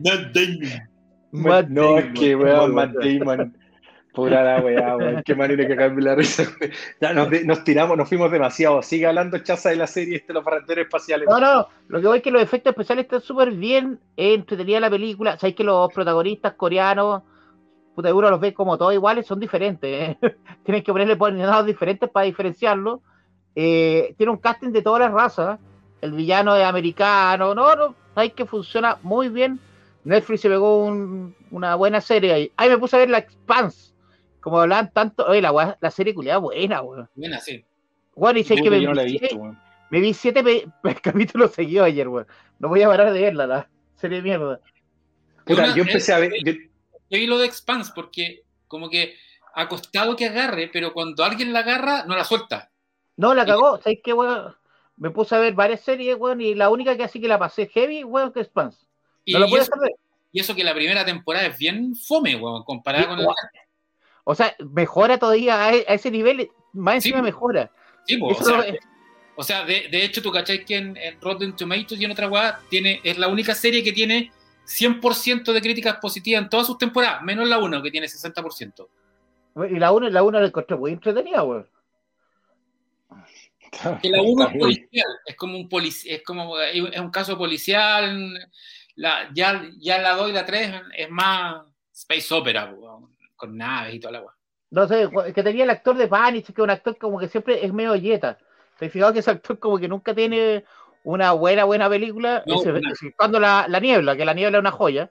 Matt 0.00 0.32
Damon. 0.32 0.88
Matt 1.34 1.68
no, 1.68 1.82
Damon, 1.82 1.98
es 1.98 2.18
que, 2.20 2.36
weón, 2.36 2.74
Matt 2.74 2.92
Damon. 2.92 3.56
Pura 4.12 4.44
la 4.44 4.60
weá, 4.60 4.96
weón. 4.96 5.22
Qué 5.24 5.34
manera 5.34 5.66
que 5.66 5.74
cagarme 5.74 6.00
la 6.02 6.14
risa. 6.14 6.44
Ya 7.00 7.12
nos, 7.12 7.28
de- 7.28 7.44
nos 7.44 7.64
tiramos, 7.64 7.96
nos 7.96 8.08
fuimos 8.08 8.30
demasiado. 8.30 8.80
Sigue 8.82 9.06
hablando 9.06 9.38
chaza 9.38 9.70
de 9.70 9.76
la 9.76 9.88
serie 9.88 10.16
este, 10.16 10.32
los 10.32 10.44
barrenderos 10.44 10.84
espaciales. 10.84 11.28
No, 11.28 11.40
no, 11.40 11.66
lo 11.88 12.00
que 12.00 12.06
voy 12.06 12.18
es 12.18 12.22
que 12.22 12.30
los 12.30 12.40
efectos 12.40 12.70
especiales 12.70 13.06
están 13.06 13.20
súper 13.20 13.50
bien, 13.50 13.98
es 14.16 14.36
entretenida 14.36 14.78
la 14.78 14.90
película. 14.90 15.36
Sabéis 15.36 15.56
que 15.56 15.64
los 15.64 15.92
protagonistas 15.92 16.52
coreanos, 16.54 17.22
puta, 17.96 18.14
uno 18.14 18.30
los 18.30 18.38
ve 18.38 18.54
como 18.54 18.78
todos 18.78 18.94
iguales, 18.94 19.26
son 19.26 19.40
diferentes. 19.40 20.16
¿eh? 20.22 20.36
Tienen 20.64 20.84
que 20.84 20.92
ponerle 20.92 21.16
ponerlos 21.16 21.66
diferentes 21.66 22.08
para 22.08 22.26
diferenciarlos. 22.26 23.00
Eh, 23.56 24.14
tiene 24.16 24.30
un 24.30 24.38
casting 24.38 24.70
de 24.70 24.82
todas 24.82 25.00
las 25.00 25.12
razas. 25.12 25.58
El 26.00 26.12
villano 26.12 26.54
es 26.54 26.64
americano, 26.64 27.54
no, 27.54 27.74
no, 27.74 27.94
sabéis 28.14 28.34
que 28.34 28.46
funciona 28.46 28.98
muy 29.02 29.28
bien. 29.28 29.58
Netflix 30.04 30.42
se 30.42 30.48
pegó 30.48 30.84
un- 30.84 31.34
una 31.50 31.74
buena 31.74 32.00
serie 32.00 32.32
ahí. 32.32 32.52
Ahí 32.56 32.68
me 32.68 32.78
puse 32.78 32.96
a 32.96 33.00
ver 33.00 33.10
la 33.10 33.18
Expanse. 33.18 33.92
Como 34.40 34.60
hablaban 34.60 34.92
tanto, 34.92 35.24
oye, 35.26 35.40
la, 35.40 35.78
la 35.80 35.90
serie 35.90 36.14
culiada 36.14 36.38
buena, 36.38 36.82
weón. 36.82 37.08
Buena, 37.14 37.40
sí. 37.40 37.64
Bueno, 38.14 38.38
y 38.38 38.44
sé 38.44 38.56
que 38.56 38.70
me, 38.70 38.80
no 38.80 38.92
vi- 38.92 39.18
visto, 39.18 39.36
weón. 39.36 39.58
me 39.90 40.00
vi 40.00 40.12
siete 40.14 40.66
capítulos 41.02 41.52
seguidos 41.52 41.86
ayer, 41.86 42.06
weón. 42.08 42.26
No 42.58 42.68
voy 42.68 42.82
a 42.82 42.88
parar 42.88 43.12
de 43.12 43.20
verla, 43.22 43.46
la 43.46 43.68
serie 43.96 44.18
de 44.18 44.22
mierda. 44.22 44.60
Puta, 45.46 45.64
Una- 45.64 45.74
yo 45.74 45.82
empecé 45.82 46.12
a 46.12 46.18
ver. 46.18 46.32
yo- 46.44 46.52
Yo 46.52 47.18
vi 47.18 47.26
lo 47.26 47.38
de 47.38 47.46
Expanse 47.46 47.92
porque, 47.94 48.42
como 48.68 48.88
que 48.90 49.14
ha 49.54 49.68
costado 49.68 50.16
que 50.16 50.26
agarre, 50.26 50.68
pero 50.72 50.92
cuando 50.92 51.22
alguien 51.24 51.52
la 51.52 51.60
agarra, 51.60 52.04
no 52.06 52.16
la 52.16 52.24
suelta. 52.24 52.70
No, 53.16 53.34
la 53.34 53.46
cagó. 53.46 53.76
¿Sabes 53.78 54.00
qué, 54.02 54.12
weón? 54.12 54.54
Me 54.96 55.10
puse 55.10 55.34
a 55.34 55.38
ver 55.38 55.54
varias 55.54 55.80
series, 55.80 56.16
weón, 56.18 56.40
y 56.40 56.54
la 56.54 56.70
única 56.70 56.96
que 56.96 57.04
así 57.04 57.20
que 57.20 57.28
la 57.28 57.38
pasé 57.38 57.66
heavy, 57.68 58.04
weón, 58.04 58.32
que 58.32 58.40
es 58.40 58.46
Spans. 58.48 58.86
Y, 59.24 59.32
No 59.32 59.38
la 59.40 59.48
y 59.48 59.54
eso, 59.54 59.70
y 60.32 60.40
eso 60.40 60.54
que 60.54 60.64
la 60.64 60.74
primera 60.74 61.04
temporada 61.04 61.46
es 61.46 61.56
bien 61.58 61.94
fome, 61.96 62.36
weón, 62.36 62.62
comparada 62.64 63.04
Sí, 63.04 63.08
con 63.10 63.18
el. 63.18 63.24
weón. 63.26 63.36
O 64.24 64.34
sea, 64.34 64.54
mejora 64.72 65.18
todavía 65.18 65.64
a, 65.64 65.74
e- 65.74 65.84
a 65.88 65.94
ese 65.94 66.10
nivel, 66.10 66.50
más 66.72 67.02
Sí, 67.02 67.08
encima 67.10 67.18
po. 67.18 67.24
mejora. 67.24 67.70
Sí, 68.06 68.16
po, 68.18 68.28
o 68.28 68.34
sea, 68.34 68.56
lo- 68.56 68.62
eh, 68.64 68.78
o 69.36 69.42
sea, 69.42 69.64
de, 69.64 69.88
de 69.88 70.04
hecho, 70.04 70.22
tú 70.22 70.30
cachai 70.30 70.64
que 70.64 70.76
en, 70.76 70.96
en 70.96 71.20
Rotten 71.20 71.54
Tomatoes 71.56 72.00
y 72.00 72.04
en 72.04 72.10
otra 72.12 72.28
weá, 72.28 72.58
tiene, 72.70 73.00
es 73.04 73.18
la 73.18 73.28
única 73.28 73.54
serie 73.54 73.82
que 73.82 73.92
tiene 73.92 74.30
100% 74.66 75.52
de 75.52 75.60
críticas 75.60 75.96
positivas 75.96 76.42
en 76.42 76.48
todas 76.48 76.66
sus 76.66 76.78
temporadas, 76.78 77.22
menos 77.22 77.46
la 77.48 77.58
1, 77.58 77.82
que 77.82 77.90
tiene 77.90 78.06
60%. 78.08 78.88
y 79.70 79.78
la 79.78 79.92
una, 79.92 80.08
la 80.10 80.22
una 80.22 80.40
la 80.40 80.46
encontré 80.46 80.76
muy 80.76 80.92
entretenida, 80.92 81.42
weón. 81.42 81.68
Que 84.00 84.08
la 84.08 84.22
1 84.22 84.44
Está 84.44 84.54
es 84.54 84.60
policial, 84.60 85.06
es 85.26 85.36
como 85.36 85.56
un 85.58 85.68
polici- 85.68 86.06
es 86.08 86.22
como 86.22 86.58
es 86.60 87.00
un 87.00 87.10
caso 87.10 87.36
policial. 87.36 88.38
La, 88.96 89.28
ya, 89.34 89.62
ya 89.78 89.98
la 89.98 90.14
2 90.16 90.30
y 90.30 90.32
la 90.32 90.46
3 90.46 90.82
es 90.96 91.10
más 91.10 91.62
space 91.92 92.32
opera, 92.34 92.74
con 93.36 93.56
naves 93.56 93.94
y 93.94 94.00
toda 94.00 94.12
la 94.12 94.20
weá. 94.22 94.32
No 94.70 94.88
sé, 94.88 95.08
que 95.34 95.42
tenía 95.42 95.64
el 95.64 95.70
actor 95.70 95.96
de 95.96 96.08
Panic, 96.08 96.46
que 96.46 96.52
es 96.52 96.58
un 96.58 96.70
actor 96.70 96.96
como 96.98 97.18
que 97.18 97.28
siempre 97.28 97.64
es 97.64 97.72
medio 97.72 97.94
yeta. 97.96 98.38
¿Te 98.78 98.86
has 98.86 98.92
fijado 98.92 99.12
que 99.12 99.20
ese 99.20 99.30
actor 99.30 99.58
como 99.58 99.78
que 99.78 99.86
nunca 99.88 100.14
tiene 100.14 100.64
una 101.04 101.32
buena, 101.32 101.64
buena 101.64 101.88
película? 101.88 102.42
No, 102.46 102.56
Ese- 102.56 102.72
no. 102.72 102.80
cuando 103.16 103.38
la, 103.38 103.66
la 103.68 103.78
niebla, 103.78 104.16
que 104.16 104.24
la 104.24 104.34
niebla 104.34 104.58
es 104.58 104.62
una 104.62 104.70
joya. 104.72 105.10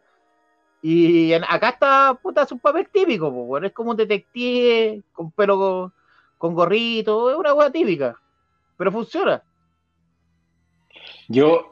Y 0.81 1.31
en- 1.31 1.45
acá 1.45 1.69
está, 1.69 2.19
puta, 2.21 2.41
es 2.43 2.51
un 2.51 2.59
papel 2.59 2.89
típico. 2.89 3.57
Es 3.63 3.71
como 3.71 3.91
un 3.91 3.97
detective 3.97 5.01
con 5.13 5.31
pelo 5.31 5.57
con, 5.57 5.93
con 6.37 6.53
gorrito, 6.55 7.31
es 7.31 7.37
una 7.37 7.53
weá 7.53 7.69
típica. 7.71 8.19
Pero 8.75 8.91
funciona. 8.91 9.41
Yo, 11.29 11.67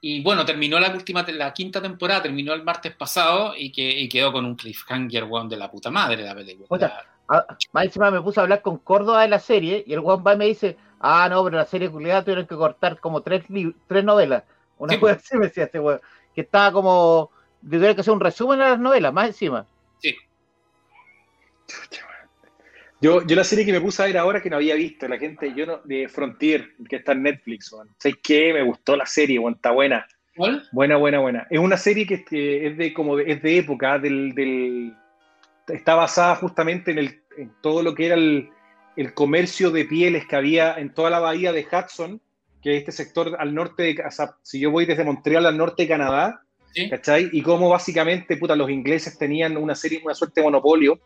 Y 0.00 0.22
bueno, 0.22 0.44
terminó 0.44 0.78
la 0.78 0.90
última, 0.94 1.22
la 1.22 1.52
quinta 1.52 1.82
temporada, 1.82 2.22
terminó 2.22 2.52
el 2.54 2.62
martes 2.62 2.94
pasado 2.94 3.54
y, 3.56 3.72
que, 3.72 3.88
y 3.88 4.08
quedó 4.08 4.32
con 4.32 4.44
un 4.44 4.54
cliffhanger, 4.54 5.24
weón, 5.24 5.48
de 5.48 5.56
la 5.56 5.70
puta 5.70 5.90
madre 5.90 6.22
la 6.22 6.34
película. 6.34 6.68
Puta. 6.68 7.04
Ah, 7.28 7.44
más 7.72 7.84
encima 7.84 8.10
me 8.10 8.22
puse 8.22 8.40
a 8.40 8.44
hablar 8.44 8.62
con 8.62 8.78
Córdoba 8.78 9.22
de 9.22 9.28
la 9.28 9.38
serie 9.38 9.84
y 9.86 9.92
el 9.92 10.00
weón 10.00 10.24
va 10.26 10.34
y 10.34 10.38
me 10.38 10.46
dice, 10.46 10.78
ah, 11.00 11.28
no, 11.28 11.44
pero 11.44 11.58
la 11.58 11.66
serie 11.66 11.90
culiada 11.90 12.22
tuvieron 12.22 12.46
que 12.46 12.54
cortar 12.54 13.00
como 13.00 13.22
tres, 13.22 13.44
tres 13.86 14.04
novelas. 14.04 14.44
Una 14.78 14.94
Sí, 14.94 15.00
así 15.06 15.36
me 15.36 15.46
decía 15.46 15.64
este 15.64 15.80
weón. 15.80 16.00
Que 16.34 16.42
estaba 16.42 16.72
como, 16.72 17.30
tuvieron 17.60 17.94
que 17.96 18.00
hacer 18.00 18.14
un 18.14 18.20
resumen 18.20 18.60
a 18.62 18.70
las 18.70 18.78
novelas, 18.78 19.12
más 19.12 19.26
encima. 19.26 19.66
Chucha, 21.66 22.06
weón. 22.06 22.17
Yo, 23.00 23.24
yo 23.26 23.36
la 23.36 23.44
serie 23.44 23.64
que 23.64 23.72
me 23.72 23.80
puse 23.80 24.02
a 24.02 24.06
ver 24.06 24.18
ahora 24.18 24.42
que 24.42 24.50
no 24.50 24.56
había 24.56 24.74
visto, 24.74 25.06
la 25.08 25.18
gente, 25.18 25.52
yo 25.56 25.66
no, 25.66 25.80
de 25.84 26.08
Frontier, 26.08 26.70
que 26.88 26.96
está 26.96 27.12
en 27.12 27.22
Netflix, 27.22 27.72
weón. 27.72 27.88
¿Sabes 27.98 28.18
qué? 28.22 28.52
Me 28.52 28.62
gustó 28.62 28.96
la 28.96 29.06
serie, 29.06 29.38
weón, 29.38 29.54
está 29.54 29.70
buena. 29.70 30.06
¿Cuál? 30.36 30.62
Buena, 30.72 30.96
buena, 30.96 31.18
buena. 31.20 31.46
Es 31.50 31.58
una 31.58 31.76
serie 31.76 32.06
que, 32.06 32.24
que 32.24 32.66
es 32.66 32.76
de 32.76 32.92
como 32.94 33.16
de, 33.16 33.30
es 33.32 33.42
de 33.42 33.58
época, 33.58 33.98
del, 33.98 34.34
del- 34.34 34.94
está 35.68 35.94
basada 35.94 36.36
justamente 36.36 36.90
en, 36.92 36.98
el, 36.98 37.20
en 37.36 37.52
todo 37.60 37.82
lo 37.82 37.94
que 37.94 38.06
era 38.06 38.14
el, 38.14 38.48
el 38.96 39.14
comercio 39.14 39.70
de 39.70 39.84
pieles 39.84 40.26
que 40.26 40.36
había 40.36 40.74
en 40.74 40.94
toda 40.94 41.10
la 41.10 41.18
bahía 41.20 41.52
de 41.52 41.66
Hudson, 41.70 42.20
que 42.62 42.74
es 42.74 42.78
este 42.80 42.92
sector 42.92 43.36
al 43.38 43.54
norte 43.54 43.82
de, 43.84 44.02
o 44.06 44.10
sea, 44.10 44.34
si 44.42 44.58
yo 44.60 44.70
voy 44.70 44.86
desde 44.86 45.04
Montreal 45.04 45.46
al 45.46 45.56
norte 45.56 45.82
de 45.84 45.88
Canadá, 45.88 46.42
Sí. 46.74 46.90
¿cachai? 46.90 47.30
Y 47.32 47.40
cómo 47.40 47.70
básicamente, 47.70 48.36
puta, 48.36 48.54
los 48.54 48.68
ingleses 48.68 49.16
tenían 49.16 49.56
una 49.56 49.74
serie, 49.74 50.02
una 50.04 50.14
suerte 50.14 50.40
de 50.40 50.44
monopolio, 50.44 51.00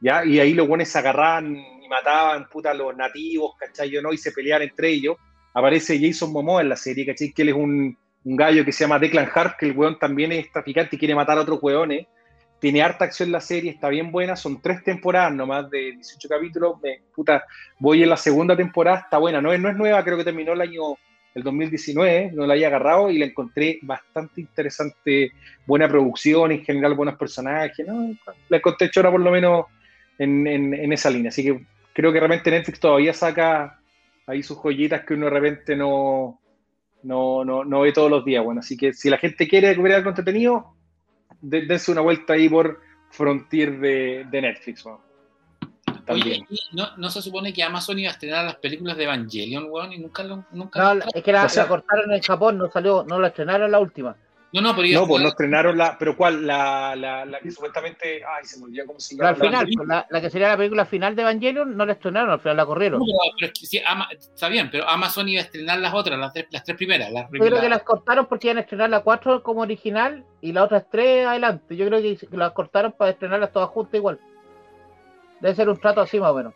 Y 0.00 0.08
ahí 0.08 0.52
los 0.52 0.68
buenos 0.68 0.88
se 0.88 0.98
agarraban 0.98 1.56
y 1.56 1.88
mataban, 1.88 2.48
puta, 2.48 2.72
a 2.72 2.74
los 2.74 2.94
nativos, 2.96 3.52
¿cachai? 3.58 3.90
Yo 3.90 4.02
no, 4.02 4.12
y 4.12 4.18
se 4.18 4.32
peleaban 4.32 4.68
entre 4.68 4.90
ellos. 4.90 5.16
Aparece 5.54 5.98
Jason 6.00 6.32
Momoa 6.32 6.62
en 6.62 6.68
la 6.68 6.76
serie, 6.76 7.06
¿cachai? 7.06 7.32
Que 7.32 7.42
él 7.42 7.48
es 7.50 7.54
un, 7.54 7.96
un 8.24 8.36
gallo 8.36 8.64
que 8.64 8.72
se 8.72 8.84
llama 8.84 8.98
Declan 8.98 9.30
Hart, 9.32 9.56
que 9.58 9.66
el 9.66 9.76
weón 9.76 9.98
también 9.98 10.32
es 10.32 10.50
traficante 10.50 10.96
y 10.96 10.98
quiere 10.98 11.14
matar 11.14 11.38
a 11.38 11.42
otros 11.42 11.62
weones. 11.62 12.06
Tiene 12.58 12.82
harta 12.82 13.04
acción 13.04 13.30
la 13.30 13.40
serie, 13.40 13.72
está 13.72 13.88
bien 13.88 14.10
buena, 14.10 14.36
son 14.36 14.62
tres 14.62 14.82
temporadas 14.82 15.34
nomás 15.34 15.68
de 15.68 15.92
18 15.92 16.28
capítulos. 16.28 16.76
Voy 17.78 18.02
en 18.02 18.08
la 18.08 18.16
segunda 18.16 18.56
temporada, 18.56 19.00
está 19.00 19.18
buena, 19.18 19.42
no 19.42 19.52
es, 19.52 19.60
no 19.60 19.68
es 19.68 19.76
nueva, 19.76 20.02
creo 20.02 20.16
que 20.16 20.24
terminó 20.24 20.52
el 20.52 20.62
año 20.62 20.96
el 21.34 21.42
2019, 21.42 22.30
no 22.32 22.46
la 22.46 22.54
había 22.54 22.68
agarrado 22.68 23.10
y 23.10 23.18
la 23.18 23.26
encontré 23.26 23.80
bastante 23.82 24.40
interesante, 24.40 25.32
buena 25.66 25.88
producción, 25.88 26.52
en 26.52 26.64
general 26.64 26.94
buenos 26.94 27.16
personajes, 27.16 27.86
¿no? 27.86 28.14
La 28.48 28.58
encontré 28.58 28.88
chora 28.88 29.10
por 29.10 29.20
lo 29.20 29.32
menos 29.32 29.66
en, 30.18 30.46
en- 30.46 30.74
en 30.74 30.92
esa 30.92 31.10
línea, 31.10 31.28
así 31.30 31.42
que 31.44 31.64
creo 31.92 32.12
que 32.12 32.18
realmente 32.20 32.50
Netflix 32.50 32.80
todavía 32.80 33.12
saca 33.12 33.78
ahí 34.26 34.42
sus 34.42 34.58
joyitas 34.58 35.04
que 35.04 35.14
uno 35.14 35.26
de 35.26 35.30
repente 35.30 35.76
no, 35.76 36.40
no, 37.02 37.44
no, 37.44 37.64
no 37.64 37.80
ve 37.80 37.92
todos 37.92 38.10
los 38.10 38.24
días, 38.24 38.42
bueno, 38.44 38.60
así 38.60 38.76
que 38.76 38.92
si 38.92 39.10
la 39.10 39.18
gente 39.18 39.46
quiere 39.48 39.74
ver 39.74 39.92
algo 39.92 40.08
entretenido, 40.10 40.74
de- 41.40 41.66
dense 41.66 41.90
una 41.92 42.00
vuelta 42.00 42.32
ahí 42.34 42.48
por 42.48 42.80
Frontier 43.10 43.78
de, 43.78 44.26
de 44.30 44.42
Netflix, 44.42 44.82
bueno. 44.84 45.00
Oye, 46.06 46.44
¿y 46.50 46.58
¿no, 46.76 46.94
¿no 46.98 47.08
se 47.08 47.22
supone 47.22 47.50
que 47.54 47.62
Amazon 47.62 47.98
iba 47.98 48.10
a 48.10 48.12
estrenar 48.12 48.44
las 48.44 48.56
películas 48.56 48.94
de 48.98 49.04
Evangelion, 49.04 49.66
weón? 49.70 49.90
Y 49.94 49.98
nunca 49.98 50.22
lo. 50.22 50.44
Nunca 50.52 50.78
No, 50.82 50.94
lo- 50.96 51.04
es 51.14 51.22
que 51.24 51.32
la, 51.32 51.46
O 51.46 51.48
sea- 51.48 51.62
la 51.62 51.68
cortaron 51.70 52.12
en 52.12 52.20
Japón, 52.20 52.58
no 52.58 52.70
salió, 52.70 53.04
no 53.08 53.18
la 53.18 53.28
estrenaron 53.28 53.70
la 53.70 53.78
última. 53.80 54.14
No, 54.54 54.60
no, 54.62 54.74
pero 54.76 54.88
No, 55.00 55.06
pues 55.06 55.22
no 55.22 55.28
estrenar- 55.28 55.66
estrenaron 55.66 55.76
la, 55.78 55.98
pero 55.98 56.16
¿cuál? 56.16 56.46
La, 56.46 56.94
la, 56.96 57.24
la 57.24 57.40
que 57.40 57.50
supuestamente, 57.50 58.22
ay, 58.24 58.44
se 58.44 58.58
me 58.58 58.64
olvidó 58.64 58.86
cómo 58.86 59.00
se 59.00 59.16
Pero 59.16 59.34
llama. 59.34 59.58
al 59.58 59.66
final, 59.68 59.86
la, 59.88 60.06
la 60.08 60.20
que 60.20 60.30
sería 60.30 60.48
la 60.48 60.56
película 60.56 60.86
final 60.86 61.14
de 61.16 61.22
Evangelion, 61.22 61.76
no 61.76 61.84
la 61.84 61.92
estrenaron, 61.94 62.30
al 62.30 62.40
final 62.40 62.56
la 62.56 62.64
corrieron. 62.66 63.00
No, 63.00 63.04
pero, 63.06 63.34
pero 63.38 63.52
es 63.52 63.60
que 63.60 63.66
sí, 63.66 63.82
Ama- 63.84 64.08
está 64.12 64.48
bien, 64.48 64.70
pero 64.70 64.88
Amazon 64.88 65.28
iba 65.28 65.40
a 65.42 65.44
estrenar 65.44 65.78
las 65.80 65.92
otras, 65.92 66.18
las 66.18 66.32
tres, 66.32 66.46
las 66.50 66.64
tres 66.64 66.76
primeras. 66.76 67.10
Las 67.10 67.30
Yo 67.30 67.38
creo 67.40 67.60
que 67.60 67.68
las 67.68 67.82
cortaron 67.82 68.26
porque 68.26 68.46
iban 68.46 68.58
a 68.58 68.60
estrenar 68.62 68.90
la 68.90 69.00
4 69.00 69.42
como 69.42 69.60
original 69.62 70.24
y 70.40 70.52
las 70.52 70.64
otras 70.64 70.86
3 70.90 71.26
adelante. 71.26 71.76
Yo 71.76 71.86
creo 71.86 72.00
que 72.00 72.18
las 72.36 72.52
cortaron 72.52 72.92
para 72.92 73.10
estrenarlas 73.10 73.52
todas 73.52 73.68
juntas 73.70 73.94
igual. 73.94 74.18
Debe 75.40 75.54
ser 75.54 75.68
un 75.68 75.78
trato 75.78 76.00
así 76.00 76.18
más 76.18 76.30
o 76.30 76.34
menos. 76.36 76.54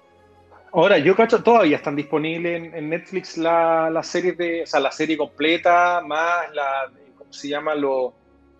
Ahora, 0.73 0.99
yo 0.99 1.17
cacho, 1.17 1.43
todavía 1.43 1.77
están 1.79 1.97
disponibles 1.97 2.63
en, 2.63 2.75
en 2.75 2.91
Netflix 2.91 3.39
la, 3.39 3.89
la 3.91 4.03
serie 4.03 4.33
de, 4.33 4.63
o 4.63 4.67
sea, 4.67 4.81
la 4.81 4.93
serie 4.93 5.17
completa, 5.17 6.03
más 6.07 6.53
la, 6.55 6.91
¿cómo 6.93 7.08
se 7.31 7.49
llama? 7.49 7.75
Lo- 7.75 8.15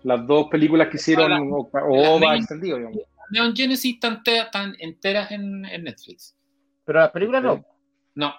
las 0.05 0.27
dos 0.27 0.47
películas 0.49 0.89
que 0.89 0.97
hicieron, 0.97 1.31
La- 1.31 1.41
o, 1.43 1.69
la- 1.73 1.85
o 1.85 2.17
OVA 2.17 2.33
la- 2.33 2.37
extendido, 2.37 2.77
digamos. 2.79 2.99
Neon 3.31 3.55
Genesis 3.55 3.95
están, 3.95 4.23
están 4.25 4.75
enteras 4.79 5.31
en, 5.33 5.65
en 5.67 5.85
Netflix. 5.85 6.35
Pero 6.85 7.01
las 7.01 7.11
películas 7.11 7.43
no. 7.43 7.65
No, 8.15 8.35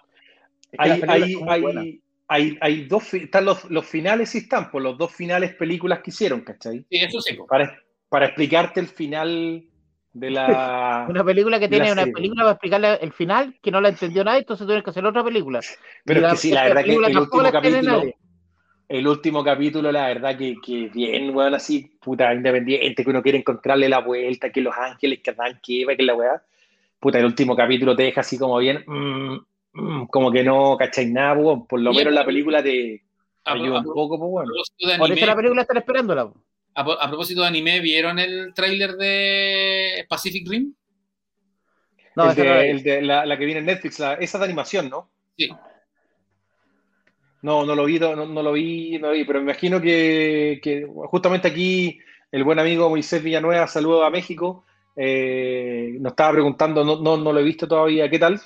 Es 0.72 0.80
que 0.80 0.90
las 0.90 0.90
Hay, 0.90 1.02
películas 1.22 1.52
hay, 1.54 1.64
hay, 1.78 2.02
hay, 2.28 2.58
hay 2.62 2.86
dos, 2.86 3.14
están 3.14 3.46
los, 3.46 3.70
los 3.70 3.86
finales 3.86 4.30
sí 4.30 4.40
están, 4.40 4.72
por 4.72 4.82
los 4.82 4.98
dos 4.98 5.14
finales 5.14 5.54
películas 5.56 6.00
que 6.00 6.10
hicieron, 6.12 6.42
¿cachai? 6.42 6.80
sí, 6.90 6.98
eso 6.98 7.22
sí. 7.22 7.36
po. 7.36 7.46
Para, 7.46 7.78
para 8.10 8.26
explicarte 8.28 8.80
el 8.80 8.88
final 8.88 9.64
de 10.14 10.32
la... 10.32 11.06
Una 11.10 11.24
película 11.24 11.60
que 11.60 11.66
la 11.66 11.70
tiene 11.70 11.92
una 11.92 12.02
serie. 12.02 12.14
película 12.14 12.44
para 12.44 12.52
explicarle 12.54 12.94
el 13.02 13.14
final 13.14 13.60
que 13.62 13.70
no 13.72 13.80
la 13.82 13.90
entendió 13.90 14.24
nadie, 14.24 14.40
entonces 14.40 14.66
tuvieron 14.66 14.84
que 14.84 14.90
hacer 14.90 15.06
otra 15.06 15.24
película. 15.24 15.60
Pero 16.06 16.26
es 16.26 16.32
que 16.34 16.38
sí, 16.38 16.52
la 16.52 16.64
verdad 16.64 16.82
que 16.82 16.86
película 16.88 17.08
el 17.10 17.18
último 17.20 17.44
la 17.44 17.52
capítulo... 17.52 18.04
el 18.90 19.08
último 19.08 19.44
capítulo, 19.44 19.92
la 19.92 20.08
verdad 20.08 20.36
que, 20.38 20.56
que 20.66 20.88
bien, 20.90 21.34
weón, 21.36 21.54
así, 21.54 21.92
puta, 22.02 22.34
independiente, 22.34 23.04
que 23.04 23.10
uno 23.10 23.22
quiere 23.22 23.38
encontrarle 23.38 23.88
la 23.88 24.00
vuelta, 24.00 24.52
que 24.52 24.62
los 24.62 24.76
ángeles, 24.76 25.20
que 25.24 25.30
Adán, 25.30 25.60
que 25.64 25.82
Eva, 25.84 25.96
que 25.96 26.04
la 26.04 26.16
weá. 26.16 26.42
Puta, 27.00 27.20
el 27.20 27.26
último 27.26 27.56
capítulo 27.56 27.96
te 27.96 28.04
deja 28.04 28.22
así 28.22 28.38
como 28.38 28.58
bien, 28.58 28.84
mm, 28.86 29.38
mm, 29.74 30.08
como 30.08 30.32
que 30.32 30.44
no 30.44 30.76
cacháis 30.78 31.10
nada, 31.12 31.34
weón. 31.34 31.66
Por 31.68 31.80
lo 31.80 31.92
Y 31.92 31.96
menos 31.98 32.10
el- 32.12 32.16
la 32.16 32.26
película 32.26 32.62
te 32.64 33.04
A, 33.46 33.54
ayuda 33.54 33.78
a- 33.78 33.80
un 33.80 33.94
poco, 33.94 34.18
pues 34.20 34.30
bueno. 34.32 34.52
Por 34.98 35.12
eso 35.12 35.26
la 35.26 35.36
película 35.36 35.62
están 35.62 35.78
esperándola. 35.78 36.32
a, 36.76 36.82
a 36.82 37.08
propósito 37.08 37.42
de 37.42 37.48
anime, 37.48 37.80
¿vieron 37.82 38.18
el 38.20 38.54
tráiler 38.54 38.94
de 38.94 40.06
Pacific 40.10 40.48
Rim? 40.50 40.74
No, 42.16 42.30
el 42.32 42.36
de, 42.36 42.44
no 42.46 42.60
el 42.60 42.84
de 42.84 43.02
la, 43.02 43.26
la 43.26 43.38
que 43.38 43.46
viene 43.46 43.60
en 43.60 43.66
Netflix, 43.68 44.00
la- 44.00 44.14
esa 44.16 44.38
de 44.40 44.46
animación, 44.46 44.90
¿no? 44.90 45.10
Sí. 45.38 45.50
No, 47.42 47.66
no 47.66 47.76
lo 47.76 47.86
vi, 47.86 48.00
no, 48.00 48.16
no 48.16 48.44
lo 48.44 48.52
vi, 48.52 48.98
no 49.00 49.08
lo 49.08 49.14
vi, 49.14 49.24
pero 49.24 49.40
me 49.40 49.52
imagino 49.52 49.80
que, 49.82 50.60
que 50.62 50.86
justamente 51.08 51.48
aquí 51.48 52.00
el 52.32 52.44
buen 52.44 52.60
amigo 52.60 52.90
Moisés 52.90 53.24
Villanueva, 53.24 53.68
saludo 53.68 54.04
a 54.04 54.10
México, 54.10 54.66
eh, 54.96 55.96
nos 56.00 56.12
estaba 56.12 56.34
preguntando, 56.34 56.84
no, 56.84 56.98
no, 56.98 57.18
no 57.18 57.32
lo 57.32 57.40
he 57.40 57.44
visto 57.44 57.68
todavía, 57.68 58.10
¿qué 58.10 58.20
tal? 58.20 58.42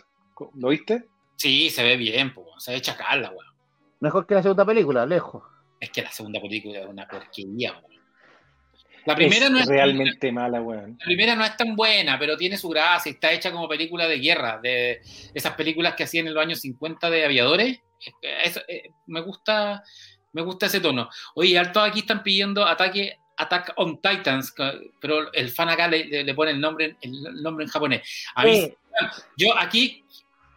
¿Lo 0.56 0.70
viste? 0.70 1.06
Sí, 1.36 1.70
se 1.70 1.84
ve 1.84 1.98
bien, 1.98 2.34
po, 2.34 2.46
se 2.60 2.74
ve 2.74 2.82
chacal 2.82 3.22
la 3.24 3.32
weá. 3.32 3.54
Mejor 4.00 4.28
que 4.28 4.36
la 4.36 4.44
segunda 4.44 4.66
película, 4.66 5.06
lejos. 5.06 5.44
Es 5.80 5.90
que 5.90 6.02
la 6.02 6.12
segunda 6.12 6.40
película 6.40 6.80
es 6.80 6.88
una 6.88 7.08
porquería, 7.08 7.74
weón. 7.74 7.94
La 9.06 9.16
primera 9.16 9.48
es 9.48 9.52
no 9.52 9.60
es 9.60 9.66
realmente 9.68 10.32
mala, 10.32 10.62
weón. 10.62 10.98
La 11.00 11.06
primera 11.06 11.36
no 11.36 11.44
es 11.44 11.58
tan 11.58 11.76
buena, 11.76 12.18
pero 12.18 12.38
tiene 12.38 12.58
su 12.58 12.70
gracia, 12.70 13.12
está 13.12 13.32
hecha 13.34 13.52
como 13.52 13.68
película 13.68 14.08
de 14.08 14.20
guerra, 14.20 14.60
de 14.62 15.02
esas 15.34 15.56
películas 15.56 15.96
que 15.96 16.04
hacían 16.04 16.28
en 16.28 16.34
los 16.34 16.44
años 16.44 16.62
50 16.62 17.10
de 17.10 17.26
aviadores. 17.26 17.82
Eso, 18.22 18.62
eh, 18.68 18.90
me 19.08 19.22
gusta 19.22 19.84
me 20.32 20.42
gusta 20.42 20.66
ese 20.66 20.80
tono. 20.80 21.10
Oye, 21.36 21.58
alto 21.60 21.80
aquí 21.80 22.00
están 22.00 22.24
pidiendo 22.24 22.66
ataque 22.66 23.18
Attack 23.38 23.74
on 23.78 24.00
Titans, 24.02 24.54
pero 25.00 25.32
el 25.34 25.50
fan 25.50 25.70
acá 25.70 25.88
le, 25.88 26.24
le- 26.24 26.34
pone 26.36 26.52
el 26.52 26.60
nombre, 26.62 26.98
el 27.02 27.42
nombre 27.42 27.66
en 27.66 27.72
japonés. 27.72 28.02
A 28.36 28.44
mí, 28.44 28.52
Eh, 28.58 28.78
yo 29.38 29.58
aquí, 29.58 30.04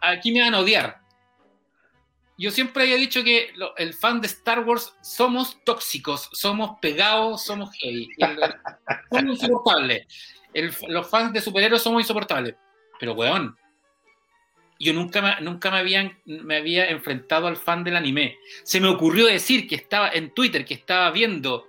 aquí 0.01 0.31
me 0.31 0.41
van 0.41 0.53
a 0.55 0.59
odiar. 0.59 0.99
Yo 2.39 2.51
siempre 2.51 2.83
había 2.83 2.97
dicho 2.97 3.23
que 3.23 3.51
lo- 3.55 3.75
el 3.77 3.93
fan 3.95 4.21
de 4.21 4.27
Star 4.27 4.59
Wars 4.59 4.93
somos 5.01 5.57
tóxicos, 5.63 6.29
somos 6.33 6.77
pegados, 6.79 7.43
somos 7.43 7.71
heavy. 7.77 8.09
El- 8.17 8.39
somos 9.11 9.23
insoportables. 9.43 10.07
El- 10.53 10.75
los 10.87 11.09
fans 11.09 11.33
de 11.33 11.41
superhéroes 11.41 11.81
somos 11.81 12.01
insoportables. 12.01 12.55
Pero, 12.99 13.13
weón, 13.13 13.57
yo 14.79 14.93
nunca, 14.93 15.21
me, 15.21 15.41
nunca 15.41 15.71
me, 15.71 15.77
habían, 15.77 16.17
me 16.25 16.57
había 16.57 16.89
enfrentado 16.89 17.47
al 17.47 17.57
fan 17.57 17.83
del 17.83 17.95
anime. 17.95 18.37
Se 18.63 18.79
me 18.79 18.87
ocurrió 18.87 19.25
decir 19.25 19.67
que 19.67 19.75
estaba 19.75 20.09
en 20.09 20.33
Twitter, 20.33 20.65
que 20.65 20.73
estaba 20.73 21.11
viendo 21.11 21.67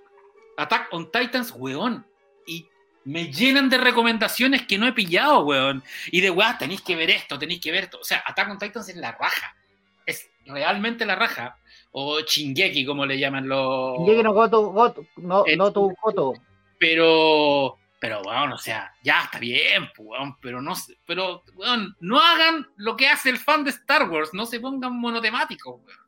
Attack 0.57 0.89
on 0.93 1.11
Titans, 1.11 1.55
weón. 1.57 2.07
Y 2.47 2.67
me 3.05 3.33
llenan 3.33 3.71
de 3.71 3.79
recomendaciones 3.79 4.67
que 4.67 4.77
no 4.77 4.87
he 4.87 4.93
pillado, 4.93 5.41
weón. 5.41 5.83
Y 6.11 6.21
de, 6.21 6.31
weón, 6.31 6.59
tenéis 6.59 6.83
que 6.83 6.97
ver 6.97 7.11
esto, 7.11 7.39
tenéis 7.39 7.61
que 7.61 7.73
ver 7.73 7.85
esto. 7.85 7.99
O 8.01 8.05
sea, 8.05 8.23
Attack 8.27 8.51
on 8.51 8.59
Titans 8.59 8.89
es 8.89 8.97
la 8.97 9.13
raja. 9.13 9.57
Es 10.05 10.31
realmente 10.45 11.07
la 11.07 11.15
raja. 11.15 11.59
O 11.93 12.21
Chingeki, 12.21 12.85
como 12.85 13.07
le 13.07 13.19
llaman 13.19 13.49
los... 13.49 14.07
Llegue 14.07 14.23
no 14.23 14.33
goto, 14.33 14.71
goto, 14.71 15.07
no, 15.17 15.45
Eh, 15.47 15.57
no 15.57 15.73
tu 15.73 15.95
goto. 16.03 16.35
Pero, 16.79 17.79
pero, 18.01 18.23
weón, 18.23 18.53
o 18.53 18.59
sea, 18.59 18.93
ya 19.03 19.23
está 19.25 19.39
bien, 19.39 19.89
pues, 19.95 20.09
weón, 20.09 20.37
pero 20.41 20.63
no, 20.63 20.75
pero, 21.07 21.43
weón, 21.55 21.97
no 22.01 22.19
hagan 22.19 22.67
lo 22.77 22.97
que 22.97 23.09
hace 23.09 23.31
el 23.31 23.39
fan 23.39 23.65
de 23.65 23.71
Star 23.71 24.09
Wars, 24.09 24.31
no 24.33 24.47
se 24.47 24.61
pongan 24.61 24.99
monotemáticos, 24.99 25.81
weón. 25.85 25.99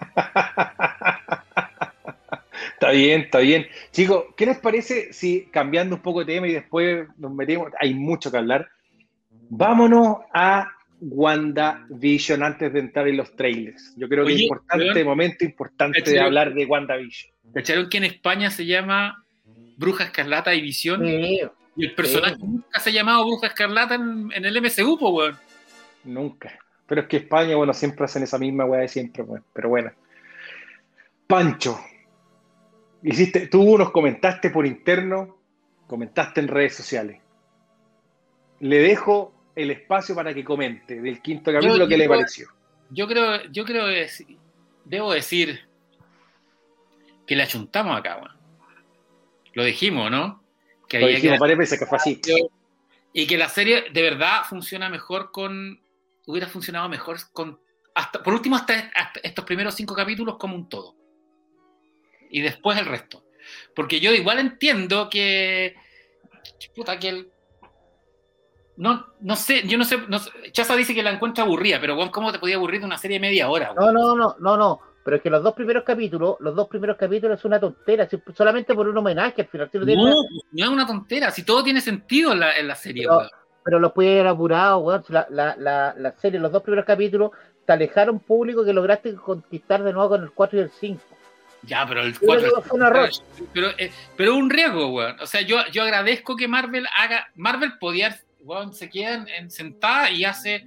Está 2.80 2.92
bien, 2.92 3.20
está 3.22 3.40
bien. 3.40 3.66
Chicos, 3.90 4.24
¿qué 4.38 4.46
les 4.46 4.58
parece 4.58 5.12
si 5.12 5.46
cambiando 5.50 5.96
un 5.96 6.02
poco 6.02 6.20
de 6.20 6.32
tema 6.32 6.48
y 6.48 6.52
después 6.52 7.06
nos 7.18 7.30
metemos? 7.32 7.70
Hay 7.78 7.92
mucho 7.92 8.30
que 8.30 8.38
hablar. 8.38 8.70
Vámonos 9.50 10.18
a 10.32 10.66
WandaVision 11.00 12.42
antes 12.42 12.72
de 12.72 12.80
entrar 12.80 13.06
en 13.06 13.18
los 13.18 13.36
trailers. 13.36 13.94
Yo 13.98 14.08
creo 14.08 14.24
que 14.24 14.32
es 14.32 14.40
importante, 14.40 15.04
momento 15.04 15.44
importante 15.44 16.02
de 16.02 16.20
hablar 16.20 16.54
de 16.54 16.64
WandaVision. 16.64 17.34
¿Cacharon 17.52 17.88
que 17.90 17.98
en 17.98 18.04
España 18.04 18.50
se 18.50 18.64
llama 18.64 19.24
Bruja 19.80 20.04
Escarlata 20.04 20.54
y 20.54 20.60
Visión? 20.60 21.06
y 21.06 21.40
el 21.76 21.94
personaje 21.94 22.36
nunca 22.38 22.78
se 22.78 22.90
ha 22.90 22.92
llamado 22.92 23.24
Bruja 23.24 23.46
Escarlata 23.46 23.94
en, 23.94 24.30
el 24.34 24.60
MCU, 24.60 24.98
pues, 24.98 25.12
weón. 25.12 25.38
Nunca. 26.04 26.58
Pero 26.86 27.00
es 27.00 27.06
que 27.08 27.16
España, 27.16 27.56
bueno, 27.56 27.72
siempre 27.72 28.04
hacen 28.04 28.22
esa 28.22 28.38
misma 28.38 28.66
weá 28.66 28.82
de 28.82 28.88
siempre, 28.88 29.22
weón. 29.22 29.42
Pero 29.54 29.70
bueno. 29.70 29.90
Pancho, 31.26 31.80
hiciste, 33.02 33.46
tú 33.46 33.78
nos 33.78 33.90
comentaste 33.90 34.50
por 34.50 34.66
interno, 34.66 35.38
comentaste 35.86 36.40
en 36.40 36.48
redes 36.48 36.76
sociales. 36.76 37.18
Le 38.58 38.80
dejo 38.80 39.32
el 39.56 39.70
espacio 39.70 40.14
para 40.14 40.34
que 40.34 40.44
comente 40.44 41.00
del 41.00 41.22
quinto 41.22 41.52
capítulo 41.52 41.88
que 41.88 41.96
le 41.96 42.08
pareció. 42.08 42.48
Yo 42.90 43.06
creo, 43.08 43.44
yo 43.50 43.64
creo 43.64 43.86
que 43.86 44.10
debo 44.84 45.12
decir 45.12 45.60
que 47.26 47.34
le 47.34 47.44
achuntamos 47.44 47.96
acá, 47.96 48.18
bueno. 48.18 48.39
Lo 49.54 49.64
dijimos, 49.64 50.10
¿no? 50.10 50.42
Que 50.88 51.00
Lo 51.00 51.06
dijimos 51.06 51.38
varias 51.38 51.58
veces 51.58 51.78
que 51.78 51.86
fue 51.86 51.98
así. 51.98 52.20
Y 53.12 53.26
que 53.26 53.36
la 53.36 53.48
serie 53.48 53.86
de 53.92 54.02
verdad 54.02 54.42
funciona 54.48 54.88
mejor 54.88 55.30
con. 55.32 55.80
Hubiera 56.26 56.46
funcionado 56.46 56.88
mejor 56.88 57.18
con. 57.32 57.60
Hasta, 57.94 58.22
por 58.22 58.34
último, 58.34 58.56
hasta, 58.56 58.90
estos 59.22 59.44
primeros 59.44 59.74
cinco 59.74 59.94
capítulos 59.94 60.36
como 60.36 60.54
un 60.54 60.68
todo. 60.68 60.96
Y 62.30 62.40
después 62.40 62.78
el 62.78 62.86
resto. 62.86 63.24
Porque 63.74 64.00
yo 64.00 64.12
igual 64.12 64.38
entiendo 64.38 65.08
que. 65.10 65.74
Puta, 66.74 66.98
que 66.98 67.08
el, 67.08 67.32
no, 68.80 69.06
no 69.20 69.36
sé, 69.36 69.68
yo 69.68 69.76
no 69.76 69.84
sé, 69.84 69.98
no 70.08 70.18
Chaza 70.52 70.74
dice 70.74 70.94
que 70.94 71.02
la 71.02 71.10
encuentra 71.10 71.44
aburrida, 71.44 71.78
pero 71.82 71.98
¿cómo 72.10 72.32
te 72.32 72.38
podía 72.38 72.56
aburrir 72.56 72.80
de 72.80 72.86
una 72.86 72.96
serie 72.96 73.16
de 73.16 73.20
media 73.20 73.50
hora? 73.50 73.74
No, 73.76 73.92
no, 73.92 74.16
no, 74.16 74.36
no, 74.38 74.56
no. 74.56 74.80
Pero 75.02 75.16
es 75.16 75.22
que 75.22 75.30
los 75.30 75.42
dos 75.42 75.54
primeros 75.54 75.82
capítulos, 75.84 76.36
los 76.40 76.54
dos 76.54 76.68
primeros 76.68 76.96
capítulos 76.96 77.38
es 77.38 77.44
una 77.44 77.58
tontera, 77.58 78.08
solamente 78.34 78.74
por 78.74 78.86
un 78.86 78.96
homenaje 78.96 79.42
al 79.42 79.48
final. 79.48 79.70
No, 79.72 80.14
no, 80.52 80.64
es 80.64 80.68
una 80.68 80.86
tontera, 80.86 81.30
si 81.30 81.44
todo 81.44 81.64
tiene 81.64 81.80
sentido 81.80 82.32
en 82.32 82.40
la, 82.40 82.74
serie, 82.74 83.06
pero, 83.08 83.30
pero 83.64 83.78
los 83.78 83.92
puede 83.92 84.12
haber 84.12 84.26
apurado, 84.26 84.78
weón. 84.78 85.02
La, 85.08 85.26
la, 85.30 85.94
la, 85.96 86.12
serie, 86.18 86.38
los 86.38 86.52
dos 86.52 86.62
primeros 86.62 86.84
capítulos, 86.84 87.30
te 87.64 87.72
alejaron 87.72 88.18
público 88.18 88.64
que 88.64 88.72
lograste 88.72 89.14
conquistar 89.14 89.82
de 89.82 89.92
nuevo 89.92 90.10
con 90.10 90.22
el 90.22 90.32
4 90.32 90.58
y 90.58 90.62
el 90.62 90.70
5. 90.70 91.02
Ya, 91.62 91.86
pero 91.86 92.02
el 92.02 92.18
4 92.18 92.62
fue 92.62 92.78
un 92.78 92.86
error. 92.86 93.10
Pero, 93.52 93.68
eh, 93.78 93.90
pero 94.16 94.36
un 94.36 94.50
riesgo, 94.50 94.88
weón. 94.88 95.18
O 95.20 95.26
sea, 95.26 95.40
yo, 95.42 95.58
yo 95.72 95.82
agradezco 95.82 96.36
que 96.36 96.48
Marvel 96.48 96.86
haga. 96.94 97.30
Marvel 97.34 97.78
podía 97.78 98.18
se 98.72 98.88
quedan 98.88 99.28
en, 99.28 99.50
sentada 99.50 100.10
y 100.10 100.24
hace 100.24 100.64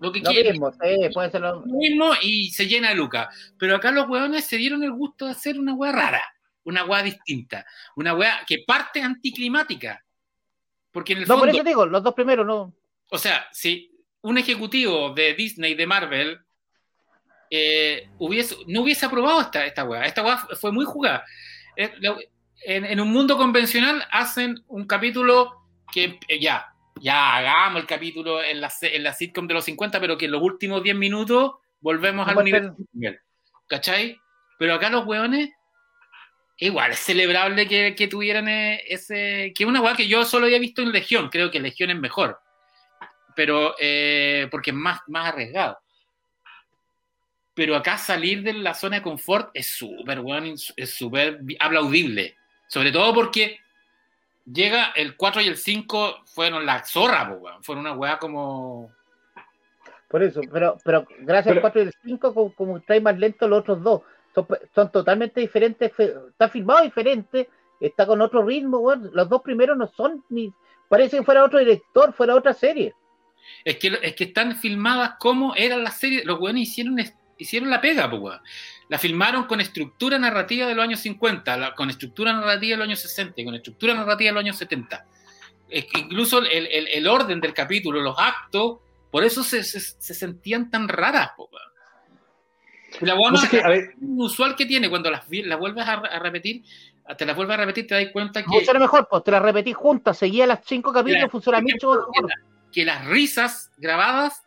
lo 0.00 0.12
que 0.12 0.22
quiere. 0.22 0.52
Mismo, 0.52 0.72
puede 1.12 1.30
ser 1.30 1.40
lo... 1.40 1.62
mismo 1.62 2.12
y 2.22 2.50
se 2.50 2.66
llena 2.66 2.90
de 2.90 2.94
Luca. 2.94 3.30
Pero 3.58 3.76
acá 3.76 3.90
los 3.90 4.08
hueones 4.08 4.44
se 4.44 4.56
dieron 4.56 4.82
el 4.82 4.92
gusto 4.92 5.26
de 5.26 5.32
hacer 5.32 5.58
una 5.58 5.74
hueá 5.74 5.92
rara, 5.92 6.22
una 6.64 6.84
hueá 6.84 7.02
distinta, 7.02 7.64
una 7.96 8.14
hueá 8.14 8.42
que 8.46 8.64
parte 8.66 9.00
anticlimática. 9.02 10.04
Porque 10.90 11.12
en 11.12 11.20
el 11.20 11.28
no, 11.28 11.38
por 11.38 11.48
eso 11.48 11.62
digo, 11.62 11.86
los 11.86 12.02
dos 12.02 12.14
primeros 12.14 12.46
no. 12.46 12.74
O 13.10 13.18
sea, 13.18 13.46
si 13.52 13.90
un 14.22 14.38
ejecutivo 14.38 15.12
de 15.14 15.34
Disney, 15.34 15.74
de 15.74 15.86
Marvel, 15.86 16.40
eh, 17.50 18.08
hubiese, 18.18 18.56
no 18.66 18.82
hubiese 18.82 19.06
aprobado 19.06 19.40
esta, 19.40 19.64
esta 19.64 19.84
weá. 19.84 20.04
Esta 20.04 20.22
weá 20.22 20.38
fue 20.60 20.72
muy 20.72 20.84
jugada. 20.84 21.24
Eh, 21.76 21.92
en, 22.64 22.84
en, 22.84 23.00
un 23.00 23.12
mundo 23.12 23.36
convencional 23.36 24.02
hacen 24.10 24.64
un 24.66 24.86
capítulo 24.86 25.66
que 25.92 26.18
eh, 26.28 26.40
ya, 26.40 26.74
ya 27.00 27.36
hagamos 27.36 27.80
el 27.80 27.86
capítulo 27.86 28.42
en 28.42 28.60
la, 28.60 28.72
en 28.80 29.02
la 29.02 29.12
sitcom 29.12 29.46
de 29.46 29.54
los 29.54 29.64
50, 29.64 30.00
pero 30.00 30.16
que 30.16 30.26
en 30.26 30.32
los 30.32 30.42
últimos 30.42 30.82
10 30.82 30.96
minutos 30.96 31.52
volvemos 31.80 32.26
al 32.26 32.44
nivel. 32.44 33.20
¿Cachai? 33.68 34.18
Pero 34.58 34.74
acá 34.74 34.88
los 34.90 35.06
weones, 35.06 35.50
igual 36.58 36.92
es 36.92 36.98
celebrable 36.98 37.66
que, 37.68 37.94
que 37.94 38.08
tuvieran 38.08 38.48
eh, 38.48 38.82
ese. 38.88 39.52
que 39.54 39.64
es 39.64 39.68
una 39.68 39.80
weá 39.80 39.94
que 39.94 40.08
yo 40.08 40.24
solo 40.24 40.46
había 40.46 40.58
visto 40.58 40.82
en 40.82 40.92
Legión, 40.92 41.28
creo 41.28 41.50
que 41.50 41.60
Legión 41.60 41.90
es 41.90 41.96
mejor. 41.96 42.40
Pero, 43.34 43.74
eh, 43.78 44.48
porque 44.50 44.70
es 44.70 44.76
más, 44.76 45.00
más 45.08 45.26
arriesgado. 45.26 45.78
Pero 47.52 47.76
acá 47.76 47.98
salir 47.98 48.42
de 48.42 48.54
la 48.54 48.74
zona 48.74 48.96
de 48.96 49.02
confort 49.02 49.50
es 49.52 49.66
súper, 49.66 50.20
weón, 50.20 50.54
es 50.76 50.94
súper 50.94 51.40
aplaudible. 51.58 52.36
Sobre 52.68 52.92
todo 52.92 53.14
porque 53.14 53.60
llega 54.50 54.92
el 54.94 55.16
4 55.16 55.42
y 55.42 55.48
el 55.48 55.56
5 55.56 56.22
fueron 56.24 56.66
la 56.66 56.84
zorra, 56.84 57.38
fueron 57.62 57.86
una 57.86 57.94
weá 57.94 58.18
como. 58.18 58.90
Por 60.08 60.22
eso, 60.22 60.40
pero, 60.52 60.78
pero 60.84 61.06
gracias 61.20 61.56
al 61.56 61.60
4 61.60 61.82
y 61.82 61.84
el 61.86 61.94
5, 62.04 62.34
como, 62.34 62.54
como 62.54 62.80
trae 62.80 63.00
más 63.00 63.18
lento 63.18 63.48
los 63.48 63.60
otros 63.60 63.82
dos. 63.82 64.02
Son, 64.74 64.92
totalmente 64.92 65.40
diferentes, 65.40 65.92
está 65.98 66.48
filmado 66.48 66.82
diferente, 66.82 67.48
está 67.80 68.06
con 68.06 68.20
otro 68.20 68.42
ritmo, 68.44 68.78
weón. 68.78 69.10
Los 69.12 69.28
dos 69.28 69.42
primeros 69.42 69.76
no 69.76 69.88
son 69.88 70.24
ni. 70.28 70.52
Parece 70.88 71.18
que 71.18 71.24
fuera 71.24 71.42
otro 71.42 71.58
director, 71.58 72.12
fuera 72.12 72.34
otra 72.34 72.52
serie. 72.52 72.94
Es 73.64 73.76
que, 73.78 73.98
es 74.02 74.14
que 74.14 74.24
están 74.24 74.56
filmadas 74.56 75.14
como 75.18 75.54
eran 75.56 75.82
las 75.82 75.98
series. 75.98 76.24
Los 76.24 76.38
weones 76.38 76.68
hicieron, 76.68 76.96
hicieron 77.38 77.70
la 77.70 77.80
pega, 77.80 78.08
pues, 78.10 78.38
la 78.88 78.98
filmaron 78.98 79.44
con 79.44 79.60
estructura 79.60 80.18
narrativa 80.18 80.66
de 80.66 80.74
los 80.74 80.84
años 80.84 81.00
50, 81.00 81.74
con 81.74 81.90
estructura 81.90 82.32
narrativa 82.32 82.72
de 82.72 82.76
los 82.78 82.84
años 82.86 83.00
60 83.00 83.40
y 83.40 83.44
con 83.44 83.54
estructura 83.54 83.94
narrativa 83.94 84.28
de 84.28 84.34
los 84.34 84.40
años 84.40 84.56
70. 84.56 85.06
Es 85.68 85.86
que 85.86 86.00
incluso 86.00 86.40
el, 86.42 87.08
orden 87.08 87.40
del 87.40 87.52
capítulo, 87.52 88.00
los 88.00 88.16
actos, 88.18 88.78
por 89.10 89.24
eso 89.24 89.42
se, 89.42 89.64
sentían 89.64 90.70
tan 90.70 90.88
raras. 90.88 91.30
La 93.00 93.14
buena 93.14 93.40
usual 94.00 94.54
que 94.54 94.66
tiene 94.66 94.88
cuando 94.88 95.10
las, 95.10 95.24
las 95.28 95.58
vuelves 95.58 95.86
a, 95.86 96.18
repetir, 96.20 96.62
te 97.18 97.26
las 97.26 97.34
vuelves 97.34 97.54
a 97.54 97.60
repetir, 97.60 97.88
te 97.88 97.94
das 97.96 98.12
cuenta 98.12 98.42
que. 98.42 98.48
Funciona 98.48 98.78
mejor, 98.78 99.08
pues 99.10 99.24
te 99.24 99.32
las 99.32 99.42
repetís 99.42 99.74
juntas, 99.74 100.16
seguía 100.16 100.46
las 100.46 100.60
cinco 100.64 100.92
capítulos, 100.92 101.30
funciona 101.30 101.60
mucho 101.60 102.06
mejor. 102.14 102.30
Que 102.72 102.84
las 102.84 103.04
risas 103.06 103.72
grabadas 103.78 104.45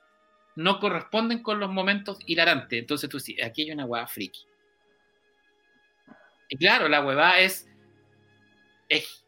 no 0.59 0.77
corresponden 0.77 1.41
con 1.41 1.57
los 1.57 1.71
momentos 1.71 2.19
hilarantes. 2.25 2.79
Entonces 2.79 3.09
tú 3.09 3.17
dices, 3.17 3.45
aquí 3.45 3.61
hay 3.61 3.71
una 3.71 3.85
hueá 3.85 4.05
friki. 4.07 4.45
Y 6.49 6.57
claro, 6.57 6.89
la 6.89 6.99
huevada 6.99 7.39
es, 7.39 7.69
es 8.89 9.23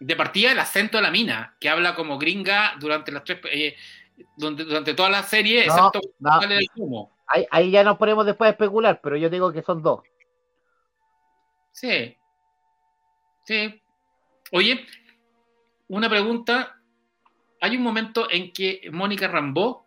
de 0.00 0.16
partida 0.16 0.52
el 0.52 0.58
acento 0.58 0.98
de 0.98 1.02
la 1.02 1.10
mina, 1.10 1.56
que 1.58 1.70
habla 1.70 1.94
como 1.94 2.18
gringa 2.18 2.74
durante 2.78 3.10
las 3.10 3.24
tres 3.24 3.40
eh, 3.50 3.74
durante, 4.36 4.92
toda 4.92 5.08
la 5.08 5.22
serie, 5.22 5.64
excepto 5.64 6.00
Ahí, 7.26 7.46
ahí, 7.50 7.70
ya 7.70 7.82
nos 7.82 7.96
ponemos 7.96 8.26
después 8.26 8.48
a 8.48 8.50
especular, 8.50 9.00
pero 9.02 9.16
yo 9.16 9.30
digo 9.30 9.52
que 9.52 9.62
son 9.62 9.82
dos. 9.82 10.00
Sí. 11.72 12.18
Sí. 13.44 13.80
Oye, 14.52 14.84
una 15.88 16.10
pregunta. 16.10 16.76
Hay 17.62 17.76
un 17.76 17.82
momento 17.82 18.30
en 18.30 18.52
que 18.52 18.90
Mónica 18.90 19.28
Rambó 19.28 19.86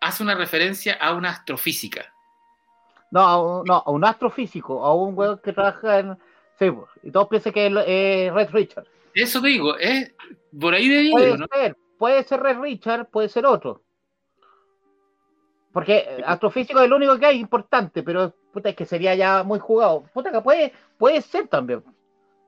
hace 0.00 0.22
una 0.22 0.34
referencia 0.34 0.94
a 0.94 1.14
una 1.14 1.30
astrofísica. 1.30 2.12
No, 3.10 3.62
no, 3.64 3.82
a 3.86 3.90
un 3.90 4.04
astrofísico, 4.04 4.84
a 4.84 4.94
un 4.94 5.16
weón 5.16 5.40
que 5.42 5.52
trabaja 5.52 5.98
en. 6.00 6.18
Sí, 6.58 6.70
y 7.02 7.10
todos 7.10 7.28
piensan 7.28 7.52
que 7.52 7.66
es 7.66 8.32
Red 8.34 8.50
Richard. 8.50 8.86
Eso 9.14 9.40
te 9.40 9.48
digo, 9.48 9.76
es 9.78 10.12
por 10.58 10.74
ahí 10.74 10.88
de 10.88 11.10
puede 11.10 11.36
ser, 11.36 11.76
puede 11.98 12.24
ser 12.24 12.40
Red 12.40 12.58
Richard, 12.58 13.08
puede 13.08 13.28
ser 13.28 13.46
otro. 13.46 13.82
Porque 15.72 16.22
astrofísico 16.26 16.80
es 16.80 16.86
el 16.86 16.92
único 16.92 17.18
que 17.18 17.26
hay 17.26 17.38
importante, 17.38 18.02
pero 18.02 18.34
puta, 18.52 18.70
es 18.70 18.76
que 18.76 18.84
sería 18.84 19.14
ya 19.14 19.42
muy 19.42 19.58
jugado. 19.58 20.04
Puta, 20.12 20.32
que 20.32 20.40
puede, 20.40 20.72
puede 20.98 21.22
ser 21.22 21.48
también. 21.48 21.82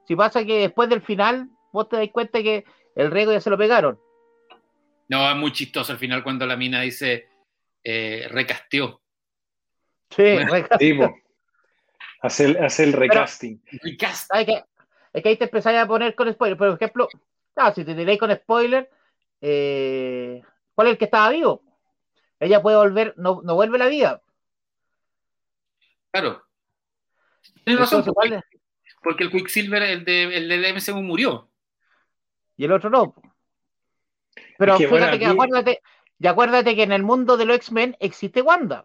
Si 0.07 0.17
pasa 0.17 0.45
que 0.45 0.61
después 0.61 0.89
del 0.89 1.03
final, 1.03 1.49
vos 1.73 1.89
te 1.89 1.97
das 1.97 2.09
cuenta 2.11 2.43
que 2.43 2.65
el 2.97 3.11
riego 3.11 3.33
ya 3.33 3.41
se 3.41 3.51
lo 3.51 3.57
pegaron. 3.57 3.99
No, 5.09 5.29
es 5.29 5.37
muy 5.37 5.53
chistoso 5.53 5.93
al 5.93 5.99
final 5.99 6.23
cuando 6.23 6.47
la 6.47 6.57
mina 6.57 6.81
dice, 6.81 7.30
eh, 7.85 8.27
recasteó. 8.31 9.01
Sí, 10.11 10.39
Hace 12.23 12.45
el, 12.85 12.93
recasting. 12.93 13.63
es 13.83 13.97
que 13.97 15.29
ahí 15.29 15.37
te 15.37 15.45
empezáis 15.45 15.79
a 15.79 15.87
poner 15.87 16.15
con 16.15 16.31
spoiler. 16.31 16.59
Por 16.59 16.69
ejemplo, 16.69 17.09
ah, 17.57 17.73
si 17.73 17.85
te 17.85 17.95
diréis 17.95 18.19
con 18.19 18.35
spoiler, 18.35 18.91
eh, 19.41 20.43
¿cuál 20.75 20.89
es 20.89 20.93
el 20.93 20.99
que 20.99 21.07
estaba 21.07 21.31
vivo? 21.31 21.63
Ella 22.39 22.61
puede 22.61 22.77
volver, 22.77 23.15
no, 23.17 23.41
no 23.43 23.55
vuelve 23.55 23.79
la 23.79 23.87
vida. 23.87 24.23
Claro. 26.11 26.45
Tienes 27.65 27.81
razón, 27.81 28.05
porque, 29.03 29.25
el 29.25 29.31
Quicksilver, 29.31 29.83
el, 29.83 30.05
de, 30.05 30.25
el 30.37 30.49
del 30.49 30.75
MCU 30.75 31.01
murió. 31.01 31.49
Y 32.57 32.65
el 32.65 32.73
otro 32.73 32.91
no. 32.91 33.15
Pero 34.59 34.77
fíjate 34.77 35.19
que 35.19 35.27
acuérdate, 35.27 35.81
y 36.21 36.27
acuérdate 36.27 36.77
que 36.77 36.83
en 36.83 36.93
el 36.93 37.03
mundo 37.03 37.39
de 37.39 37.47
los 37.47 37.57
X-Men 37.57 37.97
existe 37.99 38.43
Wanda. 38.43 38.85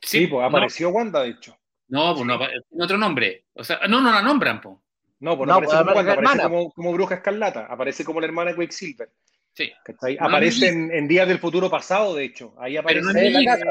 Sí, 0.00 0.28
pues 0.28 0.46
apareció 0.46 0.90
Wanda, 0.90 1.22
de 1.22 1.30
hecho. 1.30 1.58
No, 1.88 2.14
pues 2.14 2.24
no, 2.24 2.38
tiene 2.38 2.84
otro 2.84 2.96
nombre. 2.96 3.46
O 3.54 3.64
sea, 3.64 3.80
no, 3.88 4.00
no 4.00 4.12
la 4.12 4.22
nombran, 4.22 4.60
po. 4.60 4.82
No, 5.18 5.36
pues 5.36 5.48
No, 5.48 5.54
no, 5.60 5.66
aparece, 5.66 5.74
pues, 5.74 5.84
como, 5.84 5.96
Wanda, 5.96 6.12
aparece 6.12 6.32
hermana. 6.34 6.42
como, 6.44 6.72
como 6.72 6.92
Bruja 6.92 7.16
Escarlata, 7.16 7.66
aparece 7.66 8.04
como 8.04 8.20
la 8.20 8.26
hermana 8.26 8.52
de 8.52 8.58
Quicksilver. 8.58 9.10
Sí. 9.52 9.72
¿cachai? 9.84 10.16
No, 10.16 10.26
aparece 10.26 10.72
no, 10.72 10.84
en, 10.84 10.92
en 10.92 11.08
Días 11.08 11.26
del 11.26 11.38
Futuro 11.40 11.68
Pasado, 11.68 12.14
de 12.14 12.24
hecho. 12.24 12.54
Ahí 12.58 12.76
aparece. 12.76 13.02
no 13.02 13.10
es 13.10 13.14
la 13.14 13.22
melliza. 13.22 13.58
casa. 13.58 13.70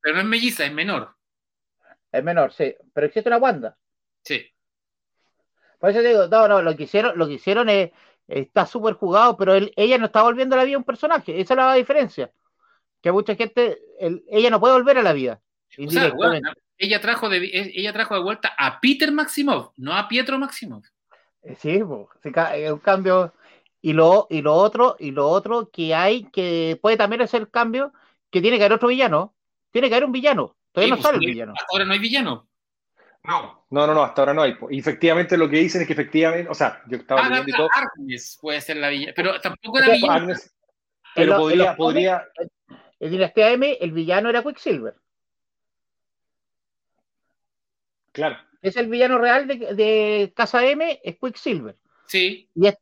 Pero 0.00 0.14
no 0.14 0.20
es 0.22 0.26
melliza, 0.26 0.64
es 0.64 0.72
menor. 0.72 1.14
Es 2.10 2.24
menor, 2.24 2.52
sí. 2.52 2.74
Pero 2.92 3.06
existe 3.06 3.28
una 3.28 3.38
Wanda. 3.38 3.76
Sí. 4.22 4.46
Por 5.78 5.90
eso 5.90 6.00
te 6.00 6.08
digo, 6.08 6.26
no, 6.28 6.48
no, 6.48 6.62
lo 6.62 6.76
que 6.76 6.84
hicieron, 6.84 7.18
lo 7.18 7.26
que 7.26 7.34
hicieron 7.34 7.68
es, 7.68 7.90
está 8.28 8.66
súper 8.66 8.94
jugado, 8.94 9.36
pero 9.36 9.54
él- 9.54 9.72
ella 9.76 9.98
no 9.98 10.06
está 10.06 10.22
volviendo 10.22 10.54
a 10.54 10.58
la 10.58 10.64
vida 10.64 10.76
a 10.76 10.78
un 10.78 10.84
personaje. 10.84 11.40
Esa 11.40 11.54
es 11.54 11.58
la 11.58 11.74
diferencia. 11.74 12.30
Que 13.00 13.12
mucha 13.12 13.34
gente, 13.34 13.80
el- 13.98 14.24
ella 14.28 14.50
no 14.50 14.60
puede 14.60 14.74
volver 14.74 14.98
a 14.98 15.02
la 15.02 15.12
vida. 15.12 15.40
O 15.78 15.90
sea, 15.90 16.12
ella 16.78 17.00
trajo 17.00 17.28
de 17.28 17.50
ella 17.74 17.92
trajo 17.92 18.14
de 18.14 18.22
vuelta 18.22 18.52
a 18.58 18.80
Peter 18.80 19.10
Maximov, 19.12 19.72
no 19.76 19.94
a 19.96 20.08
Pietro 20.08 20.38
Maximov. 20.38 20.82
Eh, 21.42 21.56
Sí, 21.58 21.70
es 21.70 22.72
un 22.72 22.78
cambio. 22.78 23.34
Y 23.80 23.92
lo, 23.94 24.28
y 24.30 24.42
lo 24.42 24.54
otro, 24.54 24.96
y 24.98 25.10
lo 25.10 25.28
otro 25.28 25.68
que 25.70 25.94
hay, 25.94 26.24
que 26.30 26.78
puede 26.80 26.96
también 26.96 27.22
hacer 27.22 27.50
cambio, 27.50 27.92
que 28.30 28.40
tiene 28.40 28.56
que 28.56 28.64
haber 28.64 28.76
otro 28.76 28.88
villano. 28.88 29.34
Tiene 29.72 29.88
que 29.88 29.94
haber 29.94 30.04
un 30.04 30.12
villano. 30.12 30.56
Todavía 30.70 30.94
Sí, 30.94 30.98
no 31.00 31.02
pues, 31.02 31.14
sale 31.14 31.26
el 31.26 31.32
villano. 31.32 31.54
Ahora 31.72 31.84
no 31.84 31.92
hay 31.92 31.98
villano. 31.98 32.48
No, 33.24 33.66
no, 33.70 33.86
no, 33.86 33.94
no, 33.94 34.02
hasta 34.02 34.22
ahora 34.22 34.34
no 34.34 34.42
hay. 34.42 34.56
Y 34.70 34.80
efectivamente 34.80 35.36
lo 35.38 35.48
que 35.48 35.56
dicen 35.58 35.80
es 35.82 35.86
que 35.86 35.92
efectivamente, 35.92 36.50
o 36.50 36.54
sea, 36.54 36.82
yo 36.88 36.96
estaba 36.98 37.22
leyendo 37.28 37.50
y 37.50 37.52
todo. 37.52 37.68
Agatha 37.72 37.80
Harkness 37.92 38.38
puede 38.40 38.60
ser 38.60 38.76
la 38.78 38.88
villana, 38.88 39.12
pero 39.14 39.40
tampoco 39.40 39.78
era. 39.78 39.94
Agnes- 40.12 40.52
En 41.14 41.26
pero 41.26 41.36
podría, 41.36 41.76
podría, 41.76 42.26
En 42.98 43.10
Dinastía 43.10 43.50
M, 43.52 43.76
el 43.80 43.92
villano 43.92 44.28
era 44.30 44.42
Quicksilver. 44.42 44.94
claro. 48.12 48.36
Es 48.60 48.76
el 48.76 48.86
villano 48.88 49.18
real 49.18 49.46
de, 49.48 49.56
de 49.74 50.32
Casa 50.36 50.64
M, 50.64 51.00
es 51.02 51.16
Quicksilver. 51.18 51.76
Sí, 52.06 52.48
Y 52.54 52.66
es- 52.68 52.78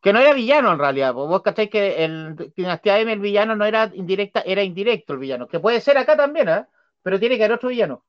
que 0.00 0.12
no 0.12 0.18
era 0.20 0.32
villano 0.32 0.72
en 0.72 0.78
realidad. 0.78 1.12
pues 1.14 1.28
Vos 1.28 1.42
cacháis 1.42 1.70
que 1.70 2.02
en 2.02 2.36
Dinastía 2.56 2.98
M 2.98 3.12
el 3.12 3.20
villano 3.20 3.54
no 3.54 3.64
era 3.64 3.90
indirecta, 3.94 4.40
era 4.40 4.62
indirecto 4.62 5.12
el 5.12 5.18
villano. 5.20 5.46
Que 5.46 5.60
puede 5.60 5.80
ser 5.80 5.96
acá 5.98 6.16
también, 6.16 6.48
¿eh? 6.48 6.64
Pero 7.02 7.20
tiene 7.20 7.36
que 7.36 7.44
haber 7.44 7.56
otro 7.56 7.68
villano. 7.68 8.04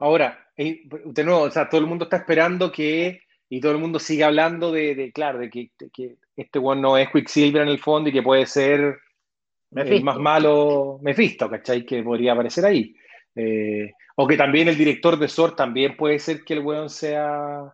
Ahora, 0.00 0.46
eh, 0.56 0.82
de 0.86 1.24
nuevo, 1.24 1.42
o 1.42 1.50
sea, 1.50 1.68
todo 1.68 1.80
el 1.80 1.86
mundo 1.86 2.04
está 2.04 2.18
esperando 2.18 2.70
que, 2.70 3.22
y 3.48 3.60
todo 3.60 3.72
el 3.72 3.78
mundo 3.78 3.98
sigue 3.98 4.24
hablando 4.24 4.70
de, 4.72 4.94
de, 4.94 5.12
claro, 5.12 5.38
de 5.38 5.50
que, 5.50 5.70
de 5.78 5.90
que 5.90 6.16
este 6.36 6.58
one 6.58 6.80
no 6.80 6.96
es 6.96 7.08
Quicksilver 7.10 7.62
en 7.62 7.68
el 7.68 7.78
fondo 7.80 8.08
y 8.08 8.12
que 8.12 8.22
puede 8.22 8.46
ser 8.46 8.80
el 8.80 8.96
Mephisto. 9.70 10.04
más 10.04 10.18
malo 10.18 10.98
Mephisto, 11.02 11.50
¿cachai? 11.50 11.84
Que 11.84 12.02
podría 12.02 12.32
aparecer 12.32 12.64
ahí. 12.64 12.94
Eh, 13.34 13.92
o 14.16 14.26
que 14.26 14.36
también 14.36 14.68
el 14.68 14.76
director 14.76 15.18
de 15.18 15.28
SWORD 15.28 15.54
también 15.54 15.96
puede 15.96 16.18
ser 16.18 16.42
que 16.44 16.54
el 16.54 16.60
weón 16.60 16.90
sea, 16.90 17.72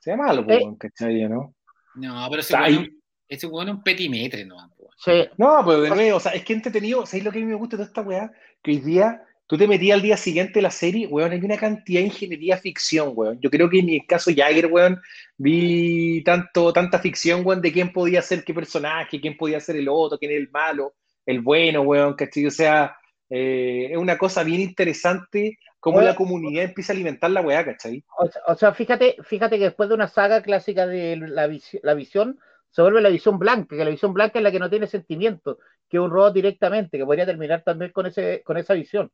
sea 0.00 0.16
malo, 0.16 0.42
Eh. 0.48 0.58
weón, 0.58 0.76
¿cachai? 0.76 1.28
¿no? 1.28 1.54
no, 1.94 2.26
pero 2.30 2.40
ese 2.40 2.54
weón, 2.54 2.64
ahí. 2.64 2.90
ese 3.28 3.46
weón 3.46 3.68
es 3.68 3.74
un 3.74 3.82
petimetre, 3.82 4.44
no. 4.44 4.56
Sí. 4.98 5.26
No, 5.36 5.62
pero 5.66 5.82
de 5.82 5.90
nuevo, 5.90 6.16
o 6.16 6.20
sea, 6.20 6.32
es 6.32 6.44
que 6.44 6.54
entretenido, 6.54 7.04
¿sabes 7.04 7.24
lo 7.24 7.30
que 7.32 7.38
a 7.38 7.42
mí 7.42 7.46
me 7.48 7.54
gusta 7.54 7.76
de 7.76 7.82
toda 7.82 7.88
esta 7.88 8.00
weá? 8.02 8.32
Que 8.62 8.70
hoy 8.72 8.78
día 8.78 9.22
tú 9.46 9.56
te 9.58 9.66
metías 9.68 9.96
al 9.96 10.02
día 10.02 10.16
siguiente 10.16 10.60
la 10.62 10.70
serie, 10.70 11.06
weón, 11.06 11.32
hay 11.32 11.40
una 11.40 11.56
cantidad 11.56 12.00
de 12.00 12.06
ingeniería 12.06 12.56
ficción, 12.58 13.12
weón. 13.14 13.38
Yo 13.40 13.50
creo 13.50 13.68
que 13.70 13.78
en 13.80 13.88
el 13.90 14.06
caso 14.06 14.30
Jagger, 14.34 14.66
weón, 14.66 15.00
vi 15.36 16.22
tanto, 16.24 16.72
tanta 16.72 16.98
ficción, 16.98 17.42
weón, 17.44 17.60
de 17.62 17.72
quién 17.72 17.92
podía 17.92 18.22
ser 18.22 18.44
qué 18.44 18.54
personaje, 18.54 19.20
quién 19.20 19.36
podía 19.36 19.60
ser 19.60 19.76
el 19.76 19.88
otro, 19.88 20.18
quién 20.18 20.32
es 20.32 20.38
el 20.38 20.50
malo, 20.50 20.94
el 21.24 21.40
bueno, 21.40 21.82
weón, 21.82 22.14
¿cachai? 22.14 22.46
O 22.46 22.50
sea, 22.50 22.96
eh, 23.28 23.88
es 23.90 23.96
una 23.98 24.18
cosa 24.18 24.42
bien 24.44 24.60
interesante 24.60 25.58
cómo 25.80 26.00
la 26.00 26.14
comunidad 26.16 26.64
empieza 26.64 26.92
a 26.92 26.94
alimentar 26.96 27.30
la 27.30 27.40
weá, 27.42 27.64
¿cachai? 27.64 28.04
O, 28.18 28.26
sea- 28.28 28.42
o 28.46 28.54
sea, 28.56 28.74
fíjate, 28.74 29.16
fíjate 29.22 29.58
que 29.58 29.64
después 29.64 29.88
de 29.88 29.94
una 29.94 30.08
saga 30.08 30.42
clásica 30.42 30.86
de 30.86 31.16
la, 31.16 31.46
visi- 31.48 31.80
la 31.82 31.94
visión, 31.94 32.38
se 32.70 32.82
vuelve 32.82 33.00
la 33.00 33.08
visión 33.08 33.38
blanca, 33.38 33.76
que 33.76 33.84
la 33.84 33.90
visión 33.90 34.12
blanca 34.12 34.38
es 34.38 34.42
la 34.42 34.50
que 34.52 34.58
no 34.58 34.68
tiene 34.70 34.86
sentimiento, 34.86 35.58
que 35.88 35.96
es 35.96 36.02
un 36.02 36.10
robot 36.10 36.34
directamente, 36.34 36.98
que 36.98 37.04
podría 37.04 37.26
terminar 37.26 37.62
también 37.64 37.92
con 37.92 38.06
ese, 38.06 38.42
con 38.44 38.56
esa 38.56 38.74
visión. 38.74 39.10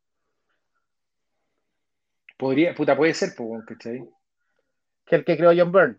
Podría, 2.42 2.74
puta, 2.74 2.96
puede 2.96 3.14
ser, 3.14 3.36
pues, 3.36 3.64
¿cachai? 3.64 4.04
Que 5.06 5.14
el 5.14 5.24
que 5.24 5.36
creó 5.36 5.52
John 5.56 5.70
Byrne. 5.70 5.94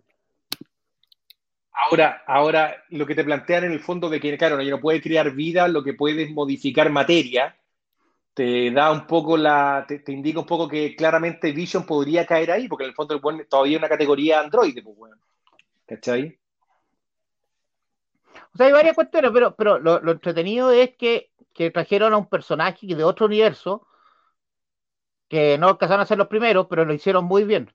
Ahora, 1.71 2.21
ahora, 2.27 2.83
lo 2.89 3.05
que 3.05 3.15
te 3.15 3.23
plantean 3.23 3.63
en 3.63 3.71
el 3.71 3.79
fondo 3.79 4.09
de 4.09 4.19
que, 4.19 4.37
claro, 4.37 4.61
no, 4.61 4.79
puede 4.81 5.01
crear 5.01 5.31
vida, 5.31 5.69
lo 5.69 5.81
que 5.81 5.93
puede 5.93 6.23
es 6.23 6.31
modificar 6.31 6.89
materia, 6.89 7.55
te 8.33 8.69
da 8.71 8.91
un 8.91 9.07
poco 9.07 9.37
la, 9.37 9.85
te, 9.87 9.99
te 9.99 10.11
indica 10.11 10.41
un 10.41 10.45
poco 10.45 10.67
que 10.67 10.97
claramente 10.97 11.53
Vision 11.53 11.85
podría 11.85 12.25
caer 12.25 12.51
ahí, 12.51 12.67
porque 12.67 12.83
en 12.83 12.89
el 12.89 12.95
fondo 12.95 13.13
el 13.13 13.21
buen 13.21 13.47
todavía 13.47 13.77
es 13.77 13.79
una 13.79 13.87
categoría 13.87 14.41
Android, 14.41 14.77
pues, 14.83 14.97
weón. 14.97 15.21
¿Cachai? 15.85 16.37
O 18.53 18.57
sea, 18.57 18.65
hay 18.65 18.73
varias 18.73 18.95
cuestiones, 18.95 19.31
pero, 19.33 19.55
pero 19.55 19.79
lo, 19.79 20.01
lo 20.01 20.11
entretenido 20.11 20.71
es 20.71 20.93
que, 20.97 21.31
que 21.53 21.71
trajeron 21.71 22.11
a 22.11 22.17
un 22.17 22.27
personaje 22.27 22.85
de 22.85 23.03
otro 23.05 23.27
universo, 23.27 23.87
que 25.33 25.57
no 25.57 25.69
alcanzaron 25.69 26.03
a 26.03 26.05
ser 26.05 26.19
los 26.19 26.27
primeros, 26.27 26.67
pero 26.69 26.85
lo 26.85 26.93
hicieron 26.93 27.25
muy 27.25 27.43
bien. 27.43 27.73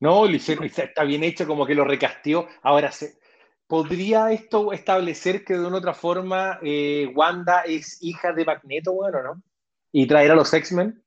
No, 0.00 0.26
lo 0.26 0.32
hicieron, 0.32 0.64
está 0.64 1.04
bien 1.04 1.22
hecho, 1.22 1.46
como 1.46 1.64
que 1.64 1.76
lo 1.76 1.84
recasteó. 1.84 2.48
Ahora, 2.62 2.90
se, 2.90 3.20
¿podría 3.68 4.32
esto 4.32 4.72
establecer 4.72 5.44
que 5.44 5.52
de 5.52 5.64
una 5.64 5.76
u 5.76 5.78
otra 5.78 5.94
forma 5.94 6.58
eh, 6.62 7.12
Wanda 7.14 7.60
es 7.60 8.02
hija 8.02 8.32
de 8.32 8.44
Magneto, 8.44 8.92
bueno, 8.92 9.22
no? 9.22 9.42
Y 9.92 10.08
traer 10.08 10.32
a 10.32 10.34
los 10.34 10.52
X-Men. 10.52 11.00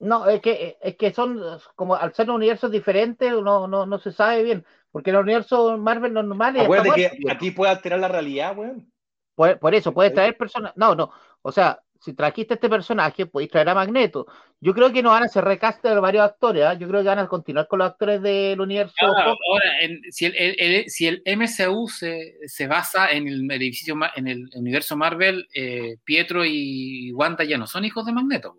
No, 0.00 0.28
es 0.28 0.42
que, 0.42 0.76
es 0.82 0.96
que 0.96 1.10
son 1.10 1.40
como 1.74 1.94
al 1.94 2.12
ser 2.12 2.28
universos 2.28 2.70
diferentes, 2.70 3.32
no, 3.32 3.66
no, 3.66 3.86
no 3.86 3.98
se 3.98 4.12
sabe 4.12 4.42
bien, 4.42 4.66
porque 4.92 5.08
el 5.08 5.16
universo 5.16 5.78
Marvel 5.78 6.12
normal 6.12 6.56
es 6.56 6.64
Acuérdate 6.64 7.16
que 7.18 7.32
aquí 7.32 7.50
puede 7.50 7.72
alterar 7.72 7.98
la 7.98 8.08
realidad, 8.08 8.58
weón. 8.58 8.92
Por, 9.34 9.58
por 9.58 9.74
eso, 9.74 9.94
puedes 9.94 10.12
traer 10.12 10.36
personas. 10.36 10.74
No, 10.76 10.94
no. 10.94 11.10
O 11.40 11.50
sea, 11.50 11.80
si 12.04 12.12
trajiste 12.12 12.54
este 12.54 12.68
personaje, 12.68 13.24
podéis 13.26 13.50
traer 13.50 13.68
a 13.70 13.74
Magneto. 13.74 14.26
Yo 14.60 14.74
creo 14.74 14.92
que 14.92 15.02
no 15.02 15.10
van 15.10 15.22
a 15.22 15.26
hacer 15.26 15.42
recast 15.44 15.82
de 15.82 15.98
varios 15.98 16.22
actores. 16.24 16.62
¿ah? 16.64 16.74
Yo 16.74 16.86
creo 16.86 17.00
que 17.02 17.08
van 17.08 17.18
a 17.18 17.26
continuar 17.28 17.66
con 17.66 17.78
los 17.78 17.88
actores 17.90 18.20
del 18.20 18.60
universo. 18.60 18.94
Ahora, 19.00 19.24
Fox. 19.24 19.38
ahora, 19.50 19.80
en- 19.80 20.00
si, 20.10 20.26
el, 20.26 20.34
el- 20.36 20.56
el- 20.58 20.90
si 20.90 21.06
el 21.06 21.22
MCU 21.24 21.88
se, 21.88 22.36
se 22.46 22.66
basa 22.66 23.10
en 23.10 23.26
el, 23.26 23.50
edificio, 23.50 23.96
en 24.16 24.28
el 24.28 24.50
universo 24.54 24.96
Marvel, 24.96 25.48
eh, 25.54 25.96
Pietro 26.04 26.44
y 26.44 27.10
Wanda 27.14 27.44
ya 27.44 27.56
no 27.56 27.66
son 27.66 27.84
hijos 27.86 28.04
de 28.04 28.12
Magneto. 28.12 28.58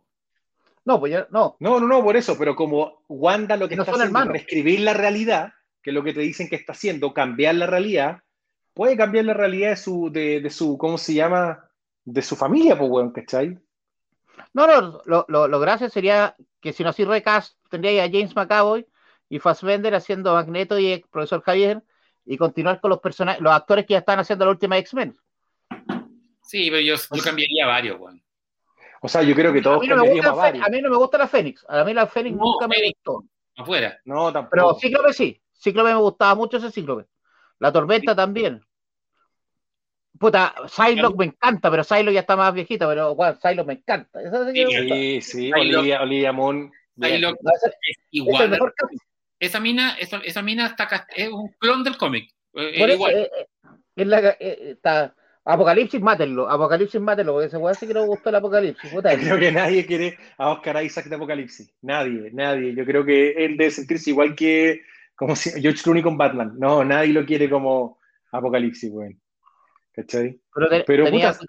No, 0.84 1.00
pues 1.00 1.14
yo, 1.14 1.28
no. 1.32 1.56
No, 1.60 1.80
no, 1.80 1.88
no, 1.88 2.04
por 2.04 2.16
eso, 2.18 2.36
pero 2.38 2.56
como 2.56 3.04
Wanda 3.08 3.58
lo 3.58 3.68
que 3.70 3.76
No 3.76 3.84
está 3.84 3.94
son 3.94 4.02
haciendo 4.02 4.20
es 4.22 4.28
reescribir 4.30 4.80
la 4.82 4.94
realidad, 4.94 5.54
que 5.84 5.92
es 5.92 5.94
lo 5.94 6.04
que 6.04 6.14
te 6.14 6.20
dicen 6.22 6.48
que 6.50 6.56
está 6.56 6.74
haciendo, 6.74 7.14
cambiar 7.14 7.56
la 7.56 7.68
realidad, 7.68 8.22
puede 8.74 8.98
cambiar 8.98 9.26
la 9.26 9.34
realidad 9.34 9.70
de 9.72 9.78
su, 9.78 10.12
de, 10.12 10.42
de 10.42 10.50
su, 10.50 10.78
¿cómo 10.78 10.98
se 10.98 11.14
llama? 11.14 11.65
De 12.06 12.22
su 12.22 12.36
familia, 12.36 12.77
pues, 12.77 12.90
weón, 12.90 13.11
¿cachai? 13.11 13.60
No, 14.53 14.68
no, 14.68 15.02
lo, 15.06 15.26
lo, 15.27 15.48
lo 15.48 15.60
gracioso 15.60 15.94
sería 15.94 16.36
que 16.61 16.72
si 16.72 16.84
no 16.84 16.90
hacía 16.90 17.06
recast, 17.06 17.57
tendría 17.69 18.03
a 18.03 18.10
James 18.10 18.36
McAvoy 18.36 18.86
y 19.30 19.40
Fassbender 19.40 19.95
haciendo 19.95 20.32
a 20.32 20.36
Magneto 20.36 20.80
y 20.80 20.94
el 20.94 21.02
profesor 21.10 21.41
Javier 21.41 21.84
y 22.26 22.38
continuar 22.38 22.80
con 22.80 22.90
los 22.90 22.99
personajes, 22.99 23.41
los 23.41 23.53
actores 23.53 23.86
que 23.86 23.94
ya 23.94 23.99
están 23.99 24.19
haciendo 24.19 24.45
la 24.45 24.52
última 24.52 24.77
X-Men. 24.77 25.18
Sí, 26.41 26.69
pero 26.69 26.82
yo, 26.82 26.95
yo 26.95 27.23
cambiaría 27.23 27.65
varios, 27.65 27.99
weón. 27.99 28.23
O 29.02 29.07
sea, 29.07 29.22
yo 29.22 29.36
creo 29.36 29.53
que 29.53 29.60
A 29.60 29.64
todos 29.64 29.82
mí, 29.82 29.88
no 29.88 29.98
me 29.98 30.11
gusta 30.11 30.32
a 30.32 30.69
mí 30.69 30.82
no 30.82 30.90
me 30.90 30.98
gusta 30.98 31.18
la 31.18 31.27
Fénix. 31.27 31.65
A 31.69 31.84
mí 31.84 31.94
la 31.94 32.07
Fénix 32.07 32.36
No, 32.36 32.44
nunca 32.44 32.68
me 32.68 32.77
gustó. 32.88 33.23
Afuera. 33.57 33.99
No, 34.06 34.34
tampoco. 34.34 34.49
Pero 34.52 34.76
Cíclope 34.80 35.14
sí. 35.14 35.40
Cíclope 35.53 35.94
me 35.94 35.99
gustaba 35.99 36.34
mucho 36.36 36.57
ese 36.57 36.72
Cíclope. 36.72 37.06
La 37.60 37.72
Tormenta 37.72 38.15
también. 38.15 38.65
Puta, 40.18 40.54
Psylocke 40.68 41.18
me 41.18 41.26
encanta, 41.26 41.70
pero 41.70 41.84
Psylocke 41.84 42.14
ya 42.14 42.22
está 42.22 42.36
más 42.36 42.54
viejita, 42.54 42.88
pero 42.88 43.16
bueno, 43.16 43.36
Psylocke 43.42 43.68
me 43.68 43.74
encanta. 43.74 44.20
Sí 44.22 44.54
que 44.54 44.66
me 44.66 44.72
Sí. 44.72 45.22
Sí, 45.22 45.22
sí, 45.22 45.52
Olivia, 45.54 46.02
Olivia 46.02 46.32
Moon. 46.32 46.72
ese- 47.02 47.28
es 47.82 47.98
igual. 48.12 48.44
el 48.46 48.50
mejor 48.52 48.74
caso. 48.76 48.94
Esa 49.40 49.60
mina, 49.60 49.96
esa, 50.00 50.18
esa 50.24 50.42
mina 50.42 50.68
está, 50.68 50.88
cast- 50.88 51.10
es 51.16 51.30
un 51.30 51.50
clon 51.60 51.84
del 51.84 51.98
cómic. 51.98 52.30
Eh, 52.54 52.80
Por 52.80 52.90
eso, 52.90 52.94
igual. 52.96 53.14
eh, 53.16 53.30
eh, 53.40 53.48
es 53.98 54.08
la, 54.08 54.20
eh, 54.40 54.58
está, 54.72 55.14
Apocalipsis, 55.44 56.02
mátenlo. 56.02 56.50
Apocalipsis, 56.50 57.00
mátenlo, 57.02 57.34
porque 57.34 57.48
ese 57.48 57.58
weón 57.58 57.76
sí 57.76 57.86
que 57.86 57.94
no 57.94 58.06
gustó 58.06 58.30
el 58.30 58.36
Apocalipsis. 58.36 58.90
puta. 58.92 59.14
Yo 59.14 59.20
creo 59.38 59.40
que 59.40 59.52
nadie 59.52 59.86
quiere 59.86 60.18
a 60.38 60.50
Oscar 60.50 60.84
Isaac 60.84 61.06
de 61.08 61.16
Apocalipsis. 61.18 61.72
Nadie, 61.82 62.32
nadie. 62.32 62.74
Yo 62.74 62.86
creo 62.86 63.04
que 63.06 63.32
él 63.32 63.58
debe 63.58 63.70
sentirse 63.72 64.10
igual 64.12 64.34
que 64.36 64.82
como 65.16 65.36
si, 65.36 65.52
George 65.62 65.84
Clooney 65.84 66.02
con 66.02 66.18
Batman. 66.18 66.54
No, 66.58 66.84
nadie 66.86 67.12
lo 67.14 67.26
quiere 67.26 67.50
como 67.50 68.00
Apocalipsis, 68.32 68.90
weón. 68.92 69.20
¿Cachai? 69.96 70.40
Pero, 70.54 70.70
te- 70.70 70.84
Pero, 70.84 71.06
tenía- 71.06 71.32
puta, 71.34 71.46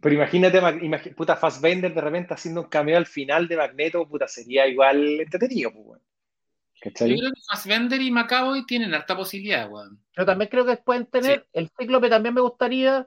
Pero 0.00 0.14
imagínate, 0.14 0.60
Mag- 0.60 0.80
imagi- 0.82 1.14
puta, 1.14 1.36
Fassbender 1.36 1.92
de 1.94 2.00
repente 2.00 2.34
haciendo 2.34 2.62
un 2.62 2.68
cameo 2.68 2.96
al 2.96 3.06
final 3.06 3.46
de 3.46 3.56
Magneto, 3.56 4.08
puta, 4.08 4.26
sería 4.26 4.66
igual 4.66 5.20
entretenido, 5.20 5.70
pues, 5.72 5.84
weón. 5.86 6.00
Yo 6.00 6.90
¿Cachai? 6.90 7.16
creo 7.16 7.30
que 7.30 7.40
Fassbender 7.48 8.00
y 8.02 8.10
McAvoy 8.10 8.66
tienen 8.66 8.92
harta 8.94 9.14
posibilidad, 9.16 9.70
weón. 9.70 10.02
yo 10.16 10.26
también 10.26 10.50
creo 10.50 10.64
que 10.66 10.76
pueden 10.78 11.06
tener. 11.06 11.46
El 11.52 11.70
Cíclope 11.78 12.08
también 12.10 12.34
me 12.34 12.40
gustaría 12.40 13.06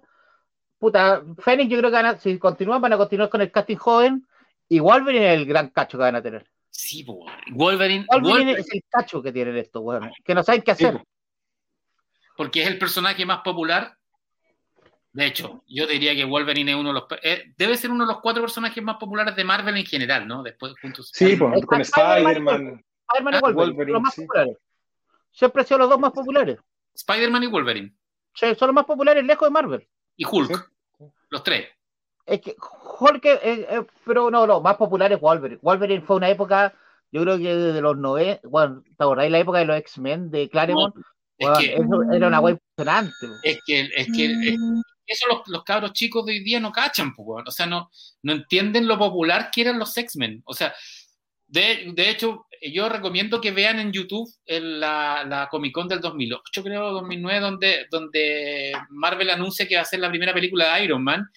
puta, 0.78 1.24
Fénix 1.40 1.70
yo 1.72 1.78
creo 1.80 1.90
que 1.90 1.96
van 1.96 2.06
a, 2.06 2.18
si 2.18 2.38
continúan, 2.38 2.82
van 2.82 2.94
a 2.94 2.98
continuar 2.98 3.30
con 3.30 3.42
el 3.42 3.52
casting 3.52 3.78
joven. 3.78 4.28
Y 4.70 4.80
Wolverine 4.80 5.34
es 5.34 5.40
el 5.40 5.46
gran 5.46 5.70
cacho 5.70 5.98
que 5.98 6.04
van 6.04 6.16
a 6.16 6.22
tener. 6.22 6.46
Sí, 6.70 7.04
weón. 7.08 7.32
Wolverine, 7.52 8.06
Wolverine 8.12 8.52
Wolverine- 8.54 8.60
es 8.60 8.72
el 8.74 8.84
cacho 8.90 9.22
que 9.22 9.32
tienen 9.32 9.58
estos 9.58 9.82
weones, 9.84 10.14
que 10.24 10.34
no 10.36 10.44
saben 10.44 10.62
qué 10.62 10.72
hacer. 10.72 11.02
porque 12.38 12.62
es 12.64 12.68
el 12.68 12.78
personaje 12.78 13.26
más 13.26 13.40
popular. 13.42 13.98
De 15.16 15.26
hecho, 15.28 15.64
yo 15.68 15.88
diría 15.88 16.14
que 16.14 16.26
Wolverine 16.26 16.72
es 16.72 16.78
uno 16.78 16.90
de 16.90 16.94
los. 16.96 17.06
eh, 17.24 17.54
debe 17.58 17.78
ser 17.78 17.90
uno 17.90 18.06
de 18.06 18.12
los 18.12 18.22
cuatro 18.22 18.42
personajes 18.44 18.84
más 18.84 18.98
populares 18.98 19.34
de 19.34 19.46
Marvel 19.46 19.78
en 19.78 19.86
general, 19.86 20.28
¿no? 20.28 20.44
Después 20.44 20.74
juntos. 20.82 21.10
Sí, 21.14 21.38
pues, 21.38 21.66
con 21.66 21.80
Spider-Man, 21.80 22.26
Spider-Man. 22.28 22.84
Y 22.84 22.86
Ah, 23.08 23.22
Wolverine, 23.24 23.54
Wolverine, 23.54 23.92
los 23.94 24.02
más 24.02 24.14
sí. 24.14 24.22
populares. 24.22 24.58
Siempre 25.32 25.62
han 25.62 25.68
sido 25.68 25.78
los 25.78 25.90
dos 25.90 26.00
más 26.00 26.12
populares. 26.12 26.58
Spider-Man 26.96 27.44
y 27.44 27.48
Wolverine. 27.48 27.96
Sí, 28.34 28.48
Son 28.56 28.68
los 28.68 28.76
más 28.76 28.84
populares 28.86 29.24
lejos 29.24 29.48
de 29.48 29.52
Marvel. 29.52 29.88
Y 30.18 30.26
Hulk. 30.26 30.70
Sí. 31.00 31.06
Los 31.30 31.44
tres. 31.44 31.70
Es 32.26 32.42
que 32.42 32.56
Hulk, 33.00 33.24
eh, 33.26 33.40
eh, 33.42 33.86
pero 34.04 34.30
no, 34.30 34.46
no, 34.46 34.60
más 34.60 34.76
popular 34.76 35.14
es 35.14 35.22
Wolverine. 35.22 35.60
Wolverine 35.62 36.02
fue 36.02 36.18
una 36.18 36.30
época, 36.30 36.74
yo 37.12 37.22
creo 37.22 37.38
que 37.38 37.56
desde 37.56 37.80
los 37.82 37.96
90, 37.96 38.46
bueno, 38.50 38.84
¿te 38.84 38.92
acordáis 39.04 39.32
la 39.32 39.40
época 39.40 39.60
de 39.60 39.66
los 39.66 39.78
X-Men 39.78 40.30
de 40.30 40.50
Claremont? 40.50 40.94
Es 41.38 41.48
Weón, 41.48 41.60
que, 41.60 41.74
eso 41.76 42.04
era 42.14 42.28
una 42.28 42.40
wea 42.42 42.56
impresionante. 42.78 43.28
es 43.44 43.60
que, 43.66 43.80
es 43.96 44.08
que 44.14 44.26
es- 44.50 44.60
eso 45.08 45.28
los, 45.28 45.48
los 45.48 45.64
cabros 45.64 45.94
chicos 45.94 46.26
de 46.26 46.34
hoy 46.34 46.44
día 46.44 46.60
no 46.60 46.72
cachan, 46.72 47.14
pues, 47.14 47.44
o 47.48 47.52
sea, 47.52 47.66
no, 47.66 47.90
no 48.24 48.34
entienden 48.34 48.88
lo 48.88 48.98
popular 48.98 49.50
que 49.52 49.62
eran 49.62 49.80
los 49.80 49.96
X-Men. 49.96 50.42
O 50.46 50.54
sea, 50.54 50.74
de, 51.48 51.92
de 51.94 52.10
hecho, 52.10 52.48
yo 52.62 52.90
recomiendo 52.90 53.40
que 53.40 53.52
vean 53.52 53.80
en 53.80 53.92
YouTube 53.92 54.30
la, 54.48 55.24
la 55.28 55.48
Comic 55.50 55.74
Con 55.74 55.88
del 55.88 56.02
2008, 56.02 56.64
creo, 56.64 56.92
2009, 56.92 57.40
donde, 57.40 57.88
donde 57.92 58.74
Marvel 58.90 59.30
anuncia 59.30 59.68
que 59.68 59.76
va 59.76 59.84
a 59.84 59.86
ser 59.86 60.00
la 60.00 60.10
primera 60.10 60.34
película 60.34 60.74
de 60.74 60.84
Iron 60.84 61.04
Man. 61.04 61.30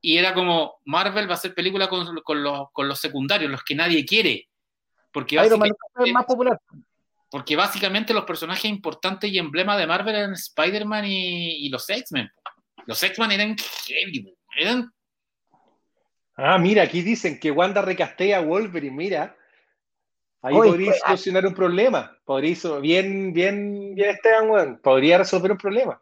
Y 0.00 0.16
era 0.16 0.32
como, 0.34 0.80
Marvel 0.84 1.28
va 1.28 1.32
a 1.32 1.36
hacer 1.36 1.54
película 1.54 1.88
con, 1.88 2.20
con 2.22 2.42
los, 2.42 2.68
con 2.72 2.88
los 2.88 3.00
secundarios, 3.00 3.50
los 3.50 3.64
que 3.64 3.74
nadie 3.74 4.04
quiere. 4.04 4.48
Porque 5.12 5.36
Iron 5.36 5.58
Man 5.58 5.70
fue 5.94 6.12
más 6.12 6.24
popular. 6.24 6.60
porque 7.30 7.56
básicamente 7.56 8.14
los 8.14 8.24
personajes 8.24 8.66
importantes 8.66 9.30
y 9.30 9.38
emblemas 9.38 9.78
de 9.78 9.86
Marvel 9.86 10.14
eran 10.14 10.32
Spider-Man 10.34 11.04
y, 11.06 11.66
y 11.66 11.68
los 11.68 11.88
X-Men. 11.88 12.30
Los 12.88 13.02
X-Men 13.02 13.30
eran 13.32 13.54
heavy, 13.86 14.34
eran 14.56 14.90
Ah, 16.34 16.56
mira, 16.56 16.84
aquí 16.84 17.02
dicen 17.02 17.38
que 17.38 17.50
Wanda 17.50 17.82
recastea 17.82 18.38
a 18.38 18.40
Wolverine, 18.40 18.96
mira. 18.96 19.36
Ahí 20.40 20.54
Oye, 20.54 20.70
podría 20.70 20.90
pues, 20.92 21.02
ah. 21.04 21.06
solucionar 21.08 21.46
un 21.46 21.54
problema. 21.54 22.16
Podría, 22.24 22.56
so- 22.56 22.80
bien, 22.80 23.32
bien, 23.34 23.94
bien 23.94 24.10
Esteban, 24.10 24.48
weón. 24.48 24.78
Podría 24.80 25.18
resolver 25.18 25.50
un 25.52 25.58
problema. 25.58 26.00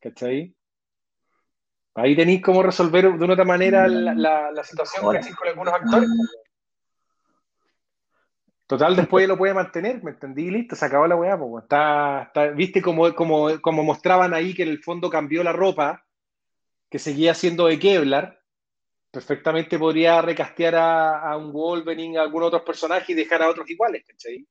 ¿Cachai? 0.00 0.52
Ahí 1.94 2.16
tenéis 2.16 2.42
cómo 2.42 2.62
resolver 2.62 3.04
de 3.04 3.24
una 3.24 3.34
otra 3.34 3.44
manera 3.44 3.86
la, 3.86 4.14
la- 4.14 4.50
la 4.50 4.64
situación 4.64 5.04
con 5.04 5.48
algunos 5.48 5.74
actores. 5.74 6.08
Total, 8.78 8.96
después 8.96 9.28
lo 9.28 9.38
puede 9.38 9.54
mantener, 9.54 10.02
¿me 10.02 10.10
entendí? 10.10 10.50
Listo, 10.50 10.74
se 10.74 10.84
acabó 10.86 11.06
la 11.06 11.16
weá, 11.16 11.38
pues. 11.38 11.62
Está, 11.64 12.22
está- 12.24 12.46
¿viste 12.48 12.82
como, 12.82 13.14
como, 13.14 13.60
como 13.60 13.82
mostraban 13.84 14.34
ahí 14.34 14.52
que 14.54 14.64
en 14.64 14.68
el 14.70 14.82
fondo 14.82 15.08
cambió 15.08 15.44
la 15.44 15.52
ropa, 15.52 16.04
que 16.90 16.98
seguía 16.98 17.34
siendo 17.34 17.66
de 17.66 17.78
Kevlar? 17.78 18.40
perfectamente 19.12 19.78
podría 19.78 20.20
recastear 20.20 20.74
a, 20.74 21.20
a 21.20 21.36
un 21.36 21.52
Wolverine, 21.52 22.18
a 22.18 22.22
algún 22.22 22.42
otro 22.42 22.64
personaje 22.64 23.12
y 23.12 23.14
dejar 23.14 23.42
a 23.44 23.48
otros 23.48 23.70
iguales, 23.70 24.02
¿cachai? 24.04 24.44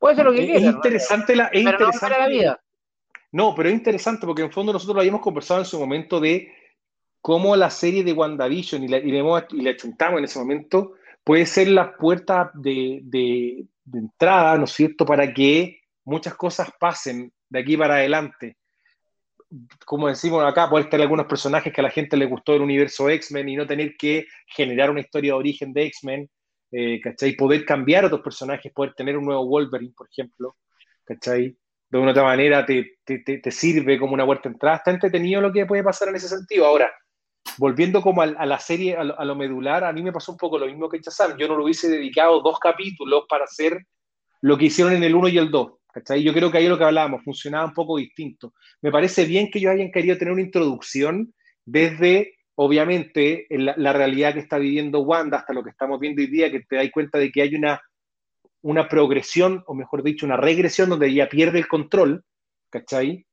Puede 0.00 0.16
ser 0.16 0.24
lo 0.24 0.32
que 0.32 0.40
Es, 0.40 0.44
quiera. 0.46 0.58
es 0.58 0.64
interesante 0.74 1.36
la, 1.36 1.44
es 1.44 1.62
Pero 1.62 1.70
interesante, 1.70 2.18
la 2.18 2.26
vida. 2.26 2.60
no, 3.30 3.54
pero 3.54 3.68
es 3.68 3.74
interesante 3.76 4.26
porque 4.26 4.42
en 4.42 4.50
fondo 4.50 4.72
nosotros 4.72 4.96
lo 4.96 5.00
habíamos 5.00 5.20
conversado 5.20 5.60
en 5.60 5.66
su 5.66 5.78
momento 5.78 6.18
de 6.18 6.52
cómo 7.20 7.54
la 7.54 7.70
serie 7.70 8.02
de 8.02 8.12
WandaVision 8.12 8.82
y 8.82 8.88
la, 8.88 8.98
y 8.98 9.12
le, 9.12 9.18
hemos- 9.20 9.44
y 9.50 9.62
le 9.62 9.70
achuntamos 9.70 10.18
en 10.18 10.24
ese 10.24 10.40
momento 10.40 10.94
puede 11.26 11.44
ser 11.44 11.66
la 11.66 11.96
puerta 11.96 12.52
de, 12.54 13.66
entrada, 13.92 14.56
¿no 14.58 14.64
es 14.64 14.70
cierto?, 14.70 15.04
para 15.04 15.34
que 15.34 15.80
muchas 16.04 16.36
cosas 16.36 16.70
pasen 16.78 17.32
de 17.48 17.58
aquí 17.58 17.76
para 17.76 17.96
adelante. 17.96 18.56
Como 19.84 20.06
decimos 20.06 20.44
acá, 20.44 20.70
puede 20.70 20.84
estar 20.84 21.00
algunos 21.00 21.26
personajes 21.26 21.72
que 21.72 21.80
a 21.80 21.84
la 21.84 21.90
gente 21.90 22.16
le 22.16 22.26
gustó 22.26 22.52
del 22.52 22.62
universo 22.62 23.10
X-Men 23.10 23.48
y 23.48 23.56
no 23.56 23.66
tener 23.66 23.96
que 23.96 24.26
generar 24.46 24.88
una 24.88 25.00
historia 25.00 25.32
de 25.32 25.38
origen 25.38 25.72
de 25.72 25.86
X-Men, 25.86 26.30
eh, 26.70 27.00
¿cachai? 27.00 27.34
Poder 27.34 27.64
cambiar 27.64 28.04
otros 28.04 28.20
personajes, 28.20 28.72
poder 28.72 28.94
tener 28.94 29.18
un 29.18 29.24
nuevo 29.24 29.48
Wolverine, 29.48 29.94
por 29.96 30.08
ejemplo, 30.08 30.56
¿cachai? 31.04 31.56
De 31.90 31.98
una 31.98 32.12
otra 32.12 32.22
manera 32.22 32.64
te, 32.64 32.98
te 33.04 33.50
sirve 33.50 33.98
como 33.98 34.14
una 34.14 34.24
puerta 34.24 34.48
de 34.48 34.52
entrada. 34.52 34.76
Está 34.76 34.92
entretenido 34.92 35.40
lo 35.40 35.52
que 35.52 35.66
puede 35.66 35.82
pasar 35.82 36.08
en 36.08 36.16
ese 36.16 36.28
sentido. 36.28 36.66
Ahora, 36.66 36.88
volviendo 37.58 38.02
como 38.02 38.22
a, 38.22 38.26
la 38.26 38.58
serie, 38.58 38.96
a 38.96 39.04
lo, 39.04 39.34
medular, 39.34 39.84
a 39.84 39.92
mí 39.92 40.02
me 40.02 40.12
pasó 40.12 40.32
un 40.32 40.38
poco 40.38 40.58
lo 40.58 40.66
mismo 40.66 40.88
que 40.88 41.00
Chazam. 41.00 41.36
Yo 41.36 41.48
no 41.48 41.56
lo 41.56 41.64
hubiese 41.64 41.88
dedicado 41.88 42.40
dos 42.40 42.58
capítulos 42.58 43.24
para 43.28 43.44
hacer 43.44 43.86
lo 44.42 44.58
que 44.58 44.66
hicieron 44.66 44.94
en 44.94 45.04
el 45.04 45.14
1 45.14 45.28
y 45.28 45.38
el 45.38 45.50
2. 45.50 45.72
¿cachai? 45.92 46.22
Yo 46.22 46.34
creo 46.34 46.50
que 46.50 46.58
ahí 46.58 46.68
lo 46.68 46.76
que 46.76 46.84
hablábamos 46.84 47.24
funcionaba 47.24 47.64
un 47.64 47.72
poco 47.72 47.96
distinto. 47.96 48.52
Me 48.82 48.92
parece 48.92 49.24
bien 49.24 49.50
que 49.50 49.58
ellos 49.58 49.72
hayan 49.72 49.90
querido 49.90 50.18
tener 50.18 50.32
una 50.32 50.42
introducción 50.42 51.32
desde, 51.64 52.36
obviamente, 52.54 53.46
la, 53.50 53.74
la 53.78 53.92
realidad 53.92 54.34
que 54.34 54.40
está 54.40 54.58
viviendo 54.58 55.00
Wanda 55.00 55.38
hasta 55.38 55.54
lo 55.54 55.64
que 55.64 55.70
estamos 55.70 55.98
viendo 55.98 56.20
hoy 56.20 56.28
día, 56.28 56.50
que 56.50 56.60
te 56.60 56.76
das 56.76 56.90
cuenta 56.92 57.18
de 57.18 57.32
que 57.32 57.42
hay 57.42 57.54
una, 57.54 57.80
una 58.60 58.88
progresión, 58.88 59.62
o 59.66 59.74
mejor 59.74 60.02
dicho, 60.02 60.26
una 60.26 60.36
regresión 60.36 60.90
donde 60.90 61.08
ella 61.08 61.28
pierde 61.28 61.58
el 61.58 61.68
control, 61.68 62.24
¿cachai? 62.68 63.24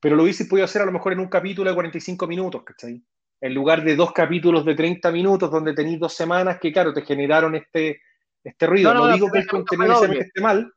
Pero 0.00 0.16
lo 0.16 0.22
hubiese 0.22 0.46
podido 0.46 0.64
hacer 0.64 0.82
a 0.82 0.86
lo 0.86 0.92
mejor 0.92 1.12
en 1.12 1.20
un 1.20 1.28
capítulo 1.28 1.68
de 1.68 1.74
45 1.74 2.26
minutos, 2.26 2.62
¿cachai? 2.64 3.02
En 3.40 3.54
lugar 3.54 3.82
de 3.84 3.96
dos 3.96 4.12
capítulos 4.12 4.64
de 4.64 4.74
30 4.74 5.10
minutos 5.10 5.50
donde 5.50 5.72
tenéis 5.74 5.98
dos 5.98 6.12
semanas 6.12 6.58
que, 6.60 6.72
claro, 6.72 6.92
te 6.92 7.02
generaron 7.02 7.54
este, 7.54 8.00
este 8.44 8.66
ruido. 8.66 8.92
No, 8.92 9.00
No, 9.00 9.06
no, 9.08 9.14
digo 9.14 9.30
que 9.32 9.38
el 9.38 9.46
contenido 9.46 10.04
esté 10.04 10.40
mal, 10.40 10.72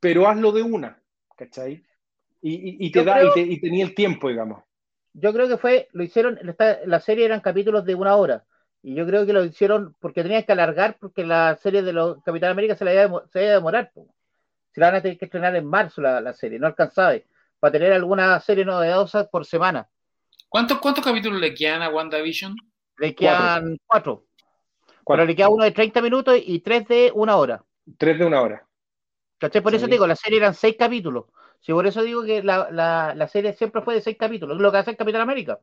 pero 0.00 0.28
hazlo 0.28 0.52
de 0.52 0.62
una, 0.62 1.00
¿cachai? 1.36 1.84
Y, 2.40 2.52
y- 2.54 2.86
y 2.86 2.92
te 2.92 3.00
Yo 3.00 3.04
da, 3.04 3.14
creo- 3.18 3.30
y, 3.30 3.34
te- 3.34 3.52
y 3.52 3.60
tenía 3.60 3.84
el 3.84 3.94
tiempo, 3.94 4.28
digamos. 4.28 4.62
Yo 5.14 5.32
creo 5.32 5.48
que 5.48 5.58
fue, 5.58 5.88
lo 5.92 6.02
hicieron, 6.02 6.38
la 6.86 7.00
serie 7.00 7.24
eran 7.26 7.40
capítulos 7.40 7.84
de 7.84 7.94
una 7.94 8.16
hora. 8.16 8.44
Y 8.82 8.94
yo 8.94 9.06
creo 9.06 9.26
que 9.26 9.32
lo 9.32 9.44
hicieron 9.44 9.94
porque 10.00 10.22
tenían 10.22 10.42
que 10.42 10.52
alargar, 10.52 10.96
porque 10.98 11.24
la 11.24 11.56
serie 11.56 11.82
de 11.82 11.92
los 11.92 12.22
Capitán 12.24 12.50
América 12.50 12.74
se 12.74 12.84
la 12.84 12.94
iba 12.94 13.22
se 13.32 13.42
iba 13.42 13.50
a 13.52 13.54
demorar. 13.54 13.92
Se 14.72 14.80
la 14.80 14.86
van 14.88 14.96
a 14.96 15.02
tener 15.02 15.18
que 15.18 15.26
estrenar 15.26 15.54
en 15.54 15.66
marzo 15.66 16.00
la, 16.00 16.20
la 16.20 16.32
serie, 16.32 16.58
no 16.58 16.66
alcanzaba. 16.66 17.14
Para 17.60 17.72
tener 17.72 17.92
alguna 17.92 18.40
serie 18.40 18.64
novedosa 18.64 19.28
por 19.28 19.44
semana. 19.46 19.88
¿Cuántos, 20.52 20.80
¿Cuántos 20.80 21.02
capítulos 21.02 21.40
le 21.40 21.54
quedan 21.54 21.80
a 21.80 21.88
WandaVision? 21.88 22.54
Le 22.98 23.14
quedan 23.14 23.78
cuatro. 23.86 24.26
Cuatro. 25.02 25.04
Pero 25.06 25.24
le 25.24 25.34
queda 25.34 25.48
uno 25.48 25.64
de 25.64 25.70
30 25.70 26.02
minutos 26.02 26.38
y 26.44 26.60
tres 26.60 26.86
de 26.88 27.10
una 27.14 27.36
hora. 27.36 27.64
Tres 27.96 28.18
de 28.18 28.26
una 28.26 28.42
hora. 28.42 28.68
¿Cachai? 29.38 29.62
Por 29.62 29.74
eso 29.74 29.86
te 29.86 29.92
digo, 29.92 30.06
la 30.06 30.14
serie 30.14 30.36
eran 30.36 30.52
seis 30.52 30.76
capítulos. 30.78 31.24
Sí, 31.60 31.72
por 31.72 31.86
eso 31.86 32.02
digo 32.02 32.22
que 32.22 32.42
la, 32.42 32.70
la, 32.70 33.14
la 33.14 33.28
serie 33.28 33.54
siempre 33.54 33.80
fue 33.80 33.94
de 33.94 34.02
seis 34.02 34.18
capítulos, 34.18 34.58
lo 34.58 34.70
que 34.70 34.76
hace 34.76 34.90
el 34.90 34.98
Capitán 34.98 35.22
América. 35.22 35.58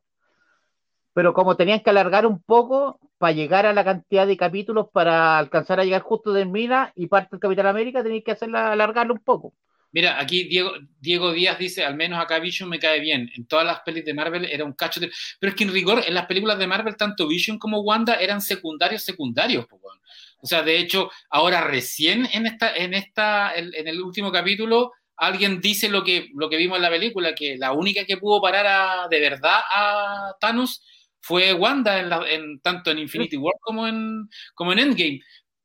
Pero 1.13 1.35
como 1.35 1.55
tenían 1.55 1.81
que 1.81 1.91
alargar 1.91 2.25
un 2.25 2.41
poco 2.41 2.99
para 3.19 3.33
llegar 3.33 3.67
a 3.67 3.73
la 3.73 3.83
cantidad 3.83 4.25
de 4.25 4.37
capítulos 4.37 4.87
para 4.91 5.37
alcanzar 5.37 5.79
a 5.79 5.83
llegar 5.83 6.01
justo 6.01 6.33
de 6.33 6.45
Mina 6.45 6.93
y 6.95 7.05
parte 7.05 7.29
del 7.29 7.39
Capitán 7.39 7.67
América, 7.67 8.01
tenían 8.01 8.23
que 8.23 8.31
hacerla 8.31 8.71
alargarlo 8.71 9.13
un 9.13 9.19
poco. 9.19 9.53
Mira, 9.91 10.19
aquí 10.19 10.43
Diego, 10.43 10.73
Diego 10.99 11.31
Díaz 11.31 11.57
dice, 11.57 11.83
al 11.83 11.95
menos 11.95 12.19
acá 12.19 12.39
Vision 12.39 12.69
me 12.69 12.77
cae 12.79 12.99
bien. 12.99 13.29
En 13.35 13.45
todas 13.47 13.65
las 13.65 13.79
pelis 13.81 14.05
de 14.05 14.13
Marvel 14.13 14.45
era 14.45 14.63
un 14.63 14.73
cacho 14.73 14.99
de... 14.99 15.11
Pero 15.39 15.49
es 15.51 15.55
que 15.55 15.63
en 15.63 15.73
rigor, 15.73 16.03
en 16.05 16.13
las 16.13 16.25
películas 16.27 16.59
de 16.59 16.67
Marvel, 16.67 16.95
tanto 16.95 17.27
Vision 17.27 17.57
como 17.57 17.79
Wanda 17.81 18.15
eran 18.15 18.41
secundarios 18.41 19.03
secundarios. 19.03 19.65
O 20.41 20.47
sea, 20.47 20.61
de 20.61 20.77
hecho, 20.79 21.09
ahora 21.29 21.61
recién 21.65 22.27
en 22.31 22.45
esta, 22.45 22.75
en 22.75 22.93
esta, 22.93 23.53
en, 23.55 23.73
en 23.73 23.87
el 23.87 23.99
último 24.01 24.31
capítulo, 24.31 24.93
alguien 25.17 25.59
dice 25.59 25.89
lo 25.89 26.03
que, 26.03 26.29
lo 26.35 26.49
que 26.49 26.57
vimos 26.57 26.77
en 26.77 26.83
la 26.83 26.89
película, 26.89 27.35
que 27.35 27.57
la 27.57 27.73
única 27.73 28.05
que 28.05 28.17
pudo 28.17 28.41
parar 28.41 28.65
a- 28.67 29.07
de 29.09 29.19
verdad 29.19 29.59
a 29.69 30.33
Thanos 30.39 30.81
fue 31.19 31.53
Wanda, 31.53 31.99
en 31.99 32.09
la- 32.09 32.29
en- 32.29 32.59
tanto 32.61 32.91
en 32.91 32.99
Infinity 32.99 33.35
War 33.37 33.55
como 33.59 33.85
en, 33.87 34.29
como 34.53 34.71
en 34.71 34.79
Endgame 34.79 35.19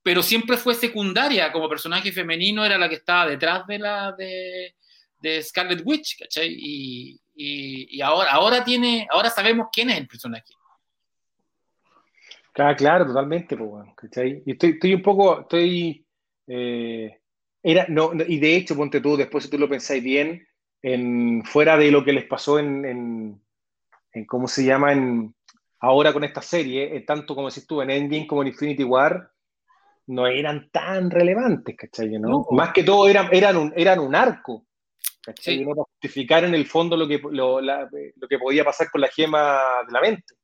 pero 0.04 0.22
siempre 0.22 0.58
fue 0.58 0.74
secundaria, 0.74 1.50
como 1.50 1.66
personaje 1.66 2.12
femenino 2.12 2.62
era 2.62 2.76
la 2.76 2.90
que 2.90 2.96
estaba 2.96 3.26
detrás 3.26 3.66
de 3.66 3.78
la 3.78 4.12
de, 4.12 4.74
de 5.18 5.42
Scarlet 5.42 5.80
Witch, 5.82 6.18
¿cachai? 6.18 6.54
Y, 6.54 7.18
y, 7.34 8.00
ahora, 8.02 8.30
ahora 8.30 8.62
tiene, 8.62 9.08
ahora 9.10 9.30
sabemos 9.30 9.68
quién 9.72 9.88
es 9.88 9.96
el 9.96 10.06
personaje. 10.06 10.52
Claro, 12.52 12.76
claro, 12.76 13.06
totalmente, 13.06 13.56
pues, 13.56 13.68
bueno, 13.68 13.94
¿cachai? 13.96 14.42
Y 14.44 14.52
estoy, 14.52 14.72
estoy 14.72 14.92
un 14.92 15.02
poco, 15.02 15.40
estoy, 15.40 16.06
eh, 16.48 17.18
era, 17.62 17.86
no, 17.88 18.12
y 18.28 18.38
de 18.38 18.56
hecho, 18.56 18.76
ponte 18.76 19.00
tú, 19.00 19.16
después 19.16 19.44
si 19.44 19.50
tú 19.50 19.58
lo 19.58 19.70
pensáis 19.70 20.04
bien, 20.04 20.46
en, 20.82 21.42
fuera 21.46 21.78
de 21.78 21.90
lo 21.90 22.04
que 22.04 22.12
les 22.12 22.26
pasó 22.26 22.58
en, 22.58 22.84
en, 24.12 24.26
¿cómo 24.26 24.48
se 24.48 24.66
llama? 24.66 24.92
En, 24.92 25.34
ahora 25.80 26.12
con 26.12 26.24
esta 26.24 26.42
serie, 26.42 26.94
eh, 26.94 27.00
tanto 27.00 27.34
como 27.34 27.48
decís 27.48 27.66
tú, 27.66 27.80
en 27.80 27.88
Endgame 27.88 28.26
como 28.26 28.42
en 28.42 28.48
Infinity 28.48 28.84
War, 28.84 29.30
no 30.06 30.26
eran 30.26 30.68
tan 30.70 31.10
relevantes, 31.10 31.76
¿cachai? 31.76 32.08
¿no? 32.18 32.28
No. 32.28 32.46
Más 32.50 32.72
que 32.72 32.84
todo 32.84 33.08
eran, 33.08 33.28
eran, 33.32 33.56
un, 33.56 33.72
eran 33.76 33.98
un 34.00 34.14
arco, 34.14 34.66
¿cachai? 35.22 35.58
Sí. 35.58 35.64
No 35.64 35.70
para 35.70 35.84
justificar 35.84 36.44
en 36.44 36.54
el 36.54 36.66
fondo 36.66 36.96
lo 36.96 37.08
que, 37.08 37.20
lo, 37.30 37.60
la- 37.60 37.88
lo 38.16 38.28
que 38.28 38.38
podía 38.38 38.64
pasar 38.64 38.90
con 38.90 39.00
la 39.00 39.08
gema 39.08 39.60
de 39.86 39.92
la 39.92 40.00
mente. 40.00 40.34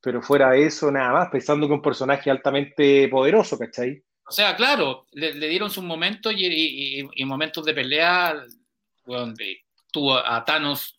Pero 0.00 0.20
fuera 0.20 0.50
de 0.50 0.66
eso, 0.66 0.90
nada 0.90 1.12
más, 1.12 1.28
pensando 1.30 1.66
que 1.68 1.74
un 1.74 1.82
personaje 1.82 2.28
altamente 2.30 3.08
poderoso, 3.08 3.56
¿cachai? 3.56 4.02
O 4.26 4.32
sea, 4.32 4.56
claro, 4.56 5.06
le, 5.12 5.34
le 5.34 5.48
dieron 5.48 5.70
sus 5.70 5.84
momentos 5.84 6.32
y, 6.36 6.44
y- 6.46 7.00
y- 7.02 7.08
y 7.14 7.24
momentos 7.24 7.64
de 7.64 7.74
pelea. 7.74 8.34
Bueno, 9.04 9.32
de- 9.34 9.60
tuvo 9.92 10.16
a 10.16 10.44
Thanos. 10.44 10.98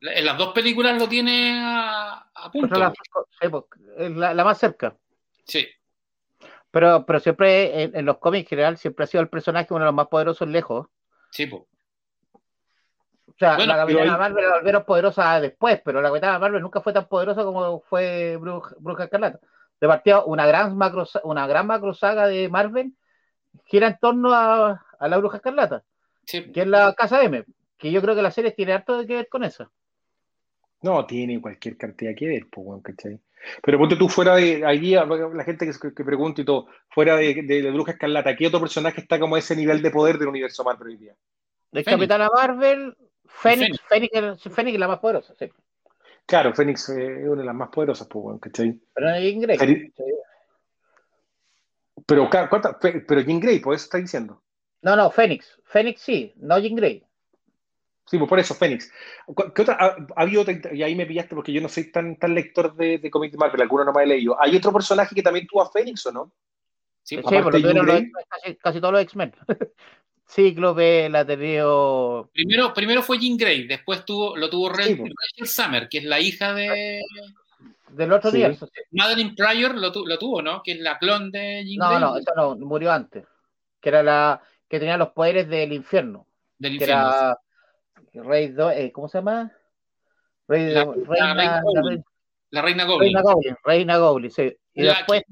En 0.00 0.24
las 0.24 0.38
dos 0.38 0.52
películas 0.52 0.96
lo 0.96 1.08
tiene 1.08 1.58
a, 1.60 2.28
a 2.32 2.50
punto. 2.52 2.78
La, 2.78 2.92
pues, 3.40 3.64
es 3.96 4.10
la, 4.12 4.32
la 4.34 4.44
más 4.44 4.58
cerca. 4.58 4.96
Sí, 5.44 5.66
Pero, 6.70 7.06
pero 7.06 7.20
siempre 7.20 7.82
en, 7.82 7.96
en 7.96 8.04
los 8.04 8.18
cómics 8.18 8.44
en 8.46 8.48
general 8.48 8.76
siempre 8.78 9.04
ha 9.04 9.06
sido 9.06 9.22
el 9.22 9.28
personaje 9.30 9.72
uno 9.74 9.80
de 9.80 9.86
los 9.86 9.94
más 9.94 10.08
poderosos 10.08 10.48
lejos. 10.48 10.88
sí, 11.30 11.46
po. 11.46 11.68
O 13.26 13.34
sea, 13.38 13.56
Bueno, 13.56 13.72
la 13.74 13.76
Capitana 13.78 14.16
Marvel 14.18 14.44
la 14.44 14.54
volvieron 14.56 14.84
poderosa 14.84 15.40
después, 15.40 15.80
pero 15.84 16.00
la 16.02 16.08
Capitana 16.08 16.38
Marvel 16.38 16.62
nunca 16.62 16.80
fue 16.80 16.92
tan 16.92 17.06
poderosa 17.08 17.44
como 17.44 17.80
fue 17.82 18.36
Bruja, 18.36 18.74
Bruja 18.80 19.04
Escarlata. 19.04 19.38
De 19.80 19.86
partida, 19.86 20.24
una 20.24 20.46
gran 20.46 20.76
macro, 20.76 21.04
una 21.24 21.46
gran 21.46 21.66
macro 21.66 21.94
saga 21.94 22.26
de 22.26 22.48
Marvel 22.48 22.92
gira 23.66 23.86
en 23.88 23.98
torno 24.00 24.32
a, 24.32 24.84
a 24.98 25.08
la 25.08 25.16
Bruja 25.18 25.36
Escarlata, 25.38 25.84
sí, 26.24 26.50
que 26.52 26.62
es 26.62 26.66
la 26.66 26.94
Casa 26.94 27.22
M, 27.22 27.44
que 27.78 27.92
yo 27.92 28.00
creo 28.02 28.14
que 28.16 28.22
la 28.22 28.30
serie 28.32 28.52
tiene 28.52 28.72
harto 28.72 29.06
que 29.06 29.14
ver 29.14 29.28
con 29.28 29.44
eso. 29.44 29.70
No, 30.82 31.06
tiene 31.06 31.40
cualquier 31.40 31.76
cantidad 31.76 32.14
que 32.16 32.26
ver, 32.26 32.46
pues, 32.50 32.66
weón, 32.66 32.82
¿cachai? 32.82 33.20
Pero 33.62 33.78
ponte 33.78 33.96
tú 33.96 34.08
fuera 34.08 34.36
de 34.36 34.64
allí, 34.64 34.92
la 34.94 35.44
gente 35.44 35.70
que, 35.70 35.94
que 35.94 36.04
pregunta 36.04 36.40
y 36.40 36.44
todo, 36.44 36.66
fuera 36.90 37.16
de, 37.16 37.34
de, 37.42 37.62
de 37.62 37.70
Bruja 37.70 37.92
Escarlata, 37.92 38.36
¿qué 38.36 38.46
otro 38.46 38.60
personaje 38.60 39.00
está 39.00 39.18
como 39.18 39.36
a 39.36 39.38
ese 39.38 39.56
nivel 39.56 39.80
de 39.82 39.90
poder 39.90 40.18
del 40.18 40.28
universo 40.28 40.64
Marvel 40.64 40.88
hoy 40.88 40.96
día? 40.96 41.14
De 41.70 41.84
Fénix. 41.84 41.96
Capitana 42.08 42.28
Marvel, 42.34 42.96
Fénix, 43.26 43.80
Fénix, 43.88 44.12
es- 44.14 44.54
Fénix 44.54 44.74
es 44.74 44.80
la 44.80 44.88
más 44.88 44.98
poderosa, 44.98 45.34
sí. 45.38 45.48
Claro, 46.26 46.52
Fénix 46.54 46.88
eh, 46.90 47.22
es 47.22 47.28
una 47.28 47.40
de 47.40 47.46
las 47.46 47.54
más 47.54 47.68
poderosas, 47.70 48.06
pues, 48.08 48.38
¿cachai? 48.40 48.78
Pero 48.94 49.06
no 49.08 49.14
es 49.14 49.22
Jean 49.22 49.40
Grey. 49.40 49.56
Fénix-. 49.58 49.92
Pero, 52.06 52.28
pero 53.06 53.20
Jean 53.20 53.40
Grey, 53.40 53.58
por 53.60 53.74
eso 53.74 53.84
está 53.84 53.98
diciendo. 53.98 54.42
No, 54.82 54.94
no, 54.96 55.10
Fénix. 55.10 55.58
Fénix 55.64 56.00
sí, 56.00 56.32
no 56.36 56.58
Jean 56.58 56.74
Grey. 56.76 57.04
Sí, 58.10 58.16
pues 58.18 58.28
por 58.28 58.38
eso, 58.38 58.54
Fénix. 58.54 58.90
¿Cu- 59.26 59.52
¿Qué 59.54 59.62
otra? 59.62 59.76
Ha, 59.78 59.86
ha 60.16 60.22
habido 60.22 60.42
otra, 60.42 60.54
y 60.72 60.82
ahí 60.82 60.94
me 60.94 61.04
pillaste 61.06 61.34
porque 61.34 61.52
yo 61.52 61.60
no 61.60 61.68
soy 61.68 61.92
tan, 61.92 62.16
tan 62.16 62.34
lector 62.34 62.74
de, 62.74 62.98
de 62.98 63.10
cómics 63.10 63.32
de 63.32 63.38
Marvel, 63.38 63.60
alguno 63.60 63.84
no 63.84 63.92
me 63.92 64.02
he 64.02 64.06
leído. 64.06 64.40
¿Hay 64.40 64.56
otro 64.56 64.72
personaje 64.72 65.14
que 65.14 65.22
también 65.22 65.46
tuvo 65.46 65.62
a 65.62 65.70
Fénix 65.70 66.06
o 66.06 66.12
no? 66.12 66.32
Sí, 67.02 67.16
Sí, 67.16 67.22
po. 67.22 67.28
aparte 67.28 67.60
por 67.60 67.74
lo 67.74 67.82
Grey. 67.84 67.96
X-Men, 67.98 68.12
casi, 68.28 68.56
casi 68.56 68.80
todos 68.80 68.92
los 68.92 69.02
X-Men. 69.02 69.34
Cíclope, 70.26 71.08
la 71.08 71.24
tenido. 71.24 72.28
Primero, 72.34 72.74
primero 72.74 73.02
fue 73.02 73.18
Jean 73.18 73.36
Grey, 73.36 73.66
después 73.66 74.04
tuvo, 74.04 74.36
lo 74.36 74.50
tuvo 74.50 74.68
Sí, 74.70 74.76
Rachel, 74.76 74.96
po. 74.98 75.04
Rachel 75.04 75.46
Summer, 75.48 75.88
que 75.88 75.98
es 75.98 76.04
la 76.04 76.20
hija 76.20 76.52
de 76.52 77.00
Del 77.90 78.12
otro 78.12 78.30
Sí. 78.30 78.42
sí. 78.54 78.66
Madeline 78.90 79.34
Pryor, 79.34 79.74
lo, 79.76 79.90
tu- 79.90 80.06
lo 80.06 80.18
tuvo, 80.18 80.42
¿no? 80.42 80.62
Que 80.62 80.72
es 80.72 80.80
la 80.80 80.98
clon 80.98 81.30
de 81.30 81.64
Jean 81.64 81.78
No, 81.78 81.88
Grey 81.88 82.00
no, 82.00 82.16
eso 82.18 82.32
no, 82.36 82.56
murió 82.56 82.92
antes. 82.92 83.24
Que 83.80 83.88
era 83.88 84.02
la 84.02 84.42
que 84.68 84.78
tenía 84.78 84.98
los 84.98 85.10
poderes 85.10 85.48
del 85.48 85.72
infierno. 85.72 86.26
del 86.58 86.72
Que 86.72 86.84
infierno. 86.84 87.08
era 87.08 87.38
Rey 88.14 88.48
do- 88.48 88.70
eh, 88.70 88.90
¿Cómo 88.92 89.08
se 89.08 89.18
llama? 89.18 89.52
Rey, 90.48 90.72
La- 90.72 90.84
reina, 90.84 91.34
la 91.34 91.34
Reina 91.34 91.60
Goblin. 91.62 91.84
reina- 91.84 92.04
La 92.50 92.62
reina 92.62 92.84
Goblin. 92.84 93.00
Reina 93.14 93.22
Goblin. 93.22 93.56
Reina 93.64 93.96
Goblin, 93.98 94.30
sí. 94.30 94.56
Y 94.74 94.82
La 94.82 94.94
después. 94.94 95.22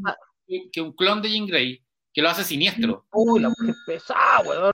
que, 0.46 0.70
que 0.70 0.80
un 0.82 0.92
clon 0.92 1.22
de 1.22 1.30
Jean 1.30 1.46
Grey, 1.46 1.82
que 2.12 2.20
lo 2.22 2.28
hace 2.28 2.44
siniestro. 2.44 3.06
Uy, 3.12 3.40
la 3.40 3.48
mujer 3.48 3.74
pesada, 3.86 4.40
weón. 4.40 4.72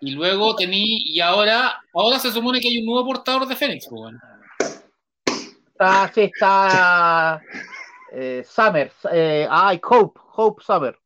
Y 0.00 0.10
luego 0.12 0.56
tení, 0.56 0.84
y 1.12 1.20
ahora, 1.20 1.80
ahora 1.94 2.18
se 2.18 2.32
supone 2.32 2.60
que 2.60 2.68
hay 2.68 2.78
un 2.78 2.86
nuevo 2.86 3.06
portador 3.06 3.46
de 3.46 3.54
Fénix, 3.54 3.86
pues, 3.88 4.00
bueno. 4.00 4.18
Está, 5.68 6.10
sí, 6.12 6.22
está. 6.22 7.40
Eh, 8.10 8.44
Summer. 8.44 8.92
Eh, 9.12 9.46
ay, 9.48 9.80
Hope. 9.88 10.20
Hope 10.34 10.62
Summer. 10.64 10.98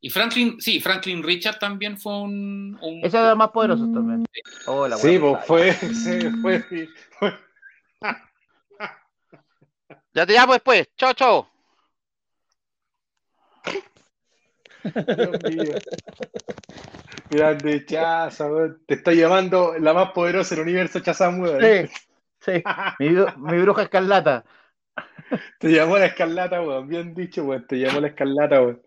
Sí. 0.00 0.06
Y 0.06 0.10
Franklin, 0.10 0.60
sí, 0.60 0.80
Franklin 0.80 1.22
Richard 1.22 1.58
también 1.58 1.98
fue 1.98 2.20
un. 2.20 2.78
un- 2.80 2.98
Ese 2.98 3.06
es 3.06 3.12
de 3.12 3.28
los 3.28 3.36
más 3.36 3.50
poderosos 3.50 3.92
también. 3.92 4.24
Oh, 4.66 4.86
la 4.86 4.96
Sí, 4.96 5.18
pues 5.18 5.44
fue, 5.46 5.72
sí, 5.72 6.30
fue, 6.42 6.60
fue- 7.18 7.34
Ya 10.14 10.26
te 10.26 10.32
llamo 10.32 10.52
después. 10.54 10.88
Chao, 10.96 11.12
chao. 11.12 11.48
Dios 14.84 15.42
mío. 15.42 15.74
Grande 17.30 17.84
Chaza, 17.84 18.46
weón. 18.50 18.82
Te 18.86 18.94
está 18.94 19.12
llamando 19.12 19.74
la 19.78 19.92
más 19.92 20.12
poderosa 20.12 20.54
del 20.54 20.64
universo 20.64 21.00
Chazam, 21.00 21.40
weón. 21.40 21.60
Sí, 21.60 21.90
sí. 22.40 22.62
Mi, 23.00 23.08
mi 23.10 23.58
bruja 23.62 23.82
escarlata. 23.82 24.44
Te 25.58 25.68
llamó 25.72 25.98
la 25.98 26.06
escarlata, 26.06 26.60
weón. 26.62 26.86
Bien 26.88 27.14
dicho, 27.14 27.44
weón. 27.44 27.66
Te 27.66 27.76
llamó 27.78 28.00
la 28.00 28.08
escarlata, 28.08 28.60
weón. 28.62 28.80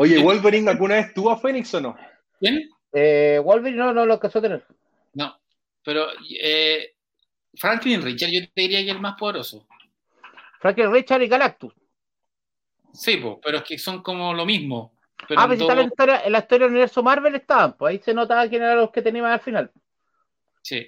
Oye, 0.00 0.22
¿Wolverine 0.22 0.70
alguna 0.70 0.94
vez 0.94 1.12
tuvo 1.12 1.30
a 1.30 1.38
Fénix 1.38 1.74
o 1.74 1.80
no? 1.80 1.96
¿Quién? 2.38 2.70
Eh, 2.92 3.40
Wolverine 3.42 3.78
no, 3.78 3.92
no 3.92 4.06
lo 4.06 4.14
alcanzó 4.14 4.38
a 4.38 4.42
tener. 4.42 4.64
No. 5.14 5.36
Pero 5.84 6.06
eh, 6.40 6.94
Franklin 7.56 8.00
Richard, 8.02 8.30
yo 8.30 8.40
te 8.54 8.60
diría 8.62 8.78
que 8.80 8.90
es 8.90 8.94
el 8.94 9.00
más 9.00 9.16
poderoso. 9.18 9.66
Franklin 10.60 10.92
Richard 10.92 11.22
y 11.22 11.28
Galactus. 11.28 11.72
Sí, 12.92 13.20
pero 13.42 13.58
es 13.58 13.64
que 13.64 13.76
son 13.78 14.02
como 14.02 14.32
lo 14.32 14.46
mismo. 14.46 14.92
Pero 15.26 15.40
ah, 15.40 15.44
en 15.44 15.50
pero 15.50 15.60
si 15.60 15.66
todo- 15.66 15.72
en 15.72 15.76
la 15.78 15.82
historia, 15.84 16.20
en 16.24 16.32
la 16.32 16.38
historia 16.38 16.64
del 16.66 16.72
universo 16.72 17.02
Marvel 17.02 17.34
estaban, 17.34 17.76
pues 17.76 17.90
ahí 17.90 17.98
se 18.04 18.14
notaba 18.14 18.48
quién 18.48 18.62
eran 18.62 18.78
los 18.78 18.90
que 18.90 19.02
tenían 19.02 19.26
al 19.26 19.40
final. 19.40 19.70
Sí. 20.62 20.86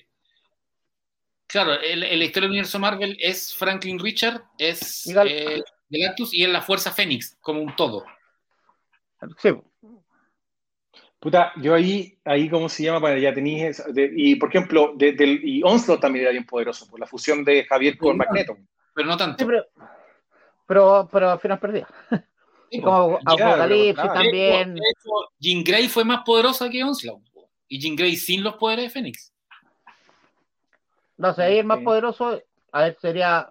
Claro, 1.48 1.72
el, 1.80 2.04
el 2.04 2.18
la 2.20 2.24
historia 2.24 2.42
del 2.46 2.50
universo 2.52 2.78
Marvel 2.78 3.16
es 3.20 3.54
Franklin 3.56 3.98
Richard, 3.98 4.42
es 4.56 5.04
Y 5.06 5.12
Gal- 5.12 5.28
eh, 5.28 5.62
Galactus 5.88 6.32
y 6.32 6.44
es 6.44 6.48
la 6.48 6.62
Fuerza 6.62 6.92
Fénix, 6.92 7.36
como 7.40 7.60
un 7.60 7.74
todo. 7.74 8.04
Sí, 9.38 9.50
Puta, 11.18 11.52
yo 11.60 11.74
ahí, 11.74 12.18
ahí 12.24 12.48
¿cómo 12.48 12.68
se 12.70 12.82
llama? 12.84 13.00
Para 13.02 13.18
ya 13.18 13.34
tenéis. 13.34 13.78
esa- 13.78 13.90
de- 13.92 14.10
y 14.16 14.36
por 14.36 14.48
ejemplo, 14.48 14.94
de- 14.96 15.40
y 15.42 15.62
Onslaught 15.62 16.00
también 16.00 16.22
era 16.24 16.32
bien 16.32 16.46
poderoso, 16.46 16.88
por 16.88 16.98
la 16.98 17.06
fusión 17.06 17.44
de 17.44 17.64
Javier 17.64 17.98
con 17.98 18.12
Sí. 18.12 18.18
Magneto. 18.18 18.56
Pero 18.94 19.06
no 19.06 19.12
sí, 19.12 19.18
tanto. 19.18 19.46
pero, 19.46 19.64
pero, 20.66 21.08
pero 21.12 21.30
al 21.32 21.38
final 21.38 21.58
perdía. 21.58 21.86
Sí, 22.70 22.80
como 22.82 23.18
Apocalipsis 23.24 23.94
claro. 23.94 24.12
también. 24.14 24.74
De 24.74 24.80
hecho, 24.80 25.10
Jean 25.38 25.62
Grey 25.62 25.88
fue 25.88 26.04
más 26.06 26.22
poderosa 26.24 26.70
que 26.70 26.82
Onslaught. 26.82 27.22
Y 27.68 27.78
Jean 27.78 27.96
Grey 27.96 28.16
sin 28.16 28.42
los 28.42 28.56
poderes 28.56 28.86
de 28.86 28.90
Fénix. 28.90 29.32
No 31.18 31.34
sé, 31.34 31.42
ahí 31.42 31.58
el 31.58 31.66
más 31.66 31.80
poderoso, 31.80 32.40
a 32.72 32.80
ver, 32.80 32.96
sería. 32.98 33.46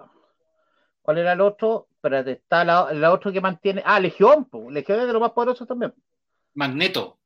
¿Cuál 1.04 1.20
era 1.20 1.34
el 1.34 1.42
otro? 1.42 1.88
Espérate, 2.00 2.32
está 2.32 2.64
la, 2.64 2.94
la 2.94 3.12
otro 3.12 3.30
que 3.30 3.42
mantiene. 3.42 3.84
Ah, 3.86 4.00
Legión, 4.00 4.46
pues. 4.46 4.72
Legión 4.72 5.02
es 5.02 5.08
de 5.08 5.12
los 5.12 5.22
más 5.22 5.32
poderosos 5.32 5.68
también. 5.68 5.94
Magneto. 6.54 7.20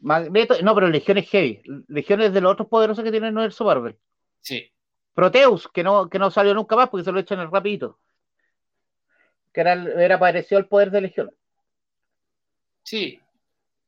Magneto, 0.00 0.54
no, 0.62 0.76
pero 0.76 0.88
Legión 0.88 1.18
es 1.18 1.28
heavy. 1.28 1.60
Legión 1.88 2.20
es 2.20 2.32
de 2.32 2.40
los 2.40 2.52
otros 2.52 2.68
poderosos 2.68 3.02
que 3.02 3.10
tiene 3.10 3.26
el 3.26 3.34
universo 3.34 3.64
Marvel. 3.64 3.98
Sí. 4.40 4.70
Proteus, 5.12 5.66
que 5.68 5.82
no, 5.82 6.08
que 6.08 6.20
no 6.20 6.30
salió 6.30 6.54
nunca 6.54 6.76
más 6.76 6.88
porque 6.88 7.02
se 7.02 7.10
lo 7.10 7.18
echan 7.18 7.40
el 7.40 7.50
rapidito. 7.50 7.98
Que 9.52 9.62
era, 9.62 9.72
era 9.72 10.18
parecido 10.20 10.58
al 10.60 10.68
poder 10.68 10.92
de 10.92 11.00
Legión. 11.00 11.34
Sí. 12.84 13.20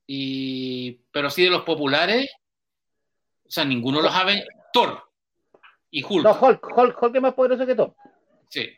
Y, 0.09 0.95
pero 1.13 1.31
sí 1.31 1.45
de 1.45 1.51
los 1.51 1.63
populares, 1.63 2.29
o 3.47 3.51
sea, 3.51 3.65
ninguno 3.65 4.01
los 4.01 4.13
ha 4.13 4.25
ven- 4.25 4.43
Thor 4.73 5.01
y 5.93 6.03
Hulk. 6.03 6.25
No, 6.25 6.33
Hulk, 6.33 6.77
Hulk, 6.77 7.03
Hulk 7.03 7.15
es 7.15 7.23
más 7.23 7.35
poderoso 7.35 7.65
que 7.65 7.75
todo. 7.77 7.95
Sí. 8.49 8.69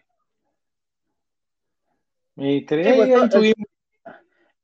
Y 2.43 2.63
te- 2.65 2.83
Sí, 2.83 2.91
pues, 2.97 3.31
tuvimos- 3.31 3.69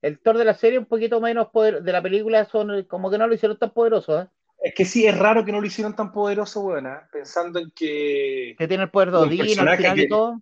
El 0.03 0.19
Thor 0.21 0.39
de 0.39 0.45
la 0.45 0.55
serie 0.55 0.79
un 0.79 0.87
poquito 0.87 1.21
menos 1.21 1.49
poder, 1.49 1.83
de 1.83 1.93
la 1.93 2.01
película 2.03 2.45
son 2.47 2.85
como 2.85 3.11
que 3.11 3.19
no 3.19 3.27
lo 3.27 3.35
hicieron 3.35 3.59
tan 3.59 3.71
poderoso, 3.71 4.21
¿eh? 4.23 4.27
Es 4.63 4.75
que 4.75 4.85
sí, 4.85 5.07
es 5.07 5.17
raro 5.17 5.45
que 5.45 5.53
no 5.53 5.61
lo 5.61 5.67
hicieron 5.67 5.95
tan 5.95 6.11
poderoso, 6.13 6.61
weón, 6.61 6.87
¿ah? 6.87 7.07
pensando 7.13 7.59
en 7.59 7.71
que. 7.75 8.55
Que 8.59 8.67
tiene 8.67 8.85
el 8.85 8.91
poder 8.91 9.11
de 9.11 9.17
Odín 9.19 9.41
al 9.43 9.47
personaje 9.47 9.77
final 9.79 9.95
que- 9.97 10.03
y 10.03 10.09
todo. 10.09 10.41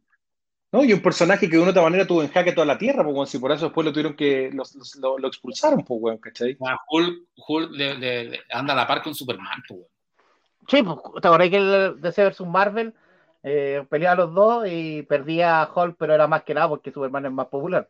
No, 0.72 0.84
y 0.84 0.92
un 0.92 1.00
personaje 1.00 1.48
que 1.48 1.56
de 1.56 1.62
una 1.62 1.70
otra 1.70 1.82
manera 1.82 2.06
tuvo 2.06 2.22
en 2.22 2.30
jaque 2.30 2.52
toda 2.52 2.66
la 2.66 2.78
tierra, 2.78 3.04
pues, 3.04 3.30
si 3.30 3.38
por 3.38 3.52
eso 3.52 3.66
después 3.66 3.84
lo 3.84 3.92
tuvieron 3.92 4.14
que. 4.16 4.50
los- 4.52 4.74
los- 4.76 4.96
lo, 4.96 5.18
lo 5.18 5.28
expulsaron, 5.28 5.84
pues, 5.84 6.00
weón, 6.00 6.18
¿cachai? 6.18 6.56
Ah, 6.66 6.78
Hulk, 6.88 7.22
Hulk 7.48 7.70
le- 7.72 7.94
le- 7.98 8.24
le- 8.24 8.40
anda 8.50 8.72
a 8.74 8.76
la 8.76 8.86
par 8.86 9.02
con 9.02 9.14
Superman. 9.14 9.62
pues, 9.68 9.80
weón. 9.80 9.90
Sí, 10.68 10.82
pues, 10.82 11.22
¿te 11.22 11.28
acordás 11.28 11.50
que 11.50 11.56
el 11.56 12.00
DC 12.00 12.24
vs 12.24 12.40
Marvel 12.46 12.94
eh, 13.44 13.84
peleaba 13.88 14.24
los 14.24 14.34
dos 14.34 14.66
y 14.68 15.02
perdía 15.02 15.62
a 15.62 15.70
Hulk, 15.72 15.96
pero 15.98 16.14
era 16.14 16.26
más 16.26 16.42
que 16.42 16.54
nada 16.54 16.68
porque 16.68 16.90
Superman 16.90 17.26
es 17.26 17.32
más 17.32 17.46
popular? 17.46 17.88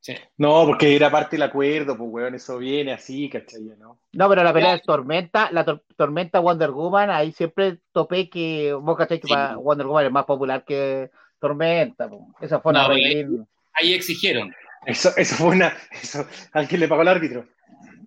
Sí. 0.00 0.14
No, 0.36 0.66
porque 0.66 0.96
era 0.96 1.10
parte 1.12 1.36
del 1.36 1.44
acuerdo, 1.44 1.96
pues, 1.96 2.10
weón, 2.10 2.34
eso 2.34 2.58
viene 2.58 2.92
así, 2.92 3.30
¿cachai? 3.30 3.62
¿no? 3.78 4.00
No, 4.12 4.28
pero 4.28 4.42
la 4.42 4.52
pelea 4.52 4.72
de 4.72 4.80
Tormenta, 4.80 5.48
la 5.52 5.64
tor- 5.64 5.84
Tormenta 5.96 6.40
Wonder 6.40 6.72
Woman, 6.72 7.08
ahí 7.10 7.30
siempre 7.30 7.78
topé 7.92 8.28
que 8.28 8.72
vos 8.72 8.96
cachai 8.98 9.20
que 9.20 9.28
Sí. 9.28 9.32
para 9.32 9.56
Wonder 9.56 9.86
Woman 9.86 10.06
es 10.06 10.10
más 10.12 10.24
popular 10.24 10.64
que 10.64 11.10
Tormenta. 11.38 12.08
po. 12.08 12.34
Esa 12.40 12.60
fue 12.60 12.72
una 12.72 12.88
No, 12.88 12.94
linda. 12.94 13.44
Ahí 13.74 13.94
exigieron. 13.94 14.52
Eso, 14.84 15.10
eso 15.16 15.36
fue 15.36 15.50
una. 15.50 15.72
Eso, 15.92 16.26
alguien 16.52 16.80
le 16.80 16.88
pagó 16.88 17.02
el 17.02 17.08
árbitro. 17.08 17.46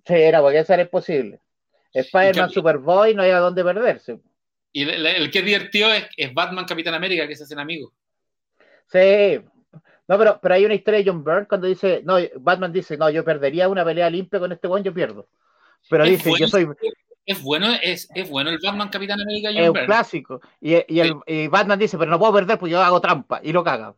Sí, 0.04 0.14
era 0.14 0.42
porque 0.42 0.58
eso 0.58 0.74
era 0.74 0.82
imposible. 0.82 1.40
Spider-Man 1.94 2.50
Superboy 2.50 3.14
no 3.14 3.22
había 3.22 3.38
dónde 3.38 3.64
perderse. 3.64 4.20
Y 4.76 4.82
el, 4.82 5.06
el 5.06 5.30
que 5.30 5.38
es 5.38 5.44
divertido 5.46 5.90
es, 5.90 6.06
es 6.18 6.34
Batman 6.34 6.66
Capitán 6.66 6.92
América, 6.92 7.26
que 7.26 7.34
se 7.34 7.44
hacen 7.44 7.58
amigos. 7.58 7.92
Sí. 8.92 9.40
No, 10.08 10.18
pero, 10.18 10.38
pero 10.40 10.54
hay 10.54 10.64
una 10.64 10.74
historia 10.74 11.00
de 11.02 11.10
John 11.10 11.24
Byrne 11.24 11.46
cuando 11.48 11.66
dice, 11.66 12.02
no, 12.04 12.16
Batman 12.40 12.72
dice, 12.72 12.96
no, 12.96 13.08
yo 13.10 13.24
perdería 13.24 13.68
una 13.68 13.84
pelea 13.84 14.08
limpia 14.10 14.38
con 14.38 14.52
este 14.52 14.68
buen, 14.68 14.84
yo 14.84 14.92
pierdo. 14.92 15.28
Pero 15.88 16.04
Es 16.04 16.10
dice, 16.10 16.28
bueno, 16.28 16.44
yo 16.46 16.48
soy, 16.48 16.68
Es 17.24 17.42
bueno, 17.42 17.68
es, 17.82 18.08
es 18.14 18.28
bueno 18.28 18.50
el 18.50 18.58
Batman 18.62 18.88
Capitán 18.88 19.20
América 19.20 19.48
John 19.52 19.62
es 19.62 19.68
un 19.68 19.72
Byrne. 19.72 19.86
clásico. 19.86 20.40
Y, 20.60 20.74
y 20.94 21.00
el, 21.00 21.14
y 21.26 21.48
Batman 21.48 21.78
dice, 21.78 21.96
pero 21.98 22.10
no 22.10 22.18
puedo 22.18 22.34
perder 22.34 22.58
porque 22.58 22.72
yo 22.72 22.80
hago 22.82 23.00
trampa 23.00 23.40
y 23.42 23.52
lo 23.52 23.64
caga. 23.64 23.94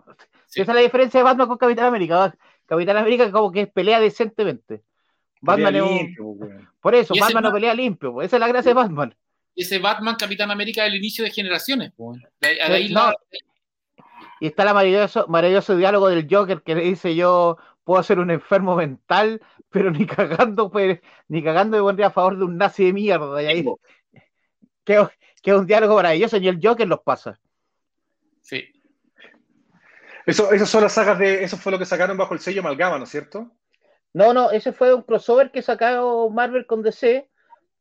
Sí. 0.46 0.62
Esa 0.62 0.72
es 0.72 0.76
la 0.76 0.82
diferencia 0.82 1.18
de 1.20 1.24
Batman 1.24 1.48
con 1.48 1.58
Capitán 1.58 1.86
América. 1.86 2.34
Capitán 2.66 2.96
América 2.96 3.30
como 3.32 3.50
que 3.52 3.66
pelea 3.66 3.98
decentemente. 4.00 4.82
Batman 5.40 5.72
Pelea 5.74 5.84
es 5.84 5.90
un- 5.90 5.96
limpio, 5.98 6.24
pues, 6.38 6.50
weón. 6.52 6.68
Por 6.80 6.94
eso, 6.94 7.14
Batman 7.18 7.42
no 7.42 7.52
pelea 7.52 7.74
limpio. 7.74 8.12
pues. 8.12 8.26
Esa 8.28 8.36
es 8.36 8.40
la 8.40 8.48
gracia 8.48 8.70
de 8.70 8.74
Batman. 8.74 9.14
Ese 9.60 9.78
Batman 9.78 10.16
Capitán 10.16 10.50
América 10.50 10.84
del 10.84 10.94
inicio 10.94 11.24
de 11.24 11.30
generaciones. 11.30 11.92
pues. 11.96 12.20
De, 12.40 12.54
de 12.54 12.62
ahí 12.62 12.86
Sí, 12.88 12.92
la- 12.94 13.10
no. 13.10 13.14
Y 14.40 14.46
está 14.46 14.62
el 14.62 14.68
maravilloso, 14.72 15.26
maravilloso 15.28 15.76
diálogo 15.76 16.08
del 16.08 16.28
Joker 16.30 16.62
que 16.62 16.76
le 16.76 16.82
dice 16.82 17.14
yo 17.16 17.58
puedo 17.82 18.02
ser 18.04 18.20
un 18.20 18.30
enfermo 18.30 18.76
mental, 18.76 19.40
pero 19.70 19.90
ni 19.90 20.06
cagando, 20.06 20.70
pues, 20.70 21.00
ni 21.26 21.42
cagando 21.42 21.76
me 21.76 21.82
pondría 21.82 22.06
a 22.08 22.10
favor 22.12 22.38
de 22.38 22.44
un 22.44 22.56
nazi 22.56 22.84
de 22.84 22.92
mierda. 22.92 23.42
Y 23.42 23.46
ahí, 23.46 23.64
que, 24.84 25.08
que 25.42 25.50
es 25.50 25.56
un 25.56 25.66
diálogo 25.66 25.96
maravilloso, 25.96 26.36
y 26.36 26.46
el 26.48 26.60
Joker 26.62 26.86
los 26.86 27.00
pasa. 27.00 27.38
sí. 28.42 28.64
Eso, 30.26 30.52
eso 30.52 30.66
son 30.66 30.82
las 30.82 30.92
sagas 30.92 31.18
de. 31.18 31.42
Eso 31.42 31.56
fue 31.56 31.72
lo 31.72 31.78
que 31.78 31.86
sacaron 31.86 32.16
bajo 32.18 32.34
el 32.34 32.40
sello 32.40 32.60
Amalgama, 32.60 32.98
¿no 32.98 33.04
es 33.04 33.10
cierto? 33.10 33.50
No, 34.12 34.34
no, 34.34 34.50
ese 34.50 34.72
fue 34.74 34.92
un 34.92 35.00
crossover 35.02 35.50
que 35.50 35.62
sacó 35.62 36.28
Marvel 36.30 36.66
con 36.66 36.82
DC, 36.82 37.30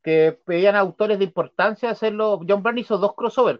que 0.08 0.40
pedían 0.46 0.78
a 0.78 0.80
autores 0.80 1.20
de 1.20 1.26
importancia 1.26 1.90
hacerlo. 1.90 2.40
John 2.48 2.64
Byrne 2.64 2.80
hizo 2.80 2.98
dos 2.98 3.14
crossovers, 3.14 3.60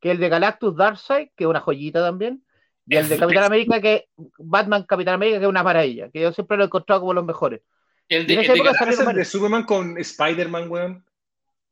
que 0.00 0.12
el 0.12 0.18
de 0.20 0.28
Galactus 0.28 0.76
Darkseid, 0.76 1.30
que 1.34 1.42
es 1.42 1.50
una 1.50 1.58
joyita 1.58 2.00
también, 2.00 2.44
y 2.86 2.94
el 2.94 3.08
de 3.08 3.18
Capitán 3.18 3.42
América, 3.42 3.80
que 3.80 4.06
Batman 4.38 4.84
Capitán 4.84 5.14
América, 5.14 5.38
que 5.40 5.44
es 5.46 5.48
una 5.48 5.64
maravilla, 5.64 6.08
que 6.08 6.20
yo 6.20 6.32
siempre 6.32 6.56
lo 6.56 6.62
he 6.62 6.66
encontrado 6.66 7.00
como 7.00 7.14
los 7.14 7.24
mejores. 7.24 7.62
El 8.08 8.28
de, 8.28 8.34
en 8.34 8.38
el 8.38 8.44
esa 8.44 8.52
de 8.52 8.58
época 8.60 8.70
Gal- 8.70 8.78
salieron 8.78 8.92
¿Es 8.92 8.98
el 9.00 9.04
de 9.06 9.12
varios. 9.12 9.28
Superman 9.28 9.64
con 9.64 9.98
Spider-Man, 9.98 10.70
weón? 10.70 11.04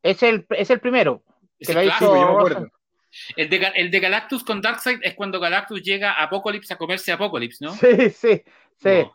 Es 0.02 0.22
el, 0.24 0.44
es 0.50 0.70
el 0.70 0.80
primero, 0.80 1.22
que 1.60 1.72
lo 1.72 1.82
clásico, 1.82 2.04
hizo 2.06 2.16
yo 2.16 2.32
me 2.32 2.36
acuerdo. 2.36 2.68
el, 3.36 3.48
de, 3.48 3.60
Ga- 3.60 3.72
el 3.76 3.90
de 3.92 4.00
Galactus 4.00 4.42
con 4.42 4.60
Darkseid 4.60 4.98
es 5.02 5.14
cuando 5.14 5.38
Galactus 5.38 5.80
llega 5.82 6.14
a 6.14 6.24
Apocalypse 6.24 6.74
a 6.74 6.78
comerse 6.78 7.12
a 7.12 7.14
Apocalypse, 7.14 7.64
¿no? 7.64 7.70
Sí, 7.74 8.10
sí, 8.10 8.42
sí. 8.76 8.88
No. 8.88 9.12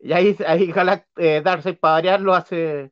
Y 0.00 0.12
ahí, 0.12 0.36
ahí 0.46 0.66
Galact 0.70 1.08
eh, 1.16 1.40
Darkseid, 1.42 1.76
para 1.78 1.94
variar, 1.94 2.20
lo 2.20 2.34
hace. 2.34 2.90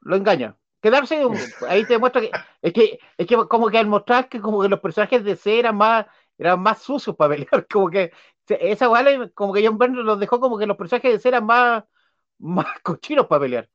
Lo 0.00 0.16
engaña. 0.16 0.56
Que 0.82 0.90
Darkseid, 0.90 1.26
ahí 1.68 1.84
te 1.84 1.94
demuestra 1.94 2.20
que. 2.22 2.30
Es 2.62 2.72
que, 2.72 2.98
es 3.18 3.26
que 3.26 3.36
como 3.48 3.68
que 3.70 3.78
al 3.78 3.86
mostrar 3.86 4.28
que 4.28 4.40
como 4.40 4.62
que 4.62 4.68
los 4.68 4.80
personajes 4.80 5.22
de 5.24 5.36
C 5.36 5.58
eran 5.58 5.76
más, 5.76 6.06
eran 6.38 6.60
más 6.60 6.82
sucios 6.82 7.16
para 7.16 7.34
pelear. 7.34 7.66
Como 7.70 7.90
que 7.90 8.12
esa 8.48 8.88
weá, 8.88 9.30
como 9.34 9.52
que 9.52 9.64
John 9.64 9.78
Byrne 9.78 10.02
los 10.02 10.18
dejó 10.18 10.40
como 10.40 10.58
que 10.58 10.66
los 10.66 10.76
personajes 10.76 11.12
de 11.12 11.18
C 11.20 11.28
eran 11.28 11.46
más, 11.46 11.84
más 12.38 12.66
cochinos 12.82 13.26
para 13.28 13.42
pelear. 13.42 13.68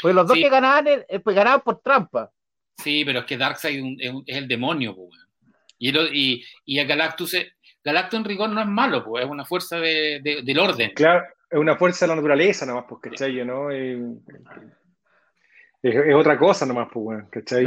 Porque 0.00 0.14
los 0.14 0.26
dos 0.26 0.36
Sí. 0.36 0.42
que 0.42 0.48
ganaban, 0.48 0.86
eh, 0.88 1.20
pues 1.22 1.36
ganaban 1.36 1.60
por 1.60 1.80
trampa. 1.82 2.30
Sí, 2.78 3.04
pero 3.04 3.18
es 3.20 3.24
que 3.26 3.36
Darkseid 3.36 3.96
es, 4.00 4.12
un- 4.12 4.24
el 4.26 4.48
demonio, 4.48 4.94
pues, 4.96 5.10
weón. 5.10 5.54
Y, 5.78 5.88
el- 5.90 6.14
y, 6.16 6.44
y 6.64 6.78
a 6.78 6.84
Galactus, 6.84 7.34
es- 7.34 7.52
Galactus 7.84 8.18
en 8.20 8.24
rigor 8.24 8.48
no 8.48 8.60
es 8.62 8.66
malo, 8.66 9.04
pues, 9.04 9.24
es 9.24 9.30
una 9.30 9.44
fuerza 9.44 9.76
de- 9.76 10.20
de- 10.22 10.40
del 10.42 10.58
orden. 10.58 10.92
Claro, 10.94 11.24
es 11.50 11.58
una 11.58 11.76
fuerza 11.76 12.06
de 12.06 12.08
la 12.10 12.16
naturaleza 12.16 12.64
nomás, 12.64 12.86
pues, 12.88 13.02
¿cachai? 13.02 13.44
¿no? 13.44 13.68
Es- 15.90 16.06
es 16.06 16.14
otra 16.14 16.38
cosa 16.38 16.66
nomás, 16.66 16.88
pues, 16.92 17.04
weón, 17.06 17.28
¿cachai? 17.30 17.64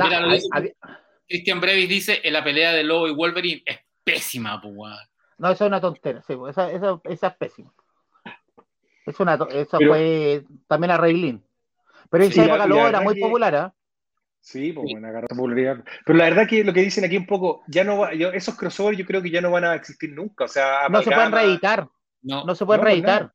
Christian 1.28 1.60
Brevis 1.60 1.90
dice, 1.90 2.22
en 2.24 2.34
la 2.34 2.44
pelea 2.44 2.72
de 2.74 2.84
Lobo 2.84 3.08
y 3.08 3.14
Wolverine 3.14 3.62
es 3.66 3.80
pésima, 4.04 4.62
pues, 4.62 4.76
no, 5.40 5.52
esa 5.52 5.66
es 5.66 5.68
una 5.68 5.80
tontera. 5.82 6.22
Sí, 6.26 6.36
pues, 6.36 6.52
esa, 6.58 6.72
esa, 6.72 7.00
esa 7.04 7.28
es 7.28 7.36
pésima. 7.36 7.72
Es 9.06 9.20
una, 9.20 9.36
esa 9.52 9.78
Pero- 9.78 9.92
fue 9.92 10.44
también 10.68 10.92
a 10.92 10.98
Reilín. 10.98 11.44
Pero 12.10 12.24
en 12.24 12.32
Sí, 12.32 12.40
esa 12.40 12.50
época 12.50 12.68
Lobo 12.68 12.88
era 12.88 13.02
muy 13.02 13.16
que- 13.16 13.22
popular, 13.22 13.56
¿ah? 13.56 13.74
Sí, 14.40 14.72
pues 14.72 14.88
bueno, 14.92 15.08
agarró 15.10 15.28
popularidad. 15.28 15.84
Pero 16.06 16.18
la 16.18 16.26
verdad 16.26 16.48
que 16.48 16.64
lo 16.64 16.72
que 16.74 16.82
dicen 16.82 17.04
aquí 17.04 17.18
un 17.18 17.26
poco, 17.26 17.64
ya 17.68 17.84
no 17.84 18.00
va, 18.00 18.14
yo- 18.14 18.32
esos 18.32 18.56
crossovers 18.56 18.98
yo 18.98 19.06
creo 19.06 19.22
que 19.22 19.30
ya 19.30 19.42
no 19.42 19.52
van 19.52 19.66
a 19.66 19.76
existir 19.76 20.12
nunca. 20.14 20.46
O 20.46 20.48
sea, 20.48 20.88
No 20.90 21.02
se 21.02 21.12
pueden 21.12 21.32
reeditar, 21.34 21.88
No, 22.22 22.46
no 22.46 22.56
se 22.56 22.66
pueden 22.66 22.80
no, 22.80 22.84
pues 22.86 22.94
reeditar. 22.94 23.34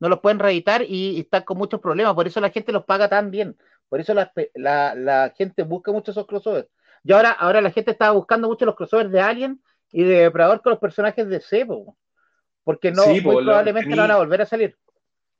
No 0.00 0.08
los 0.08 0.20
pueden 0.20 0.38
reeditar 0.38 0.82
y, 0.82 1.10
y 1.16 1.20
están 1.20 1.42
con 1.44 1.58
muchos 1.58 1.80
problemas. 1.80 2.14
Por 2.14 2.26
eso 2.26 2.40
la 2.40 2.50
gente 2.50 2.72
los 2.72 2.84
paga 2.84 3.08
tan 3.08 3.30
bien. 3.30 3.56
Por 3.88 4.00
eso 4.00 4.14
la, 4.14 4.32
la- 4.54 4.94
la 4.94 5.32
gente 5.36 5.62
busca 5.62 5.92
mucho 5.92 6.10
esos 6.10 6.26
crossovers. 6.26 6.68
Y 7.04 7.12
ahora, 7.12 7.30
ahora 7.30 7.60
la 7.60 7.70
gente 7.70 7.90
está 7.92 8.10
buscando 8.10 8.48
mucho 8.48 8.64
los 8.66 8.74
crossovers 8.76 9.10
de 9.10 9.20
Alien 9.20 9.62
y 9.92 10.02
de 10.02 10.22
Depredador 10.24 10.60
con 10.62 10.70
los 10.70 10.80
personajes 10.80 11.26
de 11.28 11.40
Sebo. 11.40 11.96
Porque 12.64 12.90
no, 12.90 13.02
Sí, 13.04 13.20
muy 13.20 13.36
po, 13.36 13.42
probablemente 13.44 13.88
no 13.90 14.02
van 14.02 14.10
a 14.10 14.16
volver 14.18 14.42
a 14.42 14.46
salir. 14.46 14.76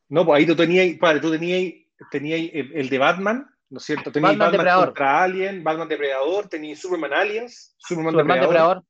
No, 0.08 0.24
pues 0.24 0.38
ahí 0.38 0.46
tú 0.46 0.56
tenías, 0.56 0.98
padre, 0.98 1.20
tú 1.20 1.30
tenías, 1.30 1.74
tenías 2.10 2.40
el, 2.54 2.72
el 2.74 2.88
de 2.88 2.96
Batman, 2.98 3.46
¿no 3.68 3.76
es 3.78 3.84
cierto? 3.84 4.10
Tenías 4.10 4.30
Batman 4.32 4.46
Batman, 4.46 4.52
Depredador. 4.60 4.86
contra 4.86 5.22
Alien, 5.24 5.62
Batman 5.64 5.88
Depredador, 5.88 6.48
tenías 6.48 6.78
Superman 6.78 7.12
Aliens, 7.12 7.74
Superman, 7.76 8.12
Superman 8.12 8.40
Depredador. 8.40 8.76
Depredador, 8.76 8.84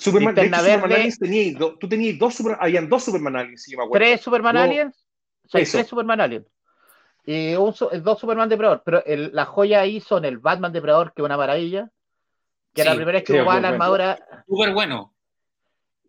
Superman, 0.00 0.34
de 0.34 0.42
hecho, 0.46 0.56
Superman. 0.56 0.92
Aliens 0.92 1.18
tenías 1.18 1.58
tú 1.78 1.88
tenías 1.88 2.18
dos, 2.18 2.34
Super- 2.34 2.56
habían 2.58 2.88
dos 2.88 3.04
Superman 3.04 3.36
Aliens, 3.36 3.62
si 3.62 3.72
yo 3.72 3.78
me 3.78 3.84
acuerdo. 3.84 4.02
tres 4.06 4.20
Superman 4.22 4.56
Aliens. 4.56 5.06
O 5.44 5.48
sea, 5.48 5.64
tres 5.70 5.86
Superman 5.86 6.20
Aliens. 6.22 6.46
Y 7.24 7.54
un 7.54 7.72
dos 8.02 8.18
Superman 8.18 8.48
Depredador. 8.48 8.82
Pero 8.84 9.04
el- 9.04 9.30
la 9.32 9.44
joya 9.44 9.80
ahí 9.80 10.00
son 10.00 10.24
el 10.24 10.38
Batman 10.38 10.72
Depredador, 10.72 11.12
que 11.14 11.22
es 11.22 11.26
una 11.26 11.36
maravilla. 11.36 11.90
Que 12.74 12.82
Sí, 12.82 12.88
la 12.88 12.94
primera 12.94 13.18
vez 13.18 13.24
que 13.24 13.38
jugaba 13.40 13.60
la 13.60 13.68
armadura 13.68 14.18
súper 14.48 14.72
bueno. 14.72 15.14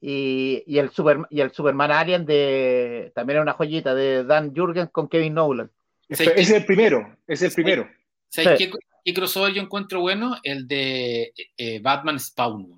y, 0.01 0.63
y 0.65 0.77
el 0.79 0.89
Super, 0.91 1.19
y 1.29 1.41
el 1.41 1.51
Superman 1.51 1.91
Alien 1.91 2.25
de 2.25 3.11
también 3.15 3.35
era 3.35 3.43
una 3.43 3.53
joyita 3.53 3.93
de 3.95 4.23
Dan 4.23 4.53
Jurgens 4.55 4.89
con 4.91 5.07
Kevin 5.07 5.33
Nolan. 5.35 5.69
Ese 6.09 6.23
ese 6.23 6.41
es 6.41 6.51
el 6.51 6.65
primero, 6.65 7.15
ese 7.27 7.47
es 7.47 7.51
el 7.57 7.63
primero. 7.63 7.89
¿Sabes 8.29 8.57
Sí. 8.57 8.69
qué, 8.69 8.77
qué 9.05 9.13
crossover 9.13 9.53
yo 9.53 9.61
encuentro 9.61 10.01
bueno? 10.01 10.35
El 10.43 10.67
de 10.67 11.33
eh, 11.57 11.79
Batman 11.81 12.19
Spawn. 12.19 12.75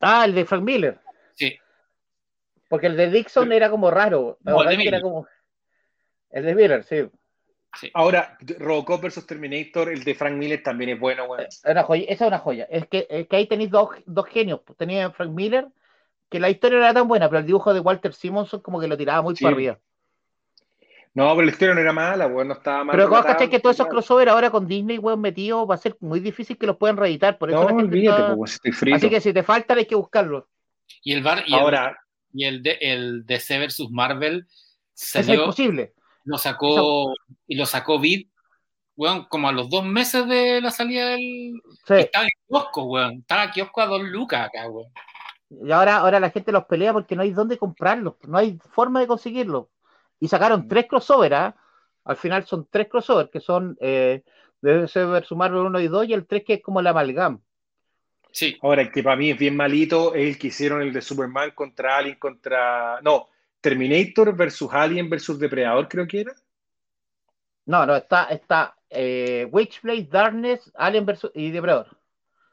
Ah, 0.00 0.24
el 0.24 0.34
de 0.34 0.44
Frank 0.44 0.62
Miller. 0.62 0.98
Sí. 1.34 1.56
Porque 2.68 2.86
el 2.88 2.96
de 2.96 3.10
Dixon 3.10 3.52
era 3.52 3.70
como 3.70 3.90
raro. 3.90 4.38
La 4.42 4.52
No, 4.52 4.58
el 4.62 4.66
verdad 4.66 4.78
de 4.78 4.82
que 4.82 4.88
era 4.88 4.98
Miller. 4.98 5.02
como. 5.02 5.26
El 6.30 6.44
de 6.46 6.54
Miller, 6.54 6.84
sí. 6.84 7.08
Ahora, 7.94 8.36
Robocop 8.58 9.02
versus 9.02 9.26
Terminator, 9.26 9.88
el 9.88 10.04
de 10.04 10.14
Frank 10.14 10.34
Miller 10.34 10.62
también 10.62 10.90
es 10.90 11.00
bueno, 11.00 11.24
weón. 11.24 11.46
Es 11.46 11.62
una 11.64 11.82
joya, 11.82 12.04
esa 12.08 12.24
es 12.24 12.28
una 12.28 12.38
joya. 12.38 12.66
Es 12.70 12.86
que, 12.86 13.06
es 13.08 13.26
que 13.28 13.36
ahí 13.36 13.46
tenéis 13.46 13.70
dos, 13.70 13.90
dos 14.06 14.26
genios. 14.26 14.60
Tenía 14.76 15.10
Frank 15.10 15.30
Miller, 15.30 15.66
que 16.28 16.38
la 16.38 16.50
historia 16.50 16.78
no 16.78 16.84
era 16.84 16.94
tan 16.94 17.08
buena, 17.08 17.28
pero 17.28 17.40
el 17.40 17.46
dibujo 17.46 17.72
de 17.74 17.80
Walter 17.80 18.12
Simonson 18.12 18.60
como 18.60 18.78
que 18.80 18.86
lo 18.88 18.96
tiraba 18.96 19.22
muy 19.22 19.34
Sí. 19.36 19.44
para 19.44 19.54
arriba. 19.54 19.78
No, 21.14 21.28
pero 21.34 21.42
la 21.42 21.50
historia 21.50 21.74
no 21.74 21.80
era 21.80 21.92
mala, 21.92 22.26
weón, 22.26 22.48
no 22.48 22.54
estaba 22.54 22.84
mal. 22.84 22.96
Pero 22.96 23.08
vos 23.10 23.22
cachai 23.24 23.50
que 23.50 23.60
todos 23.60 23.76
esos 23.76 23.86
crossover 23.86 24.30
ahora 24.30 24.50
con 24.50 24.66
Disney, 24.66 24.96
weón, 24.98 25.20
metido, 25.20 25.66
va 25.66 25.74
a 25.74 25.78
ser 25.78 25.94
muy 26.00 26.20
difícil 26.20 26.56
que 26.56 26.66
los 26.66 26.78
puedan 26.78 26.96
reeditar. 26.96 27.36
Por 27.36 27.50
eso 27.50 27.58
No, 27.58 27.64
la 27.64 27.70
gente 27.70 27.84
olvídate, 27.84 28.22
está- 28.22 28.36
pues, 28.36 28.52
estoy 28.54 28.72
frito. 28.72 28.96
Así 28.96 29.10
que 29.10 29.20
si 29.20 29.32
te 29.32 29.42
faltan 29.42 29.76
hay 29.78 29.84
que 29.86 29.94
buscarlos. 29.94 30.44
Y 31.04 31.12
el 31.12 31.22
bar 31.22 31.42
y 31.46 31.52
el, 31.54 31.60
Ahora, 31.60 31.98
y 32.32 32.44
el 32.44 32.62
de 32.62 32.78
el 32.80 33.26
DC 33.26 33.58
versus 33.58 33.90
Marvel 33.90 34.46
Eso 34.94 35.18
es 35.20 35.26
salió, 35.26 35.40
imposible. 35.42 35.92
Lo 36.24 36.38
sacó 36.38 37.14
y 37.46 37.56
lo 37.56 37.66
sacó 37.66 37.98
Vid, 37.98 38.28
weón, 38.96 39.24
como 39.24 39.48
a 39.48 39.52
los 39.52 39.68
dos 39.68 39.84
meses 39.84 40.26
de 40.28 40.60
la 40.60 40.70
salida 40.70 41.10
del. 41.10 41.60
Sí. 41.86 41.94
Estaba 41.94 42.24
en 42.24 42.30
kiosco, 42.48 42.84
weón. 42.84 43.12
Estaba 43.20 43.44
en 43.44 43.50
kiosco 43.50 43.80
a 43.80 43.86
dos 43.86 44.02
lucas 44.02 44.46
acá, 44.46 44.68
weón. 44.68 44.92
Y 45.50 45.70
ahora, 45.70 45.98
ahora 45.98 46.20
la 46.20 46.30
gente 46.30 46.52
los 46.52 46.64
pelea 46.64 46.92
porque 46.92 47.14
no 47.14 47.22
hay 47.22 47.30
dónde 47.30 47.58
comprarlos, 47.58 48.14
no 48.26 48.38
hay 48.38 48.58
forma 48.70 49.00
de 49.00 49.06
conseguirlos. 49.06 49.66
Y 50.18 50.28
sacaron 50.28 50.68
tres 50.68 50.86
crossover, 50.88 51.34
¿ah? 51.34 51.56
Al 52.04 52.16
final 52.16 52.46
son 52.46 52.66
tres 52.70 52.88
crossover, 52.88 53.28
que 53.30 53.40
son 53.40 53.76
eh, 53.80 54.22
DC 54.62 55.04
versus 55.04 55.36
Marvel 55.36 55.66
1 55.66 55.80
y 55.80 55.88
2, 55.88 56.08
y 56.08 56.12
el 56.14 56.26
3 56.26 56.44
que 56.44 56.54
es 56.54 56.62
como 56.62 56.80
el 56.80 56.86
amalgam. 56.86 57.40
Sí, 58.30 58.56
ahora, 58.62 58.82
el 58.82 58.90
que 58.90 59.02
para 59.02 59.16
mí 59.16 59.30
es 59.30 59.38
bien 59.38 59.54
malito 59.54 60.14
es 60.14 60.26
el 60.26 60.38
que 60.38 60.46
hicieron 60.46 60.80
el 60.80 60.92
de 60.92 61.02
Superman 61.02 61.50
contra 61.50 61.98
Alien 61.98 62.16
contra. 62.16 63.00
No, 63.02 63.28
Terminator 63.62 64.36
versus 64.36 64.70
Alien 64.72 65.08
versus 65.10 65.38
Depredador, 65.38 65.88
creo 65.88 66.06
que 66.06 66.20
era. 66.22 66.34
No, 67.66 67.86
no, 67.86 67.96
está, 67.96 68.24
está 68.26 68.76
eh, 68.90 69.46
Witchblade, 69.50 70.08
Darkness, 70.10 70.70
Alien 70.74 71.06
versus 71.06 71.30
y 71.34 71.50
Depredador. 71.50 71.96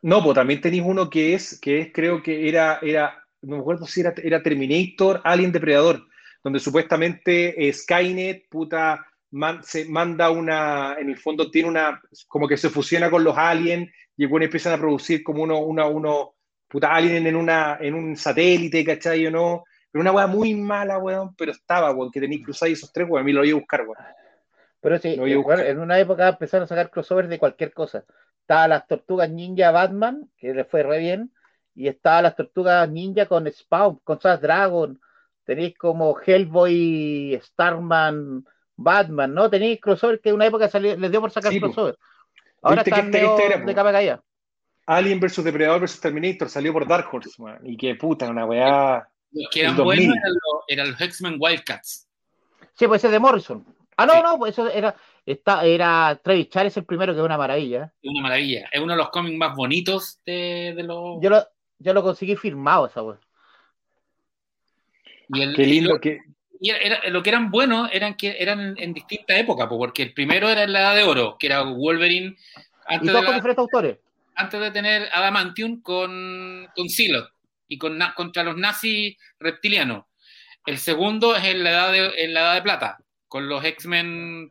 No, 0.01 0.23
pues 0.23 0.35
también 0.35 0.61
tenéis 0.61 0.83
uno 0.85 1.09
que 1.09 1.33
es, 1.33 1.59
que 1.59 1.79
es, 1.81 1.93
creo 1.93 2.23
que 2.23 2.47
era, 2.47 2.79
era, 2.81 3.21
no 3.41 3.57
me 3.57 3.61
acuerdo 3.61 3.85
si 3.85 3.99
era, 4.01 4.13
era 4.23 4.41
Terminator, 4.41 5.21
Alien 5.25 5.51
Depredador, 5.51 6.07
donde 6.43 6.59
supuestamente 6.59 7.67
eh, 7.67 7.73
Skynet, 7.73 8.47
puta, 8.49 9.05
man- 9.31 9.61
se 9.63 9.85
manda 9.85 10.31
una, 10.31 10.95
en 10.97 11.09
el 11.09 11.17
fondo 11.17 11.51
tiene 11.51 11.67
una, 11.67 12.01
como 12.27 12.47
que 12.47 12.55
se 12.57 12.69
fusiona 12.69 13.09
con 13.09 13.23
los 13.25 13.37
aliens 13.37 13.89
y 14.15 14.25
bueno, 14.25 14.45
empiezan 14.45 14.73
a 14.73 14.77
producir 14.77 15.21
como 15.23 15.43
uno, 15.43 15.59
una, 15.59 15.85
uno, 15.87 16.35
puta, 16.67 16.93
alien 16.93 17.27
en 17.27 17.35
una, 17.35 17.77
en 17.81 17.93
un 17.93 18.15
satélite, 18.15 18.85
¿cachai 18.85 19.25
o 19.27 19.31
no? 19.31 19.65
Pero 19.91 20.01
una 20.01 20.11
weá 20.11 20.27
muy 20.27 20.53
mala, 20.53 20.97
weón, 20.99 21.35
pero 21.35 21.51
estaba, 21.51 21.91
weón, 21.91 22.11
que 22.11 22.19
tenéis 22.19 22.43
cruzados 22.43 22.73
esos 22.73 22.93
tres, 22.93 23.07
weón, 23.09 23.21
a 23.21 23.25
mí 23.25 23.33
lo 23.33 23.41
voy 23.41 23.51
a 23.51 23.55
buscar, 23.55 23.81
weón. 23.81 23.97
Pero 24.81 24.97
sí, 24.97 25.09
eh, 25.19 25.69
en 25.69 25.79
una 25.79 25.99
época 25.99 26.29
empezaron 26.29 26.63
a 26.63 26.67
sacar 26.67 26.89
crossovers 26.89 27.29
de 27.29 27.39
cualquier 27.39 27.73
cosa. 27.73 28.05
Estaba 28.41 28.67
las 28.67 28.87
tortugas 28.87 29.29
ninja 29.29 29.71
Batman, 29.71 30.29
que 30.37 30.53
le 30.53 30.63
fue 30.63 30.83
re 30.83 30.99
bien, 30.99 31.31
y 31.75 31.87
estaba 31.87 32.21
las 32.21 32.35
tortugas 32.35 32.89
ninja 32.89 33.25
con 33.25 33.51
Spawn, 33.51 33.99
con 34.03 34.21
Sass 34.21 34.41
Dragon. 34.41 34.99
Tenéis 35.43 35.77
como 35.77 36.15
Hellboy, 36.19 37.39
Starman, 37.43 38.45
Batman, 38.75 39.33
¿no? 39.33 39.49
Tenéis 39.49 39.81
crossover 39.81 40.19
que 40.21 40.29
en 40.29 40.35
una 40.35 40.45
época 40.45 40.69
salió, 40.69 40.95
les 40.95 41.11
dio 41.11 41.19
por 41.19 41.31
sacar 41.31 41.51
Sí, 41.51 41.59
crossover. 41.59 41.97
Ahora 42.61 42.83
Viste 42.83 42.91
que 42.91 42.99
están 42.99 43.15
este- 43.15 43.45
este 43.53 43.65
de 43.65 43.75
capa 43.75 43.91
caída. 43.91 44.23
Alien 44.85 45.19
vs 45.19 45.43
Depredador 45.43 45.81
vs 45.81 45.99
Terminator 45.99 46.49
salió 46.49 46.73
por 46.73 46.87
Dark 46.87 47.07
Horse, 47.11 47.31
weón. 47.37 47.59
Y 47.63 47.77
que 47.77 47.95
puta, 47.95 48.29
una 48.29 48.45
weá. 48.45 49.07
Los 49.31 49.47
que 49.51 49.59
eran 49.61 49.71
El 49.71 49.77
2000. 49.77 49.97
buenos 50.07 50.17
eran 50.17 50.31
los, 50.33 50.63
eran 50.67 50.91
los 50.91 51.01
X-Men 51.01 51.35
Wildcats. 51.39 52.07
Sí, 52.73 52.87
pues 52.87 52.99
ese 52.99 53.07
es 53.07 53.13
de 53.13 53.19
Morrison. 53.19 53.65
Ah, 53.97 54.05
no, 54.05 54.13
Sí. 54.13 54.19
no, 54.23 54.37
pues 54.39 54.53
eso 54.53 54.69
era, 54.69 54.95
está, 55.25 55.65
era 55.65 56.19
Travis 56.23 56.49
Charles 56.49 56.77
el 56.77 56.85
primero, 56.85 57.13
que 57.13 57.19
es 57.19 57.25
una 57.25 57.37
maravilla. 57.37 57.91
Es 58.01 58.09
una 58.09 58.21
maravilla. 58.21 58.69
Es 58.71 58.79
uno 58.81 58.93
de 58.93 58.97
los 58.97 59.09
cómics 59.09 59.37
más 59.37 59.55
bonitos 59.55 60.19
de, 60.25 60.73
de 60.75 60.83
los. 60.83 61.21
Yo 61.21 61.29
lo, 61.29 61.43
yo 61.79 61.93
lo 61.93 62.01
conseguí 62.01 62.35
firmado 62.37 62.87
esa 62.87 63.03
wea. 63.03 63.19
y 65.29 65.41
el- 65.41 65.55
Qué 65.55 65.63
y 65.63 65.65
lindo 65.65 65.93
lo, 65.93 65.99
que. 65.99 66.19
y 66.59 66.69
era- 66.71 67.07
lo 67.09 67.21
que 67.21 67.29
eran 67.29 67.51
buenos 67.51 67.89
eran 67.91 68.15
que 68.15 68.35
eran 68.39 68.59
en, 68.61 68.75
en 68.79 68.93
distinta 68.93 69.37
época, 69.37 69.67
po, 69.69 69.77
porque 69.77 70.03
el 70.03 70.13
primero 70.13 70.49
era 70.49 70.63
en 70.63 70.73
la 70.73 70.79
edad 70.79 70.95
de 70.95 71.03
oro, 71.03 71.35
que 71.39 71.47
era 71.47 71.61
Wolverine 71.63 72.35
Y 72.89 72.93
antes, 72.93 73.07
de, 73.07 73.11
todos 73.13 73.25
con 73.25 73.35
diferentes 73.35 73.59
autores. 73.61 73.97
antes 74.35 74.59
de 74.61 74.71
tener 74.71 75.09
Adamantium 75.13 75.81
con, 75.81 76.67
con 76.75 76.89
Silot 76.89 77.29
y 77.69 77.77
con, 77.77 77.97
contra 78.15 78.43
los 78.43 78.57
nazis 78.57 79.15
reptilianos. 79.39 80.03
El 80.65 80.77
segundo 80.77 81.35
es 81.35 81.45
en 81.45 81.63
la 81.63 81.69
edad 81.69 81.91
de, 81.93 82.11
en 82.23 82.33
la 82.33 82.41
edad 82.41 82.55
de 82.55 82.61
plata, 82.63 82.97
con 83.27 83.47
los 83.47 83.63
X-Men, 83.63 84.49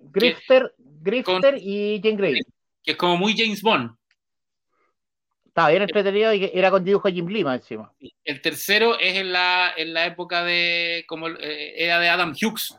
Grifter, 0.00 0.72
Grifter 0.78 1.56
y 1.60 2.00
Jane 2.02 2.16
Grey. 2.16 2.40
que 2.84 2.92
es 2.92 2.96
como 2.96 3.16
muy 3.16 3.36
James 3.36 3.60
Bond. 3.62 3.90
Estaba 5.46 5.70
bien 5.70 5.82
entretenido 5.82 6.32
y 6.32 6.50
era 6.54 6.70
con 6.70 6.84
dibujo 6.84 7.08
de 7.08 7.14
Jim 7.14 7.26
más 7.44 7.56
encima. 7.60 7.92
El 8.24 8.40
tercero 8.40 8.96
es 9.00 9.16
en 9.16 9.32
la, 9.32 9.72
en 9.76 9.92
la 9.92 10.06
época 10.06 10.44
de, 10.44 11.04
como 11.08 11.28
eh, 11.28 11.74
era 11.76 11.98
de 11.98 12.08
Adam 12.08 12.30
Hughes. 12.30 12.76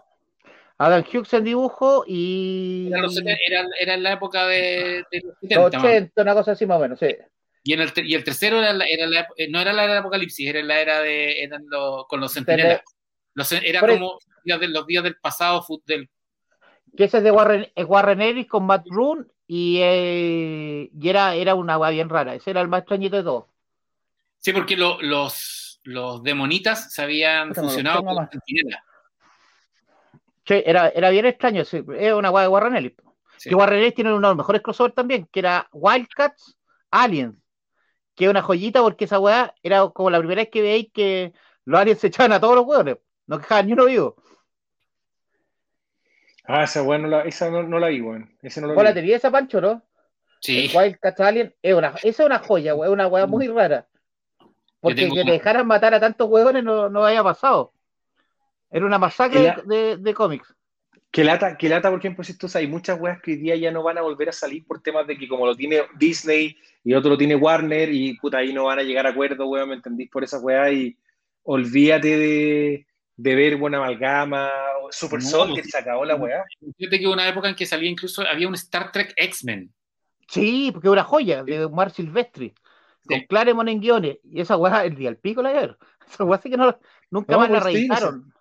Adam 0.78 1.04
Hughes 1.04 1.34
en 1.34 1.44
dibujo 1.44 2.06
y. 2.08 2.88
Era, 2.88 3.02
los 3.02 3.18
era- 3.18 3.66
era 3.82 3.94
en 3.96 4.04
la 4.04 4.14
época 4.14 4.48
de, 4.48 5.04
de 5.12 5.22
los 5.22 5.36
70. 5.42 5.56
los 5.56 5.74
más 5.74 5.84
o 5.84 5.88
menos. 5.88 5.92
80, 6.04 6.22
una 6.22 6.34
cosa 6.34 6.52
así 6.54 6.66
más 6.66 6.78
o 6.78 6.82
menos, 6.82 7.00
sí. 7.00 7.08
Y, 7.70 7.74
en 7.74 7.82
el, 7.82 7.94
ter- 7.94 8.06
y 8.08 8.16
el 8.16 8.24
tercero 8.24 8.58
era 8.58 8.74
la- 8.74 8.86
era 8.86 9.06
la 9.06 9.28
eh, 9.38 9.48
no 9.48 9.60
era 9.60 9.74
la 9.74 9.84
era 9.84 9.94
del 9.94 10.00
apocalipsis, 10.00 10.50
era 10.50 10.64
la 10.64 10.80
era 10.80 11.02
de 11.02 11.44
eran 11.44 11.66
los- 11.68 12.08
con 12.08 12.20
los 12.20 12.34
centinelas. 12.34 12.82
Los- 13.36 13.52
era 13.52 13.82
como 13.82 14.18
los 14.44 14.88
días 14.88 15.04
del 15.04 15.18
pasado 15.18 15.64
del, 15.86 16.10
Que 16.98 17.04
ese 17.04 17.20
es 17.20 17.24
de 17.24 17.30
Warren, 17.30 17.72
es 17.76 17.86
Warren 17.86 18.22
Ellis 18.22 18.48
con 18.48 18.66
Matt 18.66 18.86
Brun 18.86 19.32
y, 19.46 19.78
eh, 19.82 20.90
y 21.00 21.10
era, 21.10 21.36
era 21.36 21.54
una 21.54 21.78
weá 21.78 21.92
bien 21.92 22.10
rara. 22.10 22.34
Ese 22.34 22.50
era 22.50 22.62
el 22.62 22.68
más 22.70 22.80
extrañito 22.80 23.18
de 23.18 23.24
todos. 23.24 23.46
Sí, 24.40 24.52
porque 24.52 24.76
lo- 24.76 25.00
los, 25.04 25.80
los 25.84 26.24
demonitas 26.24 26.92
se 26.92 27.04
habían 27.04 27.50
lo 27.50 27.54
fusionado 27.56 28.04
con 28.04 28.16
más. 28.16 28.30
centinelas. 28.32 28.82
Sí, 30.48 30.64
era, 30.66 30.90
era 30.90 31.12
bien 31.12 31.28
extraño. 31.28 31.64
sí, 31.66 31.84
Es 32.00 32.14
una 32.14 32.32
weá 32.32 32.44
de 32.44 32.50
Warren 32.50 32.76
Ellis. 32.76 32.94
Sí. 33.38 33.50
Que 33.50 33.56
Warren 33.56 33.80
Ellis 33.80 33.94
tiene 33.94 34.10
uno 34.12 34.28
de 34.28 34.32
los 34.32 34.38
mejores 34.38 34.62
crossovers 34.64 34.96
también, 34.96 35.28
que 35.32 35.40
era 35.40 35.68
Wildcats 35.72 36.58
Aliens. 36.92 37.36
Que 38.20 38.26
es 38.26 38.30
una 38.32 38.42
joyita 38.42 38.82
porque 38.82 39.06
esa 39.06 39.18
weá 39.18 39.56
era 39.64 39.88
como 39.92 40.10
la 40.10 40.18
primera 40.20 40.42
vez 40.42 40.50
que 40.50 40.62
veis 40.62 40.90
que 40.94 41.32
los 41.64 41.80
aliens 41.80 42.00
se 42.02 42.08
echaban 42.08 42.34
a 42.34 42.40
todos 42.42 42.54
los 42.54 42.66
hueones. 42.66 42.98
No 43.28 43.40
quejaban 43.40 43.68
ni 43.68 43.72
uno 43.72 43.86
vivo. 43.86 44.18
Ah, 46.44 46.64
esa 46.64 46.84
weá 46.84 46.98
no 46.98 47.08
la, 47.08 47.22
esa 47.22 47.50
no, 47.50 47.64
no 47.64 47.80
la 47.80 47.88
vi, 47.88 48.02
weón. 48.02 48.30
Ese 48.42 48.60
no 48.60 48.68
lo 48.68 48.74
¿Vos 48.76 48.84
la 48.84 48.90
vi. 48.90 48.96
tenías 48.96 49.20
esa, 49.20 49.32
Pancho, 49.32 49.62
no? 49.62 49.82
Sí, 50.42 50.66
El 50.66 50.76
Wildcats 50.78 51.20
Alien 51.22 51.56
es 51.62 51.74
una, 51.74 51.88
esa 51.90 52.08
es 52.08 52.20
una 52.20 52.40
joya, 52.40 52.76
weá, 52.76 52.90
es 52.90 52.94
una 52.94 53.08
weá 53.08 53.26
muy 53.26 53.48
rara. 53.48 53.88
Porque 54.82 54.96
tengo 55.02 55.16
que 55.16 55.24
te 55.24 55.32
dejaran 55.32 55.66
matar 55.66 55.94
a 55.94 56.00
tantos 56.02 56.28
hueones 56.30 56.62
no, 56.62 56.90
no 56.90 57.06
había 57.06 57.24
pasado. 57.24 57.72
Era 58.70 58.86
una 58.86 58.98
masacre 59.00 59.44
la- 59.44 59.62
de- 59.66 59.96
de 59.96 60.14
cómics. 60.14 60.54
Que 61.12 61.24
lata, 61.24 61.58
que 61.58 61.70
lata, 61.70 61.90
por 61.90 62.00
ejemplo, 62.00 62.24
si 62.24 62.38
tú 62.38 62.48
sabes, 62.48 62.68
hay 62.68 62.72
muchas 62.72 63.00
weas 63.00 63.20
que 63.22 63.32
hoy 63.32 63.38
día 63.38 63.56
ya 63.56 63.72
no 63.72 63.82
van 63.82 63.98
a 63.98 64.02
volver 64.02 64.30
a 64.30 64.32
salir 64.32 64.64
por 64.66 64.82
temas 64.82 65.08
de 65.08 65.18
que 65.18 65.28
como 65.28 65.46
lo 65.46 65.56
tiene 65.56 65.82
Disney 65.98 66.56
y 66.84 66.94
otro 66.94 67.12
lo 67.12 67.18
tiene 67.18 67.36
Warner 67.36 67.92
y 67.92 68.14
puta, 68.18 68.38
ahí 68.38 68.54
no 68.54 68.66
van 68.66 68.80
a 68.80 68.84
llegar 68.84 69.08
a 69.08 69.10
acuerdo, 69.10 69.48
weón, 69.48 69.70
¿me 69.70 69.76
entendís? 69.76 70.10
Por 70.10 70.24
esa 70.24 70.38
wea 70.40 70.72
y 70.72 70.96
olvídate 71.44 72.18
de, 72.18 72.86
de 73.16 73.36
ver 73.36 73.58
buena 73.58 73.80
amalgama, 73.80 74.52
o 74.84 74.92
Super 74.92 75.20
No, 75.20 75.30
Sol, 75.30 75.56
que 75.56 75.64
se 75.64 75.78
acabó 75.78 76.06
la 76.06 76.16
wea. 76.16 76.44
fíjate 76.78 77.00
que 77.00 77.08
hubo 77.08 77.14
una 77.14 77.28
época 77.28 77.50
en 77.50 77.56
que 77.56 77.66
salía 77.66 77.90
incluso, 77.90 78.22
había 78.22 78.48
un 78.48 78.54
Star 78.54 78.92
Trek 78.92 79.14
X-Men. 79.16 79.74
Sí, 80.28 80.70
porque 80.72 80.88
es 80.88 80.92
una 80.92 81.04
joya 81.04 81.44
de 81.44 81.66
Omar 81.66 81.92
Silvestri. 81.92 82.54
Con. 83.06 83.22
Claremont 83.22 83.70
en 83.70 83.80
guiones. 83.80 84.20
Y 84.24 84.42
esa 84.42 84.58
weá, 84.58 84.86
el 84.86 84.96
día 84.96 85.10
al 85.10 85.18
pico 85.18 85.42
la 85.42 85.52
ver. 85.52 85.78
Esa 86.08 86.24
weá 86.24 86.40
sí 86.40 86.50
que 86.50 86.58
no, 86.58 86.78
nunca 87.10 87.34
No, 87.34 87.40
más 87.40 87.50
la 87.50 87.62
pues 87.62 87.74
sí, 87.74 87.80
reeditaron. 87.80 88.34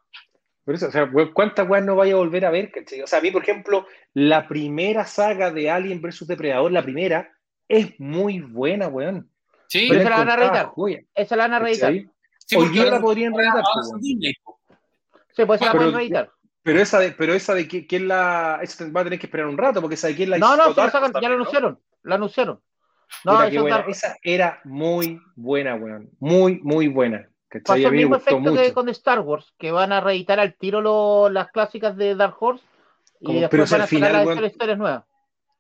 Por 0.68 0.74
eso, 0.74 0.88
o 0.88 0.90
sea, 0.90 1.10
¿cuántas 1.32 1.66
weas 1.66 1.82
no 1.82 1.96
vaya 1.96 2.12
a 2.12 2.16
volver 2.18 2.44
a 2.44 2.50
ver? 2.50 2.70
cachai? 2.70 3.00
O 3.00 3.06
sea, 3.06 3.20
a 3.20 3.22
mí, 3.22 3.30
por 3.30 3.42
ejemplo, 3.42 3.86
la 4.12 4.46
primera 4.46 5.06
saga 5.06 5.50
de 5.50 5.70
Alien 5.70 6.02
vs 6.02 6.26
Depredador, 6.26 6.70
la 6.70 6.82
primera, 6.82 7.32
es 7.66 7.98
muy 7.98 8.40
buena, 8.40 8.86
weón. 8.88 9.30
Sí, 9.66 9.86
Pero 9.88 9.94
Yo 9.94 10.00
esa 10.02 10.10
la 10.10 10.16
van 10.18 10.28
a 10.28 10.36
reeditar. 10.36 10.70
Esa 11.14 11.36
la 11.36 11.44
van 11.44 11.54
a 11.54 11.58
reeditar. 11.60 11.92
sí, 12.36 12.56
día 12.70 12.82
ahora- 12.82 12.96
la 12.96 13.00
podrían 13.00 13.34
reeditar. 13.34 13.64
Sí, 15.34 15.44
pues 15.46 15.58
esa 15.62 15.64
la 15.66 15.72
Pero- 15.72 15.84
pueden 15.84 15.94
reeditar. 15.94 16.30
Pero 16.62 16.80
esa 16.82 16.98
de, 16.98 17.12
pero 17.12 17.32
esa 17.32 17.54
de 17.54 17.66
qui- 17.66 17.86
quién 17.88 18.06
la. 18.08 18.58
Esa 18.62 18.90
va 18.90 19.00
a 19.00 19.04
tener 19.04 19.18
que 19.18 19.24
esperar 19.24 19.46
un 19.46 19.56
rato, 19.56 19.80
porque 19.80 19.94
esa 19.94 20.08
de 20.08 20.16
quién 20.16 20.28
la 20.28 20.36
No, 20.36 20.54
no, 20.54 20.74
sacan, 20.74 21.12
ya 21.14 21.20
la 21.22 21.28
¿no? 21.30 21.34
anunciaron. 21.36 21.80
La 22.02 22.16
anunciaron. 22.16 22.60
No, 23.24 23.32
Puta, 23.32 23.44
eso 23.44 23.50
qué 23.50 23.56
es 23.56 23.62
buena. 23.62 23.76
Dark- 23.78 23.88
Esa 23.90 24.16
era 24.22 24.60
muy 24.64 25.18
buena, 25.34 25.76
weón. 25.76 26.10
Muy, 26.20 26.60
muy 26.62 26.88
buena. 26.88 27.26
Pasó 27.50 27.72
A 27.72 27.76
el 27.76 27.92
mismo 27.92 28.16
efecto 28.16 28.54
que 28.54 28.72
con 28.72 28.88
Star 28.90 29.20
Wars, 29.20 29.52
que 29.58 29.70
van 29.72 29.92
a 29.92 30.00
reeditar 30.00 30.38
al 30.38 30.54
tiro 30.54 30.80
lo- 30.82 31.30
las 31.30 31.50
clásicas 31.50 31.96
de 31.96 32.14
Dark 32.14 32.36
Horse 32.38 32.62
y 33.20 33.24
Como- 33.26 33.40
después 33.40 33.50
pero 33.50 33.62
van 33.64 33.74
al 33.74 33.80
a 33.80 33.86
sacar 33.86 33.88
final, 33.88 34.12
las 34.12 34.26
weón, 34.26 34.44
historias 34.44 34.78
nuevas. 34.78 35.04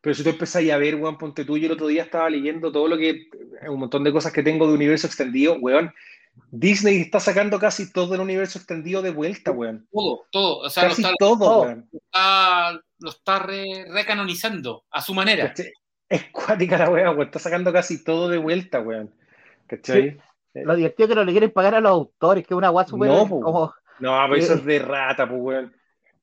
Pero 0.00 0.14
si 0.14 0.22
tú 0.22 0.28
empezás 0.30 0.68
a 0.70 0.76
ver, 0.76 0.94
weón, 0.96 1.18
ponte 1.18 1.44
tú, 1.44 1.56
yo 1.58 1.66
el 1.66 1.72
otro 1.72 1.86
día 1.88 2.02
estaba 2.04 2.28
leyendo 2.30 2.70
todo 2.70 2.86
lo 2.88 2.96
que. 2.96 3.28
Un 3.68 3.80
montón 3.80 4.04
de 4.04 4.12
cosas 4.12 4.32
que 4.32 4.42
tengo 4.42 4.66
de 4.66 4.74
universo 4.74 5.06
extendido, 5.06 5.54
weón. 5.60 5.92
Disney 6.52 7.00
está 7.00 7.18
sacando 7.18 7.58
casi 7.58 7.90
todo 7.92 8.14
el 8.14 8.20
universo 8.20 8.58
extendido 8.58 9.02
de 9.02 9.10
vuelta, 9.10 9.50
weón. 9.50 9.88
Todo, 9.90 10.26
todo. 10.30 10.58
O 10.58 10.70
sea, 10.70 10.84
lo 10.84 10.88
Casi 10.90 11.02
está, 11.02 11.14
todo, 11.18 11.38
todo. 11.38 11.62
weón. 11.62 11.88
está- 11.92 12.80
lo 13.00 13.10
está 13.10 13.38
re- 13.40 13.86
recanonizando 13.90 14.84
a 14.90 15.00
su 15.02 15.14
manera. 15.14 15.52
Es 16.08 16.24
cuática 16.30 16.78
la 16.78 16.90
weón, 16.90 17.16
weón. 17.16 17.26
Está 17.26 17.38
sacando 17.40 17.72
casi 17.72 18.04
todo 18.04 18.28
de 18.28 18.38
vuelta, 18.38 18.80
weón. 18.80 19.12
¿Cachai? 19.66 20.18
Lo 20.64 20.74
divertido 20.76 21.04
es 21.04 21.08
que 21.10 21.14
no 21.14 21.24
le 21.24 21.32
quieren 21.32 21.50
pagar 21.50 21.74
a 21.74 21.80
los 21.80 21.90
autores, 21.92 22.46
que 22.46 22.54
es 22.54 22.58
una 22.58 22.68
súper 22.86 23.10
No, 23.10 23.28
como. 23.28 23.74
No, 24.00 24.16
pero 24.28 24.36
eso 24.36 24.54
es 24.54 24.64
de 24.64 24.78
rata, 24.78 25.28
pues, 25.28 25.40
weón. 25.40 25.74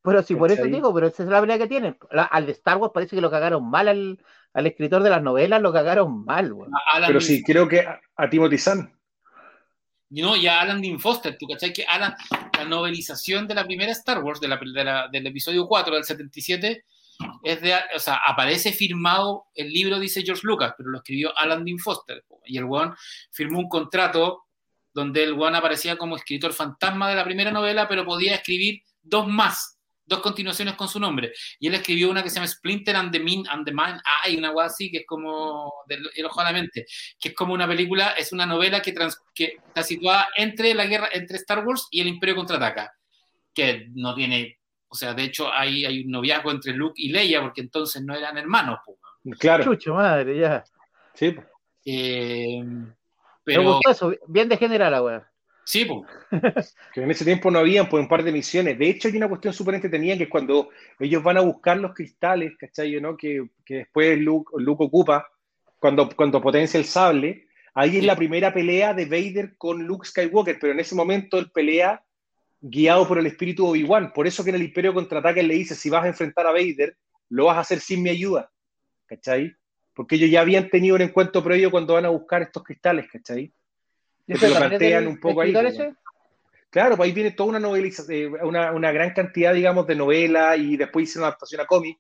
Pero 0.01 0.21
sí, 0.21 0.35
por 0.35 0.51
eso 0.51 0.63
digo, 0.63 0.93
pero 0.93 1.07
esa 1.07 1.23
es 1.23 1.29
la 1.29 1.39
habilidad 1.39 1.57
que 1.59 1.67
tienen. 1.67 1.97
La- 2.11 2.23
al 2.25 2.45
de 2.45 2.51
Star 2.51 2.77
Wars 2.77 2.91
parece 2.93 3.15
que 3.15 3.21
lo 3.21 3.31
cagaron 3.31 3.67
mal 3.69 3.87
al, 3.87 4.19
al 4.53 4.67
escritor 4.67 5.01
de 5.01 5.09
las 5.09 5.21
novelas, 5.23 5.61
lo 5.61 5.73
cagaron 5.73 6.23
mal, 6.23 6.53
weón. 6.53 6.71
Pero 7.07 7.19
sí, 7.19 7.43
creo 7.43 7.67
que 7.67 7.79
a, 7.81 7.99
a 8.15 8.29
Timothy 8.29 8.57
Zahn. 8.57 8.91
No, 10.11 10.35
y 10.35 10.45
a 10.47 10.61
Alan 10.61 10.81
Dean 10.81 10.99
Foster, 10.99 11.35
¿tú 11.37 11.47
cachai? 11.47 11.73
Que 11.73 11.83
Alan, 11.85 12.13
la 12.57 12.65
novelización 12.65 13.47
de 13.47 13.55
la 13.55 13.65
primera 13.65 13.91
Star 13.91 14.23
Wars, 14.23 14.39
de 14.39 14.47
la, 14.47 14.57
de 14.57 14.83
la- 14.83 15.07
del 15.11 15.25
episodio 15.27 15.67
4 15.67 15.95
del 15.95 16.03
77, 16.03 16.85
es 17.45 17.61
de, 17.61 17.76
o 17.95 17.99
sea, 17.99 18.22
aparece 18.26 18.73
firmado, 18.73 19.45
el 19.53 19.69
libro 19.72 19.99
dice 19.99 20.23
George 20.23 20.41
Lucas, 20.43 20.73
pero 20.77 20.89
lo 20.89 20.97
escribió 20.97 21.38
Alan 21.38 21.63
Dean 21.63 21.80
Foster. 21.80 22.26
Y 22.45 22.57
el 22.57 22.65
weón 22.65 22.95
firmó 23.31 23.59
un 23.59 23.69
contrato 23.69 24.45
donde 24.93 25.23
el 25.23 25.34
weón 25.34 25.55
aparecía 25.55 25.97
como 25.97 26.15
escritor 26.15 26.53
fantasma 26.53 27.09
de 27.09 27.15
la 27.15 27.23
primera 27.23 27.51
novela, 27.51 27.88
pero 27.88 28.05
podía 28.05 28.35
escribir 28.35 28.81
dos 29.01 29.27
más, 29.27 29.80
dos 30.05 30.22
continuaciones 30.22 30.76
con 30.76 30.88
su 30.88 30.99
nombre. 30.99 31.34
Y 31.59 31.67
él 31.67 31.76
escribió 31.76 32.09
una 32.09 32.23
que 32.23 32.30
se 32.30 32.35
llama 32.35 32.47
Splinter 32.47 32.95
and 32.95 33.11
the 33.11 33.19
Mean 33.19 33.43
and 33.49 33.65
the 33.65 33.72
Man. 33.72 33.99
Hay 34.23 34.38
una 34.38 34.51
weá 34.51 34.67
así 34.67 34.89
que 34.89 34.99
es 34.99 35.05
como 35.05 35.73
del 35.88 36.07
la 36.13 36.51
mente, 36.53 36.85
que 37.19 37.30
es 37.30 37.35
como 37.35 37.53
una 37.53 37.67
película, 37.67 38.11
es 38.11 38.31
una 38.31 38.45
novela 38.45 38.81
que, 38.81 38.91
trans- 38.93 39.19
que 39.34 39.57
está 39.67 39.84
situada 39.84 40.27
entre 40.38 40.73
la 40.73 40.85
guerra, 40.85 41.09
entre 41.11 41.38
Star 41.38 41.65
Wars 41.65 41.88
y 41.91 42.01
el 42.01 42.07
Imperio 42.07 42.35
contraataca, 42.35 42.91
que 43.53 43.88
no 43.93 44.15
tiene, 44.15 44.59
o 44.87 44.95
sea, 44.95 45.13
de 45.13 45.23
hecho 45.23 45.51
hay, 45.51 45.85
hay 45.85 46.03
un 46.05 46.11
noviazgo 46.11 46.51
entre 46.51 46.73
Luke 46.73 46.93
y 46.97 47.09
Leia, 47.09 47.41
porque 47.41 47.61
entonces 47.61 48.03
no 48.03 48.15
eran 48.15 48.37
hermanos, 48.37 48.79
po. 48.85 48.97
Claro, 49.39 49.63
Chucho, 49.63 49.95
madre, 49.95 50.37
ya. 50.37 50.63
sí. 51.13 51.35
Eh, 51.85 52.63
Me 52.63 52.93
pero 53.43 53.63
gustó 53.63 53.91
eso, 53.91 54.13
bien 54.27 54.49
de 54.49 54.57
general 54.57 54.91
la 54.91 55.01
weón. 55.03 55.23
sí, 55.63 55.85
po. 55.85 56.05
Que 56.93 57.01
en 57.01 57.11
ese 57.11 57.25
tiempo 57.25 57.49
no 57.51 57.59
habían 57.59 57.89
pues, 57.89 58.01
un 58.01 58.07
par 58.09 58.23
de 58.23 58.31
misiones. 58.31 58.77
De 58.77 58.89
hecho, 58.89 59.07
hay 59.07 59.17
una 59.17 59.29
cuestión 59.29 59.53
súper 59.53 59.75
entretenida 59.75 60.17
que 60.17 60.23
es 60.23 60.29
cuando 60.29 60.69
ellos 60.99 61.23
van 61.23 61.37
a 61.37 61.41
buscar 61.41 61.77
los 61.77 61.93
cristales, 61.93 62.53
¿cachai? 62.57 62.99
¿no? 63.01 63.17
Que, 63.17 63.47
que 63.65 63.75
después 63.75 64.19
Luke, 64.19 64.51
Luke 64.57 64.83
ocupa, 64.83 65.27
cuando, 65.79 66.09
cuando 66.15 66.41
potencia 66.41 66.79
el 66.79 66.85
sable, 66.85 67.45
Ahí 67.77 67.97
es 67.97 68.05
la 68.05 68.15
primera 68.15 68.53
pelea 68.53 68.93
de 68.93 69.05
Vader 69.05 69.57
con 69.57 69.83
Luke 69.83 70.07
Skywalker, 70.07 70.57
pero 70.61 70.71
en 70.71 70.79
ese 70.79 70.95
momento 70.95 71.37
él 71.37 71.51
pelea 71.51 72.01
guiado 72.67 73.07
por 73.07 73.19
el 73.19 73.27
espíritu 73.27 73.63
de 73.63 73.69
Obi-Wan. 73.69 74.11
Por 74.11 74.25
eso 74.25 74.43
que 74.43 74.49
en 74.49 74.55
el 74.55 74.63
Imperio 74.63 74.93
Contraataque 74.93 75.43
le 75.43 75.53
dice, 75.53 75.75
si 75.75 75.89
vas 75.89 76.03
a 76.03 76.07
enfrentar 76.07 76.47
a 76.47 76.51
Vader, 76.51 76.97
lo 77.29 77.45
vas 77.45 77.57
a 77.57 77.61
hacer 77.61 77.79
sin 77.79 78.01
mi 78.01 78.09
ayuda. 78.09 78.51
¿Cachai? 79.05 79.55
Porque 79.93 80.15
ellos 80.15 80.31
ya 80.31 80.41
habían 80.41 80.69
tenido 80.69 80.95
un 80.95 81.01
encuentro 81.01 81.43
previo 81.43 81.69
cuando 81.69 81.93
van 81.93 82.05
a 82.05 82.09
buscar 82.09 82.41
estos 82.41 82.63
cristales, 82.63 83.07
¿cachai? 83.11 83.53
Que 84.25 84.33
¿Eso 84.33 84.47
te 84.47 84.49
lo 84.49 84.57
plantean 84.57 85.07
un 85.07 85.19
poco 85.19 85.41
ahí. 85.41 85.53
Claro, 86.71 86.97
pues 86.97 87.07
ahí 87.07 87.13
viene 87.13 87.31
toda 87.31 87.49
una 87.49 87.59
noveliza, 87.59 88.03
eh, 88.09 88.27
una, 88.27 88.73
una 88.73 88.91
gran 88.91 89.13
cantidad, 89.13 89.53
digamos, 89.53 89.87
de 89.87 89.95
novela 89.95 90.57
y 90.57 90.75
después 90.75 91.07
hice 91.07 91.19
una 91.19 91.27
adaptación 91.27 91.61
a 91.61 91.65
cómic, 91.65 91.99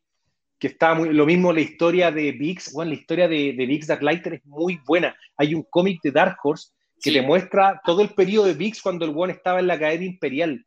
que 0.59 0.67
está 0.67 0.95
muy, 0.95 1.13
lo 1.13 1.25
mismo 1.25 1.53
la 1.53 1.61
historia 1.61 2.11
de 2.11 2.33
Vix, 2.33 2.73
bueno, 2.73 2.89
la 2.89 2.97
historia 2.97 3.27
de, 3.29 3.53
de 3.53 3.65
Vix 3.65 3.87
Darklighter 3.87 4.33
es 4.33 4.45
muy 4.45 4.81
buena. 4.85 5.15
Hay 5.37 5.53
un 5.53 5.63
cómic 5.69 6.01
de 6.03 6.11
Dark 6.11 6.37
Horse 6.43 6.71
que 7.05 7.11
Sí. 7.11 7.15
te 7.15 7.21
muestra 7.21 7.81
todo 7.85 8.01
el 8.01 8.09
periodo 8.09 8.47
de 8.47 8.53
Vix 8.55 8.81
cuando 8.81 9.05
el 9.05 9.13
one 9.15 9.31
estaba 9.33 9.59
en 9.59 9.67
la 9.67 9.75
Academia 9.75 10.07
Imperial, 10.07 10.65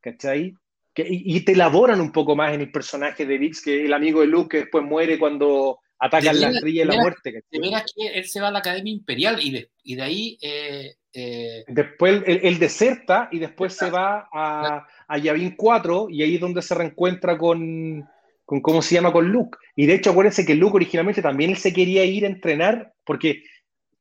¿cachai? 0.00 0.54
Que, 0.94 1.02
y, 1.08 1.36
y 1.36 1.40
te 1.44 1.52
elaboran 1.52 2.00
un 2.00 2.10
poco 2.12 2.34
más 2.36 2.52
en 2.52 2.60
el 2.60 2.72
personaje 2.72 3.24
de 3.24 3.38
Vix, 3.38 3.62
que 3.62 3.84
el 3.84 3.92
amigo 3.92 4.20
de 4.20 4.26
Luke 4.26 4.48
que 4.48 4.58
después 4.64 4.84
muere 4.84 5.18
cuando 5.18 5.78
atacan 6.00 6.34
De 6.34 6.40
la 6.40 6.50
estrella 6.50 6.80
de 6.82 6.86
la 6.86 6.92
de 6.94 7.00
muerte, 7.00 7.32
De 7.32 7.40
¿cachai? 7.42 7.60
veras 7.60 7.92
que 7.96 8.06
él 8.18 8.24
se 8.26 8.40
va 8.40 8.48
a 8.48 8.50
la 8.50 8.58
Academia 8.60 8.92
Imperial 8.92 9.38
y 9.42 9.50
de, 9.50 9.70
y 9.82 9.94
de 9.96 10.02
ahí 10.02 10.38
eh, 10.42 10.94
eh, 11.12 11.64
Después 11.68 12.22
él, 12.26 12.40
él 12.42 12.58
deserta 12.58 13.28
y 13.32 13.38
después 13.38 13.74
se 13.74 13.90
va 13.90 14.28
a, 14.32 14.86
a 15.08 15.18
Yavin 15.18 15.54
4 15.56 16.08
y 16.10 16.22
ahí 16.22 16.34
es 16.36 16.40
donde 16.40 16.62
se 16.62 16.74
reencuentra 16.74 17.36
con, 17.38 18.04
con, 18.44 18.60
¿cómo 18.60 18.80
se 18.82 18.94
llama? 18.94 19.12
Con 19.12 19.28
Luke. 19.30 19.58
Y 19.76 19.86
de 19.86 19.94
hecho, 19.94 20.10
acuérdense 20.10 20.44
que 20.46 20.54
Luke 20.54 20.76
originalmente 20.76 21.22
también 21.22 21.50
él 21.50 21.56
se 21.56 21.72
quería 21.72 22.04
ir 22.04 22.24
a 22.24 22.28
entrenar 22.28 22.92
porque 23.04 23.42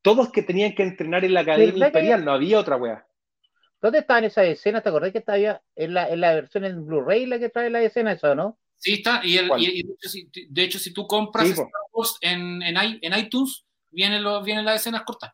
todos 0.02 0.32
que 0.32 0.42
tenían 0.44 0.74
que 0.76 0.84
entrenar 0.84 1.26
en 1.26 1.34
la 1.34 1.42
Academia 1.42 1.66
¿Verdad 1.74 1.80
que- 1.92 2.00
Imperial, 2.00 2.26
no 2.26 2.32
había 2.32 2.60
otra 2.60 2.78
wea. 2.78 3.06
¿Dónde 3.82 4.00
estaban 4.00 4.24
esas 4.24 4.46
escenas? 4.46 4.82
¿Te 4.84 4.90
acordás 4.90 5.12
que 5.12 5.20
estaba 5.20 5.38
en 5.76 5.94
la, 5.94 6.10
en 6.10 6.20
la 6.22 6.34
versión 6.34 6.66
en 6.66 6.86
Blu-ray 6.86 7.26
la 7.28 7.38
que 7.40 7.50
trae 7.50 7.70
la 7.70 7.82
escena 7.82 8.12
eso, 8.14 8.34
no? 8.36 8.58
sí 8.80 8.94
está. 8.94 9.22
Y, 9.24 9.38
el- 9.38 9.48
¿Cuál? 9.48 9.62
y- 9.62 9.80
y 9.80 9.84
de, 9.84 9.94
hecho, 9.94 10.10
si, 10.10 10.30
de 10.50 10.64
hecho, 10.64 10.80
si 10.80 10.94
tú 10.94 11.06
compras 11.08 11.48
Sí, 11.48 11.54
po. 11.56 11.62
Star 11.64 11.82
Wars 11.94 12.18
en, 12.22 12.62
en, 12.64 13.14
iTunes, 13.20 13.66
vienen, 13.92 14.24
los, 14.24 14.44
vienen 14.44 14.66
las 14.66 14.76
escenas 14.82 15.04
cortas. 15.04 15.32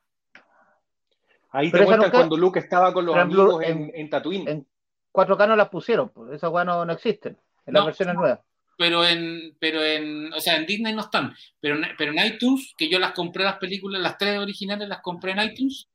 Ahí 1.51 1.69
Pero 1.69 1.83
te 1.83 1.87
muestran 1.89 1.99
nunca- 2.07 2.17
cuando 2.17 2.37
Luke 2.37 2.59
estaba 2.59 2.93
con 2.93 3.05
los 3.05 3.15
amigos 3.15 3.63
en, 3.63 3.83
en- 3.83 3.91
en 3.95 4.09
Tatooine. 4.09 4.47
En 4.49 4.67
4K 5.13 5.47
no 5.47 5.55
las 5.55 5.69
pusieron, 5.69 6.09
pues 6.09 6.31
esas 6.33 6.49
weas 6.51 6.65
no, 6.65 6.83
no 6.85 6.93
existen 6.93 7.37
en 7.65 7.73
las 7.73 7.81
No. 7.81 7.85
versiones 7.85 8.15
nuevas. 8.15 8.39
Pero 8.77 9.05
en, 9.05 9.55
pero 9.59 9.83
en, 9.83 10.33
o 10.33 10.39
sea, 10.41 10.55
en 10.55 10.65
Disney 10.65 10.93
no 10.93 11.01
están. 11.01 11.35
Pero 11.59 11.79
pero 11.97 12.11
en 12.11 12.25
iTunes, 12.25 12.73
que 12.77 12.89
yo 12.89 12.99
las 12.99 13.11
compré 13.11 13.43
las 13.43 13.57
películas, 13.57 14.01
las 14.01 14.17
tres 14.17 14.39
originales 14.39 14.87
las 14.87 15.01
compré 15.01 15.31
en 15.33 15.41
iTunes, 15.41 15.87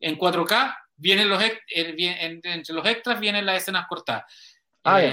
en 0.00 0.16
4K, 0.16 0.74
vienen 0.96 1.28
los, 1.28 1.42
en- 1.42 2.40
entre 2.42 2.74
los 2.74 2.86
extras 2.86 3.20
vienen 3.20 3.44
las 3.46 3.58
escenas 3.62 3.86
cortadas. 3.86 4.24
Ah, 4.84 5.02
Eh, 5.02 5.12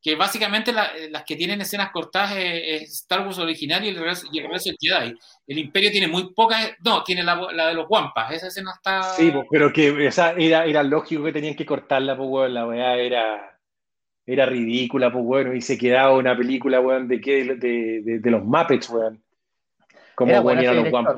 que 0.00 0.14
básicamente 0.14 0.72
la- 0.72 0.92
las 1.10 1.24
que 1.24 1.34
tienen 1.34 1.60
escenas 1.60 1.90
cortadas 1.90 2.32
es, 2.36 2.82
es 2.82 2.92
Star 3.02 3.26
Wars 3.26 3.38
original 3.38 3.84
y 3.84 3.88
el 3.88 3.96
regreso, 3.96 4.28
y 4.30 4.38
el 4.38 4.44
regreso 4.44 4.70
del 4.70 4.78
Jedi. 4.80 5.14
El 5.48 5.58
Imperio 5.58 5.90
tiene 5.90 6.06
muy 6.06 6.32
pocas, 6.32 6.74
no, 6.84 7.02
tiene 7.02 7.24
la, 7.24 7.34
la 7.52 7.66
de 7.68 7.74
los 7.74 7.86
Wampas, 7.88 8.30
esa 8.32 8.46
escena 8.46 8.72
está... 8.76 9.02
Sí, 9.02 9.32
pero 9.50 9.72
que 9.72 10.06
o 10.06 10.12
sea, 10.12 10.34
era, 10.38 10.64
era 10.64 10.82
lógico 10.84 11.24
que 11.24 11.32
tenían 11.32 11.56
que 11.56 11.66
cortarla, 11.66 12.16
pues. 12.16 12.50
La 12.52 12.66
weá 12.66 12.94
era, 12.96 13.55
era 14.26 14.44
ridícula, 14.46 15.12
pues, 15.12 15.24
bueno. 15.24 15.54
Y 15.54 15.60
se 15.60 15.78
quedaba 15.78 16.16
una 16.16 16.36
película, 16.36 16.80
weón, 16.80 17.06
de, 17.08 17.20
qué, 17.20 17.44
de, 17.44 18.00
de, 18.02 18.18
de 18.18 18.30
los 18.30 18.44
Muppets, 18.44 18.90
weón. 18.90 19.22
Como 20.14 20.30
Era 20.30 20.40
weón, 20.40 20.58
bueno 20.58 20.82
los. 20.82 20.92
Wampas. 20.92 21.16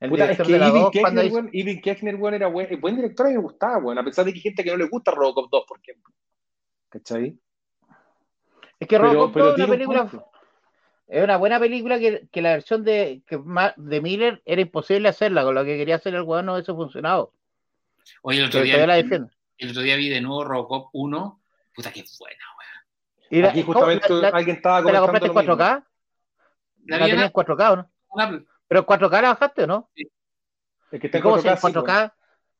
El 0.00 0.08
Puta, 0.10 0.24
es 0.24 0.30
director 0.30 0.46
que 0.46 0.52
de 0.54 0.58
la 0.58 0.68
Evin 0.68 0.82
2 0.82 0.90
cuando 1.00 1.20
Kechner, 1.20 1.26
hizo- 1.26 1.66
weón, 1.70 1.80
Kechner, 1.82 2.14
weón, 2.16 2.34
era 2.34 2.46
buen, 2.48 2.80
buen 2.80 2.96
director 2.96 3.28
y 3.30 3.34
me 3.34 3.38
gustaba, 3.40 3.78
weón. 3.78 3.98
A 3.98 4.04
pesar 4.04 4.24
de 4.24 4.32
que 4.32 4.38
hay 4.38 4.42
gente 4.42 4.64
que 4.64 4.70
no 4.70 4.76
le 4.78 4.88
gusta 4.88 5.10
Robocop 5.10 5.50
2, 5.50 5.64
por 5.68 5.78
ejemplo. 5.78 6.14
¿Cachai? 6.88 7.38
Es 8.78 8.88
que 8.88 8.98
Robocop 8.98 9.32
pero 9.34 9.44
2 9.46 9.52
es 9.52 9.58
una 9.58 9.64
un 9.66 9.70
película, 9.72 10.00
punto. 10.06 10.26
es 11.06 11.22
una 11.22 11.36
buena 11.36 11.60
película 11.60 11.98
que, 11.98 12.26
que 12.32 12.40
la 12.42 12.52
versión 12.52 12.82
de, 12.82 13.22
que 13.26 13.38
de 13.76 14.00
Miller 14.00 14.42
era 14.46 14.62
imposible 14.62 15.08
hacerla, 15.08 15.44
con 15.44 15.54
lo 15.54 15.64
que 15.64 15.76
quería 15.76 15.96
hacer 15.96 16.14
el 16.14 16.22
weón 16.22 16.46
no 16.46 16.54
hubiese 16.54 16.72
funcionado. 16.72 17.34
Oye, 18.22 18.38
el 18.38 18.46
otro, 18.46 18.62
día, 18.62 18.86
la 18.86 18.98
el 18.98 19.70
otro 19.70 19.82
día 19.82 19.96
vi 19.96 20.08
de 20.08 20.22
nuevo 20.22 20.44
Robocop 20.44 20.88
1, 20.94 21.39
puta 21.74 21.90
que 21.92 22.04
buena, 22.18 22.44
weón. 22.58 22.70
Y 23.30 23.42
la- 23.42 23.48
Aquí 23.50 23.62
justamente 23.62 24.08
La- 24.10 24.30
la- 24.30 24.36
alguien 24.36 24.56
estaba 24.56 24.82
¿Te 24.84 24.92
la 24.92 25.00
compraste 25.00 25.26
en 25.28 25.34
lo 25.34 25.40
mismo. 25.40 25.54
4K? 25.56 25.86
La 26.86 26.98
La 26.98 27.06
tenías 27.06 27.24
en 27.26 27.32
4K, 27.32 27.70
¿o 27.72 27.76
no? 27.76 27.90
Pero 28.68 28.80
en 28.80 28.86
4K 28.86 29.22
la 29.22 29.28
bajaste, 29.30 29.62
¿o 29.64 29.66
no? 29.66 29.90
Es 30.90 31.00
que 31.00 31.06
está 31.06 31.18
¿Y 31.18 31.20
en 31.20 31.22
cómo 31.22 31.38
se 31.38 31.48
en 31.48 31.54
4K, 31.54 31.60
sí, 31.60 31.72
4K? 31.72 32.14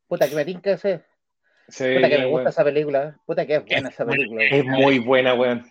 Puta, 0.06 0.28
que 0.28 0.34
me 0.36 0.44
tinca 0.44 0.70
ese. 0.72 1.04
Sí, 1.68 1.84
Puta, 1.94 2.08
que 2.08 2.18
me 2.18 2.26
gusta 2.26 2.48
esa 2.50 2.64
película. 2.64 3.02
¿eh? 3.04 3.14
Puta, 3.26 3.46
que 3.46 3.54
es 3.56 3.64
buena 3.64 3.88
esa 3.88 4.04
película. 4.04 4.44
Es 4.44 4.64
muy 4.64 4.98
buena, 4.98 5.34
weón. 5.34 5.64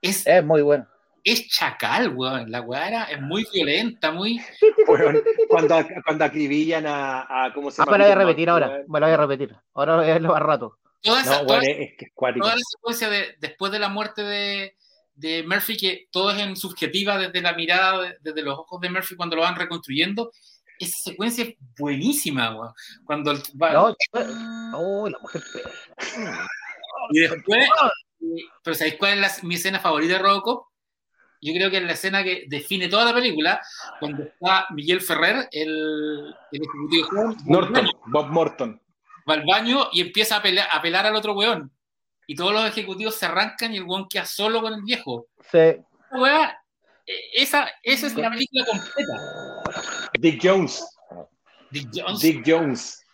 Es, 0.00 0.26
Es 0.26 0.44
muy 0.44 0.62
buena. 0.62 0.88
es 1.24 1.48
chacal, 1.48 2.08
weón. 2.16 2.50
La 2.50 2.60
weá 2.62 2.88
era- 2.88 3.04
es 3.04 3.20
muy 3.20 3.46
violenta, 3.52 4.10
muy. 4.10 4.40
Weón, 4.88 5.22
Cuando, 5.48 5.76
cuando 6.04 6.24
acribillan 6.24 6.86
a, 6.86 7.44
a 7.46 7.52
¿cómo 7.52 7.70
se 7.70 7.82
Ah, 7.82 7.84
llama? 7.84 7.98
me 7.98 7.98
la 7.98 8.04
voy 8.06 8.12
a 8.12 8.26
repetir 8.26 8.50
ahora. 8.50 8.82
Me 8.88 9.00
la 9.00 9.06
voy 9.06 9.14
a 9.14 9.16
repetir. 9.18 9.56
Ahora 9.74 9.96
voy 9.96 10.04
a 10.10 10.12
verlo 10.14 10.28
más 10.32 10.42
rato. 10.42 10.78
Toda 11.02 11.20
esa, 11.22 11.40
No, 11.40 11.46
toda, 11.46 11.58
es, 11.62 11.96
que 11.98 12.06
toda 12.14 12.54
la 12.56 12.62
secuencia 12.70 13.10
de, 13.10 13.34
después 13.40 13.72
de 13.72 13.78
la 13.78 13.88
muerte 13.88 14.22
de, 14.22 14.76
de 15.14 15.42
Murphy, 15.42 15.76
que 15.76 16.06
todo 16.10 16.30
es 16.30 16.38
en 16.40 16.56
subjetiva 16.56 17.18
desde 17.18 17.40
la 17.42 17.54
mirada, 17.54 18.00
de- 18.02 18.16
desde 18.20 18.42
los 18.42 18.58
ojos 18.58 18.80
de 18.80 18.90
Murphy 18.90 19.16
cuando 19.16 19.36
lo 19.36 19.42
van 19.42 19.56
reconstruyendo. 19.56 20.30
Esa 20.78 20.96
secuencia 21.10 21.44
es 21.44 21.54
buenísima, 21.78 22.54
weón. 22.56 22.72
Cuando 23.04 23.32
el- 23.32 23.42
va- 23.60 23.72
No, 23.72 23.96
oh, 24.74 25.08
la 25.08 25.18
mujer 25.20 25.42
y 27.10 27.20
después, 27.20 27.66
pero 28.62 28.74
¿sabéis 28.74 28.96
cuál 28.96 29.14
es 29.14 29.20
la- 29.20 29.48
mi 29.48 29.54
escena 29.56 29.80
favorita 29.80 30.14
de 30.14 30.18
Robocop? 30.20 30.66
Yo 31.40 31.52
creo 31.52 31.70
que 31.70 31.78
es 31.78 31.82
la 31.82 31.92
escena 31.92 32.22
que 32.22 32.44
define 32.46 32.88
toda 32.88 33.04
la 33.04 33.12
película, 33.14 33.60
cuando 33.98 34.22
está 34.22 34.66
Miguel 34.70 35.00
Ferrer, 35.00 35.48
el, 35.50 36.32
el 36.52 36.62
ejecutivo 36.62 37.34
Norton, 37.46 37.86
Bob 38.06 38.26
Morton. 38.28 38.81
Va 39.28 39.34
al 39.34 39.44
baño 39.46 39.88
y 39.92 40.00
empieza 40.00 40.36
a 40.36 40.42
pelear, 40.42 40.68
a 40.72 40.80
pelar 40.82 41.06
al 41.06 41.16
otro 41.16 41.34
weón. 41.34 41.70
Y 42.26 42.34
todos 42.34 42.52
los 42.52 42.64
ejecutivos 42.66 43.14
se 43.16 43.26
arrancan 43.26 43.72
y 43.74 43.78
el 43.78 43.84
weón 43.84 44.06
queda 44.08 44.24
solo 44.24 44.60
con 44.60 44.72
el 44.74 44.82
viejo. 44.82 45.26
Sí. 45.50 45.58
Esa 45.58 45.82
weá, 46.12 46.58
eh, 47.06 47.12
esa, 47.34 47.68
esa 47.82 48.06
es 48.06 48.14
la 48.14 48.30
película 48.30 48.64
completa. 48.66 50.10
Dick 50.18 50.40
Jones. 50.42 50.84
Dick 51.70 51.88
Jones. 51.94 52.20
Dick 52.20 52.42
Jones. 52.46 53.04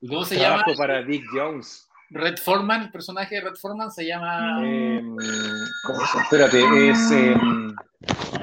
¿Y 0.00 0.08
cómo 0.08 0.24
se 0.24 0.36
llama? 0.36 0.62
Trabajo 0.62 0.78
para 0.78 1.02
Dick 1.02 1.24
Jones. 1.32 1.88
Red 2.10 2.38
Foreman, 2.38 2.84
el 2.84 2.90
personaje 2.90 3.34
de 3.34 3.40
Red 3.42 3.56
Foreman 3.56 3.90
se 3.90 4.06
llama. 4.06 4.62
Eh, 4.64 5.02
¿cómo 5.84 6.06
se- 6.06 6.18
espérate, 6.20 6.90
es. 6.90 7.10
eh, 7.10 7.36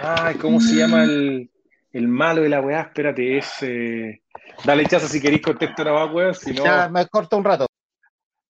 ay, 0.02 0.36
¿cómo 0.36 0.60
se 0.62 0.76
llama 0.76 1.04
el, 1.04 1.50
el 1.98 2.08
malo 2.08 2.42
de 2.42 2.50
la 2.50 2.62
weá? 2.62 2.82
Espérate, 2.82 3.38
es. 3.38 3.52
eh, 3.62 4.22
dale 4.66 4.86
chaza 4.86 5.08
si 5.08 5.22
queréis 5.22 5.42
contestar 5.42 5.88
a 5.88 6.06
weón, 6.06 6.36
si 6.36 6.54
no. 6.54 6.64
Ya 6.64 6.90
me 6.90 7.08
corto 7.08 7.38
un 7.38 7.44
rato. 7.44 7.68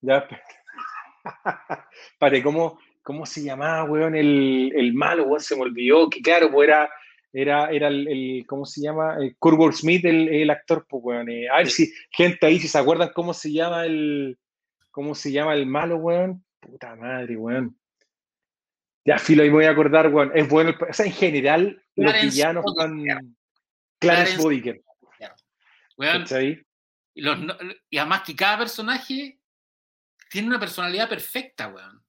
Ya. 0.01 0.27
Pare, 2.19 2.41
¿cómo, 2.43 2.80
¿cómo 3.03 3.26
se 3.26 3.43
llamaba, 3.43 3.84
weón, 3.85 4.15
el, 4.15 4.72
el 4.76 4.93
malo, 4.93 5.26
weón? 5.26 5.39
Se 5.41 5.55
me 5.55 5.61
olvidó, 5.63 6.09
que 6.09 6.22
claro, 6.22 6.51
pues 6.51 6.67
era, 6.67 6.89
era, 7.34 7.69
era 7.72 7.88
el, 7.88 8.07
el- 8.07 8.45
¿cómo 8.47 8.65
se 8.65 8.81
llama? 8.81 9.15
El 9.19 9.35
Kurt 9.38 9.73
Smith, 9.73 10.05
el, 10.05 10.27
el 10.30 10.49
actor, 10.49 10.85
pues, 10.89 11.03
weón. 11.03 11.30
eh, 11.30 11.47
a 11.49 11.57
ver 11.57 11.69
si, 11.69 11.91
gente 12.11 12.45
ahí, 12.45 12.59
si 12.59 12.67
se 12.67 12.77
acuerdan 12.80 13.11
cómo 13.13 13.34
se 13.34 13.51
llama 13.51 13.85
el, 13.85 14.38
cómo 14.91 15.13
se 15.15 15.31
llama 15.31 15.53
el 15.53 15.65
malo, 15.65 15.97
weón. 15.97 16.43
Puta 16.59 16.95
madre, 16.95 17.35
weón. 17.38 17.77
Ya, 19.06 19.19
filo, 19.19 19.44
ahí 19.44 19.49
me 19.49 19.56
voy 19.56 19.65
a 19.65 19.69
acordar, 19.69 20.07
weón. 20.11 20.32
Es 20.34 20.49
bueno, 20.49 20.72
el- 20.72 20.90
o 20.90 20.94
sea, 20.94 21.06
en 21.06 21.11
general, 21.14 21.82
los 21.95 22.14
villanos 22.22 22.65
son... 22.76 23.06
Clarence 23.99 24.38
Weón, 25.98 26.23
¿cachai? 26.23 26.65
y, 27.14 27.22
los 27.22 27.38
y 27.90 27.98
además 27.98 28.23
que 28.26 28.36
cada 28.36 28.57
personaje 28.57 29.40
tiene 30.30 30.49
una 30.49 30.60
personalidad 30.60 31.07
perfecta, 31.07 31.69
weón. 31.69 32.03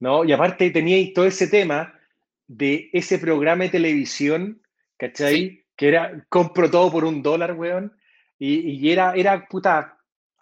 ¿no? 0.00 0.24
Y 0.24 0.32
aparte 0.32 0.70
tenía 0.70 1.12
todo 1.14 1.26
ese 1.26 1.48
tema 1.48 1.92
de 2.46 2.88
ese 2.92 3.18
programa 3.18 3.64
de 3.64 3.70
televisión, 3.70 4.62
¿cachai? 4.96 5.34
Sí. 5.34 5.64
Que 5.76 5.88
era, 5.88 6.24
compro 6.28 6.70
todo 6.70 6.90
por 6.90 7.04
un 7.04 7.22
dólar, 7.22 7.52
weón. 7.52 7.94
Y, 8.38 8.60
y 8.70 8.90
era, 8.90 9.12
era, 9.14 9.46
puta, 9.46 9.98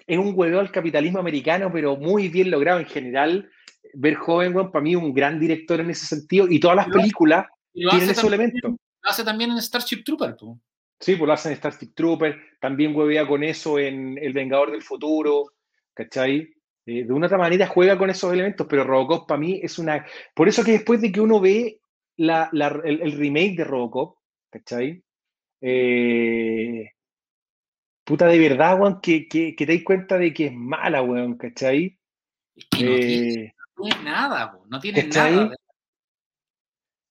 era 0.07 0.21
un 0.21 0.33
huevo 0.37 0.61
al 0.61 0.71
capitalismo 0.71 1.19
americano, 1.19 1.71
pero 1.73 1.97
muy 1.97 2.29
bien 2.29 2.51
logrado 2.51 2.79
en 2.79 2.87
general. 2.87 3.51
Ver 3.97 4.15
joven, 4.15 4.55
weón, 4.55 4.71
para 4.73 4.83
mí 4.83 4.95
un 4.97 5.13
gran 5.15 5.39
director 5.39 5.81
en 5.81 5.91
ese 5.91 6.07
sentido. 6.07 6.47
Y 6.49 6.59
todas 6.61 6.77
las 6.77 6.89
Lo- 6.89 6.95
películas 6.95 7.47
lo 7.75 7.91
tienen 7.91 8.15
también, 8.15 8.27
elementos. 8.35 8.71
lo 8.71 9.11
hace 9.11 9.25
también 9.25 9.51
en 9.51 9.61
Starship 9.63 10.03
Trooper, 10.05 10.37
tú. 10.37 10.61
Sí, 11.01 11.17
pues 11.17 11.27
lo 11.27 11.33
hacen 11.33 11.53
en 11.53 11.59
Starship 11.59 11.93
Trooper, 11.95 12.39
también 12.61 12.95
huevea 12.95 13.27
con 13.27 13.43
eso 13.43 13.79
en 13.79 14.17
El 14.19 14.33
Vengador 14.33 14.71
del 14.71 14.83
Futuro, 14.83 15.53
¿cachai? 15.93 16.55
Eh, 16.87 17.05
de 17.05 17.13
una 17.13 17.27
otra 17.27 17.39
manera 17.39 17.67
juega 17.67 17.97
con 17.99 18.11
esos 18.11 18.33
elementos, 18.33 18.67
pero 18.69 18.85
Robocop 18.85 19.27
para 19.29 19.41
mí 19.41 19.59
es 19.63 19.79
una... 19.79 20.05
Por 20.35 20.49
eso 20.49 20.63
que 20.65 20.73
después 20.73 21.01
de 21.01 21.11
que 21.11 21.21
uno 21.21 21.41
ve 21.41 21.81
la- 22.17 22.49
la- 22.53 22.81
el, 22.85 23.01
el 23.03 23.13
remake 23.13 23.57
de 23.57 23.65
Robocop, 23.65 24.19
¿cachai? 24.51 25.03
Eh, 25.61 26.91
puta, 28.05 28.27
de 28.27 28.39
verdad, 28.39 28.79
weón, 28.81 29.01
que, 29.01 29.27
que, 29.29 29.55
que 29.57 29.67
te 29.67 29.75
das 29.75 29.83
cuenta 29.85 30.19
de 30.19 30.33
que 30.33 30.47
es 30.47 30.53
mala, 30.55 31.03
weón, 31.03 31.37
¿cachai? 31.37 31.99
Es 32.55 32.67
que 32.71 32.85
no, 32.85 32.91
Eh, 32.93 33.55
tiene 33.89 34.05
nada, 34.05 34.53
po, 34.53 34.67
no 34.69 34.81
tiene 34.81 35.05
¿Cachai? 35.05 35.35
nada. 35.35 35.57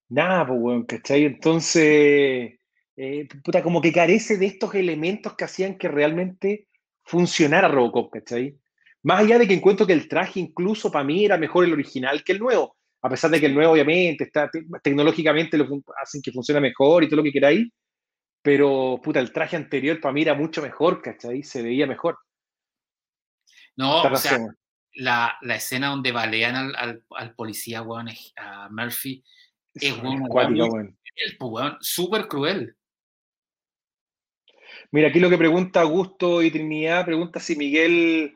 Nada, 0.10 0.48
pues, 0.48 0.60
weón, 0.62 0.84
¿cachai? 0.86 1.26
Entonces, 1.26 2.60
eh, 2.96 3.28
puta, 3.44 3.64
como 3.64 3.82
que 3.82 3.92
carece 3.92 4.38
de 4.38 4.46
estos 4.46 4.76
elementos 4.76 5.36
que 5.36 5.46
hacían 5.46 5.78
que 5.78 5.88
realmente 5.88 6.68
funcionara 7.04 7.68
Robocop, 7.68 8.12
¿cachai? 8.14 8.58
Más 9.04 9.22
allá 9.22 9.40
de 9.40 9.48
que 9.48 9.54
encuentro 9.56 9.86
que 9.86 9.94
el 9.94 10.08
traje 10.08 10.40
incluso 10.40 10.92
para 10.92 11.04
mí 11.04 11.26
era 11.26 11.38
mejor 11.38 11.66
el 11.66 11.74
original 11.74 12.24
que 12.24 12.34
el 12.34 12.40
nuevo, 12.40 12.78
a 13.02 13.10
pesar 13.10 13.32
de 13.32 13.40
que 13.40 13.48
el 13.48 13.54
nuevo 13.56 13.74
obviamente 13.74 14.24
está 14.26 14.50
te- 14.50 14.66
tecnológicamente 14.82 15.58
lo 15.58 15.68
hacen 16.02 16.22
que 16.22 16.32
funcione 16.32 16.62
mejor 16.62 17.04
y 17.04 17.08
todo 17.08 17.18
lo 17.18 17.24
que 17.24 17.32
queráis, 17.34 17.68
pero 18.42 19.00
puta, 19.04 19.20
el 19.20 19.34
traje 19.34 19.56
anterior 19.58 20.00
para 20.00 20.14
mí 20.14 20.22
era 20.22 20.36
mucho 20.36 20.62
mejor, 20.62 21.02
¿cachai? 21.02 21.44
Se 21.44 21.62
veía 21.62 21.88
mejor. 21.88 22.18
No, 23.76 24.00
o 24.04 24.16
sea, 24.18 24.38
razón. 24.38 24.56
La, 24.94 25.38
la 25.42 25.56
escena 25.56 25.90
donde 25.90 26.12
balean 26.12 26.56
al, 26.56 26.76
al, 26.76 27.04
al 27.12 27.36
policía, 27.36 27.82
weón, 27.82 28.10
a 28.36 28.70
Murphy, 28.70 29.24
es 29.74 29.98
weón, 30.02 30.28
cuática, 30.28 30.66
weón, 30.66 30.98
po, 31.40 31.48
weón, 31.48 31.78
súper 31.82 32.28
cruel. 32.28 32.76
Mira, 34.92 35.10
aquí 35.10 35.20
lo 35.20 35.30
que 35.30 35.38
pregunta 35.38 35.82
Augusto 35.82 36.44
y 36.44 36.52
Trinidad, 36.52 37.06
pregunta 37.06 37.40
si 37.40 37.56
Miguel, 37.56 38.36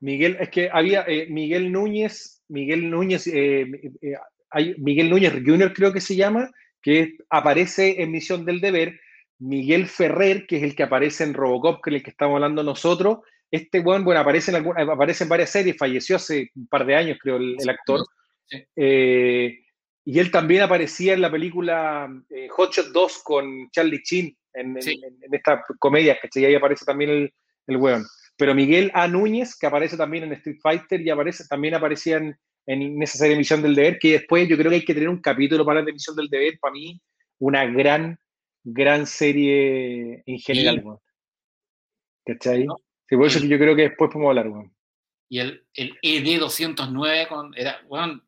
Miguel, 0.00 0.36
es 0.40 0.50
que 0.50 0.70
había 0.72 1.04
eh, 1.08 1.26
Miguel 1.28 1.72
Núñez, 1.72 2.44
Miguel 2.48 2.88
Núñez, 2.90 3.26
eh, 3.26 3.66
eh, 4.02 4.14
hay, 4.50 4.76
Miguel 4.78 5.10
Núñez 5.10 5.32
Jr. 5.44 5.72
creo 5.72 5.92
que 5.92 6.00
se 6.00 6.14
llama, 6.14 6.50
que 6.80 7.16
aparece 7.28 8.00
en 8.02 8.12
Misión 8.12 8.44
del 8.44 8.60
Deber, 8.60 9.00
Miguel 9.38 9.86
Ferrer, 9.86 10.46
que 10.46 10.58
es 10.58 10.62
el 10.62 10.76
que 10.76 10.84
aparece 10.84 11.24
en 11.24 11.34
Robocop, 11.34 11.82
que 11.82 11.90
es 11.90 11.96
el 11.96 12.02
que 12.02 12.10
estamos 12.10 12.36
hablando 12.36 12.62
nosotros, 12.62 13.18
este 13.50 13.80
weón, 13.80 14.04
bueno, 14.04 14.20
aparece 14.20 14.50
en, 14.50 14.56
algún- 14.56 14.78
aparece 14.78 15.24
en 15.24 15.30
varias 15.30 15.50
series, 15.50 15.76
falleció 15.76 16.16
hace 16.16 16.50
un 16.54 16.66
par 16.66 16.84
de 16.86 16.94
años, 16.96 17.18
creo, 17.20 17.36
el, 17.36 17.56
el 17.58 17.68
actor. 17.68 18.00
Sí. 18.48 18.58
Eh, 18.76 19.58
y 20.04 20.18
él 20.18 20.30
también 20.30 20.62
aparecía 20.62 21.14
en 21.14 21.20
la 21.20 21.30
película 21.30 22.08
eh, 22.30 22.48
Hot 22.50 22.72
Shot 22.72 22.88
2 22.88 23.22
con 23.24 23.68
Charlie 23.70 24.02
Chin, 24.02 24.36
en, 24.54 24.80
Sí. 24.80 25.00
en- 25.04 25.18
en 25.22 25.34
esta 25.34 25.64
comedia, 25.78 26.18
¿cachai? 26.20 26.42
Y 26.42 26.46
ahí 26.46 26.54
aparece 26.54 26.84
también 26.84 27.10
el, 27.10 27.34
el 27.66 27.76
weón. 27.76 28.04
Pero 28.36 28.54
Miguel 28.54 28.90
A. 28.94 29.08
Núñez, 29.08 29.56
que 29.58 29.66
aparece 29.66 29.96
también 29.96 30.24
en 30.24 30.32
Street 30.34 30.58
Fighter, 30.62 31.00
y 31.00 31.10
aparece, 31.10 31.44
también 31.48 31.74
aparecía 31.74 32.18
en, 32.18 32.36
en 32.66 33.02
esa 33.02 33.18
serie 33.18 33.36
Misión 33.36 33.62
del 33.62 33.74
Deber, 33.74 33.98
que 33.98 34.12
después 34.12 34.48
yo 34.48 34.56
creo 34.56 34.70
que 34.70 34.76
hay 34.76 34.84
que 34.84 34.94
tener 34.94 35.08
un 35.08 35.20
capítulo 35.20 35.64
para 35.64 35.80
la 35.82 35.92
Misión 35.92 36.14
del 36.16 36.28
Deber, 36.28 36.58
para 36.60 36.72
mí, 36.72 37.00
una 37.38 37.64
gran, 37.66 38.18
gran 38.62 39.06
serie 39.06 40.22
en 40.26 40.38
general, 40.38 40.82
Sí. 40.84 40.90
¿Cachai? 42.26 42.64
¿No? 42.64 42.76
Sí, 43.08 43.16
por 43.16 43.26
eso 43.26 43.38
yo 43.40 43.58
creo 43.58 43.76
que 43.76 43.82
después 43.82 44.10
podemos 44.10 44.30
hablar, 44.30 44.48
weón. 44.48 44.72
Y 45.28 45.38
el, 45.40 45.66
el 45.74 45.98
ED209 46.02 47.28
con, 47.28 47.52
era, 47.56 47.80
weón, 47.86 48.22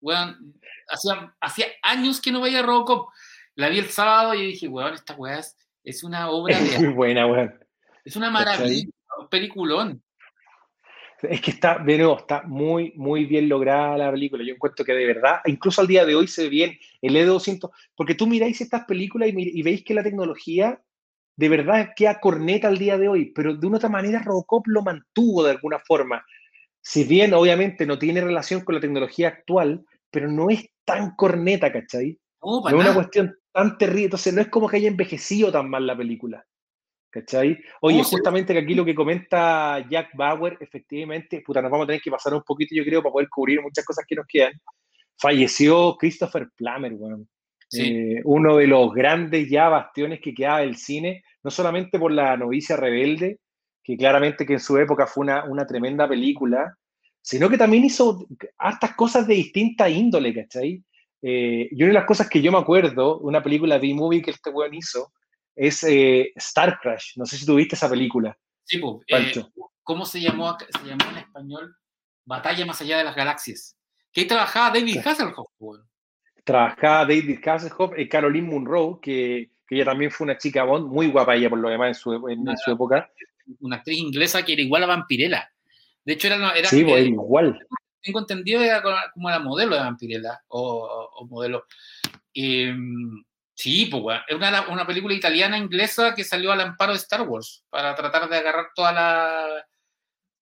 weón, 0.00 0.54
hacía, 0.88 1.34
hacía 1.40 1.66
años 1.82 2.20
que 2.20 2.32
no 2.32 2.40
veía 2.40 2.62
Robocop. 2.62 3.10
La 3.54 3.68
vi 3.68 3.78
el 3.78 3.88
sábado 3.88 4.34
y 4.34 4.46
dije, 4.46 4.68
weón, 4.68 4.94
esta 4.94 5.14
weá 5.14 5.38
es, 5.38 5.56
es 5.84 6.02
una 6.02 6.30
obra 6.30 6.58
Es 6.58 6.72
de 6.72 6.78
muy 6.78 6.94
buena, 6.94 7.26
weón. 7.26 7.54
Es 8.04 8.16
una 8.16 8.30
maravilla, 8.30 8.88
un 9.18 9.28
peliculón. 9.28 10.02
Es 11.22 11.40
que 11.40 11.52
está, 11.52 11.78
de 11.78 11.98
nuevo, 11.98 12.18
está 12.18 12.42
muy, 12.42 12.92
muy 12.96 13.26
bien 13.26 13.48
lograda 13.48 13.96
la 13.96 14.10
película. 14.10 14.42
Yo 14.44 14.54
encuentro 14.54 14.84
que 14.84 14.92
de 14.92 15.06
verdad, 15.06 15.40
incluso 15.44 15.80
al 15.80 15.86
día 15.86 16.04
de 16.04 16.16
hoy 16.16 16.26
se 16.26 16.44
ve 16.44 16.48
bien 16.48 16.78
el 17.00 17.14
E200, 17.14 17.70
porque 17.94 18.16
tú 18.16 18.26
miráis 18.26 18.60
estas 18.60 18.84
películas 18.86 19.28
y, 19.28 19.34
y 19.36 19.62
veis 19.62 19.84
que 19.84 19.94
la 19.94 20.02
tecnología 20.02 20.82
de 21.36 21.48
verdad 21.48 21.90
queda 21.96 22.20
corneta 22.20 22.68
al 22.68 22.78
día 22.78 22.98
de 22.98 23.08
hoy, 23.08 23.32
pero 23.34 23.56
de 23.56 23.66
una 23.66 23.78
otra 23.78 23.88
manera 23.88 24.20
Robocop 24.20 24.66
lo 24.66 24.82
mantuvo 24.82 25.44
de 25.44 25.52
alguna 25.52 25.78
forma. 25.78 26.24
Si 26.80 27.04
bien 27.04 27.32
obviamente 27.34 27.86
no 27.86 27.98
tiene 27.98 28.20
relación 28.20 28.62
con 28.62 28.74
la 28.74 28.80
tecnología 28.80 29.28
actual, 29.28 29.84
pero 30.10 30.30
no 30.30 30.50
es 30.50 30.68
tan 30.84 31.14
corneta, 31.16 31.72
¿cachai? 31.72 32.18
No, 32.42 32.66
es 32.66 32.74
una 32.74 32.94
cuestión 32.94 33.36
tan 33.52 33.78
terrible, 33.78 34.04
entonces 34.04 34.34
no 34.34 34.40
es 34.40 34.48
como 34.48 34.68
que 34.68 34.76
haya 34.76 34.88
envejecido 34.88 35.52
tan 35.52 35.70
mal 35.70 35.86
la 35.86 35.96
película. 35.96 36.44
¿Cachai? 37.10 37.58
Oye, 37.82 38.02
justamente 38.02 38.54
que 38.54 38.60
aquí 38.60 38.74
lo 38.74 38.86
que 38.86 38.94
comenta 38.94 39.86
Jack 39.86 40.10
Bauer, 40.14 40.56
efectivamente, 40.60 41.42
puta, 41.44 41.60
nos 41.60 41.70
vamos 41.70 41.84
a 41.84 41.88
tener 41.88 42.00
que 42.00 42.10
pasar 42.10 42.32
un 42.32 42.42
poquito, 42.42 42.74
yo 42.74 42.84
creo, 42.84 43.02
para 43.02 43.12
poder 43.12 43.28
cubrir 43.28 43.60
muchas 43.60 43.84
cosas 43.84 44.06
que 44.08 44.16
nos 44.16 44.26
quedan. 44.26 44.54
Falleció 45.18 45.94
Christopher 45.98 46.48
Plummer, 46.56 46.94
weón. 46.94 47.28
Sí. 47.72 47.80
Eh, 47.82 48.20
uno 48.24 48.58
de 48.58 48.66
los 48.66 48.92
grandes 48.92 49.48
ya 49.48 49.68
bastiones 49.68 50.20
que 50.20 50.34
quedaba 50.34 50.60
del 50.60 50.76
cine, 50.76 51.24
no 51.42 51.50
solamente 51.50 51.98
por 51.98 52.12
La 52.12 52.36
novicia 52.36 52.76
rebelde, 52.76 53.40
que 53.82 53.96
claramente 53.96 54.44
que 54.44 54.54
en 54.54 54.60
su 54.60 54.76
época 54.76 55.06
fue 55.06 55.22
una, 55.22 55.44
una 55.44 55.66
tremenda 55.66 56.06
película, 56.06 56.76
sino 57.22 57.48
que 57.48 57.56
también 57.56 57.84
hizo 57.84 58.26
hartas 58.58 58.94
cosas 58.94 59.26
de 59.26 59.34
distinta 59.34 59.88
índole, 59.88 60.34
¿cachai? 60.34 60.82
Eh, 61.22 61.68
y 61.70 61.82
una 61.82 61.88
de 61.88 61.98
las 62.00 62.04
cosas 62.06 62.28
que 62.28 62.42
yo 62.42 62.52
me 62.52 62.58
acuerdo, 62.58 63.20
una 63.20 63.42
película 63.42 63.78
B-movie 63.78 64.20
que 64.22 64.32
este 64.32 64.50
weón 64.50 64.74
hizo, 64.74 65.12
es 65.54 65.82
eh, 65.84 66.32
Star 66.36 66.78
Crash. 66.80 67.16
No 67.16 67.24
sé 67.24 67.38
si 67.38 67.46
tuviste 67.46 67.74
esa 67.74 67.88
película, 67.88 68.36
Sí, 68.64 68.78
eh, 68.78 68.82
Pancho. 69.08 69.50
¿Cómo 69.82 70.04
se 70.04 70.20
llamó? 70.20 70.56
Se 70.58 70.86
llamó 70.86 71.10
en 71.10 71.18
español 71.18 71.76
Batalla 72.24 72.64
más 72.66 72.80
allá 72.80 72.98
de 72.98 73.04
las 73.04 73.16
galaxias. 73.16 73.76
Que 74.12 74.22
ahí 74.22 74.26
trabajaba 74.26 74.70
David. 74.70 74.98
Hasselhoff, 75.04 75.50
weón. 75.58 75.88
Trabajaba 76.44 77.04
David 77.06 77.38
Hasselhoff, 77.46 77.92
eh, 77.96 78.08
Caroline 78.08 78.48
Munro, 78.48 78.98
que, 79.00 79.50
que 79.66 79.76
ella 79.76 79.84
también 79.84 80.10
fue 80.10 80.24
una 80.24 80.38
chica 80.38 80.64
Bond, 80.64 80.86
muy 80.92 81.08
guapa 81.08 81.34
ella 81.36 81.48
por 81.50 81.58
lo 81.58 81.68
demás 81.68 81.88
en 81.88 81.94
su, 81.94 82.28
en- 82.28 82.48
en 82.48 82.56
su 82.58 82.72
época. 82.72 83.10
una 83.60 83.76
actriz 83.76 83.98
inglesa 83.98 84.44
que 84.44 84.52
era 84.54 84.62
igual 84.62 84.82
a 84.84 84.86
Vampirella. 84.86 85.48
De 86.04 86.14
hecho, 86.14 86.26
era, 86.28 86.50
era 86.52 86.68
Sí, 86.68 86.82
pues 86.84 87.06
igual. 87.06 87.64
tengo 88.00 88.18
entendido 88.20 88.60
era 88.62 88.82
como- 88.82 89.30
la 89.30 89.38
modelo 89.38 89.76
de 89.76 89.82
Vampirella 89.82 90.42
o, 90.48 91.08
o 91.16 91.26
modelo. 91.26 91.66
Eh, 92.34 92.74
sí, 93.54 93.86
pues. 93.86 94.18
Es 94.26 94.34
una, 94.36 94.68
una 94.68 94.84
película 94.86 95.14
italiana 95.14 95.56
inglesa 95.58 96.14
que 96.14 96.24
salió 96.24 96.50
al 96.50 96.60
amparo 96.60 96.92
de 96.92 96.98
Star 96.98 97.22
Wars 97.22 97.64
para 97.70 97.94
tratar 97.94 98.28
de 98.28 98.36
agarrar 98.36 98.66
toda 98.74 98.92
la 98.92 99.46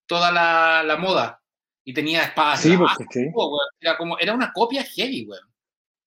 toda 0.06 0.32
la, 0.32 0.82
la 0.82 0.96
moda 0.96 1.40
y 1.84 1.92
tenía 1.92 2.22
espadas. 2.22 2.60
Sí, 2.62 2.76
porque 2.76 3.04
sí. 3.10 3.26
weón. 3.34 3.58
Era 3.80 3.96
como 3.98 4.18
era 4.18 4.32
una 4.34 4.52
copia 4.52 4.82
heavy, 4.82 5.26
weón. 5.28 5.49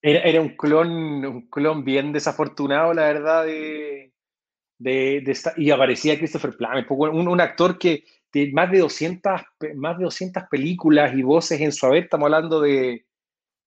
Era, 0.06 0.20
era 0.20 0.42
un 0.42 0.50
clon, 0.58 0.92
un 1.26 1.48
clon 1.50 1.84
bien 1.86 2.12
desafortunado, 2.12 2.94
la 2.94 3.04
verdad, 3.04 3.46
de, 3.46 4.12
de, 4.78 5.22
de 5.22 5.32
esta- 5.32 5.54
y 5.56 5.72
aparecía 5.72 6.18
Christopher 6.18 6.56
Plummer, 6.58 6.86
pues, 6.86 7.12
un, 7.14 7.28
un 7.28 7.40
actor 7.42 7.78
que 7.80 8.04
tiene 8.30 8.52
más 8.52 8.70
de 8.70 8.80
200, 8.80 9.42
pe- 9.58 9.74
más 9.76 9.98
de 9.98 10.04
200 10.04 10.44
películas 10.52 11.14
y 11.16 11.22
voces 11.24 11.62
en 11.62 11.72
su 11.72 11.86
haber, 11.86 12.04
estamos 12.04 12.26
hablando 12.26 12.60
de, 12.60 13.06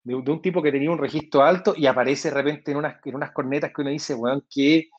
de, 0.04 0.22
de 0.22 0.30
un 0.30 0.42
tipo 0.42 0.62
que 0.62 0.70
tenía 0.72 0.90
un 0.90 0.98
registro 0.98 1.42
alto 1.42 1.72
y 1.76 1.86
aparece 1.86 2.28
de 2.28 2.34
repente 2.34 2.70
en 2.70 2.76
unas, 2.76 2.96
en 3.04 3.14
unas 3.14 3.32
cornetas 3.32 3.72
que 3.74 3.80
uno 3.80 3.90
dice, 3.90 4.14
weón, 4.14 4.44
que 4.50 4.90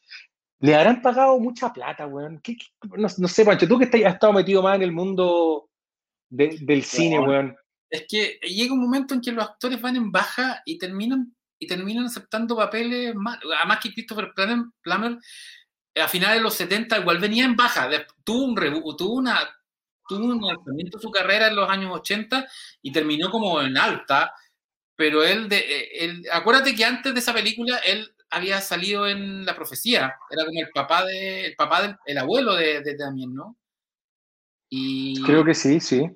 le 0.59 0.73
habrán 0.75 1.03
pagado 1.03 1.39
mucha 1.39 1.71
plata, 1.71 2.07
weón. 2.07 2.39
¿Qué- 2.41 2.55
qué- 2.57 2.65
no, 2.97 3.07
no 3.15 3.27
sé, 3.27 3.45
Pancho, 3.45 3.67
tú 3.67 3.77
que 3.77 3.85
estás- 3.85 4.03
has 4.05 4.13
estado 4.15 4.33
metido 4.33 4.63
más 4.63 4.75
en 4.77 4.81
el 4.81 4.91
mundo 4.91 5.69
de- 6.29 6.57
del 6.61 6.81
cine, 6.83 7.19
Weón. 7.19 7.55
Es 7.89 8.05
que 8.07 8.39
llega 8.43 8.73
un 8.73 8.81
momento 8.81 9.13
en 9.13 9.21
que 9.21 9.31
los 9.31 9.45
actores 9.45 9.79
van 9.81 9.95
en 9.95 10.11
baja 10.11 10.61
y 10.65 10.77
terminan, 10.77 11.35
y 11.59 11.67
terminan 11.67 12.05
aceptando 12.05 12.55
papeles 12.55 13.15
más. 13.15 13.39
Además 13.57 13.79
que 13.81 13.93
Christopher 13.93 14.33
Plummer, 14.33 15.17
eh, 15.95 16.01
a 16.01 16.07
finales 16.07 16.37
de 16.37 16.43
los 16.43 16.53
70 16.53 16.97
igual 16.99 17.19
venía 17.19 17.45
en 17.45 17.55
baja. 17.55 17.89
tuvo 18.23 18.45
un 18.45 18.57
rebu- 18.57 18.95
tuvo 18.97 19.15
una 19.15 19.39
tuvo 20.09 20.25
un 20.25 20.41
lanzamiento 20.41 20.97
de 20.97 21.01
su 21.01 21.11
carrera 21.11 21.47
en 21.47 21.55
los 21.57 21.69
años 21.69 21.91
80 21.93 22.47
y 22.81 22.91
terminó 22.93 23.29
como 23.29 23.61
en 23.61 23.77
alta. 23.77 24.33
Pero 24.95 25.23
él, 25.23 25.47
de, 25.49 25.57
eh, 25.57 26.05
él, 26.05 26.25
acuérdate 26.31 26.73
que 26.75 26.85
antes 26.85 27.13
de 27.13 27.19
esa 27.19 27.33
película 27.33 27.77
él 27.79 28.13
había 28.29 28.59
salido 28.61 29.07
en 29.07 29.45
La 29.45 29.55
Profecía. 29.55 30.15
Era 30.29 30.45
como 30.45 30.59
el 30.59 30.69
papá 30.73 31.05
de, 31.05 31.45
el 31.47 31.55
papá 31.55 31.81
del 31.81 31.95
el 32.05 32.17
abuelo 32.17 32.55
de, 32.55 32.81
de 32.81 32.95
Damien, 32.97 33.33
¿no? 33.33 33.57
Y, 34.69 35.21
Creo 35.23 35.45
que 35.45 35.53
sí, 35.53 35.79
sí. 35.79 36.09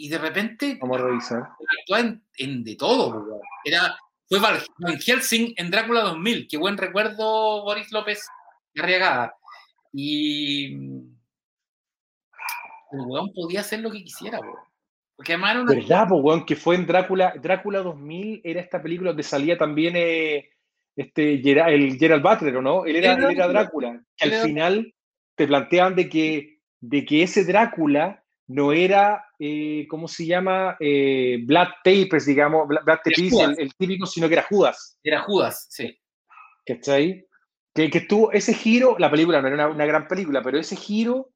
Y 0.00 0.08
de 0.08 0.18
repente 0.18 0.78
Vamos 0.80 0.98
a 1.00 1.02
revisar. 1.04 1.42
actuaba 1.80 2.00
en, 2.00 2.22
en 2.36 2.62
de 2.64 2.76
todo. 2.76 3.10
weón. 3.10 3.40
Era, 3.64 3.96
fue 4.28 4.38
Van 4.38 4.58
Helsing 4.98 5.54
en 5.56 5.70
Drácula 5.70 6.02
2000. 6.02 6.46
Qué 6.48 6.56
buen 6.56 6.76
recuerdo, 6.78 7.62
Boris 7.64 7.90
López 7.90 8.26
Arriagada. 8.76 9.34
Y 9.92 10.74
mm, 10.76 11.16
el 12.92 13.00
weón 13.06 13.32
podía 13.34 13.60
hacer 13.60 13.80
lo 13.80 13.90
que 13.90 14.02
quisiera, 14.04 14.38
weón. 14.40 14.54
Porque 15.16 15.32
además 15.32 15.50
era 15.52 15.62
una. 15.62 15.74
¿Verdad, 15.74 16.08
po, 16.08 16.16
weón? 16.18 16.46
Que 16.46 16.54
fue 16.54 16.76
en 16.76 16.86
Drácula, 16.86 17.34
Drácula 17.42 17.80
2000, 17.80 18.40
era 18.44 18.60
esta 18.60 18.80
película 18.80 19.10
donde 19.10 19.24
salía 19.24 19.58
también 19.58 19.94
eh, 19.96 20.50
este, 20.94 21.38
Gera- 21.42 21.70
el 21.70 21.98
Gerald 21.98 22.22
Butler, 22.22 22.56
¿o 22.56 22.62
no? 22.62 22.84
Él 22.86 22.96
era, 22.96 23.14
Él 23.14 23.24
era 23.32 23.48
Drácula. 23.48 24.00
Que 24.16 24.28
al 24.28 24.42
final 24.42 24.94
te 25.34 25.46
planteaban 25.48 25.96
de 25.96 26.08
que, 26.08 26.60
de 26.80 27.04
que 27.04 27.24
ese 27.24 27.44
Drácula 27.44 28.22
no 28.48 28.72
era, 28.72 29.24
eh, 29.38 29.86
¿cómo 29.88 30.08
se 30.08 30.26
llama? 30.26 30.76
Eh, 30.80 31.38
Black 31.44 31.76
Tapers, 31.84 32.26
digamos, 32.26 32.66
Bla- 32.66 32.82
Black 32.84 33.02
Tapers, 33.04 33.32
el, 33.32 33.54
el 33.58 33.74
típico, 33.74 34.06
sino 34.06 34.26
que 34.26 34.34
era 34.34 34.46
Judas, 34.48 34.98
Era 35.02 35.22
Judas, 35.22 35.66
sí. 35.70 35.96
¿cachai? 36.66 37.26
Que, 37.74 37.90
que 37.90 38.00
tuvo 38.00 38.32
ese 38.32 38.54
giro, 38.54 38.96
la 38.98 39.10
película 39.10 39.40
no 39.40 39.48
era 39.48 39.54
una, 39.54 39.68
una 39.68 39.86
gran 39.86 40.08
película, 40.08 40.42
pero 40.42 40.58
ese 40.58 40.76
giro 40.76 41.30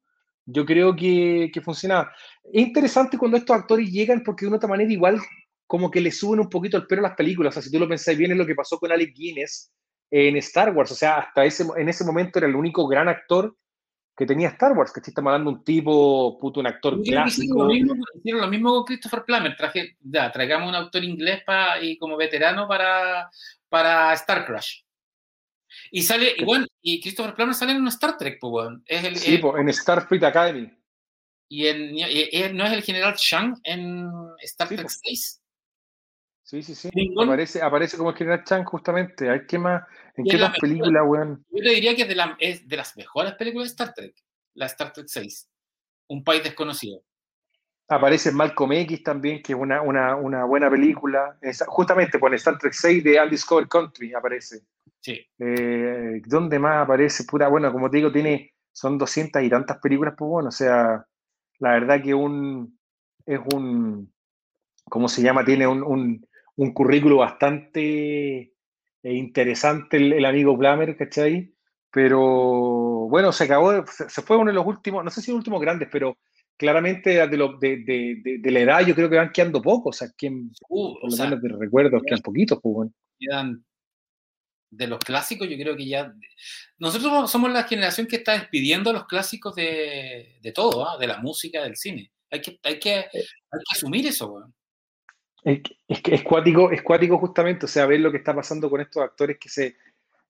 yo 0.45 0.65
creo 0.65 0.95
que, 0.95 1.49
que 1.53 1.61
funcionaba. 1.61 2.11
Es 2.51 2.61
interesante 2.67 3.17
cuando 3.17 3.37
estos 3.37 3.55
actores 3.55 3.89
llegan 3.89 4.23
porque 4.23 4.45
de 4.45 4.49
una 4.49 4.57
otra 4.57 4.67
manera 4.69 4.91
igual 4.91 5.19
como 5.65 5.89
que 5.89 6.01
le 6.01 6.11
suben 6.11 6.41
un 6.41 6.49
poquito 6.49 6.75
el 6.77 6.85
pelo 6.85 6.99
a 7.05 7.09
las 7.09 7.15
películas. 7.15 7.51
O 7.51 7.53
sea, 7.53 7.61
si 7.63 7.71
tú 7.71 7.79
lo 7.79 7.87
pensáis 7.87 8.17
bien, 8.17 8.31
es 8.31 8.37
lo 8.37 8.45
que 8.45 8.55
pasó 8.55 8.77
con 8.77 8.91
Alec 8.91 9.13
Guinness 9.15 9.71
en 10.11 10.35
Star 10.37 10.75
Wars. 10.75 10.91
O 10.91 10.95
sea, 10.95 11.19
hasta 11.19 11.45
ese, 11.45 11.65
en 11.77 11.87
ese 11.87 12.03
momento 12.03 12.39
era 12.39 12.47
el 12.47 12.55
único 12.55 12.85
gran 12.87 13.07
actor 13.07 13.55
que 14.15 14.25
tenía 14.25 14.49
Star 14.49 14.73
Wars, 14.73 14.91
que 14.93 14.99
estamos 14.99 15.31
hablando 15.31 15.51
de 15.51 15.57
un 15.57 15.63
tipo, 15.63 16.37
puto, 16.39 16.59
un 16.59 16.67
actor 16.67 16.95
que 16.95 17.01
hicieron 17.01 17.23
clásico. 17.23 17.57
lo, 17.63 17.65
mismo, 17.65 17.95
hicieron 18.15 18.41
lo 18.41 18.47
mismo 18.47 18.73
con 18.73 18.83
Christopher 18.85 19.23
Plummer. 19.25 19.55
Traje, 19.57 19.97
ya, 20.01 20.31
traigamos 20.31 20.69
un 20.69 20.75
autor 20.75 21.03
inglés 21.03 21.43
pa- 21.43 21.79
y 21.81 21.97
como 21.97 22.15
veterano 22.15 22.67
para, 22.67 23.29
para 23.69 24.13
Star 24.13 24.45
Crush. 24.45 24.81
Y 25.89 26.03
sale, 26.03 26.33
y 26.37 26.43
bueno, 26.45 26.67
y 26.81 27.01
Christopher 27.01 27.33
Plummer 27.33 27.55
sale 27.55 27.71
en 27.71 27.81
un 27.81 27.87
Star 27.87 28.15
Trek, 28.17 28.37
pues, 28.39 28.51
weón. 28.53 28.83
Es 28.85 29.03
el, 29.03 29.15
Sí, 29.17 29.35
el- 29.35 29.41
po, 29.41 29.57
en 29.57 29.73
Starfleet 29.73 30.23
Academy. 30.23 30.71
y, 31.49 31.67
en- 31.67 31.95
y- 31.97 32.03
y- 32.31 32.53
no 32.53 32.65
es 32.65 32.71
el 32.73 32.83
general 32.83 33.15
Shang 33.17 33.59
en 33.63 34.07
Star 34.41 34.67
Sí, 34.67 34.75
Trek 34.75 34.87
po. 34.87 34.93
6. 35.03 35.42
Sí, 36.43 36.61
sí, 36.61 36.75
sí. 36.75 36.89
Aparece, 37.21 37.61
aparece 37.61 37.97
como 37.97 38.13
general 38.13 38.43
Chan, 38.43 38.65
justamente. 38.65 39.29
Hay 39.29 39.45
que 39.47 39.57
más. 39.57 39.83
¿En 40.15 40.25
qué 40.25 40.37
mejor. 40.37 40.55
películas, 40.59 41.03
weón? 41.05 41.45
Yo 41.49 41.63
te 41.63 41.69
diría 41.69 41.95
que 41.95 42.03
es 42.03 42.07
de, 42.07 42.15
la- 42.15 42.35
es 42.39 42.67
de 42.67 42.77
las 42.77 42.95
mejores 42.97 43.33
películas 43.35 43.69
de 43.69 43.71
Star 43.71 43.93
Trek, 43.93 44.13
la 44.55 44.65
Star 44.67 44.91
Trek 44.91 45.07
6. 45.07 45.49
Un 46.09 46.23
país 46.23 46.43
desconocido. 46.43 47.01
Aparece 47.87 48.31
Malcolm 48.31 48.71
X 48.73 49.03
también, 49.03 49.41
que 49.41 49.53
es 49.53 49.59
una, 49.59 49.81
una, 49.81 50.15
una 50.15 50.45
buena 50.45 50.69
película. 50.69 51.37
Justamente 51.67 52.19
con 52.19 52.33
Star 52.33 52.57
Trek 52.57 52.73
6 52.73 53.03
de 53.03 53.21
Undiscovered 53.21 53.69
Country 53.69 54.13
aparece. 54.13 54.61
Sí. 54.99 55.25
Eh, 55.39 56.21
¿Dónde 56.25 56.59
más 56.59 56.83
aparece? 56.83 57.23
Pura, 57.25 57.47
bueno, 57.47 57.71
como 57.71 57.89
te 57.89 57.97
digo, 57.97 58.11
tiene, 58.11 58.53
son 58.71 58.97
200 58.97 59.41
y 59.43 59.49
tantas 59.49 59.77
películas, 59.79 60.13
pues 60.17 60.29
bueno, 60.29 60.49
o 60.49 60.51
sea, 60.51 61.05
la 61.59 61.71
verdad 61.71 62.01
que 62.01 62.13
un, 62.13 62.77
es 63.25 63.39
un, 63.53 64.13
¿cómo 64.85 65.07
se 65.09 65.21
llama? 65.21 65.43
Tiene 65.43 65.67
un, 65.67 65.83
un, 65.83 66.25
un 66.55 66.73
currículo 66.73 67.17
bastante 67.17 68.39
eh, 68.39 68.53
interesante 69.03 69.97
el, 69.97 70.13
el 70.13 70.25
amigo 70.25 70.57
Plummer, 70.57 70.95
¿cachai? 70.95 71.53
Pero 71.91 73.07
bueno, 73.09 73.31
se 73.31 73.43
acabó, 73.45 73.85
se, 73.87 74.09
se 74.09 74.21
fue 74.21 74.37
uno 74.37 74.51
de 74.51 74.55
los 74.55 74.65
últimos, 74.65 75.03
no 75.03 75.11
sé 75.11 75.21
si 75.21 75.31
los 75.31 75.37
últimos 75.39 75.61
grandes, 75.61 75.89
pero 75.91 76.17
claramente 76.57 77.27
de, 77.27 77.37
lo, 77.37 77.57
de, 77.57 77.77
de, 77.77 78.21
de, 78.23 78.37
de 78.39 78.51
la 78.51 78.59
edad 78.59 78.85
yo 78.85 78.95
creo 78.95 79.09
que 79.09 79.17
van 79.17 79.31
quedando 79.31 79.61
pocos, 79.61 79.95
o 79.95 79.99
sea, 79.99 80.13
quien, 80.17 80.51
Uh, 80.69 80.99
por 80.99 81.09
lo 81.09 81.15
sea, 81.15 81.25
menos 81.25 81.41
de 81.41 81.49
recuerdos, 81.49 82.01
quedan 82.05 82.21
poquitos, 82.21 82.59
pues 82.61 82.89
quedan 83.19 83.63
de 84.75 84.87
los 84.87 84.99
clásicos, 84.99 85.47
yo 85.47 85.55
creo 85.55 85.75
que 85.75 85.87
ya. 85.87 86.13
Nosotros 86.79 87.29
somos 87.29 87.51
la 87.51 87.63
generación 87.63 88.07
que 88.07 88.17
está 88.17 88.33
despidiendo 88.33 88.89
a 88.89 88.93
los 88.93 89.05
clásicos 89.05 89.53
de, 89.55 90.39
de 90.41 90.51
todo, 90.51 90.87
¿ah? 90.87 90.97
de 90.97 91.07
la 91.07 91.19
música, 91.19 91.63
del 91.63 91.75
cine. 91.75 92.11
Hay 92.31 92.41
que, 92.41 92.59
hay 92.63 92.79
que, 92.79 92.95
hay 92.95 93.05
que 93.11 93.75
asumir 93.75 94.07
eso, 94.07 94.31
weón. 94.31 94.53
Es, 95.43 95.61
es, 95.87 96.01
es 96.05 96.23
cuático, 96.23 97.17
justamente, 97.17 97.65
o 97.65 97.67
sea, 97.67 97.85
ver 97.85 97.99
lo 97.99 98.11
que 98.11 98.17
está 98.17 98.33
pasando 98.33 98.69
con 98.69 98.81
estos 98.81 99.03
actores 99.03 99.37
que 99.39 99.49
se 99.49 99.75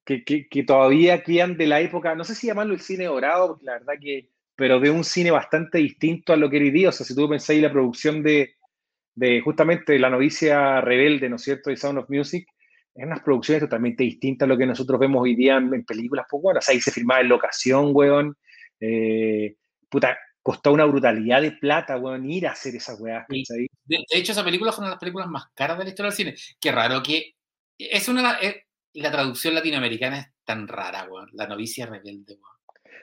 que, 0.06 0.24
que, 0.26 0.64
todavía 0.64 1.24
quedan 1.24 1.56
de 1.56 1.66
la 1.66 1.80
época, 1.80 2.14
no 2.14 2.26
sé 2.26 2.36
si 2.36 2.48
llamarlo 2.48 2.74
el 2.74 2.82
cine 2.82 3.06
dorado, 3.06 3.50
porque 3.50 3.66
la 3.66 3.74
verdad 3.74 3.94
que, 4.02 4.28
pero 4.56 4.80
de 4.82 4.90
un 4.90 5.06
cine 5.06 5.32
bastante 5.32 5.78
distinto 5.78 6.34
a 6.34 6.36
lo 6.36 6.50
que 6.50 6.58
era 6.58 6.72
día, 6.72 6.90
o 6.90 6.92
sea, 6.92 7.06
si 7.06 7.16
tú 7.16 7.30
pensáis 7.30 7.62
la 7.62 7.72
producción 7.72 8.22
de, 8.22 8.56
de 9.16 9.40
justamente 9.42 9.98
La 10.00 10.10
novicia 10.10 10.82
rebelde, 10.82 11.30
¿no 11.30 11.38
es 11.38 11.44
cierto?, 11.44 11.70
de 11.70 11.78
Sound 11.78 12.00
of 12.00 12.10
Music, 12.10 12.46
es 12.94 13.06
unas 13.06 13.22
producciones 13.22 13.62
totalmente 13.62 14.04
distintas 14.04 14.46
a 14.46 14.50
lo 14.50 14.58
que 14.58 14.66
nosotros 14.66 15.00
vemos 15.00 15.24
hoy 15.24 15.36
día 15.36 15.56
en, 15.56 15.74
en 15.74 15.86
películas, 15.86 16.26
pues 16.30 16.44
bueno, 16.44 16.60
o 16.60 16.62
sea, 16.62 16.74
ahí 16.74 16.82
se 16.82 16.92
filmaba 16.92 17.22
en 17.22 17.30
locación, 17.30 17.92
weón, 17.94 18.36
eh, 18.80 19.56
puta, 19.90 20.18
costó 20.44 20.72
una 20.74 20.86
brutalidad 20.86 21.42
de 21.42 21.54
plata, 21.54 21.98
weón, 21.98 22.30
ir 22.30 22.46
a 22.48 22.52
hacer 22.52 22.76
esas 22.76 23.00
weas. 23.00 23.26
De, 23.30 23.44
de 23.88 24.04
hecho, 24.12 24.34
esa 24.34 24.44
película 24.44 24.72
fue 24.72 24.82
una 24.84 24.90
de 24.90 24.94
las 24.96 25.00
películas 25.00 25.28
más 25.30 25.46
caras 25.56 25.78
de 25.80 25.86
la 25.86 25.90
historia 25.90 26.10
del 26.12 26.16
cine. 26.18 26.36
Qué 26.60 26.72
raro 26.72 27.02
que. 27.02 27.34
Es 27.80 28.08
una. 28.10 28.34
es- 28.36 28.58
la 28.96 29.10
traducción 29.12 29.56
latinoamericana 29.56 30.20
es 30.20 30.28
tan 30.46 30.68
rara, 30.68 31.08
weón. 31.10 31.30
La 31.34 31.48
novicia 31.48 31.88
rebelde, 31.88 32.34
weón. 32.36 32.54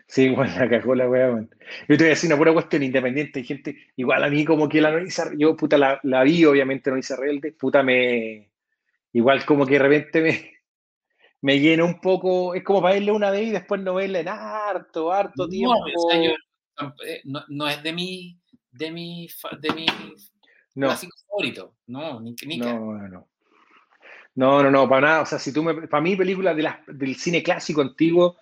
Sí, 0.06 0.28
bueno, 0.28 0.52
la 0.58 0.68
cagó 0.68 0.94
la 0.94 1.08
weá, 1.08 1.30
weón. 1.30 1.50
Yo 1.88 1.96
te 1.96 2.04
voy 2.04 2.06
a 2.06 2.10
decir 2.10 2.28
una 2.28 2.36
pura 2.36 2.52
cuestión 2.52 2.82
independiente. 2.82 3.40
Hay 3.40 3.46
gente, 3.46 3.76
igual 3.96 4.22
a 4.22 4.28
mí, 4.28 4.44
como 4.44 4.68
que 4.68 4.80
la 4.80 4.90
novicia, 4.90 5.24
yo, 5.36 5.56
puta, 5.56 5.78
la, 5.78 5.98
la 6.02 6.22
vi, 6.24 6.44
obviamente, 6.44 6.90
novicia 6.90 7.16
rebelde, 7.16 7.52
puta, 7.52 7.82
me. 7.82 8.50
Igual, 9.12 9.44
como 9.44 9.66
que 9.66 9.72
de 9.74 9.78
repente 9.80 10.20
me, 10.20 10.52
me 11.40 11.58
llena 11.58 11.84
un 11.84 12.00
poco. 12.00 12.54
Es 12.54 12.62
como 12.62 12.82
para 12.82 12.94
verla 12.94 13.12
una 13.12 13.30
vez 13.30 13.48
y 13.48 13.50
después 13.50 13.80
no 13.80 13.94
verla 13.94 14.20
en 14.20 14.28
harto, 14.28 15.12
harto 15.12 15.44
No, 15.44 15.48
tiempo. 15.48 15.74
o 15.96 16.10
sea, 16.10 16.22
yo- 16.22 16.34
no, 17.24 17.44
no 17.48 17.68
es 17.68 17.82
de 17.82 17.92
mi. 17.92 18.38
De 18.70 18.90
mi. 18.90 19.28
De 19.60 19.72
mi 19.74 19.86
no, 20.74 20.88
clásico 20.88 21.16
favorito. 21.28 21.76
No, 21.86 22.20
ni, 22.20 22.34
ni 22.46 22.58
no, 22.58 22.96
no, 22.96 23.08
no. 23.08 23.28
No, 24.34 24.62
no, 24.62 24.70
no, 24.70 24.88
para 24.88 25.06
nada. 25.06 25.22
O 25.22 25.26
sea, 25.26 25.38
si 25.38 25.52
tú 25.52 25.62
me. 25.62 25.88
Para 25.88 26.02
mí, 26.02 26.16
películas 26.16 26.56
de 26.56 26.62
las, 26.62 26.78
del 26.86 27.16
cine 27.16 27.42
clásico 27.42 27.80
antiguo, 27.80 28.36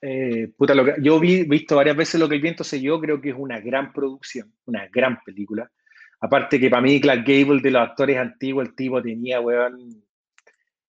eh, 0.00 0.52
puta, 0.56 0.74
lo 0.74 0.84
que, 0.84 0.94
yo 1.00 1.20
vi, 1.20 1.44
visto 1.44 1.76
varias 1.76 1.96
veces 1.96 2.20
lo 2.20 2.28
que 2.28 2.36
el 2.36 2.40
viento 2.40 2.64
se 2.64 2.80
yo, 2.80 3.00
creo 3.00 3.20
que 3.20 3.30
es 3.30 3.36
una 3.36 3.60
gran 3.60 3.92
producción, 3.92 4.52
una 4.66 4.86
gran 4.88 5.20
película. 5.24 5.70
Aparte 6.20 6.60
que 6.60 6.70
para 6.70 6.82
mí, 6.82 7.00
Clark 7.00 7.24
Gable, 7.26 7.62
de 7.62 7.70
los 7.70 7.82
actores 7.82 8.18
antiguos, 8.18 8.68
el 8.68 8.74
tipo 8.74 9.02
tenía, 9.02 9.40
weón, 9.40 10.04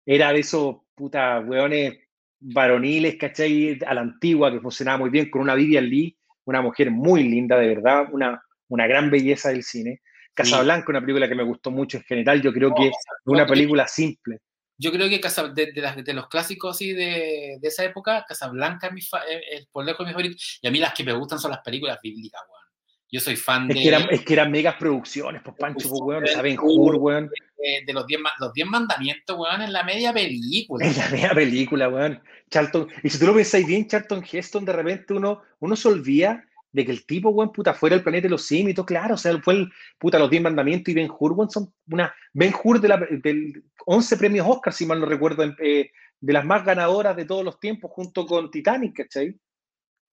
era 0.04 0.32
de 0.32 0.40
esos, 0.40 0.76
puta, 0.94 1.40
weones 1.40 1.98
varoniles, 2.40 3.16
¿cachai? 3.16 3.78
A 3.86 3.94
la 3.94 4.02
antigua, 4.02 4.50
que 4.50 4.60
funcionaba 4.60 4.98
muy 4.98 5.10
bien, 5.10 5.30
con 5.30 5.42
una 5.42 5.54
Vivian 5.54 5.88
Lee, 5.88 6.16
una 6.44 6.60
mujer 6.62 6.90
muy 6.90 7.22
linda, 7.24 7.56
de 7.58 7.68
verdad, 7.68 8.06
una, 8.12 8.42
una 8.68 8.86
gran 8.86 9.10
belleza 9.10 9.50
del 9.50 9.62
cine. 9.62 10.00
Casablanca, 10.34 10.86
una 10.88 11.00
película 11.00 11.28
que 11.28 11.34
me 11.34 11.42
gustó 11.44 11.70
mucho 11.70 11.98
en 11.98 12.04
general, 12.04 12.40
yo 12.40 12.52
creo 12.52 12.74
que 12.74 12.88
es 12.88 12.96
una 13.24 13.46
película 13.46 13.86
simple. 13.86 14.38
Yo 14.78 14.90
creo 14.90 15.08
que 15.08 15.20
Casa- 15.20 15.48
de, 15.48 15.72
de 15.72 15.80
las- 15.80 16.02
de 16.02 16.14
los 16.14 16.28
clásicos 16.28 16.74
así 16.74 16.92
de, 16.92 17.58
de 17.60 17.68
esa 17.68 17.84
época, 17.84 18.24
Casablanca 18.26 18.86
es, 18.88 18.92
mi 18.94 19.02
fa- 19.02 19.22
es 19.28 19.66
por 19.70 19.84
lejos 19.84 20.04
mi 20.06 20.12
favorito. 20.12 20.36
Y 20.62 20.66
a 20.66 20.70
mí 20.70 20.78
las 20.78 20.94
que 20.94 21.04
me 21.04 21.12
gustan 21.12 21.38
son 21.38 21.50
las 21.50 21.60
películas 21.60 21.98
bíblicas, 22.02 22.40
weón. 22.48 22.62
Yo 23.10 23.20
soy 23.20 23.36
fan 23.36 23.68
Es 23.70 23.76
de, 23.76 23.82
que 23.82 23.88
eran, 23.88 24.08
es 24.10 24.24
que 24.24 24.32
eran 24.32 24.50
megas 24.50 24.76
producciones, 24.76 25.42
pues 25.44 25.54
Pancho, 25.58 25.86
pues 25.88 26.00
weón, 26.02 26.26
saben 26.26 26.56
Hur, 26.58 26.96
weón. 26.96 27.30
De- 27.62 27.84
de 27.86 27.92
los, 27.92 28.06
diez, 28.06 28.20
ma- 28.20 28.32
los 28.40 28.52
diez 28.52 28.66
mandamientos, 28.66 29.36
weón, 29.38 29.62
en 29.62 29.72
la 29.72 29.84
media 29.84 30.12
película. 30.12 30.86
Es 30.86 30.96
la 30.96 31.08
media 31.10 31.30
película, 31.34 31.88
weón. 31.88 32.20
Charlton, 32.50 32.88
y 33.02 33.08
si 33.10 33.18
tú 33.18 33.26
lo 33.26 33.34
pensáis 33.34 33.66
bien, 33.66 33.86
Charlton 33.86 34.24
Heston, 34.30 34.64
de 34.64 34.72
repente 34.72 35.14
uno, 35.14 35.42
uno 35.60 35.76
se 35.76 35.88
olvida 35.88 36.44
de 36.70 36.84
que 36.86 36.92
el 36.92 37.04
tipo, 37.06 37.28
weón, 37.30 37.52
puta, 37.52 37.74
fuera 37.74 37.94
el 37.96 38.02
planeta 38.02 38.24
de 38.26 38.30
los 38.30 38.46
simios, 38.46 38.74
claro, 38.86 39.14
o 39.14 39.18
sea, 39.18 39.38
fue 39.42 39.54
el, 39.54 39.70
puta, 39.98 40.18
los 40.18 40.30
10 40.30 40.42
mandamientos 40.42 40.90
y 40.90 40.94
Ben 40.94 41.10
Hur, 41.18 41.32
weón, 41.32 41.50
son 41.50 41.72
una, 41.90 42.14
Ben 42.32 42.52
Hur 42.64 42.80
de 42.80 42.88
la, 42.88 42.96
del 42.96 43.62
11 43.86 44.16
premios 44.16 44.46
Oscar, 44.48 44.72
si 44.72 44.86
mal 44.86 44.98
no 45.00 45.06
recuerdo, 45.06 45.42
en- 45.42 45.56
eh, 45.62 45.90
de 46.20 46.32
las 46.32 46.44
más 46.44 46.64
ganadoras 46.64 47.14
de 47.16 47.24
todos 47.24 47.44
los 47.44 47.58
tiempos, 47.60 47.90
junto 47.92 48.24
con 48.26 48.50
Titanic, 48.50 48.96
¿cachai? 48.96 49.36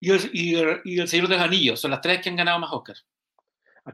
Y 0.00 0.10
el, 0.10 0.30
y, 0.32 0.54
el, 0.56 0.80
y 0.84 1.00
El 1.00 1.06
Señor 1.08 1.28
de 1.28 1.36
los 1.36 1.44
Anillos, 1.44 1.80
son 1.80 1.92
las 1.92 2.00
tres 2.00 2.20
que 2.20 2.28
han 2.28 2.36
ganado 2.36 2.58
más 2.58 2.70
Oscar. 2.72 2.96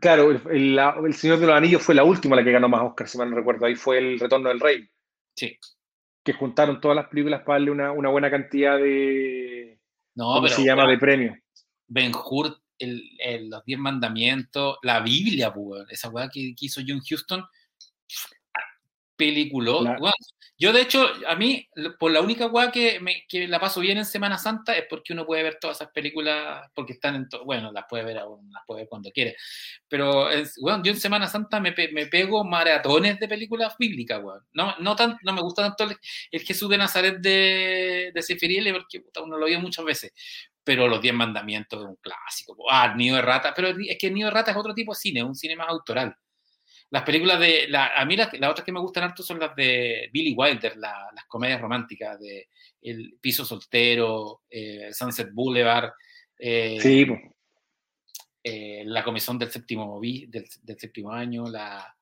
Claro, 0.00 0.30
el, 0.30 0.40
el- 0.50 0.76
la- 0.76 0.96
el 1.04 1.14
Señor 1.14 1.38
de 1.38 1.46
los 1.46 1.56
Anillos 1.56 1.82
fue 1.82 1.94
la 1.94 2.04
última 2.04 2.36
la 2.36 2.44
que 2.44 2.52
ganó 2.52 2.68
más 2.68 2.82
Oscar, 2.82 3.08
si 3.08 3.16
mal 3.18 3.30
no 3.30 3.36
recuerdo, 3.36 3.64
ahí 3.66 3.74
fue 3.74 3.98
el 3.98 4.20
Retorno 4.20 4.48
del 4.50 4.60
Rey. 4.60 4.86
Sí. 5.34 5.58
Que 6.22 6.32
juntaron 6.34 6.80
todas 6.80 6.94
las 6.96 7.08
películas 7.08 7.40
para 7.42 7.54
darle 7.58 7.70
una, 7.70 7.92
una 7.92 8.10
buena 8.10 8.30
cantidad 8.30 8.76
de, 8.76 9.80
No, 10.14 10.24
¿cómo 10.24 10.42
pero 10.42 10.54
se 10.54 10.64
llama?, 10.64 10.86
de 10.86 10.98
premios. 10.98 11.38
Ben 11.86 12.12
Hur, 12.14 12.54
el, 12.78 13.02
los 13.48 13.64
diez 13.64 13.78
mandamientos, 13.78 14.76
la 14.82 15.00
Biblia, 15.00 15.52
pues, 15.54 15.84
esa 15.90 16.10
weá 16.10 16.28
que, 16.28 16.54
que 16.54 16.66
hizo 16.66 16.82
John 16.86 17.00
Houston, 17.00 17.42
peliculó. 19.16 19.82
La- 19.82 19.98
weón. 19.98 20.12
Yo, 20.60 20.72
de 20.72 20.80
hecho, 20.80 21.06
a 21.28 21.36
mí, 21.36 21.68
por 22.00 22.10
la 22.10 22.20
única 22.20 22.46
weá 22.46 22.72
que, 22.72 23.00
que 23.28 23.46
la 23.46 23.60
paso 23.60 23.80
bien 23.80 23.98
en 23.98 24.04
Semana 24.04 24.38
Santa 24.38 24.76
es 24.76 24.86
porque 24.90 25.12
uno 25.12 25.24
puede 25.24 25.44
ver 25.44 25.58
todas 25.60 25.76
esas 25.76 25.92
películas, 25.92 26.68
porque 26.74 26.94
están 26.94 27.14
en 27.14 27.28
todo, 27.28 27.44
bueno, 27.44 27.70
las 27.70 27.84
puede 27.88 28.04
ver 28.04 28.18
aún, 28.18 28.50
las 28.52 28.64
puede 28.66 28.80
ver 28.80 28.88
cuando 28.88 29.10
quiere. 29.10 29.36
Pero, 29.86 30.28
es, 30.30 30.54
weón, 30.60 30.82
yo 30.82 30.90
en 30.90 30.98
Semana 30.98 31.28
Santa 31.28 31.60
me, 31.60 31.72
me 31.92 32.06
pego 32.06 32.42
maratones 32.42 33.20
de 33.20 33.28
películas 33.28 33.76
bíblicas, 33.78 34.20
weón. 34.20 34.40
No, 34.52 34.74
no, 34.80 34.96
tan, 34.96 35.16
no 35.22 35.32
me 35.32 35.42
gusta 35.42 35.62
tanto 35.62 35.84
el, 35.84 35.96
el 36.32 36.40
Jesús 36.42 36.68
de 36.68 36.78
Nazaret 36.78 37.18
de, 37.20 38.10
de 38.12 38.22
Sefiriele, 38.22 38.72
porque 38.72 39.00
puta, 39.00 39.22
uno 39.22 39.38
lo 39.38 39.46
vio 39.46 39.60
muchas 39.60 39.84
veces 39.84 40.12
pero 40.64 40.86
Los 40.86 41.00
Diez 41.00 41.14
Mandamientos 41.14 41.80
es 41.80 41.88
un 41.88 41.96
clásico. 41.96 42.54
Ah, 42.70 42.94
Nido 42.94 43.16
de 43.16 43.22
Rata, 43.22 43.54
pero 43.56 43.68
es 43.68 43.96
que 43.98 44.10
Nido 44.10 44.28
de 44.28 44.34
Rata 44.34 44.50
es 44.50 44.56
otro 44.58 44.74
tipo 44.74 44.92
de 44.92 44.98
cine, 44.98 45.22
un 45.22 45.34
cine 45.34 45.56
más 45.56 45.70
autoral. 45.70 46.14
Las 46.90 47.02
películas 47.02 47.38
de. 47.38 47.66
La, 47.68 47.88
a 47.98 48.04
mí 48.04 48.16
las, 48.16 48.32
las 48.40 48.50
otras 48.50 48.64
que 48.64 48.72
me 48.72 48.80
gustan 48.80 49.04
harto 49.04 49.22
son 49.22 49.38
las 49.38 49.54
de 49.54 50.08
Billy 50.12 50.34
Wilder, 50.36 50.76
la- 50.76 51.10
las 51.14 51.26
comedias 51.26 51.60
románticas 51.60 52.18
de 52.18 52.48
El 52.80 53.18
Piso 53.20 53.44
Soltero, 53.44 54.42
eh, 54.48 54.88
Sunset 54.92 55.30
Boulevard, 55.32 55.90
eh, 56.38 56.78
Sí, 56.80 57.06
eh, 58.42 58.82
La 58.86 59.04
Comisión 59.04 59.38
del 59.38 59.50
Séptimo, 59.50 60.00
del, 60.00 60.48
del 60.62 60.78
séptimo 60.78 61.12
Año, 61.12 61.44
la. 61.44 61.94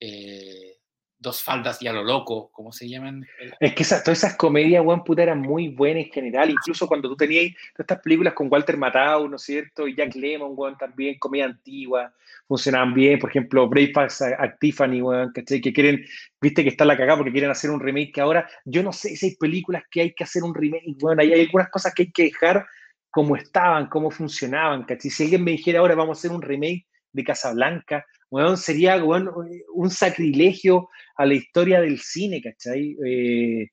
eh, 0.00 0.75
Dos 1.18 1.42
faldas 1.42 1.80
y 1.80 1.88
a 1.88 1.92
lo 1.94 2.04
loco, 2.04 2.50
¿cómo 2.52 2.72
se 2.72 2.88
llaman? 2.88 3.26
Es 3.58 3.74
que 3.74 3.82
esas, 3.82 4.04
todas 4.04 4.18
esas 4.18 4.36
comedias, 4.36 4.84
weón, 4.84 5.02
puta, 5.02 5.22
eran 5.22 5.40
muy 5.40 5.68
buenas 5.68 6.04
en 6.04 6.12
general. 6.12 6.50
Incluso 6.50 6.86
cuando 6.86 7.08
tú 7.08 7.16
tenías 7.16 7.54
todas 7.72 7.84
estas 7.84 8.00
películas 8.00 8.34
con 8.34 8.48
Walter 8.50 8.76
Matthau, 8.76 9.26
¿no 9.28 9.36
es 9.36 9.42
cierto? 9.42 9.88
Y 9.88 9.96
Jack 9.96 10.14
Lemmon, 10.14 10.52
weón, 10.54 10.76
también, 10.76 11.18
comedia 11.18 11.46
antigua, 11.46 12.12
funcionaban 12.46 12.92
bien. 12.92 13.18
Por 13.18 13.30
ejemplo, 13.30 13.66
Breakfast 13.66 14.22
at 14.22 14.58
Tiffany, 14.60 15.00
weón, 15.00 15.32
¿cachai? 15.32 15.60
Que 15.60 15.72
quieren, 15.72 16.04
viste 16.40 16.62
que 16.62 16.68
está 16.68 16.84
la 16.84 16.96
cagada 16.96 17.16
porque 17.16 17.32
quieren 17.32 17.50
hacer 17.50 17.70
un 17.70 17.80
remake 17.80 18.20
ahora, 18.20 18.48
yo 18.64 18.82
no 18.82 18.92
sé 18.92 19.16
si 19.16 19.26
hay 19.26 19.36
películas 19.36 19.84
que 19.90 20.02
hay 20.02 20.14
que 20.14 20.24
hacer 20.24 20.42
un 20.42 20.54
remake, 20.54 20.96
weón, 21.00 21.18
hay, 21.18 21.32
hay 21.32 21.40
algunas 21.46 21.70
cosas 21.70 21.94
que 21.94 22.02
hay 22.02 22.12
que 22.12 22.24
dejar 22.24 22.66
como 23.10 23.36
estaban, 23.36 23.86
cómo 23.86 24.10
funcionaban, 24.10 24.84
¿cachai? 24.84 25.10
Si 25.10 25.22
alguien 25.22 25.42
me 25.42 25.52
dijera 25.52 25.80
ahora 25.80 25.94
vamos 25.94 26.18
a 26.18 26.20
hacer 26.20 26.30
un 26.30 26.42
remake 26.42 26.86
de 27.12 27.24
Casablanca, 27.24 28.04
weón, 28.30 28.56
sería 28.56 29.02
weón, 29.02 29.30
un 29.74 29.90
sacrilegio 29.90 30.88
a 31.16 31.26
la 31.26 31.34
historia 31.34 31.80
del 31.80 31.98
cine, 32.00 32.42
¿cachai? 32.42 32.96
Eh, 33.04 33.68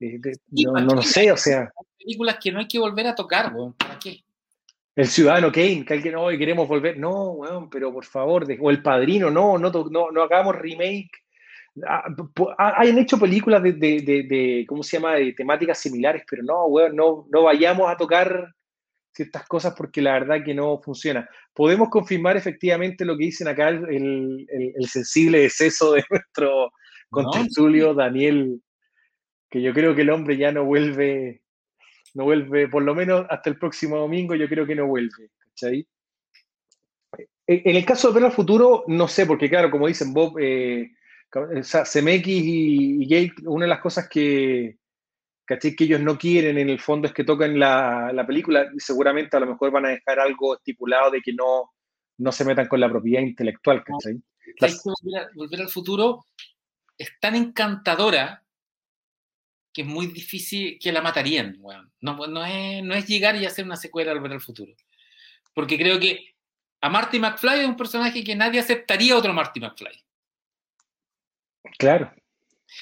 eh, 0.00 0.18
no, 0.50 0.72
¿para 0.72 0.84
no 0.84 0.94
lo 0.96 1.02
sé, 1.02 1.30
o 1.32 1.36
sea, 1.36 1.70
Películas 1.98 2.38
que 2.42 2.50
no 2.50 2.58
hay 2.58 2.66
que 2.66 2.78
volver 2.80 3.06
a 3.06 3.14
tocar, 3.14 3.54
weón. 3.54 3.74
¿Para 3.74 3.98
qué? 3.98 4.18
el 4.94 5.06
Ciudadano 5.06 5.50
Kane, 5.50 5.86
que 5.86 5.94
alguien 5.94 6.16
hoy 6.16 6.36
queremos 6.36 6.68
volver, 6.68 6.98
no, 6.98 7.30
weón, 7.30 7.70
pero 7.70 7.90
por 7.92 8.04
favor, 8.04 8.46
de- 8.46 8.58
o 8.60 8.70
El 8.70 8.82
Padrino, 8.82 9.30
no, 9.30 9.56
no, 9.56 9.70
no, 9.70 10.10
no 10.10 10.22
hagamos 10.22 10.54
remake. 10.56 11.10
Ah, 11.88 12.04
po- 12.34 12.52
ah, 12.58 12.74
Hayan 12.76 12.98
hecho 12.98 13.18
películas 13.18 13.62
de, 13.62 13.72
de, 13.72 14.00
de- 14.02 14.22
de- 14.24 14.66
¿cómo 14.68 14.82
se 14.82 14.98
llama?, 14.98 15.14
de 15.14 15.32
temáticas 15.32 15.78
similares, 15.78 16.24
pero 16.28 16.42
no, 16.42 16.66
weón, 16.66 16.94
no, 16.94 17.26
no 17.30 17.42
vayamos 17.44 17.90
a 17.90 17.96
tocar 17.96 18.54
ciertas 19.12 19.46
cosas 19.46 19.74
porque 19.76 20.00
la 20.02 20.14
verdad 20.14 20.42
que 20.44 20.54
no 20.54 20.80
funciona. 20.80 21.28
Podemos 21.54 21.88
confirmar 21.90 22.36
efectivamente 22.36 23.04
lo 23.04 23.16
que 23.16 23.24
dicen 23.26 23.48
acá 23.48 23.68
el, 23.68 24.46
el- 24.48 24.88
sensible 24.88 25.40
deceso 25.40 25.92
de 25.92 26.02
nuestro 26.10 26.72
contertulio 27.10 27.94
Daniel, 27.94 28.60
que 29.50 29.60
yo 29.60 29.72
creo 29.74 29.94
que 29.94 30.02
el 30.02 30.10
hombre 30.10 30.36
ya 30.38 30.50
no 30.50 30.64
vuelve, 30.64 31.42
no 32.14 32.24
vuelve, 32.24 32.68
por 32.68 32.82
lo 32.82 32.94
menos 32.94 33.26
hasta 33.28 33.50
el 33.50 33.58
próximo 33.58 33.98
domingo, 33.98 34.34
yo 34.34 34.48
creo 34.48 34.66
que 34.66 34.74
no 34.74 34.86
vuelve, 34.86 35.30
¿cachai? 35.38 35.86
En 37.46 37.60
en 37.64 37.76
el 37.76 37.84
caso 37.84 38.08
de 38.08 38.14
Ver 38.14 38.24
al 38.24 38.32
Futuro, 38.32 38.84
no 38.86 39.08
sé, 39.08 39.26
porque 39.26 39.50
claro, 39.50 39.70
como 39.70 39.88
dicen 39.88 40.14
Bob, 40.14 40.38
eh, 40.40 40.92
o 41.34 41.62
sea, 41.62 41.84
Zemeckis 41.84 42.42
y, 42.44 43.02
y 43.02 43.06
Gate, 43.06 43.46
una 43.46 43.64
de 43.66 43.70
las 43.70 43.80
cosas 43.80 44.08
que, 44.08 44.78
¿cachai? 45.44 45.74
que 45.76 45.84
ellos 45.84 46.00
no 46.00 46.16
quieren 46.18 46.58
en 46.58 46.68
el 46.70 46.80
fondo 46.80 47.06
es 47.08 47.14
que 47.14 47.24
toquen 47.24 47.58
la, 47.58 48.10
la 48.12 48.26
película 48.26 48.68
y 48.74 48.80
seguramente 48.80 49.36
a 49.36 49.40
lo 49.40 49.46
mejor 49.46 49.70
van 49.70 49.86
a 49.86 49.90
dejar 49.90 50.20
algo 50.20 50.56
estipulado 50.56 51.10
de 51.10 51.20
que 51.20 51.32
no, 51.32 51.72
no 52.18 52.32
se 52.32 52.44
metan 52.44 52.68
con 52.68 52.80
la 52.80 52.88
propiedad 52.88 53.22
intelectual, 53.22 53.82
¿cachai? 53.84 54.20
¿Sabes 54.58 54.74
Las- 54.76 54.84
volver, 54.84 55.20
a- 55.22 55.28
volver 55.34 55.60
al 55.62 55.68
futuro 55.68 56.24
es 56.98 57.10
tan 57.20 57.34
encantadora 57.34 58.42
que 59.72 59.82
es 59.82 59.88
muy 59.88 60.06
difícil 60.08 60.78
que 60.78 60.92
la 60.92 61.00
matarían, 61.00 61.56
weón. 61.58 61.90
No, 62.02 62.26
no, 62.26 62.44
es, 62.44 62.82
no 62.84 62.94
es 62.94 63.06
llegar 63.06 63.36
y 63.36 63.46
hacer 63.46 63.64
una 63.64 63.76
secuela 63.76 64.10
de 64.12 64.18
Volver 64.18 64.32
al 64.32 64.40
futuro. 64.42 64.72
Porque 65.54 65.78
creo 65.78 65.98
que 65.98 66.34
a 66.82 66.90
Marty 66.90 67.18
McFly 67.18 67.60
es 67.60 67.66
un 67.66 67.76
personaje 67.76 68.22
que 68.22 68.36
nadie 68.36 68.60
aceptaría 68.60 69.16
otro 69.16 69.32
Marty 69.32 69.60
McFly. 69.60 70.04
Claro, 71.78 72.12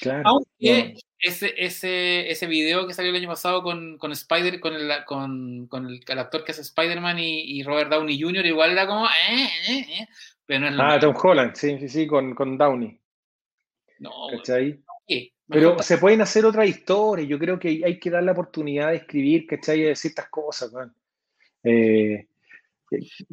claro. 0.00 0.22
Aunque 0.26 0.94
No. 0.94 1.00
ese, 1.18 1.54
ese, 1.56 2.30
ese 2.30 2.46
video 2.46 2.86
que 2.86 2.94
salió 2.94 3.10
el 3.10 3.16
año 3.16 3.28
pasado 3.28 3.62
con, 3.62 3.98
con 3.98 4.12
Spider, 4.12 4.60
con 4.60 4.74
el, 4.74 4.90
con, 5.04 5.66
con 5.66 5.86
el, 5.86 6.00
el 6.06 6.18
actor 6.18 6.44
que 6.44 6.52
hace 6.52 6.62
Spider-Man 6.62 7.18
y, 7.18 7.40
y 7.58 7.62
Robert 7.62 7.90
Downey 7.90 8.20
Jr., 8.20 8.46
igual 8.46 8.70
era 8.72 8.86
como, 8.86 9.06
eh, 9.06 9.48
eh, 9.68 9.86
eh, 10.00 10.08
pero 10.46 10.70
no 10.70 10.88
es 10.88 10.96
Ah. 10.96 10.98
Tom 11.00 11.14
Holland, 11.20 11.54
sí, 11.54 11.78
sí, 11.78 11.88
sí, 11.88 12.06
con, 12.06 12.34
con 12.34 12.56
Downey, 12.56 12.98
No, 13.98 14.10
¿cachai? 14.32 14.80
¿qué? 15.06 15.32
Pero 15.48 15.82
se 15.82 15.98
pueden 15.98 16.20
hacer 16.20 16.44
otras 16.46 16.68
historias. 16.68 17.28
Yo 17.28 17.36
creo 17.36 17.58
que 17.58 17.82
hay 17.84 17.98
que 17.98 18.08
dar 18.08 18.22
la 18.22 18.30
oportunidad 18.32 18.90
de 18.90 18.98
escribir, 18.98 19.46
¿cachai? 19.48 19.80
De 19.82 19.96
ciertas 19.96 20.28
cosas, 20.28 20.72
weón. 20.72 20.94
Eh, 21.64 22.28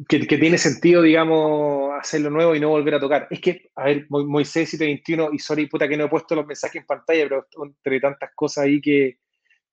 que, 0.08 0.26
que 0.26 0.38
tiene 0.38 0.56
sentido, 0.58 1.02
digamos, 1.02 1.92
hacerlo 1.98 2.30
nuevo 2.30 2.54
y 2.54 2.60
no 2.60 2.68
volver 2.68 2.94
a 2.94 3.00
tocar. 3.00 3.26
Es 3.30 3.40
que, 3.40 3.70
a 3.74 3.84
ver, 3.86 4.06
Mo- 4.08 4.24
Moisés 4.26 4.70
721, 4.70 5.30
y 5.32 5.38
sorry, 5.38 5.66
puta, 5.66 5.88
que 5.88 5.96
no 5.96 6.04
he 6.04 6.08
puesto 6.08 6.34
los 6.34 6.46
mensajes 6.46 6.80
en 6.80 6.86
pantalla, 6.86 7.24
pero 7.24 7.46
entre 7.64 8.00
tantas 8.00 8.30
cosas 8.34 8.64
ahí 8.64 8.80
que, 8.80 9.18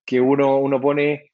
que 0.05 0.19
uno, 0.19 0.57
uno 0.57 0.81
pone. 0.81 1.31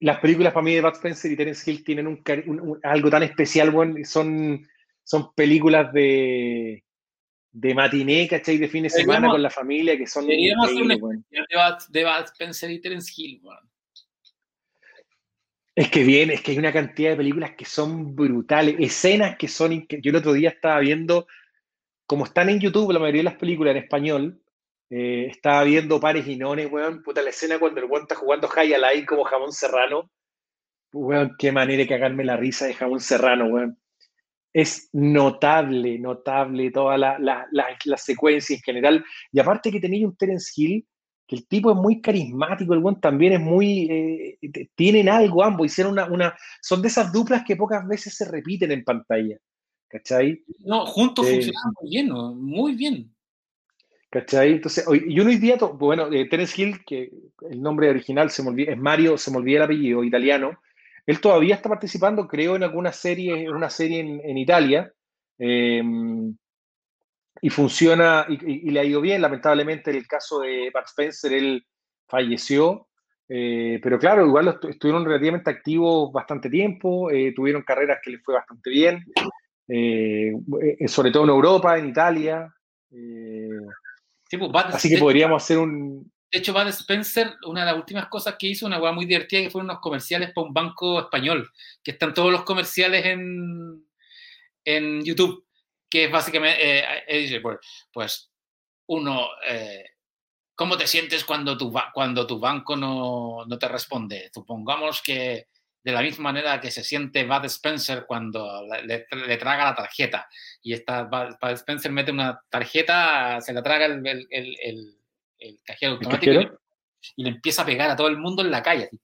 Las 0.00 0.20
películas 0.20 0.52
para 0.52 0.62
mí 0.64 0.74
de 0.74 0.80
Bud 0.80 0.92
Spencer 0.92 1.32
y 1.32 1.36
Terence 1.36 1.68
Hill 1.68 1.82
tienen 1.82 2.06
un, 2.06 2.22
un- 2.46 2.60
un- 2.60 2.80
algo 2.84 3.10
tan 3.10 3.24
especial, 3.24 3.74
weón. 3.74 4.04
Son, 4.04 4.64
son 5.02 5.34
películas 5.34 5.92
de, 5.92 6.84
de 7.50 7.74
matiné, 7.74 8.28
¿cachai? 8.28 8.58
De 8.58 8.68
fin 8.68 8.84
de 8.84 8.90
semana 8.90 9.26
con 9.32 9.42
la 9.42 9.50
familia 9.50 9.98
que 9.98 10.06
son 10.06 10.24
deberíamos 10.26 10.66
hacer 10.66 10.82
un 10.82 11.02
weón. 11.02 11.26
de 11.30 11.38
Bud, 11.40 11.88
de 11.90 12.04
Bud 12.04 12.24
Spencer 12.26 12.70
y 12.70 12.80
Terence 12.80 13.12
Hill, 13.16 13.40
weón. 13.42 13.58
Es 15.78 15.92
que 15.92 16.02
bien, 16.02 16.30
es 16.30 16.42
que 16.42 16.50
hay 16.50 16.58
una 16.58 16.72
cantidad 16.72 17.10
de 17.10 17.16
películas 17.18 17.52
que 17.52 17.64
son 17.64 18.16
brutales, 18.16 18.74
escenas 18.80 19.38
que 19.38 19.46
son... 19.46 19.86
Yo 19.88 20.10
el 20.10 20.16
otro 20.16 20.32
día 20.32 20.48
estaba 20.48 20.80
viendo, 20.80 21.28
como 22.04 22.24
están 22.24 22.48
en 22.48 22.58
YouTube 22.58 22.92
la 22.92 22.98
mayoría 22.98 23.20
de 23.20 23.30
las 23.30 23.36
películas 23.36 23.76
en 23.76 23.84
español, 23.84 24.42
eh, 24.90 25.28
estaba 25.30 25.62
viendo 25.62 26.00
Pares 26.00 26.26
y 26.26 26.34
Nones, 26.34 26.68
weón, 26.68 27.00
puta, 27.04 27.22
la 27.22 27.30
escena 27.30 27.60
cuando 27.60 27.78
el 27.78 27.86
weón 27.86 28.02
está 28.02 28.16
jugando 28.16 28.48
High 28.48 28.74
Alive 28.74 29.06
como 29.06 29.22
jamón 29.22 29.52
serrano, 29.52 30.10
weón, 30.92 31.36
qué 31.38 31.52
manera 31.52 31.78
de 31.78 31.88
cagarme 31.88 32.24
la 32.24 32.36
risa 32.36 32.66
de 32.66 32.74
jamón 32.74 32.98
serrano, 32.98 33.46
weón. 33.46 33.78
Es 34.52 34.90
notable, 34.92 35.96
notable 36.00 36.72
toda 36.72 36.98
la, 36.98 37.20
la, 37.20 37.46
la, 37.52 37.96
secuencia 37.96 38.56
en 38.56 38.62
general. 38.62 39.04
Y 39.30 39.38
aparte 39.38 39.70
que 39.70 39.78
tenía 39.78 40.08
un 40.08 40.16
Terence 40.16 40.50
Hill, 40.56 40.84
que 41.28 41.36
el 41.36 41.46
tipo 41.46 41.70
es 41.70 41.76
muy 41.76 42.00
carismático, 42.00 42.72
el 42.72 42.80
buen 42.80 42.98
también 43.00 43.34
es 43.34 43.40
muy... 43.40 43.86
eh, 43.90 44.68
tienen 44.74 45.10
algo 45.10 45.44
ambos, 45.44 45.66
hicieron 45.66 45.92
una, 45.92 46.06
una... 46.06 46.34
Son 46.62 46.80
de 46.80 46.88
esas 46.88 47.12
duplas 47.12 47.44
que 47.46 47.54
pocas 47.54 47.86
veces 47.86 48.16
se 48.16 48.24
repiten 48.24 48.72
en 48.72 48.82
pantalla, 48.82 49.36
¿cachai? 49.88 50.42
No, 50.60 50.86
juntos 50.86 51.26
Sí. 51.26 51.34
funcionaban 51.34 51.74
muy 51.80 51.90
bien, 51.90 52.08
muy 52.08 52.74
bien. 52.74 53.14
¿Cachai? 54.10 54.52
Entonces, 54.52 54.88
hoy, 54.88 55.04
y 55.06 55.20
uno 55.20 55.28
hoy 55.28 55.36
día, 55.36 55.56
bueno, 55.74 56.10
eh, 56.10 56.26
Terence 56.30 56.60
Hill, 56.60 56.82
que 56.86 57.12
el 57.50 57.60
nombre 57.60 57.90
original 57.90 58.30
se 58.30 58.42
me 58.42 58.48
olvida, 58.48 58.72
es 58.72 58.78
Mario, 58.78 59.18
se 59.18 59.30
me 59.30 59.36
olvida 59.36 59.58
el 59.58 59.64
apellido, 59.64 60.02
italiano, 60.02 60.58
él 61.04 61.20
todavía 61.20 61.56
está 61.56 61.68
participando, 61.68 62.26
creo, 62.26 62.56
en 62.56 62.62
alguna 62.62 62.90
serie, 62.90 63.42
en 63.42 63.50
una 63.54 63.68
serie 63.68 64.00
en, 64.00 64.20
en 64.24 64.38
Italia, 64.38 64.90
eh, 65.38 65.82
y 67.42 67.50
funciona, 67.50 68.26
y, 68.28 68.34
y- 68.34 68.68
y 68.68 68.70
le 68.70 68.80
ha 68.80 68.84
ido 68.84 69.00
bien, 69.00 69.22
lamentablemente 69.22 69.90
en 69.90 69.96
el 69.96 70.06
caso 70.06 70.40
de 70.40 70.70
Bud 70.74 70.84
Spencer, 70.86 71.32
él 71.32 71.66
falleció, 72.08 72.88
eh, 73.28 73.78
pero 73.82 73.98
claro, 73.98 74.24
igual 74.26 74.58
estuvieron 74.68 75.04
relativamente 75.04 75.50
activos 75.50 76.10
bastante 76.12 76.48
tiempo, 76.48 77.10
eh, 77.10 77.32
tuvieron 77.36 77.62
carreras 77.62 77.98
que 78.02 78.10
les 78.12 78.22
fue 78.24 78.34
bastante 78.34 78.70
bien, 78.70 79.04
eh, 79.68 80.32
sobre 80.86 81.10
todo 81.10 81.24
en 81.24 81.30
Europa, 81.30 81.78
en 81.78 81.88
Italia, 81.88 82.52
Sí, 84.30 84.36
pues, 84.36 84.50
Así 84.66 84.88
que 84.90 84.98
podríamos 84.98 85.42
hacer 85.42 85.58
un. 85.58 86.10
De 86.30 86.38
hecho, 86.38 86.52
Bud 86.52 86.66
Spencer, 86.68 87.32
una 87.46 87.60
de 87.64 87.66
las 87.72 87.76
últimas 87.76 88.08
cosas 88.08 88.36
que 88.38 88.48
hizo, 88.48 88.66
una 88.66 88.78
weá 88.78 88.92
muy 88.92 89.06
divertida, 89.06 89.40
que 89.40 89.48
fueron 89.50 89.70
unos 89.70 89.80
comerciales 89.80 90.32
para 90.34 90.46
un 90.46 90.52
banco 90.52 91.00
español, 91.00 91.48
que 91.82 91.92
están 91.92 92.12
todos 92.12 92.30
los 92.30 92.42
comerciales 92.44 93.06
en, 93.06 93.82
en 94.66 95.02
YouTube, 95.02 95.46
que 95.90 96.04
es 96.04 96.10
básicamente, 96.10 96.78
eh, 96.80 97.04
eh, 97.06 97.18
dice, 97.18 97.40
pues, 97.40 97.58
pues, 97.92 98.30
uno, 98.86 99.28
eh, 99.46 99.84
¿cómo 100.54 100.76
te 100.76 100.86
sientes 100.86 101.24
cuando 101.24 101.56
tu, 101.56 101.72
cuando 101.92 102.26
tu 102.26 102.38
banco 102.38 102.76
no, 102.76 103.44
no 103.46 103.58
te 103.58 103.68
responde? 103.68 104.30
Supongamos 104.32 105.02
que 105.02 105.48
de 105.82 105.92
la 105.92 106.02
misma 106.02 106.24
manera 106.32 106.60
que 106.60 106.70
se 106.70 106.84
siente 106.84 107.24
Bud 107.24 107.44
Spencer 107.46 108.04
cuando 108.06 108.62
le, 108.84 109.06
traga 109.38 109.64
la 109.66 109.74
tarjeta, 109.74 110.28
y 110.62 110.72
esta, 110.74 111.04
Bud 111.04 111.36
Bud 111.40 111.50
Spencer 111.52 111.90
mete 111.92 112.10
una 112.10 112.38
tarjeta, 112.50 113.40
se 113.40 113.52
la 113.52 113.62
traga 113.62 113.86
el, 113.86 114.06
el, 114.06 114.26
el- 114.30 114.56
el- 114.60 114.98
el 115.38 115.60
cajero 115.64 115.92
¿El 115.92 115.98
automático 115.98 116.32
y 116.32 116.34
le- 116.34 116.42
cajero? 116.44 116.60
y 117.16 117.22
le 117.22 117.28
empieza 117.30 117.62
a 117.62 117.66
pegar 117.66 117.88
a 117.90 117.96
todo 117.96 118.08
el 118.08 118.18
mundo 118.18 118.42
en 118.42 118.50
la 118.50 118.62
calle. 118.62 118.90
así. 118.92 119.00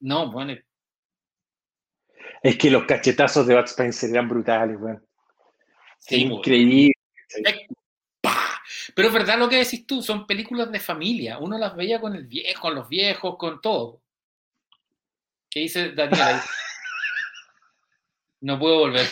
No, 0.00 0.30
bueno, 0.30 0.54
Es 2.42 2.56
que 2.58 2.70
los 2.70 2.84
cachetazos 2.84 3.46
de 3.46 3.54
Bud 3.54 3.64
Spencer 3.64 4.10
eran 4.10 4.28
brutales, 4.28 4.76
weón. 4.80 5.04
sí. 5.98 6.22
Increíble. 6.22 6.92
Pero 8.94 9.08
es 9.08 9.14
verdad 9.14 9.38
lo 9.38 9.48
que 9.48 9.56
decís 9.56 9.86
tú, 9.86 10.02
son 10.02 10.26
películas 10.26 10.70
de 10.72 10.80
familia. 10.80 11.38
Uno 11.38 11.58
las 11.58 11.74
veía 11.76 12.00
con 12.00 12.14
el 12.14 12.26
viejo, 12.26 12.60
con 12.62 12.74
los 12.74 12.88
viejos, 12.88 13.36
con 13.36 13.60
todo. 13.60 14.00
¿Qué 15.50 15.60
dice 15.60 15.92
Daniel 15.92 16.22
ahí? 16.22 16.36
No 18.40 18.58
puedo 18.58 18.78
volver. 18.78 19.06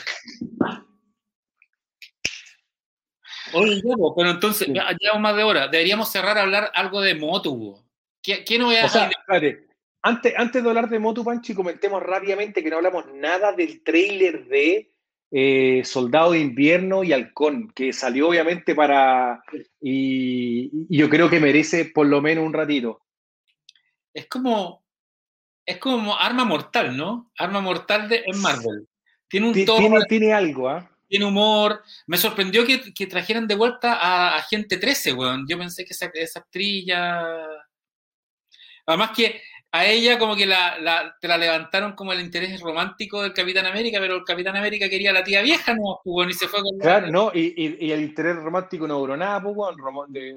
Oye, 3.53 3.83
pero 4.17 4.31
entonces, 4.31 4.67
Sí. 4.67 4.73
ya 4.75 4.91
llevamos 4.99 5.23
más 5.23 5.37
de 5.37 5.43
hora. 5.43 5.69
Deberíamos 5.69 6.11
cerrar 6.11 6.39
a 6.39 6.43
hablar 6.43 6.71
algo 6.75 7.01
de 7.01 7.15
moto. 7.15 7.85
¿Qué, 8.23 8.45
qué 8.45 8.59
novedades 8.59 8.91
O 8.91 8.95
sea. 8.95 9.11
Antes, 10.07 10.35
antes 10.37 10.63
de 10.63 10.69
hablar 10.69 10.91
de 10.91 10.99
Motu 10.99 11.25
Panchi, 11.25 11.55
comentemos 11.55 12.03
rápidamente 12.03 12.63
que 12.63 12.69
no 12.69 12.77
hablamos 12.77 13.07
nada 13.15 13.53
del 13.53 13.83
tráiler 13.83 14.45
de 14.45 14.93
eh, 15.31 15.83
Soldado 15.83 16.33
de 16.33 16.41
Invierno 16.41 17.03
y 17.03 17.15
Halcón, 17.15 17.73
que 17.75 17.91
salió 17.95 18.29
obviamente 18.29 18.75
para... 18.75 19.43
Y, 19.81 20.87
y 20.91 20.99
yo 20.99 21.09
creo 21.09 21.31
que 21.31 21.41
merece 21.41 21.87
por 21.87 22.07
lo 22.07 22.21
menos 22.21 22.45
un 22.45 22.53
ratito. 22.53 23.01
Es 24.13 24.27
como, 24.27 24.85
es 25.65 25.79
como 25.79 26.19
Arma 26.19 26.45
Mortal, 26.45 26.95
¿no? 26.95 27.33
Arma 27.39 27.63
Mortal 27.63 28.07
de, 28.07 28.25
en 28.27 28.43
Marvel. 28.43 28.87
Tiene 29.27 29.49
un 29.49 29.65
tono, 29.65 29.89
Tiene, 29.89 30.05
tiene 30.07 30.33
algo, 30.35 30.69
¿ah? 30.69 30.87
tiene 31.09 31.25
humor. 31.25 31.83
Me 32.07 32.19
sorprendió 32.19 32.67
que, 32.67 32.93
que 32.93 33.07
trajeran 33.07 33.47
de 33.47 33.55
vuelta 33.55 33.95
a, 33.95 34.37
a 34.37 34.43
Gente 34.43 34.77
13, 34.77 35.15
weón. 35.15 35.47
Yo 35.49 35.57
pensé 35.57 35.83
que 35.87 35.95
esa, 35.95 36.11
esa 36.13 36.41
actriz 36.41 36.85
ya... 36.85 37.49
Además 38.87 39.13
que 39.17 39.41
a 39.77 39.87
ella 39.87 40.21
como 40.21 40.37
que 40.37 40.47
la, 40.47 40.79
la- 40.79 41.17
te 41.21 41.27
la 41.27 41.37
levantaron 41.37 41.95
como 41.97 42.13
el 42.13 42.21
interés 42.21 42.61
romántico 42.61 43.21
del 43.23 43.33
Capitán 43.33 43.67
América, 43.67 43.99
pero 44.01 44.15
el 44.15 44.23
Capitán 44.25 44.55
América 44.57 44.89
quería 44.89 45.11
a 45.11 45.15
la 45.15 45.25
tía 45.25 45.43
vieja, 45.43 45.75
no, 45.75 45.99
pues, 46.05 46.15
weón, 46.15 46.31
y 46.31 46.33
se 46.33 46.47
fue 46.47 46.63
con 46.63 46.79
la- 46.79 46.83
Claro, 46.85 47.11
no, 47.11 47.33
y, 47.35 47.55
y- 47.57 47.87
y 47.87 47.91
el 47.91 48.03
interés 48.03 48.37
romántico 48.37 48.87
no 48.87 49.01
duró 49.01 49.17
nada, 49.17 49.43
pues, 49.43 49.57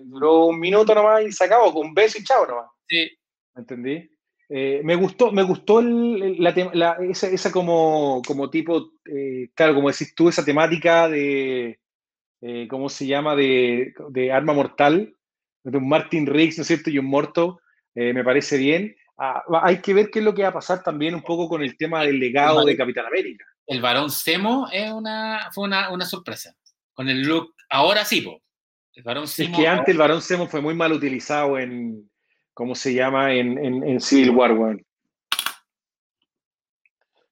duró 0.06 0.46
un 0.46 0.60
minuto 0.60 0.96
nomás 0.96 1.22
y 1.24 1.32
se 1.32 1.44
acabó, 1.44 1.72
con 1.72 1.86
un 1.86 1.94
beso 1.94 2.18
y 2.18 2.24
chao 2.24 2.48
nomás. 2.48 2.66
Sí, 2.88 3.12
¿Me 3.54 3.60
entendí? 3.62 4.10
Eh, 4.50 4.82
me 4.84 4.96
gustó, 4.96 5.32
me 5.32 5.44
gustó 5.44 5.82
el- 5.82 6.42
la, 6.42 6.56
la- 6.74 6.98
esa, 7.08 7.28
esa 7.28 7.52
como, 7.52 8.24
como 8.26 8.50
tipo, 8.50 8.94
eh, 9.06 9.50
claro, 9.54 9.76
como 9.76 9.92
decís 9.92 10.16
tú, 10.16 10.30
esa 10.30 10.44
temática 10.44 11.08
de, 11.08 11.80
eh, 12.42 12.68
¿cómo 12.68 12.90
se 12.90 13.06
llama? 13.06 13.36
De, 13.36 13.94
de 14.10 14.32
Arma 14.32 14.54
Mortal, 14.54 15.14
de 15.64 15.78
un 15.78 15.88
Martin 15.88 16.26
Riggs, 16.26 16.58
¿no 16.58 16.62
es 16.64 16.68
cierto? 16.68 16.90
Y 16.90 16.98
un 16.98 17.06
Morto, 17.06 17.60
me 17.94 18.24
parece 18.24 18.58
bien. 18.58 18.96
Ah, 19.18 19.44
hay 19.64 19.82
que 19.82 19.94
ver 19.96 20.10
qué 20.12 20.20
es 20.20 20.26
lo 20.26 20.34
que 20.34 20.44
va 20.44 20.50
a 20.50 20.54
pasar 20.54 20.84
también 20.84 21.16
un 21.16 21.24
poco 21.24 21.50
con 21.50 21.64
el 21.64 21.76
tema 21.76 22.04
del 22.04 22.20
legado 22.20 22.64
de 22.64 22.78
Capitán 22.78 23.06
América. 23.08 23.46
el 23.66 23.82
varón 23.82 24.12
Semo 24.12 24.68
es 24.72 24.92
una, 24.92 25.50
fue 25.54 25.64
una, 25.66 25.90
una 25.92 26.06
sorpresa. 26.06 26.54
Con 26.94 27.10
el 27.10 27.22
look, 27.24 27.54
ahora 27.70 28.06
sí, 28.06 28.22
po. 28.22 28.42
El 28.94 29.04
varón 29.04 29.24
Es 29.26 29.32
Semo. 29.32 29.58
que 29.58 29.68
antes 29.68 29.90
el 29.90 29.98
varón 29.98 30.22
Zemo 30.22 30.48
fue 30.48 30.62
muy 30.62 30.74
mal 30.76 30.92
utilizado 30.94 31.58
en, 31.58 32.10
¿cómo 32.54 32.76
se 32.76 32.94
llama? 32.94 33.34
En, 33.34 33.58
en, 33.58 33.84
en 33.84 34.00
Civil 34.00 34.32
War, 34.32 34.52
weón. 34.54 34.84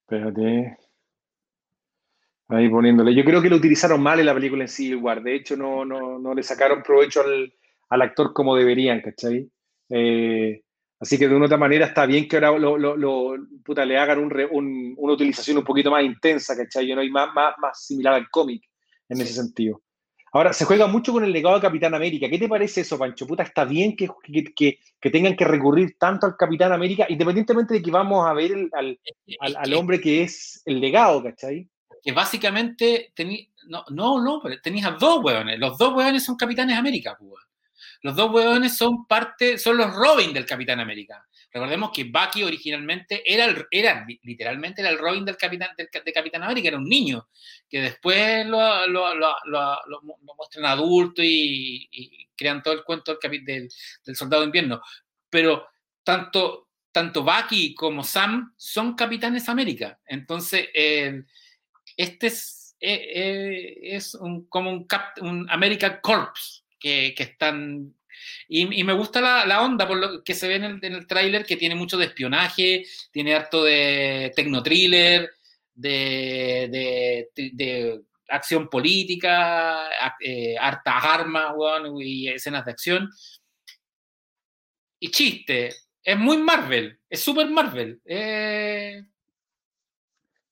Espérate. 0.02 0.78
Ahí 2.48 2.70
poniéndole. 2.70 3.14
Yo 3.16 3.24
creo 3.26 3.42
que 3.42 3.50
lo 3.50 3.56
utilizaron 3.56 4.02
mal 4.02 4.20
en 4.20 4.28
la 4.28 4.34
película 4.34 4.64
en 4.64 4.68
Civil 4.70 4.98
War. 4.98 5.22
De 5.24 5.36
hecho, 5.36 5.56
no, 5.58 5.84
no, 5.84 6.20
no 6.20 6.34
le 6.36 6.44
sacaron 6.44 6.84
provecho 6.84 7.22
al, 7.22 7.52
al 7.90 8.02
actor 8.04 8.34
como 8.34 8.56
deberían, 8.56 9.02
¿cachai? 9.02 9.50
Eh, 9.90 10.62
así 11.00 11.18
que 11.18 11.28
de 11.28 11.36
una 11.36 11.44
u 11.44 11.46
otra 11.46 11.58
manera 11.58 11.86
está 11.86 12.06
bien 12.06 12.28
que 12.28 12.38
ahora 12.38 12.58
lo, 12.58 12.78
lo- 12.78 12.96
lo- 12.98 13.36
puta, 13.64 13.86
le 13.86 13.98
hagan 13.98 14.20
un 14.20 14.30
re- 14.30 14.46
un- 14.50 14.94
una 14.98 15.14
utilización 15.14 15.58
un 15.58 15.64
poquito 15.64 15.92
más 15.92 16.04
intensa, 16.04 16.56
¿cachai? 16.56 16.94
¿no? 16.94 17.04
Y 17.04 17.10
más, 17.10 17.34
más, 17.34 17.56
más 17.60 17.84
similar 17.86 18.14
al 18.16 18.30
cómic 18.30 18.64
en 19.10 19.22
ese 19.22 19.34
sentido. 19.34 19.82
Ahora, 20.34 20.52
se 20.52 20.66
juega 20.66 20.86
mucho 20.88 21.14
con 21.14 21.24
el 21.24 21.32
legado 21.32 21.56
de 21.56 21.62
Capitán 21.62 21.94
América. 21.94 22.28
¿Qué 22.30 22.38
te 22.38 22.50
parece 22.50 22.82
eso, 22.82 22.98
Pancho? 23.00 23.26
Puta, 23.26 23.44
está 23.44 23.64
bien 23.64 23.96
que, 23.96 24.10
que, 24.54 24.80
que- 25.00 25.10
tengan 25.10 25.36
que 25.36 25.46
recurrir 25.46 25.96
tanto 25.98 26.26
al 26.26 26.36
Capitán 26.36 26.74
América, 26.74 27.06
independientemente 27.08 27.76
de 27.76 27.82
que 27.82 27.90
vamos 27.92 28.28
a 28.28 28.34
ver 28.34 28.52
el- 28.52 28.70
al, 28.74 29.00
al- 29.40 29.56
al 29.56 29.74
hombre 29.74 30.02
que 30.02 30.24
es 30.24 30.62
el 30.66 30.82
legado, 30.82 31.24
¿cachai? 31.24 31.70
que 32.04 32.12
básicamente 32.12 33.12
tení, 33.16 33.50
no, 33.68 33.84
no, 33.90 34.22
no, 34.24 34.40
pero 34.44 34.62
tenías 34.62 34.86
a 34.86 34.92
dos 34.92 35.24
hueones. 35.24 35.58
Los 35.58 35.76
dos 35.78 35.96
hueones 35.96 36.24
son 36.24 36.36
Capitanes 36.36 36.78
América, 36.78 37.16
pues, 37.18 37.32
weón. 37.32 37.45
Los 38.02 38.16
dos 38.16 38.32
hueones 38.32 38.78
son 38.78 39.08
parte, 39.08 39.58
son 39.58 39.78
los 39.78 39.94
Robin 39.94 40.34
del 40.34 40.46
Capitán 40.46 40.80
América. 40.80 41.26
Recordemos 41.52 41.92
que 41.94 42.04
Bucky 42.04 42.44
originalmente 42.44 43.24
era, 43.26 43.48
era 43.72 44.06
literalmente 44.24 44.82
era 44.82 44.90
el 44.90 44.98
Robin 44.98 45.24
del 45.24 45.38
Capitán, 45.38 45.70
del, 45.78 45.88
de 46.04 46.12
Capitán 46.12 46.44
América, 46.44 46.68
era 46.68 46.78
un 46.78 46.84
niño, 46.90 47.30
que 47.70 47.80
después 47.82 48.46
lo, 48.46 48.86
lo, 48.88 49.16
lo, 49.16 49.34
lo- 49.46 49.80
lo 49.88 50.02
mu- 50.02 50.18
lo 50.26 50.36
muestran 50.36 50.66
adulto 50.66 51.24
y, 51.24 51.88
y 51.92 52.28
crean 52.36 52.62
todo 52.62 52.74
el 52.74 52.84
cuento 52.84 53.18
del, 53.22 53.46
del, 53.46 53.70
del 54.06 54.16
Soldado 54.18 54.42
de 54.42 54.48
Invierno. 54.48 54.82
Pero 55.30 55.68
tanto, 56.04 56.68
tanto 56.92 57.24
Bucky 57.24 57.74
como 57.74 58.04
Sam 58.04 58.54
son 58.58 58.94
Capitanes 58.96 59.48
América. 59.48 59.98
Entonces, 60.06 60.68
este 61.96 62.28
es, 62.28 62.76
eh, 62.82 63.12
eh, 63.16 63.96
es 63.96 64.18
como 64.50 64.72
un, 64.72 64.88
un 65.22 65.50
American 65.50 66.00
Corps 66.02 66.65
que, 66.80 67.14
que 67.16 67.24
están... 67.24 67.94
Y, 68.48 68.84
me 68.84 68.94
gusta 68.94 69.20
la, 69.22 69.46
la 69.46 69.62
onda 69.62 69.88
por 69.88 69.98
lo 69.98 70.24
que 70.24 70.34
se 70.34 70.48
ve 70.48 70.56
en 70.56 70.64
el, 70.64 70.80
en 70.82 71.08
tráiler, 71.08 71.46
que 71.46 71.58
tiene 71.58 71.76
mucho 71.76 71.98
de 71.98 72.06
espionaje, 72.06 72.86
tiene 73.12 73.36
harto 73.36 73.64
de 73.64 74.32
tecnotriller, 74.36 75.30
de, 75.74 77.28
de, 77.36 77.52
de 77.54 78.02
acción 78.30 78.70
política, 78.70 79.90
eh, 80.20 80.56
hartas 80.60 81.04
armas 81.04 81.54
weón, 81.56 82.02
y 82.02 82.30
escenas 82.30 82.66
de 82.66 82.72
acción. 82.72 83.10
Y 85.00 85.10
chiste, 85.10 85.70
es 86.02 86.18
muy 86.18 86.38
Marvel, 86.38 87.00
es 87.10 87.20
super 87.20 87.48
Marvel. 87.50 88.02
eh, 88.06 89.04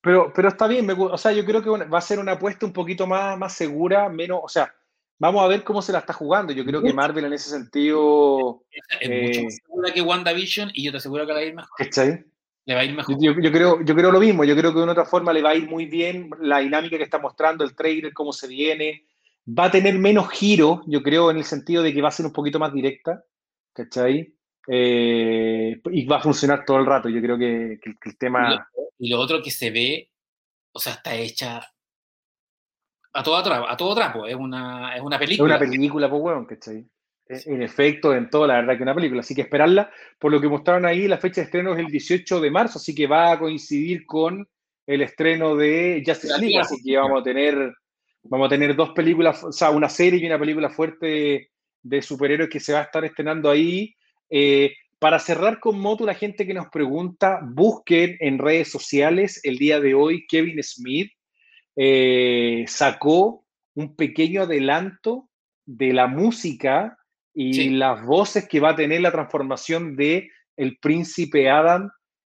Pero, 0.01 0.33
pero 0.35 0.49
está 0.49 0.67
bien, 0.67 0.85
me 0.85 0.93
o 0.93 1.17
sea, 1.17 1.31
yo 1.31 1.45
creo 1.45 1.63
que 1.63 1.69
va 1.69 1.97
a 1.97 2.01
ser 2.01 2.19
una 2.19 2.33
apuesta 2.33 2.65
un 2.65 2.73
poquito 2.73 3.07
más, 3.07 3.37
más 3.37 3.53
segura, 3.53 4.09
menos, 4.09 4.41
o 4.43 4.49
sea, 4.49 4.73
vamos 5.19 5.43
a 5.43 5.47
ver 5.47 5.63
cómo 5.63 5.81
se 5.81 5.91
la 5.91 5.99
está 5.99 6.13
jugando. 6.13 6.53
Yo 6.53 6.65
creo 6.65 6.81
que 6.81 6.93
Marvel 6.93 7.25
en 7.25 7.33
ese 7.33 7.49
sentido, 7.49 8.63
es 8.99 9.09
Eh, 9.09 9.21
mucho 9.27 9.43
más 9.43 9.55
segura 9.55 9.93
que 9.93 10.01
WandaVision 10.01 10.71
y 10.73 10.83
yo 10.85 10.91
te 10.91 10.97
aseguro 10.97 11.25
que 11.25 11.33
le 11.33 11.33
va 11.33 11.39
a 11.39 11.45
ir 11.45 11.55
mejor. 11.55 11.71
¿cachai? 11.77 12.23
Le 12.65 12.75
va 12.75 12.81
a 12.81 12.85
ir 12.85 12.93
mejor. 12.95 13.17
Yo, 13.19 13.33
creo, 13.51 13.83
yo 13.83 13.95
creo 13.95 14.11
lo 14.11 14.19
mismo, 14.19 14.43
yo 14.43 14.55
creo 14.55 14.71
que 14.71 14.77
de 14.77 14.83
una 14.83 14.93
otra 14.93 15.05
forma 15.05 15.33
le 15.33 15.41
va 15.41 15.49
a 15.51 15.55
ir 15.55 15.67
muy 15.67 15.85
bien 15.85 16.29
la 16.39 16.59
dinámica 16.59 16.97
que 16.97 17.03
está 17.03 17.19
mostrando 17.19 17.63
el 17.63 17.75
trailer, 17.75 18.13
cómo 18.13 18.31
se 18.31 18.47
viene. 18.47 19.05
Va 19.47 19.65
a 19.65 19.71
tener 19.71 19.95
menos 19.99 20.29
giro, 20.29 20.81
yo 20.87 21.03
creo, 21.03 21.29
en 21.29 21.37
el 21.37 21.43
sentido 21.43 21.83
de 21.83 21.93
que 21.93 22.01
va 22.01 22.07
a 22.07 22.11
ser 22.11 22.25
un 22.25 22.31
poquito 22.31 22.59
más 22.59 22.71
directa, 22.73 23.23
¿cachai? 23.73 24.33
Eh, 24.67 25.81
y 25.91 26.05
va 26.05 26.17
a 26.17 26.21
funcionar 26.21 26.63
todo 26.65 26.77
el 26.77 26.85
rato. 26.85 27.09
Yo 27.09 27.19
creo 27.21 27.37
que, 27.37 27.79
que- 27.81 27.95
que 27.99 28.09
el 28.09 28.13
Y 28.13 28.17
tema. 28.17 28.49
lo, 28.51 28.59
y 28.97 29.09
lo 29.09 29.19
otro 29.19 29.41
que 29.41 29.51
se 29.51 29.69
ve, 29.71 30.09
o 30.71 30.79
sea, 30.79 30.93
está 30.93 31.13
hecha 31.15 31.61
a 33.13 33.23
todo 33.23 33.43
trapo, 33.43 33.67
a 33.69 33.77
todo 33.77 33.95
trapo. 33.95 34.25
Es 34.25 34.35
una, 34.35 34.95
es 34.95 35.01
una 35.01 35.15
Es 35.17 35.21
película. 35.21 35.55
una 35.57 35.59
película, 35.59 36.09
pues, 36.09 36.21
weón, 36.21 36.45
¿cachai? 36.45 36.85
En 37.27 37.61
efecto, 37.61 38.13
en 38.13 38.29
todo, 38.29 38.45
la 38.45 38.55
verdad 38.55 38.77
que 38.77 38.83
una 38.83 38.95
película. 38.95 39.21
Así 39.21 39.33
que 39.33 39.41
esperarla. 39.41 39.89
Por 40.19 40.31
lo 40.31 40.41
que 40.41 40.49
mostraron 40.49 40.85
ahí, 40.85 41.07
la 41.07 41.17
fecha 41.17 41.41
de 41.41 41.45
estreno 41.45 41.73
es 41.73 41.79
el 41.79 41.87
18 41.87 42.41
de 42.41 42.51
marzo, 42.51 42.79
así 42.79 42.93
que 42.93 43.07
va 43.07 43.31
a 43.31 43.39
coincidir 43.39 44.05
con 44.05 44.47
el 44.85 45.01
estreno 45.01 45.55
de 45.55 46.03
Justice 46.05 46.37
League. 46.39 46.59
Así 46.59 46.81
que 46.83 46.97
vamos 46.97 47.21
a 47.21 47.23
tener, 47.23 47.73
vamos 48.23 48.47
a 48.47 48.49
tener 48.49 48.75
dos 48.75 48.91
películas, 48.91 49.43
o 49.43 49.51
sea, 49.51 49.69
una 49.71 49.89
serie 49.89 50.19
y 50.19 50.25
una 50.25 50.37
película 50.39 50.69
fuerte 50.69 51.49
de 51.81 52.01
superhéroes 52.01 52.49
que 52.49 52.59
se 52.59 52.73
va 52.73 52.79
a 52.79 52.83
estar 52.83 53.03
estrenando 53.05 53.49
ahí. 53.49 53.95
Eh, 54.29 54.73
para 54.99 55.19
cerrar 55.19 55.59
con 55.59 55.79
Moto, 55.79 56.05
la 56.05 56.13
gente 56.13 56.45
que 56.45 56.53
nos 56.53 56.67
pregunta, 56.67 57.39
busquen 57.43 58.15
en 58.19 58.37
redes 58.37 58.69
sociales 58.71 59.39
el 59.43 59.57
día 59.57 59.79
de 59.79 59.93
hoy, 59.93 60.25
Kevin 60.27 60.61
Smith 60.63 61.11
eh, 61.75 62.65
sacó 62.67 63.45
un 63.75 63.95
pequeño 63.95 64.43
adelanto 64.43 65.29
de 65.65 65.93
la 65.93 66.07
música 66.07 66.97
y 67.33 67.53
Sí. 67.53 67.69
las 67.71 68.05
voces 68.05 68.47
que 68.47 68.59
va 68.59 68.69
a 68.71 68.75
tener 68.75 69.01
la 69.01 69.11
transformación 69.11 69.95
de 69.95 70.29
el 70.55 70.77
príncipe 70.77 71.49
Adam 71.49 71.89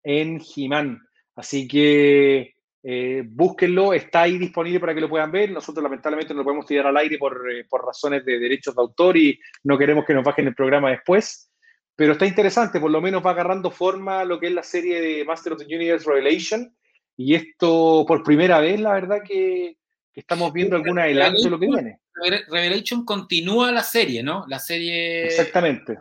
en 0.03 0.41
He-Man. 0.41 1.01
Así 1.35 1.67
que 1.67 2.55
eh, 2.83 3.23
búsquenlo, 3.27 3.93
está 3.93 4.21
ahí 4.21 4.37
disponible 4.37 4.79
para 4.79 4.95
que 4.95 5.01
lo 5.01 5.09
puedan 5.09 5.31
ver. 5.31 5.51
Nosotros 5.51 5.83
lamentablemente 5.83 6.33
no 6.33 6.39
lo 6.39 6.43
podemos 6.45 6.65
tirar 6.65 6.87
al 6.87 6.97
aire 6.97 7.17
por, 7.17 7.51
eh, 7.51 7.65
por 7.69 7.85
razones 7.85 8.23
de 8.23 8.39
derechos 8.39 8.75
de 8.75 8.81
autor 8.81 9.17
y 9.17 9.37
no 9.63 9.77
queremos 9.77 10.05
que 10.05 10.13
nos 10.13 10.23
bajen 10.23 10.47
el 10.47 10.55
programa 10.55 10.91
después. 10.91 11.51
Pero 11.97 12.13
está 12.13 12.25
interesante, 12.25 12.79
por 12.79 12.91
lo 12.91 13.01
menos 13.01 13.25
va 13.25 13.31
agarrando 13.31 13.71
forma 13.71 14.23
lo 14.23 14.39
que 14.39 14.47
es 14.47 14.53
la 14.53 14.63
serie 14.63 15.01
de 15.01 15.25
Master 15.25 15.53
of 15.53 15.59
the 15.59 15.75
Universe 15.75 16.07
Revelation. 16.09 16.76
Y 17.17 17.33
esto 17.35 18.05
por 18.07 18.23
primera 18.23 18.59
vez, 18.59 18.79
la 18.79 18.93
verdad 18.93 19.17
que, 19.25 19.75
que 20.13 20.19
estamos 20.19 20.53
viendo 20.53 20.75
algún 20.75 20.99
adelanto 20.99 21.41
de 21.41 21.49
lo 21.49 21.59
que 21.59 21.65
viene. 21.65 21.99
Revel- 22.13 22.45
Revelation 22.47 23.03
continúa 23.03 23.71
la 23.71 23.83
serie, 23.83 24.21
¿no? 24.23 24.45
La 24.47 24.59
serie. 24.59 25.25
Exactamente. 25.25 25.99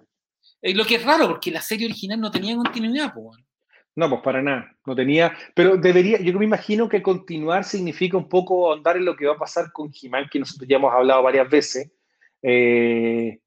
Eh, 0.62 0.74
lo 0.74 0.84
que 0.84 0.97
es 0.97 1.05
raro, 1.05 1.28
porque 1.28 1.51
la 1.51 1.60
serie 1.60 1.86
original 1.86 2.20
no 2.20 2.30
tenía 2.30 2.55
continuidad, 2.56 3.12
pues. 3.14 3.38
No, 3.94 4.10
pues 4.10 4.20
para 4.22 4.43
nada, 4.43 4.76
no 4.84 4.94
tenía, 4.94 5.34
pero 5.55 5.78
debería, 5.78 6.20
yo 6.20 6.38
me 6.38 6.44
imagino 6.44 6.86
que 6.86 7.02
continuar 7.02 7.64
significa 7.64 8.18
un 8.18 8.28
poco 8.28 8.70
andar 8.74 8.98
en 8.98 9.06
lo 9.06 9.16
que 9.16 9.26
va 9.26 9.32
a 9.32 9.38
pasar 9.38 9.72
con 9.72 9.90
He-Man, 9.90 10.28
que 10.30 10.38
nosotros 10.38 10.68
ya 10.68 10.76
hemos 10.76 10.93
hablado 10.93 11.22
varias 11.22 11.48
veces. 11.48 11.90
Eh, 12.43 13.38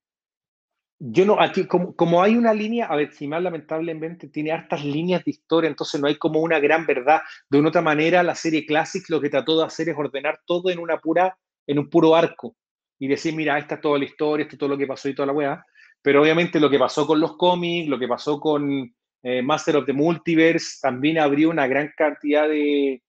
yo 1.00 1.26
no, 1.26 1.40
aquí, 1.40 1.66
como, 1.66 1.96
como 1.96 2.22
hay 2.22 2.36
una 2.36 2.54
línea, 2.54 2.88
a 2.92 3.02
He-Man 3.02 3.44
lamentablemente 3.44 4.28
tiene 4.28 4.52
hartas 4.52 4.84
líneas 4.84 5.24
de 5.24 5.32
historia, 5.32 5.70
entonces 5.70 6.00
no 6.00 6.08
hay 6.08 6.16
como 6.16 6.42
una 6.42 6.60
gran 6.60 6.86
verdad. 6.86 7.22
De 7.50 7.58
una 7.58 7.70
otra 7.70 7.82
manera, 7.82 8.22
la 8.22 8.36
serie 8.36 8.66
Classic 8.66 9.04
lo 9.10 9.22
que 9.22 9.30
trató 9.30 9.58
de 9.58 9.66
hacer 9.66 9.88
es 9.90 9.98
ordenar 9.98 10.42
todo 10.46 10.70
en 10.70 10.78
una 10.80 10.98
pura, 11.00 11.38
en 11.66 11.80
un 11.80 11.90
puro 11.90 12.16
arco 12.16 12.56
y 13.00 13.08
decir, 13.08 13.34
mira, 13.34 13.58
esta 13.58 13.76
es 13.76 13.82
toda 13.82 13.98
la 13.98 14.06
historia, 14.06 14.44
esto 14.44 14.56
es 14.56 14.60
todo 14.60 14.70
lo 14.70 14.78
que 14.78 14.88
pasó 14.88 15.08
y 15.08 15.16
toda 15.16 15.28
la 15.28 15.34
weá. 15.34 15.66
Pero 16.02 16.22
obviamente 16.22 16.60
lo 16.60 16.70
que 16.70 16.78
pasó 16.78 17.08
con 17.08 17.20
los 17.20 17.38
cómics, 17.38 17.88
lo 17.88 17.98
que 17.98 18.08
pasó 18.08 18.40
con 18.40 18.94
eh, 19.24 19.42
Master 19.42 19.78
of 19.78 19.86
the 19.86 19.94
Multiverse, 19.94 20.80
también 20.82 21.18
abrió 21.18 21.50
una 21.50 21.66
gran 21.66 21.94
cantidad 21.96 22.48
de, 22.48 23.02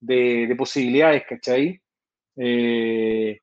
de, 0.00 0.46
de 0.46 0.56
posibilidades, 0.56 1.24
¿cachai? 1.28 1.80
Eh, 2.36 3.40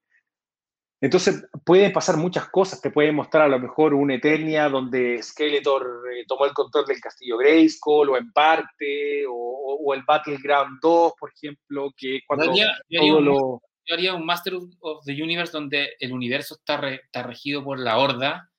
entonces 1.02 1.48
pueden 1.66 1.94
pasar 1.94 2.18
muchas 2.18 2.50
cosas, 2.50 2.82
te 2.82 2.92
pueden 2.92 3.16
mostrar 3.16 3.44
a 3.44 3.48
lo 3.48 3.60
mejor 3.60 3.94
una 3.94 4.16
Eternia 4.16 4.68
donde 4.70 5.22
Skeletor 5.24 6.04
eh, 6.14 6.26
tomó 6.28 6.46
el 6.46 6.54
control 6.54 6.86
del 6.86 7.00
castillo 7.00 7.38
Grayskull 7.38 8.10
o 8.10 8.18
en 8.18 8.32
parte, 8.34 9.26
o, 9.28 9.80
o 9.84 9.94
el 9.94 10.04
Battleground 10.04 10.80
2, 10.82 11.14
por 11.20 11.32
ejemplo, 11.34 11.92
que 11.96 12.20
cuando 12.28 12.46
Yo 12.46 12.52
haría- 12.52 12.78
yo 12.90 13.00
haría 13.00 13.12
todo 13.12 13.20
un- 13.20 13.26
lo... 13.26 13.62
yo 13.86 13.94
haría 13.96 14.14
un 14.14 14.26
Master 14.26 14.54
of 14.82 15.06
the 15.06 15.14
Universe 15.24 15.52
donde 15.54 15.90
el 16.00 16.12
universo 16.12 16.56
está, 16.56 16.78
re- 16.78 17.02
está 17.06 17.24
regido 17.24 17.64
por 17.64 17.80
la 17.80 17.98
Horda 17.98 18.50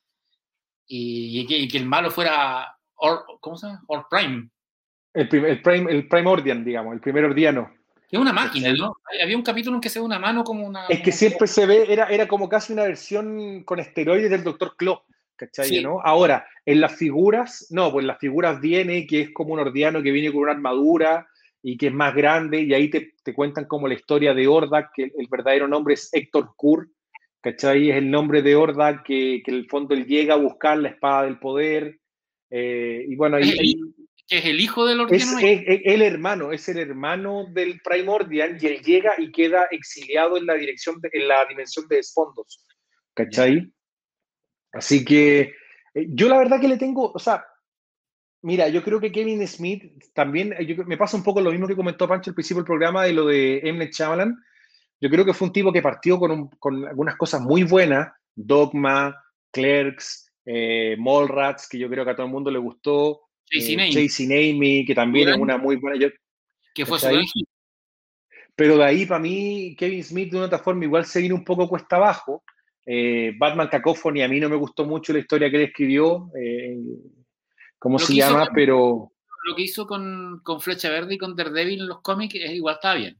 y, 0.87 1.41
y 1.41 1.47
que, 1.47 1.57
y 1.59 1.69
que 1.69 1.79
el 1.79 1.87
malo 1.87 2.11
fuera 2.11 2.77
Or, 3.03 3.25
¿cómo 3.41 3.57
se 3.57 3.67
llama? 3.67 3.83
Or 3.87 4.07
Prime. 4.11 4.51
El, 5.15 5.29
prim- 5.29 5.45
el, 5.47 5.63
prime, 5.63 5.91
el 5.91 6.07
Primordian, 6.09 6.65
digamos, 6.65 6.93
el 6.95 7.01
primer 7.01 7.25
ordiano. 7.25 7.73
Que 8.11 8.17
es 8.17 8.21
una 8.21 8.33
máquina, 8.33 8.73
¿no? 8.73 8.97
Había 9.23 9.37
un 9.37 9.43
capítulo 9.45 9.77
en 9.77 9.81
que 9.81 9.89
se 9.89 10.01
ve 10.01 10.05
una 10.05 10.19
mano 10.19 10.43
como 10.43 10.67
una. 10.67 10.87
Es 10.89 11.01
que 11.01 11.13
siempre 11.13 11.47
se 11.47 11.65
ve, 11.65 11.85
era, 11.89 12.07
era 12.07 12.27
como 12.27 12.49
casi 12.49 12.73
una 12.73 12.83
versión 12.83 13.63
con 13.63 13.79
esteroides 13.79 14.31
del 14.31 14.43
Dr. 14.43 14.75
Claw, 14.77 15.01
¿cachai? 15.37 15.69
Sí. 15.69 15.83
¿no? 15.83 16.01
Ahora, 16.01 16.45
en 16.67 16.81
las 16.81 16.97
figuras, 16.97 17.69
no, 17.71 17.93
pues 17.93 18.03
en 18.03 18.09
las 18.09 18.19
figuras 18.19 18.61
viene 18.61 19.07
que 19.07 19.21
es 19.21 19.31
como 19.31 19.53
un 19.53 19.61
ordiano 19.61 20.03
que 20.03 20.11
viene 20.11 20.33
con 20.33 20.43
una 20.43 20.53
armadura 20.53 21.29
y 21.63 21.77
que 21.77 21.87
es 21.87 21.93
más 21.93 22.13
grande, 22.15 22.63
y 22.63 22.75
ahí 22.75 22.91
te, 22.91 23.15
te 23.23 23.33
cuentan 23.33 23.67
como 23.67 23.87
la 23.87 23.95
historia 23.95 24.35
de 24.35 24.49
Horda, 24.49 24.91
que 24.93 25.05
el, 25.05 25.29
verdadero 25.31 25.69
nombre 25.69 25.95
es 25.95 26.09
Héctor 26.13 26.55
Kur, 26.57 26.91
¿cachai? 27.41 27.91
Es 27.91 27.97
el 27.97 28.11
nombre 28.11 28.43
de 28.43 28.57
Horda 28.57 29.05
que, 29.05 29.41
que 29.45 29.53
en 29.53 29.59
el 29.59 29.69
fondo 29.69 29.95
él 29.95 30.07
llega 30.07 30.35
a 30.35 30.39
buscar 30.39 30.79
la 30.79 30.89
espada 30.89 31.25
del 31.25 31.39
poder. 31.39 32.01
eh, 32.51 33.05
y 33.07 33.15
bueno, 33.15 33.37
ahí, 33.37 33.51
ahí- 33.57 33.81
que 34.31 34.39
es 34.39 34.45
el 34.47 34.61
hijo 34.61 34.87
del 34.87 35.01
es, 35.01 35.05
Ordiano. 35.27 35.39
es- 35.41 35.65
es 35.67 35.81
el 35.85 36.03
hermano, 36.03 36.53
es 36.53 36.69
el 36.69 36.79
hermano 36.79 37.47
del 37.53 37.81
Primordial 37.83 38.57
y 38.61 38.67
él 38.67 38.81
llega 38.81 39.15
y 39.19 39.31
queda 39.33 39.65
exiliado 39.71 40.37
en 40.37 40.47
la 40.47 40.55
dirección, 40.55 41.01
de- 41.01 41.11
en 41.13 41.29
la 41.29 41.45
dimensión 41.47 41.87
de 41.89 41.97
desfondos, 41.97 42.65
¿cachai? 43.13 43.73
Así 44.73 45.05
que 45.05 45.53
eh, 45.95 46.07
yo 46.11 46.29
la 46.29 46.39
verdad 46.39 46.61
que 46.61 46.69
le 46.69 46.77
tengo, 46.79 47.11
o 47.13 47.19
sea, 47.19 47.45
mira, 48.43 48.69
yo 48.69 48.83
creo 48.85 49.01
que 49.01 49.11
Kevin 49.11 49.45
Smith 49.49 49.83
también, 50.15 50.53
eh, 50.57 50.65
yo 50.65 50.85
me 50.85 50.97
pasa 50.97 51.17
un 51.17 51.25
poco 51.25 51.41
lo 51.41 51.51
mismo 51.51 51.67
que 51.67 51.75
comentó 51.75 52.07
Pancho 52.07 52.31
al 52.31 52.35
principio 52.37 52.59
del 52.63 52.67
programa 52.67 53.05
de 53.05 53.13
lo 53.13 53.27
de 53.27 53.59
M. 53.65 53.79
Night 53.79 53.93
Shyamalan. 53.93 54.37
Yo 55.01 55.11
creo 55.11 55.25
que 55.25 55.35
fue 55.35 55.49
un 55.49 55.53
tipo 55.53 55.73
que 55.73 55.83
partió 55.83 56.19
con, 56.21 56.31
un- 56.31 56.49
con 56.61 56.87
algunas 56.87 57.17
cosas 57.17 57.41
muy 57.41 57.65
buenas, 57.65 58.13
Dogma, 58.37 59.21
Clerks, 59.51 60.33
eh, 60.45 60.95
Mallrats, 60.99 61.69
que 61.69 61.79
yo 61.79 61.89
creo 61.91 62.05
que 62.05 62.13
a 62.13 62.15
todo 62.17 62.27
el 62.27 62.33
mundo 62.33 62.51
le 62.53 62.59
gustó, 62.61 63.23
Eh, 63.51 63.75
Amy, 63.75 63.93
Chasing 63.93 64.33
Amy, 64.33 64.85
que 64.87 64.95
también 64.95 65.29
es 65.29 65.37
una 65.37 65.59
muy 65.59 65.77
buena. 65.77 65.99
yo- 65.99 66.09
que 66.75 66.87
fue 66.87 66.99
su 66.99 67.07
gran 67.09 67.25
hit. 67.27 67.49
pero 68.55 68.77
de 68.77 68.85
ahí, 68.85 69.07
para 69.07 69.21
mí, 69.21 69.75
Kevin 69.77 70.05
Smith 70.05 70.31
de 70.31 70.37
una 70.37 70.47
otra 70.47 70.59
forma 70.59 70.85
igual 70.85 71.05
se 71.05 71.21
vino 71.21 71.35
un 71.35 71.45
poco 71.45 71.69
cuesta 71.69 71.97
abajo. 71.97 72.45
Eh, 72.87 73.33
Batman 73.39 73.69
Cacophony, 73.69 74.23
a 74.23 74.29
mí 74.29 74.39
no 74.41 74.49
me 74.49 74.57
gustó 74.57 74.85
mucho 74.85 75.13
la 75.13 75.19
historia 75.19 75.51
que 75.51 75.57
él 75.57 75.63
escribió, 75.63 76.31
eh, 76.39 76.77
cómo 77.79 77.99
Lo 77.99 78.05
se 78.05 78.15
llama, 78.15 78.47
con- 78.47 78.55
pero 78.55 79.13
Lo 79.45 79.57
que 79.57 79.63
hizo 79.63 79.87
con, 79.87 80.41
con 80.43 80.61
Flecha 80.61 80.91
Verde 80.91 81.15
y 81.15 81.19
con 81.19 81.35
Daredevil 81.35 81.81
en 81.81 81.89
los 81.89 82.03
cómics 82.03 82.35
es 82.35 82.51
igual 82.53 82.75
estaba 82.75 82.95
bien. 82.97 83.17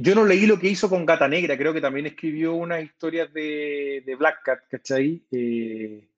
Yo 0.00 0.14
no 0.14 0.26
leí 0.26 0.44
lo 0.46 0.58
que 0.58 0.68
hizo 0.68 0.88
con 0.90 1.06
Gata 1.06 1.26
Negra, 1.28 1.56
creo 1.56 1.72
que 1.72 1.80
también 1.80 2.04
escribió 2.04 2.52
unas 2.54 2.84
historias 2.84 3.32
de, 3.32 4.02
de 4.04 4.16
Black 4.16 4.42
Cat, 4.44 4.60
¿cachai? 4.70 5.22
Eh, 5.32 6.08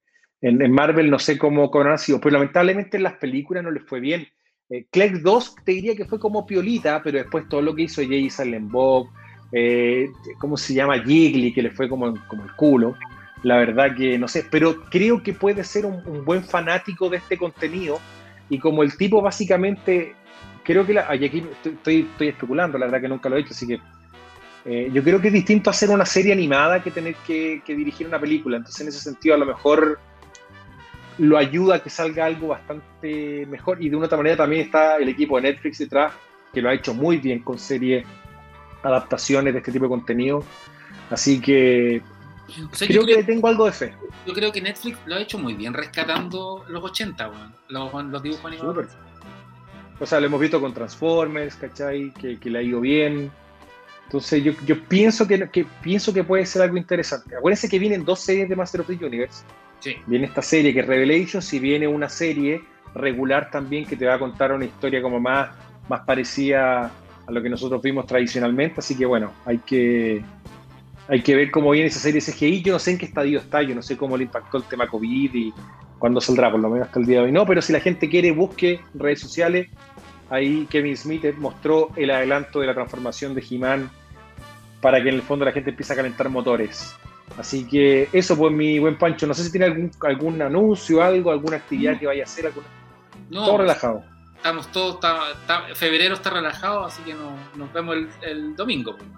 en, 0.44 0.72
Marvel 0.72 1.10
no 1.10 1.18
sé 1.18 1.38
cómo, 1.38 1.70
cómo 1.70 1.84
habrán 1.84 1.98
sido, 1.98 2.20
pero 2.20 2.34
lamentablemente 2.34 2.98
en 2.98 3.02
las 3.02 3.14
películas 3.14 3.64
no 3.64 3.70
les 3.70 3.82
fue 3.84 3.98
bien. 3.98 4.26
Eh, 4.68 4.86
Clerk 4.90 5.22
2 5.22 5.56
te 5.64 5.72
diría 5.72 5.96
que 5.96 6.04
fue 6.04 6.18
como 6.18 6.46
piolita, 6.46 7.00
pero 7.02 7.18
después 7.18 7.48
todo 7.48 7.62
lo 7.62 7.74
que 7.74 7.82
hizo 7.82 8.02
Jay 8.02 8.28
Silent 8.28 8.70
eh, 9.52 10.10
¿cómo 10.38 10.56
se 10.56 10.74
llama? 10.74 11.02
Jiggly, 11.02 11.52
que 11.52 11.62
le 11.62 11.70
fue 11.70 11.88
como, 11.88 12.14
como 12.26 12.44
el 12.44 12.52
culo. 12.56 12.94
La 13.42 13.56
verdad 13.56 13.94
que 13.96 14.18
no 14.18 14.28
sé, 14.28 14.44
pero 14.50 14.82
creo 14.90 15.22
que 15.22 15.32
puede 15.32 15.64
ser 15.64 15.86
un, 15.86 16.24
buen 16.24 16.44
fanático 16.44 17.08
de 17.08 17.18
este 17.18 17.38
contenido 17.38 17.98
y 18.48 18.58
como 18.58 18.82
el 18.82 18.96
tipo 18.96 19.22
básicamente 19.22 20.14
creo 20.62 20.86
que 20.86 20.94
la, 20.94 21.06
ay, 21.08 21.26
aquí 21.26 21.44
estoy, 21.64 22.00
estoy, 22.00 22.28
especulando, 22.28 22.78
la 22.78 22.86
verdad 22.86 23.02
que 23.02 23.08
nunca 23.08 23.28
lo 23.28 23.36
he 23.36 23.40
hecho, 23.40 23.52
así 23.52 23.66
que 23.66 23.80
eh, 24.66 24.90
yo 24.92 25.02
creo 25.02 25.20
que 25.20 25.28
es 25.28 25.34
distinto 25.34 25.68
hacer 25.68 25.90
una 25.90 26.06
serie 26.06 26.32
animada 26.32 26.82
que 26.82 26.90
tener 26.90 27.14
que, 27.26 27.62
dirigir 27.66 28.06
una 28.06 28.18
película. 28.18 28.56
Entonces, 28.56 28.80
en 28.80 28.88
ese 28.88 29.00
sentido, 29.00 29.34
a 29.34 29.38
lo 29.38 29.46
mejor 29.46 29.98
lo 31.18 31.38
ayuda 31.38 31.76
a 31.76 31.82
que 31.82 31.90
salga 31.90 32.24
algo 32.24 32.48
bastante 32.48 33.46
mejor. 33.46 33.82
Y 33.82 33.88
de 33.88 33.96
una 33.96 34.06
otra 34.06 34.18
manera 34.18 34.36
también 34.36 34.62
está 34.62 34.96
el 34.96 35.08
equipo 35.08 35.36
de 35.36 35.42
Netflix 35.42 35.78
detrás, 35.78 36.12
que 36.52 36.60
lo 36.60 36.68
ha 36.68 36.74
hecho 36.74 36.94
muy 36.94 37.18
bien 37.18 37.40
con 37.40 37.58
series, 37.58 38.06
adaptaciones 38.82 39.52
de 39.52 39.58
este 39.58 39.72
tipo 39.72 39.84
de 39.84 39.90
contenido. 39.90 40.44
Así 41.10 41.40
que 41.40 42.02
O 42.70 42.74
sea, 42.74 42.88
creo, 42.88 43.02
yo 43.02 43.06
que 43.06 43.22
tengo 43.24 43.48
algo 43.48 43.66
de 43.66 43.72
fe. 43.72 43.94
Yo 44.26 44.32
creo 44.32 44.52
que 44.52 44.60
Netflix 44.60 44.98
lo 45.06 45.16
ha 45.16 45.20
hecho 45.20 45.38
muy 45.38 45.54
bien 45.54 45.74
rescatando 45.74 46.64
los 46.68 46.82
80, 46.82 47.28
weón. 47.28 47.54
Los, 47.68 48.04
los 48.06 48.22
dibujos 48.22 48.44
animados. 48.44 48.86
O 50.00 50.06
sea, 50.06 50.18
lo 50.20 50.26
hemos 50.26 50.40
visto 50.40 50.60
con 50.60 50.74
Transformers, 50.74 51.54
¿cachai? 51.56 52.12
Que, 52.14 52.38
que 52.38 52.50
le 52.50 52.58
ha 52.58 52.62
ido 52.62 52.80
bien. 52.80 53.30
Entonces 54.06 54.42
yo, 54.44 54.52
yo 54.66 54.82
pienso, 54.84 55.26
que, 55.26 55.48
que, 55.50 55.64
pienso 55.82 56.12
que 56.12 56.24
puede 56.24 56.44
ser 56.46 56.62
algo 56.62 56.76
interesante. 56.76 57.36
Acuérdense 57.36 57.68
que 57.68 57.78
vienen 57.78 58.04
dos 58.04 58.20
series 58.20 58.48
de 58.48 58.56
Master 58.56 58.80
of 58.82 58.86
the 58.86 59.04
Universe. 59.04 59.44
Viene 60.06 60.26
esta 60.26 60.42
serie 60.42 60.72
que 60.72 60.80
es 60.80 60.86
Revelations 60.86 61.52
y 61.52 61.58
viene 61.58 61.86
una 61.86 62.08
serie 62.08 62.62
regular 62.94 63.50
también 63.50 63.84
que 63.84 63.96
te 63.96 64.06
va 64.06 64.14
a 64.14 64.18
contar 64.18 64.52
una 64.52 64.64
historia 64.64 65.02
como 65.02 65.20
más, 65.20 65.50
más 65.88 66.00
parecida 66.02 66.90
a 67.26 67.30
lo 67.30 67.42
que 67.42 67.48
nosotros 67.48 67.82
vimos 67.82 68.06
tradicionalmente. 68.06 68.76
Así 68.78 68.96
que 68.96 69.06
bueno, 69.06 69.32
hay 69.44 69.58
que, 69.58 70.22
hay 71.08 71.22
que 71.22 71.34
ver 71.34 71.50
cómo 71.50 71.70
viene 71.70 71.88
esa 71.88 72.00
serie 72.00 72.20
CGI. 72.20 72.62
Yo 72.62 72.72
no 72.74 72.78
sé 72.78 72.92
en 72.92 72.98
qué 72.98 73.06
estadio 73.06 73.38
está, 73.38 73.62
yo 73.62 73.74
no 73.74 73.82
sé 73.82 73.96
cómo 73.96 74.16
le 74.16 74.24
impactó 74.24 74.58
el 74.58 74.64
tema 74.64 74.86
COVID 74.86 75.34
y 75.34 75.52
cuándo 75.98 76.20
saldrá, 76.20 76.50
por 76.50 76.60
lo 76.60 76.70
menos 76.70 76.86
hasta 76.86 77.00
el 77.00 77.06
día 77.06 77.18
de 77.18 77.24
hoy. 77.26 77.32
No, 77.32 77.46
pero 77.46 77.62
si 77.62 77.72
la 77.72 77.80
gente 77.80 78.08
quiere, 78.08 78.30
busque 78.30 78.80
redes 78.94 79.20
sociales. 79.20 79.68
Ahí 80.30 80.66
Kevin 80.70 80.96
Smith 80.96 81.24
mostró 81.36 81.90
el 81.96 82.10
adelanto 82.10 82.60
de 82.60 82.66
la 82.66 82.74
transformación 82.74 83.34
de 83.34 83.44
He-Man 83.48 83.90
para 84.80 85.02
que 85.02 85.08
en 85.08 85.16
el 85.16 85.22
fondo 85.22 85.44
la 85.44 85.52
gente 85.52 85.70
empiece 85.70 85.92
a 85.92 85.96
calentar 85.96 86.28
motores. 86.28 86.94
Así 87.38 87.66
que 87.66 88.08
eso, 88.12 88.36
pues, 88.36 88.52
mi 88.52 88.78
buen 88.78 88.96
Pancho. 88.96 89.26
No 89.26 89.34
sé 89.34 89.44
si 89.44 89.50
tiene 89.50 89.66
algún, 89.66 89.90
algún 90.00 90.42
anuncio, 90.42 91.02
algo, 91.02 91.30
alguna 91.30 91.56
actividad 91.56 91.98
que 91.98 92.06
vaya 92.06 92.22
a 92.22 92.26
hacer. 92.26 92.46
Alguna... 92.46 92.66
No, 93.30 93.44
Todo 93.44 93.58
relajado. 93.58 94.04
Estamos 94.36 94.70
todos, 94.72 94.96
está, 94.96 95.30
está, 95.32 95.74
febrero 95.74 96.14
está 96.14 96.28
relajado, 96.28 96.84
así 96.84 97.02
que 97.02 97.14
no, 97.14 97.34
nos 97.56 97.72
vemos 97.72 97.96
el, 97.96 98.08
el 98.22 98.56
domingo. 98.56 98.94
Pues. 98.96 99.08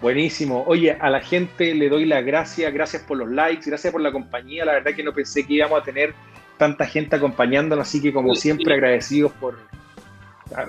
Buenísimo. 0.00 0.62
Oye, 0.66 0.92
a 0.92 1.10
la 1.10 1.20
gente 1.20 1.74
le 1.74 1.88
doy 1.88 2.04
las 2.04 2.24
gracias, 2.24 2.72
gracias 2.72 3.02
por 3.02 3.16
los 3.16 3.28
likes, 3.30 3.68
gracias 3.68 3.92
por 3.92 4.00
la 4.00 4.12
compañía. 4.12 4.64
La 4.64 4.74
verdad 4.74 4.94
que 4.94 5.02
no 5.02 5.12
pensé 5.12 5.46
que 5.46 5.54
íbamos 5.54 5.80
a 5.80 5.82
tener 5.82 6.14
tanta 6.58 6.86
gente 6.86 7.16
acompañándonos, 7.16 7.88
así 7.88 8.00
que 8.00 8.12
como 8.12 8.34
sí, 8.34 8.42
siempre 8.42 8.66
sí. 8.66 8.72
agradecidos 8.72 9.32
por, 9.32 9.58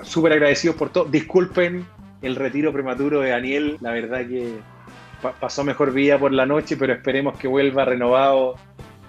súper 0.02 0.32
agradecidos 0.32 0.76
por 0.76 0.90
todo. 0.90 1.04
Disculpen 1.04 1.86
el 2.22 2.36
retiro 2.36 2.72
prematuro 2.72 3.20
de 3.20 3.30
Daniel, 3.30 3.78
la 3.80 3.92
verdad 3.92 4.26
que 4.26 4.58
pa 5.22 5.32
pasó 5.32 5.64
mejor 5.64 5.92
vida 5.92 6.18
por 6.18 6.32
la 6.32 6.46
noche, 6.46 6.76
pero 6.76 6.92
esperemos 6.92 7.38
que 7.38 7.48
vuelva 7.48 7.84
renovado 7.84 8.56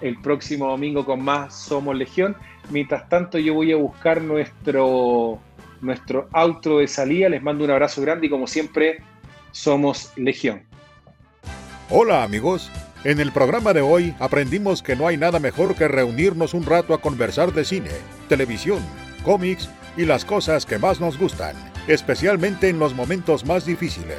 el 0.00 0.20
próximo 0.20 0.68
domingo 0.68 1.04
con 1.04 1.22
más 1.22 1.54
Somos 1.54 1.96
Legión. 1.96 2.36
Mientras 2.70 3.08
tanto, 3.08 3.38
yo 3.38 3.54
voy 3.54 3.72
a 3.72 3.76
buscar 3.76 4.22
nuestro, 4.22 5.38
nuestro 5.80 6.28
outro 6.32 6.78
de 6.78 6.88
salida. 6.88 7.28
Les 7.28 7.42
mando 7.42 7.64
un 7.64 7.70
abrazo 7.70 8.00
grande 8.02 8.26
y 8.26 8.30
como 8.30 8.46
siempre, 8.46 9.02
somos 9.52 10.12
Legión. 10.16 10.62
Hola 11.90 12.22
amigos, 12.22 12.70
en 13.02 13.18
el 13.18 13.32
programa 13.32 13.72
de 13.72 13.80
hoy 13.80 14.14
aprendimos 14.20 14.82
que 14.82 14.94
no 14.94 15.08
hay 15.08 15.16
nada 15.16 15.40
mejor 15.40 15.74
que 15.74 15.88
reunirnos 15.88 16.54
un 16.54 16.64
rato 16.64 16.94
a 16.94 17.00
conversar 17.00 17.52
de 17.52 17.64
cine, 17.64 17.90
televisión, 18.28 18.78
cómics 19.24 19.68
y 19.96 20.04
las 20.04 20.24
cosas 20.24 20.66
que 20.66 20.78
más 20.78 21.00
nos 21.00 21.18
gustan, 21.18 21.56
especialmente 21.88 22.68
en 22.68 22.78
los 22.78 22.94
momentos 22.94 23.44
más 23.44 23.66
difíciles. 23.66 24.18